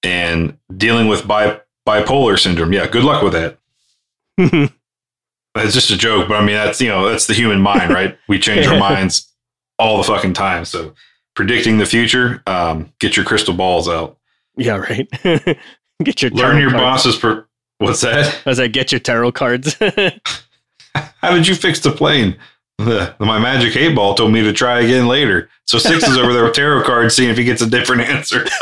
and 0.03 0.57
dealing 0.75 1.07
with 1.07 1.27
bi- 1.27 1.59
bipolar 1.87 2.39
syndrome. 2.39 2.71
Yeah, 2.71 2.87
good 2.87 3.03
luck 3.03 3.23
with 3.23 3.33
that. 3.33 3.57
it's 5.55 5.73
just 5.73 5.89
a 5.91 5.97
joke, 5.97 6.27
but 6.27 6.35
I 6.35 6.45
mean 6.45 6.55
that's 6.55 6.79
you 6.79 6.89
know 6.89 7.09
that's 7.09 7.27
the 7.27 7.33
human 7.33 7.61
mind, 7.61 7.91
right? 7.91 8.17
We 8.27 8.39
change 8.39 8.67
our 8.67 8.79
minds 8.89 9.27
all 9.79 9.97
the 9.97 10.03
fucking 10.03 10.33
time. 10.33 10.65
So 10.65 10.93
predicting 11.35 11.79
the 11.79 11.85
future, 11.85 12.43
um, 12.45 12.93
get 12.99 13.15
your 13.17 13.25
crystal 13.25 13.53
balls 13.53 13.89
out. 13.89 14.17
Yeah, 14.55 14.75
right. 14.75 15.09
get 16.03 16.21
your 16.21 16.31
learn 16.31 16.61
your 16.61 16.71
boss's 16.71 17.17
per- 17.17 17.47
What's 17.79 18.01
that? 18.01 18.45
As 18.45 18.59
I 18.59 18.67
get 18.67 18.91
your 18.91 18.99
tarot 18.99 19.31
cards. 19.31 19.75
How 20.95 21.33
did 21.33 21.47
you 21.47 21.55
fix 21.55 21.79
the 21.79 21.91
plane? 21.91 22.37
The, 22.77 23.15
my 23.19 23.39
magic 23.39 23.75
eight 23.75 23.95
ball 23.95 24.15
told 24.15 24.31
me 24.31 24.41
to 24.41 24.53
try 24.53 24.81
again 24.81 25.07
later. 25.07 25.49
So 25.65 25.77
six 25.77 26.07
is 26.07 26.17
over 26.17 26.33
there 26.33 26.43
with 26.43 26.53
tarot 26.53 26.83
cards, 26.83 27.15
seeing 27.15 27.29
if 27.29 27.37
he 27.37 27.43
gets 27.43 27.61
a 27.61 27.69
different 27.69 28.01
answer. 28.03 28.45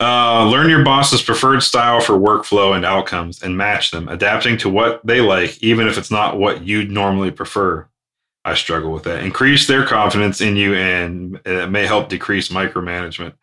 uh, 0.00 0.48
learn 0.50 0.68
your 0.68 0.84
boss's 0.84 1.22
preferred 1.22 1.62
style 1.62 2.00
for 2.00 2.14
workflow 2.14 2.74
and 2.74 2.84
outcomes, 2.84 3.42
and 3.42 3.56
match 3.56 3.90
them, 3.90 4.08
adapting 4.08 4.58
to 4.58 4.68
what 4.68 5.04
they 5.06 5.20
like, 5.20 5.62
even 5.62 5.86
if 5.86 5.96
it's 5.98 6.10
not 6.10 6.38
what 6.38 6.62
you'd 6.62 6.90
normally 6.90 7.30
prefer. 7.30 7.86
I 8.44 8.54
struggle 8.54 8.92
with 8.92 9.04
that. 9.04 9.24
Increase 9.24 9.66
their 9.66 9.84
confidence 9.86 10.40
in 10.40 10.56
you, 10.56 10.74
and 10.74 11.40
it 11.44 11.70
may 11.70 11.86
help 11.86 12.08
decrease 12.08 12.48
micromanagement. 12.48 13.34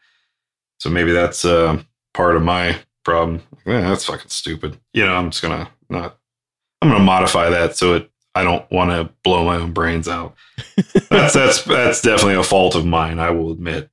So 0.84 0.90
maybe 0.90 1.14
that's 1.14 1.46
uh, 1.46 1.82
part 2.14 2.36
of 2.36 2.42
my 2.42 2.76
problem. 3.06 3.42
That's 3.66 4.04
fucking 4.04 4.28
stupid. 4.28 4.78
You 4.92 5.06
know, 5.06 5.16
I'm 5.16 5.32
just 5.32 5.42
gonna 5.42 5.70
not. 5.88 6.18
I'm 6.82 6.90
gonna 6.90 7.02
modify 7.02 7.50
that 7.52 7.78
so 7.78 7.94
it. 7.94 8.12
I 8.36 8.44
don't 8.44 8.70
want 8.70 8.92
to 8.92 9.10
blow 9.24 9.46
my 9.46 9.56
own 9.56 9.72
brains 9.72 10.10
out. 10.10 10.36
that's 11.10 11.34
that's 11.34 11.64
that's 11.64 12.02
definitely 12.02 12.36
a 12.36 12.44
fault 12.44 12.76
of 12.76 12.86
mine. 12.86 13.18
I 13.18 13.30
will 13.30 13.54
admit. 13.54 13.90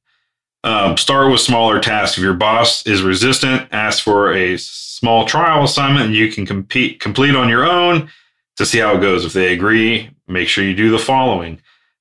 Um, 0.64 0.97
start 0.97 1.30
with 1.30 1.41
smaller 1.41 1.78
tasks. 1.78 2.18
If 2.18 2.24
your 2.24 2.34
boss 2.34 2.84
is 2.84 3.03
resistant, 3.03 3.68
ask 3.70 4.03
for 4.03 4.32
a 4.32 4.57
small 4.59 5.26
trial 5.26 5.62
assignment 5.62 6.07
and 6.07 6.14
you 6.16 6.32
can 6.32 6.45
compete 6.45 6.99
complete 6.99 7.36
on 7.36 7.49
your 7.49 7.64
own 7.70 8.11
to 8.57 8.66
see 8.66 8.80
how 8.80 8.97
it 8.97 9.01
goes. 9.01 9.24
If 9.24 9.32
they 9.32 9.53
agree, 9.53 10.11
make 10.26 10.49
sure 10.49 10.64
you 10.64 10.74
do 10.74 10.91
the 10.91 10.99
following. 10.99 11.61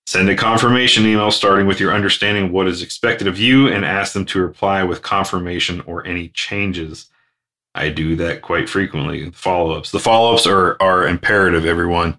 Send 0.10 0.28
a 0.28 0.36
confirmation 0.36 1.06
email 1.06 1.30
starting 1.30 1.68
with 1.68 1.80
your 1.80 1.94
understanding 1.94 2.46
of 2.46 2.52
what 2.52 2.68
is 2.68 2.82
expected 2.82 3.28
of 3.28 3.38
you 3.38 3.68
and 3.68 3.86
ask 3.86 4.14
them 4.14 4.26
to 4.26 4.42
reply 4.42 4.82
with 4.82 5.04
confirmation 5.04 5.82
or 5.82 6.04
any 6.04 6.30
changes. 6.30 7.12
I 7.76 7.90
do 7.90 8.16
that 8.16 8.42
quite 8.42 8.68
frequently. 8.68 9.30
Follow 9.30 9.70
ups. 9.74 9.92
The 9.92 10.00
follow 10.00 10.34
ups 10.34 10.48
are, 10.48 10.78
are 10.82 11.08
imperative, 11.08 11.64
everyone. 11.64 12.18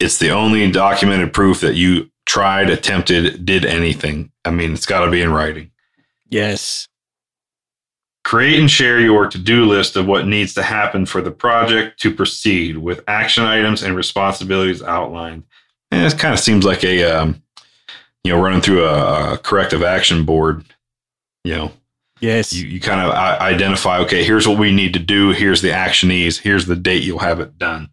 It's 0.00 0.18
the 0.18 0.30
only 0.30 0.68
documented 0.72 1.32
proof 1.32 1.60
that 1.60 1.76
you 1.76 2.10
tried, 2.26 2.68
attempted, 2.68 3.46
did 3.46 3.64
anything. 3.64 4.32
I 4.44 4.50
mean, 4.50 4.72
it's 4.72 4.84
got 4.84 5.04
to 5.04 5.10
be 5.12 5.22
in 5.22 5.32
writing. 5.32 5.70
Yes. 6.30 6.88
Create 8.24 8.58
and 8.58 8.68
share 8.68 8.98
your 8.98 9.28
to 9.28 9.38
do 9.38 9.66
list 9.66 9.94
of 9.94 10.08
what 10.08 10.26
needs 10.26 10.52
to 10.54 10.64
happen 10.64 11.06
for 11.06 11.22
the 11.22 11.30
project 11.30 12.00
to 12.00 12.12
proceed 12.12 12.78
with 12.78 13.04
action 13.06 13.44
items 13.44 13.84
and 13.84 13.94
responsibilities 13.94 14.82
outlined. 14.82 15.44
It 15.94 16.18
kind 16.18 16.34
of 16.34 16.40
seems 16.40 16.64
like 16.64 16.84
a, 16.84 17.04
um, 17.04 17.42
you 18.22 18.32
know, 18.32 18.42
running 18.42 18.60
through 18.60 18.84
a, 18.84 19.34
a, 19.34 19.38
corrective 19.38 19.82
action 19.82 20.24
board. 20.24 20.64
You 21.44 21.54
know, 21.54 21.72
yes, 22.20 22.52
you, 22.52 22.66
you 22.66 22.80
kind 22.80 23.00
of 23.00 23.12
identify. 23.12 23.98
Okay, 24.00 24.24
here's 24.24 24.48
what 24.48 24.58
we 24.58 24.72
need 24.72 24.92
to 24.94 24.98
do. 24.98 25.30
Here's 25.30 25.62
the 25.62 25.72
action 25.72 26.08
actionees. 26.08 26.40
Here's 26.40 26.66
the 26.66 26.76
date 26.76 27.02
you'll 27.02 27.18
have 27.18 27.40
it 27.40 27.58
done. 27.58 27.90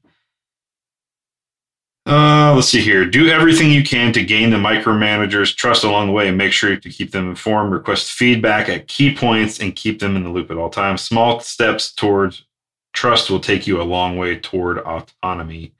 Uh, 2.07 2.53
let's 2.55 2.67
see 2.67 2.81
here. 2.81 3.05
Do 3.05 3.29
everything 3.29 3.71
you 3.71 3.83
can 3.83 4.11
to 4.13 4.23
gain 4.23 4.49
the 4.49 4.57
micromanagers' 4.57 5.55
trust 5.55 5.83
along 5.83 6.07
the 6.07 6.13
way. 6.13 6.27
and 6.27 6.37
Make 6.37 6.51
sure 6.51 6.75
to 6.75 6.89
keep 6.89 7.11
them 7.11 7.29
informed. 7.29 7.71
Request 7.71 8.11
feedback 8.11 8.69
at 8.69 8.87
key 8.87 9.15
points 9.15 9.59
and 9.59 9.75
keep 9.75 9.99
them 9.99 10.15
in 10.15 10.23
the 10.23 10.29
loop 10.29 10.49
at 10.49 10.57
all 10.57 10.69
times. 10.69 11.01
Small 11.01 11.39
steps 11.41 11.93
towards 11.93 12.45
trust 12.93 13.29
will 13.29 13.39
take 13.39 13.67
you 13.67 13.79
a 13.79 13.83
long 13.83 14.17
way 14.17 14.37
toward 14.37 14.79
autonomy. 14.79 15.73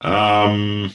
Um, 0.00 0.92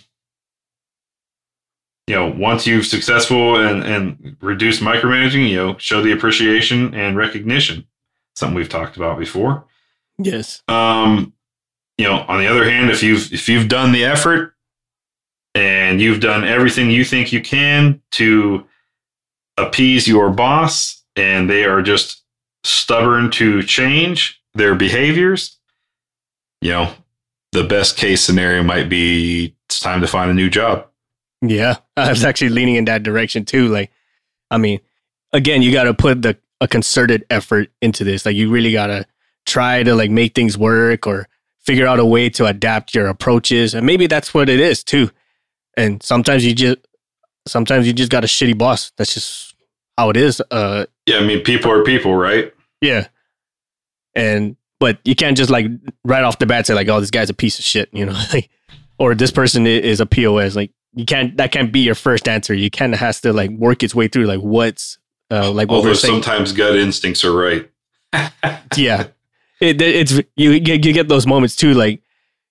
you 2.08 2.16
know, 2.16 2.30
once 2.30 2.68
you've 2.68 2.86
successful 2.86 3.58
and, 3.58 3.84
and 3.84 4.38
reduced 4.42 4.82
micromanaging, 4.82 5.50
you 5.50 5.56
know, 5.56 5.78
show 5.78 6.02
the 6.02 6.12
appreciation 6.12 6.94
and 6.94 7.16
recognition. 7.16 7.88
Something 8.36 8.56
we've 8.56 8.70
talked 8.70 8.98
about 8.98 9.20
before. 9.20 9.66
Yes. 10.18 10.62
Um, 10.68 11.34
you 11.98 12.06
know, 12.06 12.26
on 12.28 12.40
the 12.40 12.48
other 12.48 12.70
hand, 12.70 12.90
if 12.90 13.04
you've 13.04 13.32
if 13.32 13.48
you've 13.48 13.68
done 13.68 13.92
the 13.92 14.04
effort 14.04 14.56
and 15.54 16.02
you've 16.02 16.20
done 16.20 16.44
everything 16.44 16.90
you 16.90 17.06
think 17.06 17.32
you 17.32 17.42
can 17.42 18.02
to 18.12 18.66
appease 19.58 20.08
your 20.08 20.30
boss 20.30 21.04
and 21.16 21.50
they 21.50 21.66
are 21.66 21.82
just 21.82 22.24
stubborn 22.64 23.30
to 23.32 23.62
change 23.64 24.42
their 24.54 24.76
behaviors, 24.76 25.58
you 26.62 26.72
know, 26.72 26.94
the 27.52 27.64
best 27.64 27.98
case 27.98 28.22
scenario 28.22 28.64
might 28.64 28.90
be 28.90 29.56
it's 29.68 29.80
time 29.80 30.02
to 30.02 30.08
find 30.08 30.30
a 30.32 30.34
new 30.34 30.50
job. 30.50 30.88
Yeah, 31.42 31.78
I 31.98 32.10
was 32.10 32.24
actually 32.24 32.50
leaning 32.50 32.76
in 32.76 32.86
that 32.86 33.04
direction 33.04 33.46
too. 33.46 33.68
Like, 33.68 33.92
I 34.50 34.58
mean, 34.58 34.80
again, 35.34 35.62
you 35.62 35.72
got 35.72 35.84
to 35.84 35.94
put 35.94 36.22
the 36.22 36.38
a 36.60 36.68
concerted 36.68 37.26
effort 37.30 37.70
into 37.82 38.04
this. 38.04 38.26
Like, 38.26 38.36
you 38.36 38.52
really 38.52 38.72
got 38.72 38.88
to 38.88 39.06
try 39.46 39.82
to 39.84 39.96
like 39.96 40.12
make 40.12 40.36
things 40.36 40.58
work 40.58 41.08
or 41.08 41.28
figure 41.60 41.88
out 41.88 42.00
a 42.00 42.06
way 42.06 42.30
to 42.30 42.46
adapt 42.46 42.94
your 42.94 43.08
approaches, 43.08 43.74
and 43.74 43.86
maybe 43.86 44.08
that's 44.08 44.34
what 44.34 44.50
it 44.50 44.60
is 44.60 44.84
too. 44.84 45.10
And 45.78 46.02
sometimes 46.04 46.46
you 46.46 46.54
just 46.54 46.78
sometimes 47.48 47.88
you 47.88 47.94
just 47.94 48.12
got 48.12 48.24
a 48.24 48.28
shitty 48.28 48.58
boss. 48.58 48.92
That's 48.98 49.14
just 49.14 49.56
how 49.98 50.10
it 50.10 50.18
is. 50.18 50.42
Uh 50.52 50.86
Yeah, 51.08 51.18
I 51.18 51.26
mean, 51.26 51.42
people 51.44 51.72
are 51.72 51.84
people, 51.84 52.16
right? 52.16 52.54
yeah. 52.82 53.08
And 54.16 54.58
but 54.82 55.00
you 55.06 55.16
can't 55.16 55.38
just 55.38 55.50
like 55.50 55.68
right 56.04 56.24
off 56.24 56.40
the 56.40 56.46
bat 56.46 56.68
say 56.68 56.74
like, 56.74 56.90
oh, 56.90 57.00
this 57.00 57.12
guy's 57.12 57.30
a 57.30 57.34
piece 57.34 57.58
of 57.60 57.64
shit, 57.64 57.88
you 57.94 58.06
know, 58.06 58.12
like, 58.34 58.50
or 58.98 59.16
this 59.16 59.32
person 59.32 59.66
is 59.66 60.02
a 60.02 60.06
pos. 60.06 60.56
Like 60.56 60.72
you 60.94 61.06
can't 61.06 61.38
that 61.38 61.54
can't 61.54 61.72
be 61.72 61.80
your 61.80 61.96
first 61.96 62.28
answer. 62.28 62.54
You 62.54 62.70
kind 62.70 62.94
of 62.94 63.00
has 63.00 63.22
to 63.22 63.32
like 63.32 63.52
work 63.52 63.84
its 63.84 63.96
way 63.96 64.10
through 64.10 64.26
like 64.26 64.42
what's 64.42 64.98
uh 65.30 65.52
like 65.52 65.70
what 65.70 65.78
Although 65.78 65.94
sometimes 65.94 66.52
gut 66.52 66.76
instincts 66.76 67.24
are 67.24 67.32
right. 67.32 67.70
yeah 68.76 69.08
it, 69.62 69.82
it's 69.82 70.20
you 70.36 70.60
get 70.60 70.84
you 70.84 70.92
get 70.92 71.08
those 71.08 71.26
moments 71.26 71.56
too 71.56 71.74
like 71.74 72.02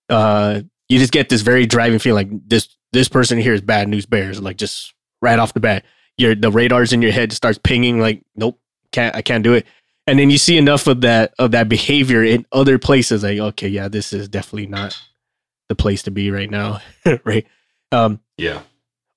uh 0.09 0.63
you 0.89 0.99
just 0.99 1.13
get 1.13 1.29
this 1.29 1.43
very 1.43 1.67
driving 1.67 1.99
feeling 1.99 2.31
like 2.31 2.49
this 2.49 2.69
this 2.93 3.09
person 3.09 3.39
here 3.39 3.53
is 3.53 3.61
bad 3.61 3.89
news 3.89 4.07
bears 4.07 4.41
like 4.41 4.57
just 4.57 4.95
right 5.21 5.39
off 5.39 5.53
the 5.53 5.61
bat 5.61 5.85
your 6.17 6.35
the 6.35 6.51
radars 6.51 6.93
in 6.93 7.03
your 7.03 7.13
head 7.13 7.33
starts 7.33 7.59
pinging 7.59 8.01
like 8.01 8.23
nope 8.37 8.59
can't 8.93 9.15
i 9.15 9.23
can't 9.23 9.45
do 9.45 9.53
it 9.53 9.67
and 10.11 10.19
then 10.19 10.29
you 10.31 10.39
see 10.39 10.59
enough 10.59 10.87
of 10.87 11.01
that 11.03 11.33
of 11.39 11.53
that 11.53 11.69
behavior 11.69 12.23
in 12.23 12.45
other 12.53 12.79
places 12.79 13.23
like 13.23 13.39
okay 13.39 13.69
yeah 13.69 13.89
this 13.89 14.13
is 14.13 14.29
definitely 14.29 14.67
not 14.67 15.01
the 15.69 15.75
place 15.75 16.03
to 16.03 16.11
be 16.11 16.31
right 16.31 16.51
now 16.51 16.81
right 17.25 17.47
um 17.93 18.21
Yeah. 18.37 18.61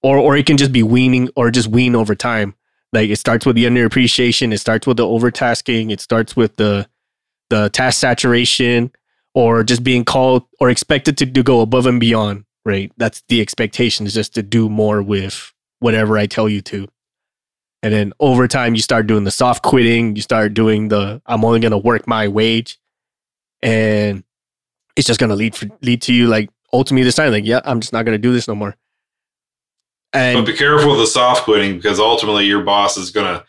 or 0.03 0.17
or 0.17 0.37
it 0.37 0.45
can 0.45 0.57
just 0.57 0.71
be 0.71 0.83
weaning 0.83 1.29
or 1.35 1.51
just 1.51 1.67
wean 1.67 1.95
over 1.95 2.15
time. 2.15 2.55
Like 2.91 3.09
it 3.09 3.17
starts 3.17 3.43
with 3.45 3.55
the 3.55 3.65
underappreciation, 3.65 4.53
it 4.53 4.59
starts 4.59 4.85
with 4.85 4.97
the 4.97 5.03
overtasking, 5.05 5.91
it 5.91 5.99
starts 5.99 6.35
with 6.35 6.55
the 6.57 6.87
the 7.49 7.69
task 7.69 7.99
saturation, 7.99 8.91
or 9.33 9.63
just 9.63 9.83
being 9.83 10.05
called 10.05 10.43
or 10.59 10.69
expected 10.69 11.17
to, 11.17 11.25
to 11.25 11.41
go 11.43 11.61
above 11.61 11.87
and 11.87 11.99
beyond. 11.99 12.45
Right, 12.65 12.91
that's 12.97 13.23
the 13.29 13.41
expectation 13.41 14.05
is 14.05 14.13
just 14.13 14.35
to 14.35 14.43
do 14.43 14.69
more 14.69 15.01
with 15.01 15.51
whatever 15.79 16.17
I 16.19 16.27
tell 16.27 16.47
you 16.47 16.61
to. 16.61 16.87
And 17.83 17.93
then 17.93 18.13
over 18.21 18.47
time, 18.47 18.75
you 18.75 18.81
start 18.81 19.07
doing 19.07 19.25
the 19.25 19.31
soft 19.31 19.61
quitting. 19.61 20.15
You 20.15 20.21
start 20.21 20.53
doing 20.53 20.87
the 20.87 21.21
I'm 21.25 21.43
only 21.43 21.59
gonna 21.59 21.77
work 21.77 22.07
my 22.07 22.29
wage, 22.29 22.79
and 23.61 24.23
it's 24.95 25.05
just 25.05 25.19
gonna 25.19 25.35
lead 25.35 25.53
for, 25.53 25.67
lead 25.81 26.01
to 26.03 26.13
you 26.13 26.27
like 26.27 26.49
ultimately 26.71 27.03
deciding 27.03 27.33
like, 27.33 27.45
yeah, 27.45 27.59
I'm 27.65 27.81
just 27.81 27.91
not 27.91 28.05
gonna 28.05 28.17
do 28.17 28.31
this 28.31 28.47
no 28.47 28.55
more. 28.55 28.77
But 30.13 30.19
And 30.19 30.45
be 30.45 30.53
careful 30.53 30.91
with 30.91 30.99
the 30.99 31.07
soft 31.07 31.43
quitting 31.43 31.75
because 31.75 31.99
ultimately 31.99 32.45
your 32.45 32.63
boss 32.63 32.95
is 32.95 33.11
gonna. 33.11 33.43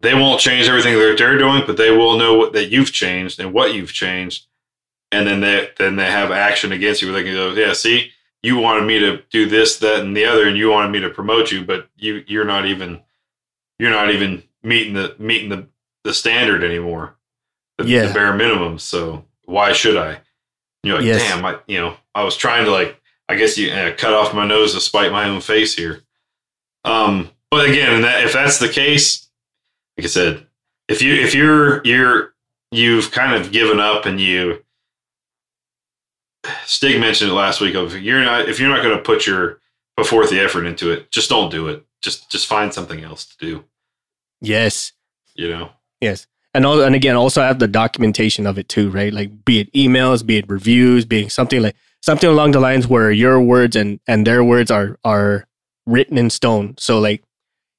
They 0.00 0.14
won't 0.14 0.40
change 0.40 0.68
everything 0.68 0.94
that 0.94 1.16
they're 1.16 1.38
doing, 1.38 1.62
but 1.66 1.76
they 1.76 1.90
will 1.90 2.18
know 2.18 2.34
what, 2.34 2.52
that 2.52 2.70
you've 2.70 2.92
changed 2.92 3.40
and 3.40 3.54
what 3.54 3.74
you've 3.74 3.92
changed, 3.92 4.46
and 5.10 5.26
then 5.26 5.40
they 5.40 5.70
then 5.78 5.96
they 5.96 6.10
have 6.10 6.30
action 6.30 6.70
against 6.70 7.00
you. 7.00 7.10
Where 7.10 7.22
they 7.22 7.26
can 7.26 7.34
go, 7.34 7.52
yeah, 7.54 7.72
see, 7.72 8.10
you 8.42 8.58
wanted 8.58 8.84
me 8.84 8.98
to 8.98 9.22
do 9.30 9.48
this, 9.48 9.78
that, 9.78 10.00
and 10.00 10.14
the 10.14 10.26
other, 10.26 10.46
and 10.46 10.58
you 10.58 10.68
wanted 10.68 10.90
me 10.90 11.00
to 11.00 11.08
promote 11.08 11.50
you, 11.50 11.64
but 11.64 11.88
you 11.96 12.22
you're 12.26 12.44
not 12.44 12.66
even 12.66 13.00
you're 13.78 13.90
not 13.90 14.10
even 14.10 14.42
meeting 14.62 14.94
the 14.94 15.14
meeting 15.18 15.48
the 15.48 15.66
the 16.04 16.14
standard 16.14 16.64
anymore, 16.64 17.16
the, 17.78 17.86
Yeah. 17.86 18.06
the 18.06 18.14
bare 18.14 18.32
minimum. 18.34 18.78
So 18.78 19.24
why 19.44 19.72
should 19.72 19.96
I? 19.96 20.20
You're 20.82 20.96
like, 20.96 21.04
Yes. 21.06 21.22
damn, 21.22 21.44
I 21.44 21.58
you 21.66 21.78
know 21.80 21.96
I 22.14 22.24
was 22.24 22.36
trying 22.36 22.64
to 22.64 22.70
like 22.70 23.00
I 23.28 23.36
guess 23.36 23.58
you 23.58 23.70
uh, 23.70 23.94
cut 23.96 24.14
off 24.14 24.32
my 24.34 24.46
nose 24.46 24.74
to 24.74 24.80
spite 24.80 25.12
my 25.12 25.28
own 25.28 25.40
face 25.40 25.74
here. 25.74 26.02
Um, 26.84 27.30
but 27.50 27.68
again, 27.68 27.94
and 27.94 28.04
that, 28.04 28.24
if 28.24 28.32
that's 28.32 28.58
the 28.58 28.68
case, 28.68 29.28
like 29.98 30.04
I 30.04 30.08
said, 30.08 30.46
if 30.88 31.02
you 31.02 31.14
if 31.14 31.34
you're 31.34 31.82
you're 31.84 32.34
you've 32.70 33.10
kind 33.10 33.34
of 33.34 33.52
given 33.52 33.80
up 33.80 34.06
and 34.06 34.20
you 34.20 34.62
Stig 36.64 37.00
mentioned 37.00 37.30
it 37.30 37.34
last 37.34 37.60
week 37.60 37.74
of 37.74 38.00
you're 38.00 38.22
not 38.22 38.48
if 38.48 38.60
you're 38.60 38.68
not 38.70 38.82
going 38.82 38.96
to 38.96 39.02
put 39.02 39.26
your 39.26 39.60
put 39.96 40.06
forth 40.06 40.30
the 40.30 40.40
effort 40.40 40.64
into 40.64 40.90
it, 40.92 41.10
just 41.10 41.28
don't 41.28 41.50
do 41.50 41.68
it. 41.68 41.84
Just 42.02 42.30
just 42.30 42.46
find 42.46 42.72
something 42.72 43.02
else 43.02 43.24
to 43.26 43.36
do. 43.38 43.64
yes, 44.40 44.92
You 45.34 45.48
know. 45.48 45.70
Yes. 46.00 46.26
And 46.54 46.64
all, 46.64 46.80
and 46.80 46.94
again, 46.94 47.16
also 47.16 47.42
have 47.42 47.58
the 47.58 47.68
documentation 47.68 48.46
of 48.46 48.58
it 48.58 48.68
too, 48.68 48.90
right? 48.90 49.12
Like 49.12 49.44
be 49.44 49.60
it 49.60 49.72
emails, 49.74 50.24
be 50.24 50.38
it 50.38 50.48
reviews, 50.48 51.04
being 51.04 51.28
something 51.28 51.62
like 51.62 51.76
something 52.00 52.28
along 52.28 52.52
the 52.52 52.60
lines 52.60 52.86
where 52.86 53.10
your 53.10 53.40
words 53.40 53.76
and 53.76 54.00
and 54.06 54.26
their 54.26 54.42
words 54.42 54.70
are 54.70 54.98
are 55.04 55.46
written 55.86 56.16
in 56.18 56.30
stone. 56.30 56.74
So 56.78 56.98
like 56.98 57.22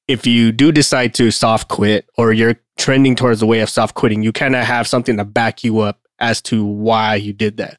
if 0.06 0.26
you 0.26 0.52
do 0.52 0.72
decide 0.72 1.14
to 1.14 1.30
soft 1.30 1.68
quit 1.68 2.08
or 2.16 2.32
you're 2.32 2.56
trending 2.76 3.14
towards 3.14 3.40
the 3.40 3.46
way 3.46 3.60
of 3.60 3.68
soft 3.70 3.94
quitting, 3.94 4.22
you 4.22 4.32
kind 4.32 4.56
of 4.56 4.64
have 4.64 4.86
something 4.86 5.16
to 5.16 5.24
back 5.24 5.62
you 5.62 5.80
up 5.80 6.00
as 6.18 6.42
to 6.42 6.64
why 6.64 7.14
you 7.14 7.32
did 7.32 7.56
that. 7.58 7.78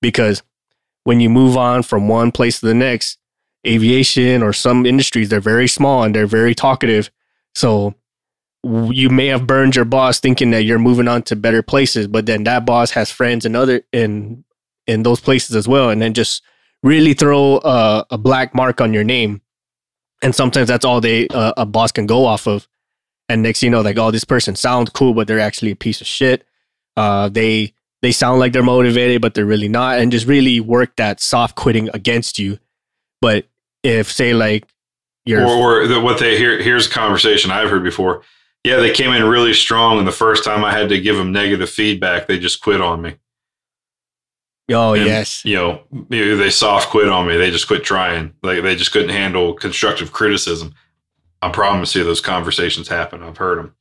Because 0.00 0.42
when 1.04 1.20
you 1.20 1.28
move 1.28 1.56
on 1.56 1.82
from 1.82 2.08
one 2.08 2.30
place 2.32 2.60
to 2.60 2.66
the 2.66 2.74
next, 2.74 3.18
aviation 3.66 4.42
or 4.42 4.52
some 4.52 4.86
industries, 4.86 5.28
they're 5.28 5.40
very 5.40 5.68
small 5.68 6.02
and 6.04 6.14
they're 6.14 6.26
very 6.26 6.54
talkative. 6.54 7.10
So 7.54 7.94
you 8.64 9.10
may 9.10 9.26
have 9.26 9.46
burned 9.46 9.76
your 9.76 9.84
boss 9.84 10.20
thinking 10.20 10.50
that 10.50 10.64
you're 10.64 10.78
moving 10.78 11.08
on 11.08 11.22
to 11.24 11.36
better 11.36 11.62
places, 11.62 12.06
but 12.06 12.26
then 12.26 12.44
that 12.44 12.64
boss 12.64 12.90
has 12.92 13.10
friends 13.10 13.44
in 13.44 13.54
other 13.54 13.82
in 13.92 14.44
in 14.86 15.02
those 15.02 15.20
places 15.20 15.56
as 15.56 15.66
well, 15.68 15.90
and 15.90 16.00
then 16.00 16.14
just 16.14 16.42
really 16.82 17.14
throw 17.14 17.58
a, 17.64 18.06
a 18.10 18.18
black 18.18 18.54
mark 18.54 18.80
on 18.80 18.92
your 18.92 19.04
name. 19.04 19.40
And 20.22 20.34
sometimes 20.34 20.68
that's 20.68 20.84
all 20.84 21.00
they 21.00 21.28
uh, 21.28 21.52
a 21.56 21.66
boss 21.66 21.92
can 21.92 22.06
go 22.06 22.24
off 22.24 22.46
of. 22.46 22.68
And 23.28 23.42
next, 23.42 23.62
you 23.62 23.70
know, 23.70 23.80
like, 23.80 23.98
oh, 23.98 24.10
this 24.10 24.24
person 24.24 24.54
sounds 24.54 24.90
cool, 24.90 25.14
but 25.14 25.26
they're 25.26 25.40
actually 25.40 25.70
a 25.70 25.76
piece 25.76 26.00
of 26.00 26.06
shit. 26.06 26.46
Uh, 26.96 27.28
they 27.28 27.74
they 28.02 28.12
sound 28.12 28.38
like 28.38 28.52
they're 28.52 28.62
motivated, 28.62 29.22
but 29.22 29.34
they're 29.34 29.46
really 29.46 29.68
not, 29.68 29.98
and 29.98 30.12
just 30.12 30.26
really 30.26 30.60
work 30.60 30.96
that 30.96 31.20
soft 31.20 31.56
quitting 31.56 31.88
against 31.94 32.38
you. 32.38 32.58
But 33.20 33.46
if 33.84 34.10
say 34.10 34.34
like 34.34 34.66
you're 35.24 35.46
Or, 35.46 35.84
or 35.84 35.86
the, 35.86 36.00
what 36.00 36.18
they 36.18 36.36
hear 36.36 36.60
here's 36.60 36.86
a 36.88 36.90
conversation 36.90 37.50
I've 37.50 37.70
heard 37.70 37.84
before. 37.84 38.22
Yeah, 38.64 38.76
they 38.76 38.92
came 38.92 39.12
in 39.12 39.22
really 39.24 39.52
strong, 39.52 39.98
and 39.98 40.08
the 40.08 40.12
first 40.12 40.42
time 40.42 40.64
I 40.64 40.72
had 40.72 40.88
to 40.88 41.00
give 41.00 41.16
them 41.16 41.32
negative 41.32 41.68
feedback, 41.68 42.26
they 42.26 42.38
just 42.38 42.62
quit 42.62 42.80
on 42.80 43.02
me. 43.02 43.16
oh 44.72 44.94
And, 44.94 45.04
yes 45.04 45.44
You 45.44 45.56
know, 45.56 45.82
they 46.08 46.50
soft 46.50 46.88
quit 46.88 47.08
on 47.08 47.28
me. 47.28 47.36
They 47.36 47.50
just 47.50 47.68
quit 47.68 47.84
trying. 47.84 48.32
Like 48.42 48.62
they 48.62 48.74
just 48.74 48.90
couldn't 48.90 49.10
handle 49.10 49.52
constructive 49.52 50.12
criticism. 50.12 50.74
I 51.42 51.50
promise 51.50 51.94
you, 51.94 52.04
those 52.04 52.22
conversations 52.22 52.88
happen. 52.88 53.22
I've 53.22 53.36
heard 53.36 53.58
them. 53.58 53.74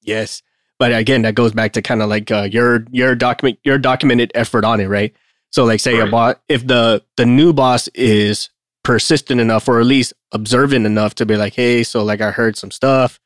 Yes, 0.00 0.42
but 0.78 0.94
again, 0.94 1.22
that 1.22 1.34
goes 1.34 1.52
back 1.52 1.74
to 1.74 1.82
kind 1.82 2.00
of 2.00 2.08
like 2.08 2.30
uh, 2.30 2.48
your 2.50 2.86
your 2.90 3.14
document 3.14 3.58
your 3.64 3.76
documented 3.76 4.32
effort 4.34 4.64
on 4.64 4.80
it, 4.80 4.88
right? 4.88 5.14
So, 5.50 5.64
like, 5.64 5.80
say 5.80 5.98
a 5.98 6.06
boss, 6.06 6.36
if 6.48 6.66
the 6.66 7.02
the 7.16 7.26
new 7.26 7.52
boss 7.52 7.88
is 7.88 8.50
persistent 8.84 9.40
enough, 9.40 9.68
or 9.68 9.80
at 9.80 9.86
least 9.86 10.12
observant 10.32 10.86
enough 10.86 11.14
to 11.16 11.26
be 11.26 11.36
like, 11.36 11.54
hey, 11.54 11.82
so 11.82 12.02
like 12.04 12.20
I 12.20 12.30
heard 12.30 12.56
some 12.56 12.70
stuff, 12.70 13.18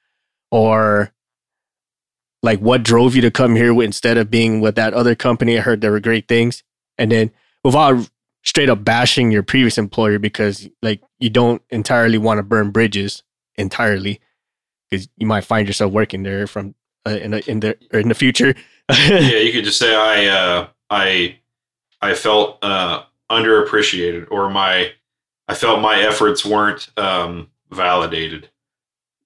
or 0.50 1.12
like 2.42 2.60
what 2.60 2.82
drove 2.82 3.14
you 3.14 3.22
to 3.22 3.30
come 3.30 3.56
here 3.56 3.80
instead 3.82 4.16
of 4.16 4.30
being 4.30 4.60
with 4.60 4.74
that 4.76 4.94
other 4.94 5.14
company? 5.14 5.58
I 5.58 5.62
heard 5.62 5.80
there 5.80 5.92
were 5.92 6.00
great 6.00 6.28
things, 6.28 6.62
and 6.98 7.12
then 7.12 7.30
without 7.62 8.08
straight 8.42 8.68
up 8.68 8.84
bashing 8.84 9.30
your 9.30 9.42
previous 9.42 9.78
employer 9.78 10.18
because 10.18 10.68
like 10.82 11.02
you 11.18 11.30
don't 11.30 11.62
entirely 11.70 12.18
want 12.18 12.38
to 12.38 12.42
burn 12.42 12.70
bridges 12.70 13.22
entirely 13.56 14.20
because 14.90 15.08
you 15.16 15.26
might 15.26 15.44
find 15.44 15.66
yourself 15.66 15.92
working 15.92 16.22
there 16.22 16.46
from 16.46 16.74
uh, 17.06 17.10
in 17.10 17.30
the 17.32 17.50
in 17.50 17.60
the 17.60 17.76
or 17.92 18.00
in 18.00 18.08
the 18.08 18.14
future. 18.14 18.54
yeah, 18.90 19.38
you 19.38 19.52
could 19.52 19.64
just 19.64 19.78
say 19.78 19.94
I 19.94 20.26
uh, 20.26 20.68
I 20.90 21.38
I 22.04 22.14
felt 22.14 22.58
uh, 22.62 23.02
underappreciated, 23.30 24.26
or 24.30 24.50
my 24.50 24.92
I 25.48 25.54
felt 25.54 25.80
my 25.80 26.00
efforts 26.00 26.44
weren't 26.44 26.88
um, 26.98 27.48
validated. 27.70 28.48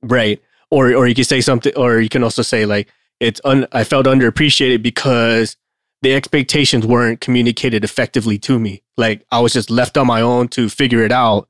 right. 0.03 0.41
Or 0.71 0.95
or 0.95 1.07
you 1.09 1.15
can 1.15 1.25
say 1.25 1.41
something, 1.41 1.75
or 1.77 2.01
you 2.01 2.09
can 2.09 2.23
also 2.23 2.43
say 2.43 2.67
like 2.67 2.89
it's 3.21 3.41
un, 3.45 3.67
I 3.73 3.85
felt 3.85 4.07
underappreciated 4.07 4.83
because 4.83 5.57
the 6.03 6.15
expectations 6.15 6.87
weren't 6.87 7.21
communicated 7.21 7.85
effectively 7.85 8.39
to 8.39 8.59
me. 8.59 8.83
Like 8.97 9.25
I 9.33 9.41
was 9.41 9.53
just 9.55 9.71
left 9.71 9.97
on 9.97 10.07
my 10.07 10.21
own 10.21 10.49
to 10.49 10.69
figure 10.69 11.03
it 11.03 11.11
out, 11.13 11.49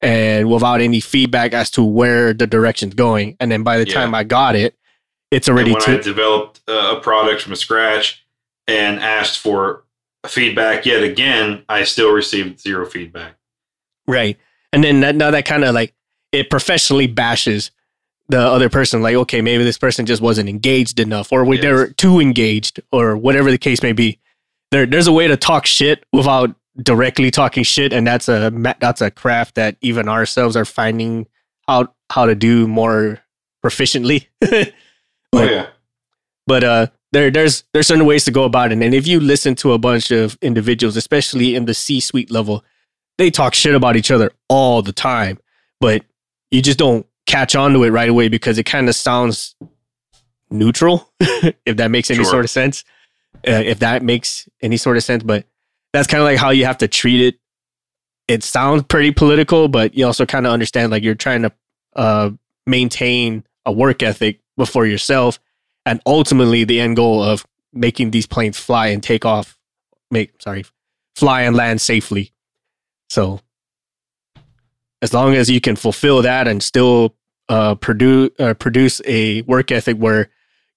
and 0.00 0.50
without 0.50 0.80
any 0.80 1.00
feedback 1.00 1.52
as 1.52 1.70
to 1.72 1.82
where 1.84 2.32
the 2.32 2.46
direction's 2.46 2.94
going. 2.94 3.36
And 3.40 3.52
then 3.52 3.62
by 3.62 3.78
the 3.78 3.86
Yeah. 3.86 3.94
time 3.94 4.14
I 4.14 4.24
got 4.24 4.56
it, 4.56 4.74
it's 5.30 5.48
And 5.48 5.56
already 5.56 5.72
when 5.72 5.82
I 5.82 5.98
developed 6.02 6.60
uh, 6.66 6.96
a 6.96 7.00
product 7.00 7.42
from 7.42 7.54
scratch 7.56 8.24
and 8.66 8.98
asked 9.00 9.38
for 9.38 9.84
feedback 10.26 10.86
yet 10.86 11.02
again, 11.02 11.64
I 11.68 11.84
still 11.84 12.12
received 12.12 12.60
zero 12.60 12.86
feedback. 12.86 13.34
Right. 14.06 14.38
And 14.72 14.82
then 14.84 15.00
that, 15.00 15.14
now 15.16 15.30
that 15.30 15.44
kind 15.46 15.64
of 15.64 15.74
like 15.74 15.94
it 16.32 16.50
professionally 16.50 17.06
bashes 17.06 17.70
the 18.28 18.40
other 18.40 18.68
person. 18.68 19.02
Like, 19.02 19.14
okay, 19.14 19.40
maybe 19.40 19.62
this 19.64 19.78
person 19.78 20.04
just 20.06 20.20
wasn't 20.20 20.48
engaged 20.48 20.98
enough, 20.98 21.32
or 21.32 21.44
we- 21.44 21.58
they 21.58 21.68
Yes. 21.68 21.74
were 21.74 21.88
too 21.88 22.18
engaged, 22.20 22.80
or 22.90 23.16
whatever 23.16 23.50
the 23.50 23.58
case 23.58 23.82
may 23.82 23.92
be. 23.92 24.18
There, 24.72 24.84
there's 24.84 25.06
a 25.06 25.12
way 25.12 25.28
to 25.28 25.36
talk 25.36 25.64
shit 25.64 26.04
without 26.12 26.54
directly 26.82 27.30
talking 27.30 27.62
shit, 27.62 27.92
and 27.92 28.04
that's 28.06 28.28
a 28.28 28.50
that's 28.80 29.00
a 29.00 29.10
craft 29.12 29.54
that 29.54 29.76
even 29.80 30.08
ourselves 30.08 30.56
are 30.56 30.64
finding 30.64 31.26
how 31.68 31.94
how 32.10 32.26
to 32.26 32.34
do 32.34 32.66
more 32.66 33.20
proficiently. 33.64 34.26
Oh 35.32 35.42
yeah, 35.44 35.66
but 36.46 36.64
uh 36.64 36.86
there 37.16 37.30
there's 37.30 37.64
there's 37.72 37.86
certain 37.86 38.04
ways 38.06 38.24
to 38.24 38.30
go 38.30 38.44
about 38.44 38.70
it 38.72 38.78
and 38.82 38.94
if 38.94 39.06
you 39.06 39.18
listen 39.20 39.54
to 39.54 39.72
a 39.72 39.78
bunch 39.78 40.10
of 40.10 40.36
individuals 40.42 40.96
especially 40.96 41.54
in 41.54 41.64
the 41.64 41.74
c-suite 41.74 42.30
level 42.30 42.64
they 43.18 43.30
talk 43.30 43.54
shit 43.54 43.74
about 43.74 43.96
each 43.96 44.10
other 44.10 44.30
all 44.48 44.82
the 44.82 44.92
time, 44.92 45.38
but 45.80 46.04
you 46.50 46.60
just 46.60 46.78
don't 46.78 47.06
catch 47.26 47.56
on 47.56 47.72
to 47.72 47.82
it 47.84 47.90
right 47.90 48.08
away 48.08 48.28
because 48.28 48.58
it 48.58 48.64
kind 48.64 48.88
of 48.88 48.94
sounds 48.94 49.56
neutral, 50.50 51.10
if 51.20 51.76
that 51.78 51.90
makes 51.90 52.10
any 52.10 52.18
Sure. 52.18 52.30
sort 52.30 52.44
of 52.44 52.50
sense. 52.50 52.84
Uh, 53.46 53.62
if 53.64 53.78
that 53.80 54.02
makes 54.02 54.48
any 54.62 54.76
sort 54.76 54.96
of 54.96 55.02
sense, 55.04 55.22
but 55.22 55.46
that's 55.92 56.06
kind 56.06 56.20
of 56.20 56.26
like 56.26 56.38
how 56.38 56.50
you 56.50 56.64
have 56.64 56.78
to 56.78 56.88
treat 56.88 57.20
it. 57.20 57.36
It 58.28 58.42
sounds 58.42 58.82
pretty 58.82 59.12
political, 59.12 59.68
but 59.68 59.94
you 59.96 60.04
also 60.04 60.26
kind 60.26 60.46
of 60.46 60.52
understand 60.52 60.90
like 60.90 61.02
you're 61.02 61.14
trying 61.14 61.42
to 61.42 61.52
uh, 61.94 62.30
maintain 62.66 63.44
a 63.64 63.72
work 63.72 64.02
ethic 64.02 64.40
before 64.56 64.84
yourself, 64.86 65.38
and 65.86 66.02
ultimately 66.04 66.64
the 66.64 66.80
end 66.80 66.96
goal 66.96 67.22
of 67.22 67.46
making 67.72 68.10
these 68.10 68.26
planes 68.26 68.58
fly 68.58 68.88
and 68.88 69.02
take 69.02 69.24
off, 69.24 69.56
make 70.10 70.42
sorry, 70.42 70.66
fly 71.14 71.42
and 71.42 71.56
land 71.56 71.80
safely. 71.80 72.32
So 73.08 73.40
as 75.00 75.14
long 75.14 75.34
as 75.34 75.48
you 75.48 75.60
can 75.60 75.76
fulfill 75.76 76.20
that 76.22 76.48
and 76.48 76.62
still 76.62 77.14
uh, 77.48 77.76
produce 77.76 78.30
uh, 78.40 78.54
produce 78.54 79.00
a 79.06 79.42
work 79.42 79.70
ethic 79.70 79.96
where 79.96 80.28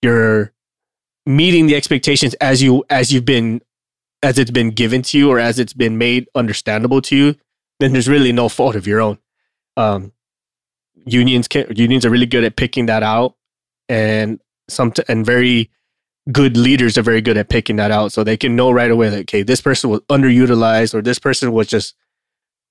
you're 0.04 0.54
meeting 1.26 1.66
the 1.66 1.76
expectations 1.76 2.36
as 2.36 2.62
you 2.62 2.86
as 2.90 3.12
you've 3.12 3.26
been 3.26 3.62
as 4.22 4.38
it's 4.38 4.52
been 4.52 4.70
given 4.70 5.02
to 5.02 5.18
you 5.18 5.32
or 5.32 5.40
as 5.40 5.58
it's 5.58 5.74
been 5.74 5.98
made 5.98 6.28
understandable 6.36 7.02
to 7.02 7.16
you, 7.16 7.36
then 7.80 7.94
there's 7.94 8.10
really 8.10 8.32
no 8.32 8.50
fault 8.50 8.76
of 8.76 8.86
your 8.86 9.02
own. 9.02 9.18
Um, 9.78 10.12
unions 11.06 11.48
can 11.48 11.66
unions 11.76 12.06
are 12.06 12.10
really 12.12 12.28
good 12.28 12.44
at 12.44 12.56
picking 12.56 12.86
that 12.86 13.02
out, 13.02 13.36
and 13.88 14.40
some 14.72 14.94
and 15.08 15.26
very 15.26 15.70
good 16.32 16.58
leaders 16.58 16.98
are 16.98 17.02
very 17.02 17.22
good 17.22 17.38
at 17.38 17.50
picking 17.50 17.78
that 17.78 17.92
out, 17.92 18.12
so 18.12 18.24
they 18.24 18.38
can 18.38 18.56
know 18.56 18.72
right 18.72 18.92
away 18.92 19.10
that 19.10 19.22
okay, 19.22 19.42
this 19.42 19.62
person 19.62 19.90
was 19.90 20.02
underutilized 20.02 20.94
or 20.94 21.02
this 21.02 21.20
person 21.20 21.52
was 21.52 21.68
just 21.68 21.96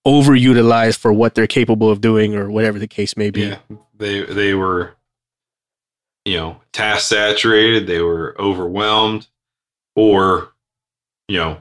overutilized 0.07 0.99
for 0.99 1.13
what 1.13 1.35
they're 1.35 1.47
capable 1.47 1.91
of 1.91 2.01
doing 2.01 2.35
or 2.35 2.51
whatever 2.51 2.79
the 2.79 2.87
case 2.87 3.17
may 3.17 3.31
be. 3.31 3.43
Yeah, 3.43 3.59
they 3.97 4.25
they 4.25 4.55
were, 4.55 4.95
you 6.25 6.37
know, 6.37 6.61
task 6.73 7.09
saturated. 7.09 7.87
They 7.87 8.01
were 8.01 8.37
overwhelmed, 8.39 9.27
or, 9.97 10.53
you 11.27 11.39
know, 11.39 11.59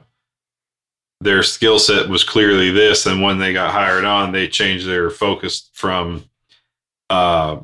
their 1.20 1.42
skill 1.42 1.78
set 1.80 2.08
was 2.08 2.22
clearly 2.22 2.70
this, 2.70 3.04
and 3.06 3.20
when 3.20 3.38
they 3.38 3.52
got 3.52 3.72
hired 3.72 4.04
on, 4.04 4.32
they 4.32 4.46
changed 4.46 4.86
their 4.86 5.10
focus 5.10 5.68
from 5.72 6.24
uh, 7.10 7.58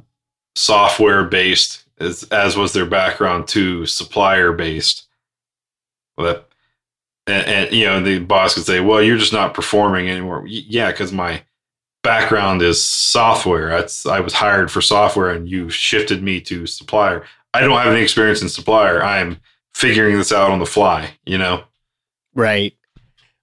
software 0.57 1.25
based, 1.25 1.84
as 1.99 2.25
as 2.25 2.57
was 2.57 2.73
their 2.73 2.87
background, 2.87 3.49
to 3.49 3.87
supplier 3.87 4.53
based. 4.53 5.07
That 6.17 6.47
and, 7.27 7.47
and 7.47 7.73
you 7.73 7.87
know 7.87 8.03
the 8.03 8.21
boss 8.21 8.55
could 8.55 8.65
say, 8.65 8.81
"Well, 8.81 9.03
you're 9.03 9.19
just 9.19 9.33
not 9.33 9.55
performing 9.55 10.09
anymore." 10.09 10.45
Yeah, 10.47 10.91
because 10.91 11.13
my 11.13 11.43
background 12.03 12.63
is 12.63 12.83
software. 12.83 13.71
That's 13.71 14.07
I 14.07 14.21
was 14.21 14.35
hired 14.35 14.71
for 14.71 14.81
software, 14.81 15.31
and 15.31 15.49
you 15.49 15.71
shifted 15.71 16.23
me 16.23 16.41
to 16.43 16.67
supplier. 16.67 17.25
I 17.53 17.61
don't 17.61 17.79
have 17.79 17.93
any 17.93 18.03
experience 18.03 18.43
in 18.43 18.49
supplier. 18.49 19.03
I'm 19.03 19.39
figuring 19.75 20.17
this 20.17 20.33
out 20.33 20.51
on 20.51 20.59
the 20.59 20.67
fly. 20.67 21.17
You 21.25 21.39
know, 21.39 21.65
right 22.35 22.75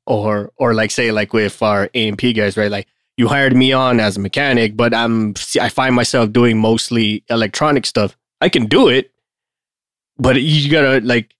or 0.05 0.51
or 0.57 0.73
like 0.73 0.91
say 0.91 1.11
like 1.11 1.33
with 1.33 1.61
our 1.61 1.89
A&P 1.93 2.33
guys 2.33 2.57
right 2.57 2.71
like 2.71 2.87
you 3.17 3.27
hired 3.27 3.55
me 3.55 3.71
on 3.71 3.99
as 3.99 4.17
a 4.17 4.19
mechanic 4.19 4.75
but 4.75 4.93
i'm 4.93 5.33
i 5.59 5.69
find 5.69 5.95
myself 5.95 6.31
doing 6.31 6.57
mostly 6.57 7.23
electronic 7.29 7.85
stuff 7.85 8.17
i 8.41 8.49
can 8.49 8.65
do 8.65 8.87
it 8.89 9.11
but 10.17 10.41
you 10.41 10.69
gotta 10.69 10.99
like 11.05 11.33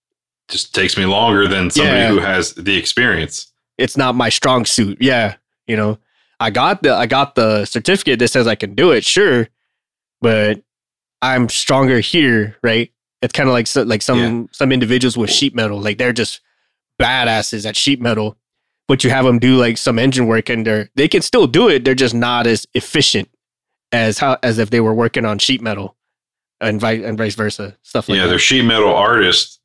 just 0.48 0.74
takes 0.74 0.96
me 0.96 1.04
longer 1.04 1.46
than 1.46 1.70
somebody 1.70 1.96
Yeah. 1.98 2.08
who 2.08 2.18
has 2.18 2.54
the 2.54 2.76
experience. 2.76 3.52
it's 3.78 3.96
not 3.96 4.14
my 4.14 4.28
strong 4.28 4.64
suit 4.64 4.98
yeah 5.00 5.36
you 5.66 5.76
know 5.76 5.98
i 6.40 6.50
got 6.50 6.82
the 6.82 6.94
i 6.94 7.06
got 7.06 7.34
the 7.34 7.64
certificate 7.64 8.18
that 8.18 8.28
says 8.28 8.46
i 8.46 8.54
can 8.54 8.74
do 8.74 8.90
it 8.90 9.04
sure 9.04 9.48
but 10.20 10.60
i'm 11.22 11.48
stronger 11.48 12.00
here 12.00 12.56
right 12.62 12.90
it's 13.22 13.32
kind 13.32 13.48
of 13.48 13.52
like 13.52 13.66
so- 13.66 13.82
like 13.82 14.02
some 14.02 14.48
some 14.52 14.72
individuals 14.72 15.16
with 15.16 15.30
sheet 15.30 15.54
metal 15.54 15.80
like 15.80 15.98
they're 15.98 16.12
just 16.12 16.40
badasses 17.00 17.66
at 17.66 17.76
sheet 17.76 18.00
metal 18.00 18.36
but 18.88 19.02
you 19.04 19.10
have 19.10 19.24
them 19.24 19.38
do 19.38 19.56
like 19.56 19.78
some 19.78 19.98
engine 19.98 20.26
work 20.26 20.48
and 20.50 20.66
they're 20.66 20.90
they 20.96 21.08
can 21.08 21.22
still 21.22 21.46
do 21.46 21.68
it 21.68 21.84
they're 21.84 21.94
just 21.94 22.14
not 22.14 22.46
as 22.46 22.66
efficient 22.74 23.28
as 23.92 24.18
how 24.18 24.36
as 24.42 24.58
if 24.58 24.70
they 24.70 24.80
were 24.80 24.94
working 24.94 25.24
on 25.24 25.38
sheet 25.38 25.60
metal 25.62 25.96
and 26.62 26.80
vice 26.80 27.02
and 27.04 27.18
vice 27.18 27.34
versa 27.34 27.76
stuff 27.82 28.08
like 28.08 28.16
yeah, 28.16 28.22
that 28.22 28.30
they're 28.30 28.38
sheet 28.38 28.64
metal 28.64 28.94
artists, 28.94 29.58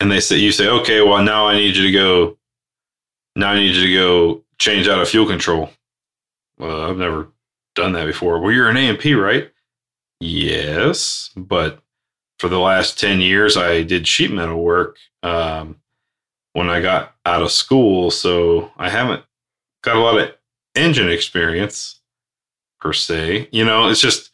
and 0.00 0.10
they 0.10 0.20
say 0.20 0.36
you 0.36 0.52
say, 0.52 0.68
okay, 0.68 1.00
well 1.00 1.22
now 1.22 1.46
I 1.46 1.54
need 1.54 1.76
you 1.76 1.84
to 1.84 1.92
go. 1.92 2.36
Now 3.36 3.52
I 3.52 3.60
need 3.60 3.74
you 3.74 3.86
to 3.86 3.94
go 3.94 4.44
change 4.58 4.88
out 4.88 5.00
a 5.00 5.06
fuel 5.06 5.26
control. 5.26 5.70
Well, 6.58 6.90
I've 6.90 6.98
never 6.98 7.28
done 7.74 7.92
that 7.92 8.06
before. 8.06 8.40
Well, 8.40 8.52
you're 8.52 8.68
an 8.68 8.76
A&P, 8.76 9.14
right? 9.14 9.50
Yes, 10.20 11.30
but 11.36 11.82
for 12.38 12.48
the 12.48 12.58
last 12.58 12.98
ten 12.98 13.20
years, 13.20 13.56
I 13.56 13.82
did 13.82 14.08
sheet 14.08 14.32
metal 14.32 14.62
work 14.62 14.96
um, 15.22 15.76
when 16.54 16.68
I 16.68 16.80
got 16.80 17.14
out 17.24 17.42
of 17.42 17.52
school, 17.52 18.10
so 18.10 18.72
I 18.76 18.88
haven't 18.88 19.22
got 19.82 19.96
a 19.96 20.00
lot 20.00 20.18
of 20.18 20.34
engine 20.74 21.10
experience 21.10 22.00
per 22.80 22.92
se. 22.92 23.48
You 23.52 23.64
know, 23.64 23.88
it's 23.88 24.00
just 24.00 24.30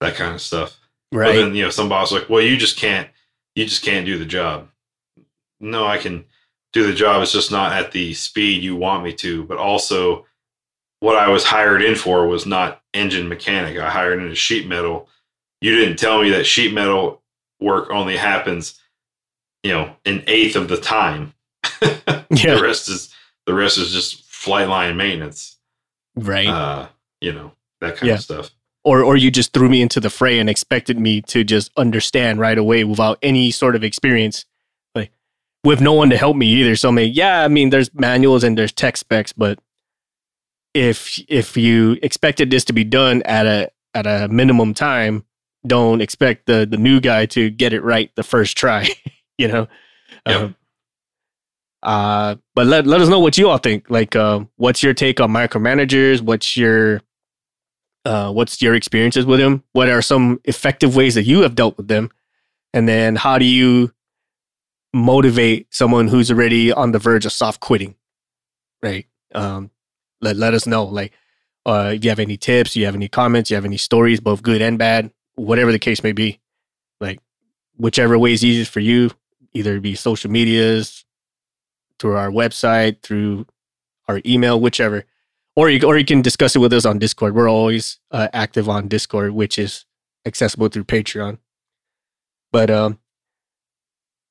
that 0.00 0.14
kind 0.14 0.34
of 0.34 0.40
stuff. 0.40 0.79
But 1.10 1.18
right 1.18 1.34
then 1.36 1.54
you 1.54 1.64
know, 1.64 1.70
some 1.70 1.88
boss 1.88 2.12
like, 2.12 2.28
well, 2.28 2.40
you 2.42 2.56
just 2.56 2.76
can't, 2.76 3.08
you 3.54 3.64
just 3.64 3.82
can't 3.82 4.06
do 4.06 4.18
the 4.18 4.24
job. 4.24 4.68
No, 5.60 5.86
I 5.86 5.98
can 5.98 6.24
do 6.72 6.86
the 6.86 6.94
job. 6.94 7.22
It's 7.22 7.32
just 7.32 7.50
not 7.50 7.72
at 7.72 7.92
the 7.92 8.14
speed 8.14 8.62
you 8.62 8.76
want 8.76 9.02
me 9.04 9.12
to. 9.14 9.44
But 9.44 9.58
also, 9.58 10.26
what 11.00 11.16
I 11.16 11.28
was 11.28 11.44
hired 11.44 11.82
in 11.82 11.94
for 11.96 12.26
was 12.26 12.46
not 12.46 12.80
engine 12.94 13.28
mechanic. 13.28 13.76
I 13.78 13.90
hired 13.90 14.22
into 14.22 14.34
sheet 14.34 14.66
metal. 14.68 15.08
You 15.60 15.74
didn't 15.76 15.98
tell 15.98 16.22
me 16.22 16.30
that 16.30 16.44
sheet 16.46 16.72
metal 16.72 17.22
work 17.60 17.90
only 17.90 18.16
happens, 18.16 18.80
you 19.62 19.72
know, 19.72 19.94
an 20.06 20.22
eighth 20.26 20.56
of 20.56 20.68
the 20.68 20.76
time. 20.78 21.34
yeah 21.82 22.54
The 22.54 22.60
rest 22.62 22.88
is 22.88 23.12
the 23.46 23.54
rest 23.54 23.76
is 23.78 23.92
just 23.92 24.24
flight 24.26 24.68
line 24.68 24.96
maintenance. 24.96 25.56
right 26.14 26.46
Uh, 26.46 26.88
you 27.20 27.32
know, 27.32 27.52
that 27.80 27.96
kind 27.96 28.08
Yeah. 28.08 28.14
of 28.14 28.20
stuff. 28.20 28.50
Or 28.84 29.02
or 29.02 29.16
you 29.16 29.30
just 29.30 29.52
threw 29.52 29.68
me 29.68 29.82
into 29.82 30.00
the 30.00 30.10
fray 30.10 30.38
and 30.38 30.48
expected 30.48 30.98
me 30.98 31.20
to 31.22 31.44
just 31.44 31.70
understand 31.76 32.40
right 32.40 32.58
away 32.58 32.84
without 32.84 33.18
any 33.22 33.50
sort 33.50 33.76
of 33.76 33.84
experience 33.84 34.44
like 34.94 35.10
with 35.64 35.80
no 35.80 35.92
one 35.92 36.10
to 36.10 36.16
help 36.16 36.36
me 36.36 36.46
either. 36.46 36.76
So 36.76 36.88
i 36.88 36.92
mean 36.92 37.12
yeah 37.14 37.44
i 37.44 37.48
mean 37.48 37.70
there's 37.70 37.92
manuals 37.94 38.44
and 38.44 38.56
there's 38.56 38.72
tech 38.72 38.96
specs 38.96 39.32
but 39.32 39.58
if 40.74 41.18
if 41.28 41.56
you 41.56 41.98
expected 42.02 42.50
this 42.50 42.64
to 42.64 42.72
be 42.72 42.84
done 42.84 43.22
at 43.22 43.46
a 43.46 43.70
at 43.94 44.06
a 44.06 44.28
minimum 44.28 44.72
time 44.72 45.24
don't 45.66 46.00
expect 46.00 46.46
the 46.46 46.64
the 46.64 46.76
new 46.76 47.00
guy 47.00 47.26
to 47.26 47.50
get 47.50 47.72
it 47.72 47.82
right 47.82 48.14
the 48.14 48.22
first 48.22 48.56
try 48.56 48.88
you 49.40 49.48
know? 49.48 49.68
Yep. 50.26 50.40
Um, 50.40 50.56
uh 51.82 52.34
but 52.54 52.66
let, 52.66 52.86
let 52.86 53.00
us 53.00 53.08
know 53.08 53.20
what 53.20 53.38
you 53.38 53.48
all 53.48 53.56
think. 53.56 53.88
Like 53.88 54.14
uh, 54.14 54.40
what's 54.56 54.82
your 54.82 54.92
take 54.92 55.18
on 55.18 55.30
micromanagers? 55.30 56.20
What's 56.20 56.56
your 56.56 57.00
uh, 58.04 58.32
what's 58.32 58.60
your 58.62 58.74
experiences 58.74 59.26
with 59.26 59.40
them? 59.40 59.62
What 59.72 59.88
are 59.88 60.02
some 60.02 60.40
effective 60.44 60.96
ways 60.96 61.14
that 61.14 61.24
you 61.24 61.42
have 61.42 61.54
dealt 61.54 61.76
with 61.76 61.88
them? 61.88 62.10
And 62.72 62.88
then 62.88 63.16
how 63.16 63.38
do 63.38 63.44
you 63.44 63.92
motivate 64.92 65.72
someone 65.72 66.08
who's 66.08 66.30
already 66.30 66.72
on 66.72 66.92
the 66.92 66.98
verge 66.98 67.26
of 67.26 67.32
soft 67.32 67.60
quitting? 67.60 67.94
Right. 68.82 69.06
Um, 69.34 69.70
let, 70.20 70.36
let 70.36 70.54
us 70.54 70.66
know. 70.66 70.84
Like, 70.84 71.12
uh, 71.66 71.96
you 72.00 72.08
have 72.08 72.18
any 72.18 72.36
tips? 72.36 72.76
You 72.76 72.86
have 72.86 72.94
any 72.94 73.08
comments? 73.08 73.50
You 73.50 73.56
have 73.56 73.64
any 73.64 73.76
stories, 73.76 74.20
both 74.20 74.42
good 74.42 74.62
and 74.62 74.78
bad? 74.78 75.12
Whatever 75.34 75.72
the 75.72 75.78
case 75.78 76.02
may 76.02 76.12
be. 76.12 76.40
Like, 77.00 77.20
whichever 77.76 78.18
way 78.18 78.32
is 78.32 78.44
easiest 78.44 78.70
for 78.70 78.80
you, 78.80 79.10
either 79.52 79.76
it 79.76 79.80
be 79.80 79.94
social 79.94 80.30
medias, 80.30 81.04
through 81.98 82.16
our 82.16 82.30
website, 82.30 83.02
through 83.02 83.46
our 84.08 84.20
email, 84.24 84.58
whichever 84.58 85.04
or 85.56 85.70
you 85.70 85.86
or 85.86 85.98
you 85.98 86.04
can 86.04 86.22
discuss 86.22 86.56
it 86.56 86.60
with 86.60 86.72
us 86.72 86.84
on 86.84 86.98
Discord. 86.98 87.34
We're 87.34 87.50
always 87.50 87.98
uh, 88.10 88.28
active 88.32 88.68
on 88.68 88.88
Discord, 88.88 89.32
which 89.32 89.58
is 89.58 89.84
accessible 90.26 90.68
through 90.68 90.84
Patreon. 90.84 91.38
But 92.52 92.70
um, 92.70 92.98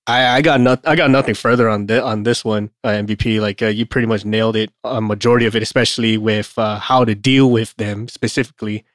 I 0.07 0.37
I 0.37 0.41
got 0.41 0.59
not 0.61 0.87
I 0.87 0.95
got 0.95 1.11
nothing 1.11 1.35
further 1.35 1.69
on 1.69 1.85
the 1.85 2.03
on 2.03 2.23
this 2.23 2.43
one 2.43 2.71
uh, 2.83 2.89
MVP. 2.89 3.39
Like 3.39 3.61
uh, 3.61 3.67
you 3.67 3.85
pretty 3.85 4.07
much 4.07 4.25
nailed 4.25 4.55
it. 4.55 4.71
A 4.83 5.01
majority 5.01 5.45
of 5.45 5.55
it, 5.55 5.63
especially 5.63 6.17
with 6.17 6.57
uh, 6.57 6.79
how 6.79 7.05
to 7.05 7.15
deal 7.15 7.51
with 7.51 7.75
them 7.75 8.07
specifically, 8.07 8.85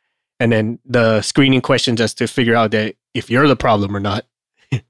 and 0.41 0.53
then 0.53 0.79
the 0.85 1.23
screening 1.23 1.61
questions 1.61 2.01
as 2.01 2.15
to 2.15 2.27
figure 2.27 2.57
out 2.57 2.73
that 2.73 2.97
if 3.15 3.31
you're 3.31 3.49
the 3.49 3.57
problem 3.57 3.97
or 3.97 4.01
not. 4.01 4.27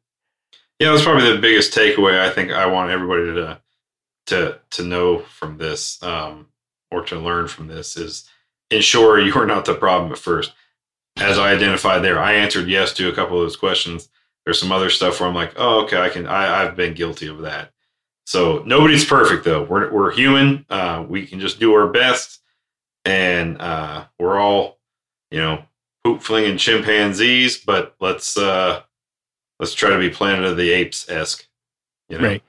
Yeah, 0.81 0.91
that's 0.91 1.05
probably 1.05 1.33
the 1.33 1.41
biggest 1.41 1.73
takeaway. 1.73 2.19
I 2.19 2.31
think 2.31 2.51
I 2.51 2.67
want 2.67 2.91
everybody 2.91 3.33
to 3.35 3.61
to 4.27 4.59
to 4.71 4.83
know 4.83 5.21
from 5.21 5.57
this, 5.57 6.03
um, 6.03 6.49
or 6.95 7.05
to 7.05 7.19
learn 7.19 7.49
from 7.49 7.67
this 7.67 7.97
is 7.97 8.29
ensure 8.71 9.21
you 9.25 9.35
are 9.35 9.47
not 9.47 9.65
the 9.65 9.75
problem 9.75 10.13
at 10.13 10.19
first. 10.19 10.53
As 11.17 11.39
I 11.39 11.53
identified 11.53 12.03
there, 12.03 12.19
I 12.19 12.35
answered 12.35 12.69
yes 12.69 12.93
to 12.95 13.09
a 13.09 13.15
couple 13.15 13.39
of 13.39 13.45
those 13.45 13.57
questions. 13.57 14.09
There's 14.45 14.59
some 14.59 14.73
other 14.73 14.91
stuff 14.91 15.21
where 15.21 15.29
I'm 15.29 15.35
like, 15.35 15.55
oh, 15.57 15.85
okay, 15.85 16.01
I 16.01 16.09
can. 16.09 16.27
I, 16.27 16.63
I've 16.63 16.77
been 16.77 16.95
guilty 16.95 17.29
of 17.29 17.41
that. 17.43 17.71
So 18.27 18.63
nobody's 18.67 19.05
perfect 19.05 19.45
though. 19.45 19.63
We're 19.63 19.93
we're 19.93 20.11
human. 20.11 20.67
Uh, 20.69 21.05
we 21.09 21.27
can 21.27 21.41
just 21.41 21.61
do 21.61 21.73
our 21.75 21.87
best, 21.87 22.41
and 23.05 23.61
uh, 23.61 24.07
we're 24.19 24.39
all, 24.39 24.79
you 25.31 25.39
know, 25.39 25.63
poop 26.03 26.21
flinging 26.21 26.59
chimpanzees. 26.59 27.59
But 27.59 27.95
let's 28.01 28.37
uh, 28.37 28.83
let's 29.61 29.75
try 29.75 29.91
to 29.91 29.99
be 29.99 30.11
Planet 30.11 30.45
of 30.45 30.57
the 30.57 30.71
Apes 30.71 31.09
esque. 31.09 31.47
You 32.09 32.19
know, 32.19 32.29
Right. 32.29 32.43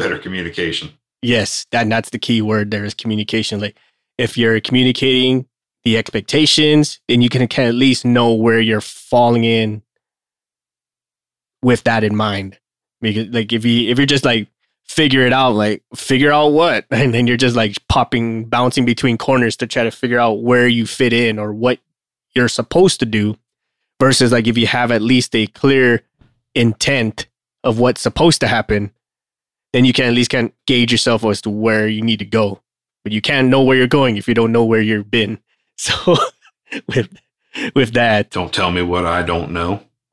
Better 0.00 0.18
communication. 0.18 0.90
Yes, 1.22 1.66
that, 1.70 1.88
that's 1.88 2.10
the 2.10 2.18
key 2.18 2.42
word 2.42 2.70
there 2.70 2.84
is 2.84 2.94
communication. 2.94 3.60
Like 3.60 3.76
if 4.18 4.36
you're 4.36 4.60
communicating 4.60 5.46
the 5.84 5.96
expectations, 5.96 7.00
then 7.08 7.22
you 7.22 7.28
can, 7.28 7.46
can 7.48 7.66
at 7.66 7.74
least 7.74 8.04
know 8.04 8.34
where 8.34 8.60
you're 8.60 8.80
falling 8.80 9.44
in 9.44 9.82
with 11.62 11.84
that 11.84 12.04
in 12.04 12.14
mind. 12.14 12.58
Because 13.00 13.28
like 13.28 13.52
if 13.52 13.64
you 13.64 13.90
if 13.90 13.98
you're 13.98 14.06
just 14.06 14.24
like 14.24 14.48
figure 14.84 15.26
it 15.26 15.32
out, 15.32 15.54
like 15.54 15.82
figure 15.94 16.32
out 16.32 16.48
what, 16.48 16.84
and 16.90 17.14
then 17.14 17.26
you're 17.26 17.36
just 17.36 17.56
like 17.56 17.76
popping, 17.88 18.44
bouncing 18.44 18.84
between 18.84 19.18
corners 19.18 19.56
to 19.56 19.66
try 19.66 19.84
to 19.84 19.90
figure 19.90 20.18
out 20.18 20.42
where 20.42 20.68
you 20.68 20.86
fit 20.86 21.12
in 21.12 21.38
or 21.38 21.52
what 21.52 21.78
you're 22.34 22.48
supposed 22.48 23.00
to 23.00 23.06
do, 23.06 23.36
versus 24.00 24.32
like 24.32 24.46
if 24.46 24.58
you 24.58 24.66
have 24.66 24.90
at 24.90 25.02
least 25.02 25.34
a 25.34 25.46
clear 25.46 26.02
intent 26.54 27.26
of 27.64 27.78
what's 27.78 28.00
supposed 28.00 28.40
to 28.40 28.48
happen, 28.48 28.92
then 29.72 29.84
you 29.84 29.92
can 29.92 30.06
at 30.06 30.14
least 30.14 30.30
can 30.30 30.52
gauge 30.66 30.92
yourself 30.92 31.24
as 31.24 31.40
to 31.42 31.50
where 31.50 31.88
you 31.88 32.02
need 32.02 32.18
to 32.18 32.24
go. 32.24 32.60
But 33.04 33.12
you 33.12 33.20
can't 33.20 33.48
know 33.48 33.62
where 33.62 33.76
you're 33.76 33.86
going 33.86 34.16
if 34.16 34.28
you 34.28 34.34
don't 34.34 34.52
know 34.52 34.64
where 34.64 34.80
you've 34.80 35.10
been. 35.10 35.38
So 35.78 36.16
with 36.86 37.08
with 37.74 37.94
that, 37.94 38.30
Don't 38.30 38.52
tell 38.52 38.70
me 38.70 38.82
what 38.82 39.04
I 39.04 39.22
don't 39.22 39.50
know. 39.50 39.82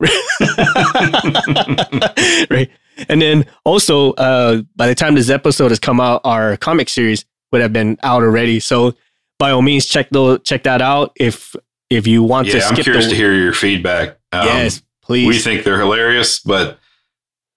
right? 2.50 2.68
And 3.08 3.22
then 3.22 3.46
also, 3.64 4.12
uh, 4.14 4.62
by 4.74 4.88
the 4.88 4.96
time 4.96 5.14
this 5.14 5.30
episode 5.30 5.70
has 5.70 5.78
come 5.78 6.00
out, 6.00 6.22
our 6.24 6.56
comic 6.56 6.88
series 6.88 7.24
would 7.52 7.62
have 7.62 7.72
been 7.72 7.98
out 8.02 8.22
already. 8.22 8.58
So 8.58 8.94
by 9.38 9.52
all 9.52 9.62
means, 9.62 9.86
check 9.86 10.10
those 10.10 10.40
check 10.42 10.64
that 10.64 10.82
out. 10.82 11.12
If 11.16 11.54
if 11.88 12.06
you 12.06 12.24
want 12.24 12.48
to 12.48 12.58
Yeah, 12.58 12.66
I'm 12.66 12.74
curious 12.74 13.04
the 13.04 13.10
to 13.10 13.16
hear 13.16 13.32
your 13.32 13.52
feedback. 13.52 14.18
Um, 14.32 14.46
yes, 14.46 14.82
please. 15.02 15.28
we 15.28 15.38
think 15.38 15.62
they're 15.62 15.78
hilarious, 15.78 16.40
but 16.40 16.79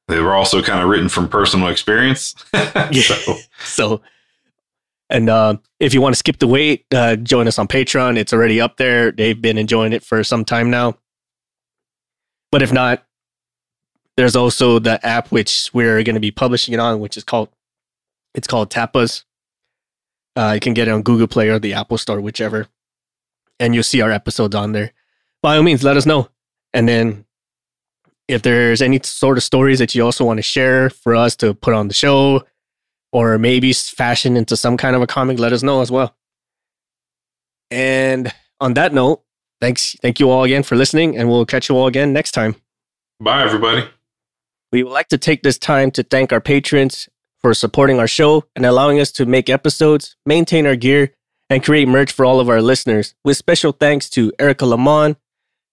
they 0.07 0.19
were 0.19 0.33
also 0.33 0.61
kind 0.61 0.81
of 0.81 0.89
written 0.89 1.09
from 1.09 1.29
personal 1.29 1.67
experience. 1.67 2.35
so, 2.91 3.35
so 3.63 4.01
and 5.09 5.29
uh, 5.29 5.55
if 5.79 5.93
you 5.93 6.01
want 6.01 6.13
to 6.15 6.17
skip 6.17 6.39
the 6.39 6.47
wait 6.47 6.85
uh, 6.91 7.15
join 7.15 7.47
us 7.47 7.59
on 7.59 7.67
patreon. 7.67 8.17
It's 8.17 8.33
already 8.33 8.59
up 8.59 8.77
there. 8.77 9.11
They've 9.11 9.39
been 9.39 9.57
enjoying 9.57 9.93
it 9.93 10.03
for 10.03 10.23
some 10.23 10.43
time 10.43 10.69
now. 10.69 10.97
But 12.51 12.61
if 12.61 12.71
not 12.71 13.05
there's 14.15 14.35
also 14.35 14.77
the 14.77 15.03
app 15.05 15.29
which 15.29 15.71
we're 15.73 16.03
going 16.03 16.15
to 16.15 16.19
be 16.19 16.31
publishing 16.31 16.73
it 16.73 16.79
on 16.79 16.99
which 16.99 17.17
is 17.17 17.23
called 17.23 17.49
it's 18.33 18.47
called 18.47 18.71
tapas. 18.71 19.23
Uh, 20.35 20.53
you 20.55 20.59
can 20.59 20.73
get 20.73 20.87
it 20.87 20.91
on 20.91 21.03
google 21.03 21.27
play 21.27 21.49
or 21.49 21.59
the 21.59 21.73
apple 21.73 21.97
store 21.97 22.19
whichever. 22.19 22.67
And 23.59 23.73
you'll 23.73 23.83
see 23.83 24.01
our 24.01 24.11
episodes 24.11 24.55
on 24.55 24.71
there. 24.71 24.93
By 25.41 25.57
all 25.57 25.63
means 25.63 25.83
let 25.83 25.95
us 25.95 26.05
know. 26.05 26.29
And 26.73 26.87
then 26.89 27.25
if 28.27 28.41
there's 28.41 28.81
any 28.81 28.99
sort 29.03 29.37
of 29.37 29.43
stories 29.43 29.79
that 29.79 29.93
you 29.93 30.03
also 30.03 30.25
want 30.25 30.37
to 30.37 30.43
share 30.43 30.89
for 30.89 31.15
us 31.15 31.35
to 31.37 31.53
put 31.53 31.73
on 31.73 31.87
the 31.87 31.93
show 31.93 32.43
or 33.11 33.37
maybe 33.37 33.73
fashion 33.73 34.37
into 34.37 34.57
some 34.57 34.77
kind 34.77 34.95
of 34.95 35.01
a 35.01 35.07
comic, 35.07 35.39
let 35.39 35.53
us 35.53 35.63
know 35.63 35.81
as 35.81 35.91
well. 35.91 36.15
And 37.69 38.33
on 38.59 38.75
that 38.75 38.93
note, 38.93 39.23
thanks, 39.61 39.95
thank 40.01 40.19
you 40.19 40.29
all 40.29 40.43
again 40.43 40.63
for 40.63 40.75
listening, 40.75 41.17
and 41.17 41.29
we'll 41.29 41.45
catch 41.45 41.69
you 41.69 41.75
all 41.75 41.87
again 41.87 42.13
next 42.13 42.31
time. 42.31 42.55
bye, 43.19 43.43
everybody. 43.43 43.87
We 44.71 44.83
would 44.83 44.91
like 44.91 45.09
to 45.09 45.17
take 45.17 45.43
this 45.43 45.59
time 45.59 45.91
to 45.91 46.03
thank 46.03 46.33
our 46.33 46.41
patrons 46.41 47.07
for 47.39 47.53
supporting 47.53 47.99
our 47.99 48.07
show 48.07 48.45
and 48.55 48.65
allowing 48.65 48.99
us 48.99 49.11
to 49.13 49.25
make 49.25 49.49
episodes, 49.49 50.15
maintain 50.25 50.65
our 50.65 50.75
gear, 50.75 51.13
and 51.49 51.63
create 51.63 51.87
merch 51.87 52.11
for 52.11 52.25
all 52.25 52.39
of 52.39 52.49
our 52.49 52.61
listeners. 52.61 53.13
With 53.23 53.37
special 53.37 53.73
thanks 53.73 54.09
to 54.11 54.31
Erica 54.39 54.65
Lamont, 54.65 55.17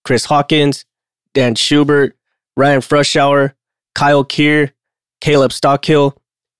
Chris 0.03 0.25
Hawkins, 0.25 0.85
Dan 1.33 1.55
Schubert, 1.55 2.15
Ryan 2.57 2.81
Frushauer, 2.81 3.53
Kyle 3.95 4.23
Keir, 4.23 4.73
Caleb 5.21 5.51
Stockhill, 5.51 6.15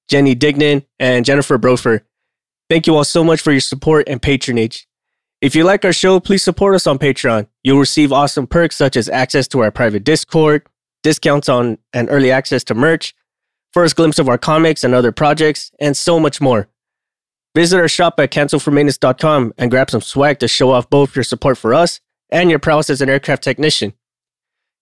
Jenny 0.07 0.35
Dignan, 0.35 0.85
and 0.99 1.25
Jennifer 1.25 1.57
Brofer. 1.57 2.01
Thank 2.69 2.87
you 2.87 2.95
all 2.95 3.03
so 3.03 3.23
much 3.23 3.41
for 3.41 3.51
your 3.51 3.61
support 3.61 4.07
and 4.07 4.21
patronage. 4.21 4.87
If 5.41 5.55
you 5.55 5.63
like 5.63 5.83
our 5.83 5.93
show, 5.93 6.19
please 6.19 6.43
support 6.43 6.75
us 6.75 6.85
on 6.85 6.99
Patreon. 6.99 7.47
You'll 7.63 7.79
receive 7.79 8.13
awesome 8.13 8.45
perks 8.45 8.75
such 8.75 8.95
as 8.95 9.09
access 9.09 9.47
to 9.49 9.59
our 9.59 9.71
private 9.71 10.03
Discord, 10.03 10.67
discounts 11.01 11.49
on 11.49 11.79
and 11.93 12.09
early 12.11 12.31
access 12.31 12.63
to 12.65 12.75
merch, 12.75 13.15
first 13.73 13.95
glimpse 13.95 14.19
of 14.19 14.29
our 14.29 14.37
comics 14.37 14.83
and 14.83 14.93
other 14.93 15.11
projects, 15.11 15.71
and 15.79 15.97
so 15.97 16.19
much 16.19 16.39
more. 16.39 16.67
Visit 17.55 17.79
our 17.79 17.87
shop 17.87 18.19
at 18.19 18.31
cancelformaintenance.com 18.31 19.53
and 19.57 19.71
grab 19.71 19.89
some 19.89 20.01
swag 20.01 20.39
to 20.39 20.47
show 20.47 20.71
off 20.71 20.89
both 20.89 21.15
your 21.15 21.23
support 21.23 21.57
for 21.57 21.73
us 21.73 21.99
and 22.29 22.49
your 22.49 22.59
prowess 22.59 22.89
as 22.89 23.01
an 23.01 23.09
aircraft 23.09 23.43
technician. 23.43 23.93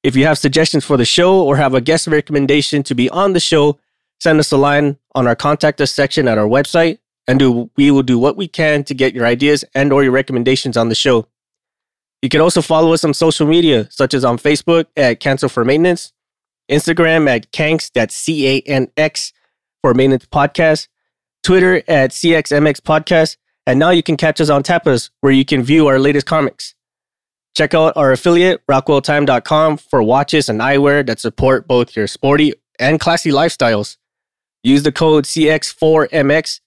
If 0.04 0.16
you 0.16 0.26
have 0.26 0.38
suggestions 0.38 0.86
for 0.86 0.96
the 0.96 1.06
show 1.06 1.44
or 1.44 1.58
have 1.58 1.74
a 1.74 1.82
guest 1.82 2.08
recommendation 2.08 2.84
to 2.84 2.96
be 2.96 3.10
on 3.10 3.34
the 3.34 3.40
show, 3.40 3.78
send 4.20 4.40
us 4.40 4.52
a 4.52 4.58
line 4.58 4.98
on 5.14 5.28
our 5.28 5.36
contact 5.36 5.82
us 5.82 5.92
section 5.92 6.28
at 6.28 6.38
our 6.38 6.48
website 6.48 7.00
and 7.28 7.38
do, 7.38 7.70
we 7.76 7.92
will 7.92 8.04
do 8.04 8.18
what 8.18 8.38
we 8.38 8.48
can 8.48 8.84
to 8.86 8.94
get 8.94 9.14
your 9.14 9.26
ideas 9.26 9.66
and 9.76 9.92
or 9.92 10.04
your 10.04 10.12
recommendations 10.12 10.78
on 10.78 10.90
the 10.90 10.96
show. 10.96 11.28
You 12.22 12.30
can 12.30 12.42
also 12.42 12.62
follow 12.62 12.94
us 12.94 13.04
on 13.04 13.14
social 13.14 13.46
media, 13.46 13.88
such 13.92 14.14
as 14.14 14.26
on 14.26 14.38
Facebook 14.38 14.86
at 14.98 15.20
Cancel 15.20 15.48
for 15.50 15.64
Maintenance, 15.64 16.12
Instagram 16.70 17.30
at 17.30 17.52
Canks, 17.52 17.90
that's 17.90 18.16
C 18.16 18.48
A 18.48 18.62
N 18.62 18.90
X 18.98 19.32
for 19.82 19.94
Maintenance 19.94 20.26
Podcast, 20.26 20.88
Twitter 21.44 21.78
at 21.88 22.12
CXMX 22.12 22.82
Podcast, 22.82 23.38
and 23.66 23.80
now 23.80 23.90
you 23.92 24.04
can 24.04 24.18
catch 24.18 24.42
us 24.42 24.50
on 24.50 24.64
Tapas, 24.64 25.10
where 25.22 25.32
you 25.32 25.46
can 25.46 25.64
view 25.64 25.88
our 25.88 26.00
latest 26.00 26.26
comics. 26.26 26.76
Check 27.56 27.74
out 27.74 27.94
our 27.96 28.12
affiliate, 28.12 28.66
rockwelltime.com, 28.68 29.78
for 29.78 30.04
watches 30.04 30.50
and 30.50 30.62
eyewear 30.62 31.06
that 31.06 31.20
support 31.20 31.68
both 31.68 31.96
your 31.96 32.08
sporty 32.08 32.54
and 32.80 33.00
classy 33.00 33.32
lifestyles. 33.32 33.98
Use 34.64 34.84
the 34.84 34.92
code 34.92 35.26
CX4MX, 35.26 36.60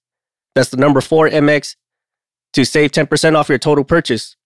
that's 0.54 0.70
the 0.70 0.76
number 0.76 1.00
4MX, 1.00 1.76
to 2.54 2.64
save 2.64 2.92
10% 2.92 3.36
off 3.36 3.48
your 3.48 3.58
total 3.58 3.84
purchase. 3.84 4.36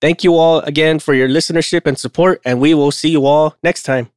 Thank 0.00 0.24
you 0.24 0.34
all 0.34 0.60
again 0.60 0.98
for 0.98 1.12
your 1.14 1.28
listenership 1.28 1.86
and 1.86 1.98
support, 1.98 2.40
and 2.44 2.60
we 2.60 2.74
will 2.74 2.90
see 2.90 3.10
you 3.10 3.26
all 3.26 3.56
next 3.62 3.82
time. 3.82 4.10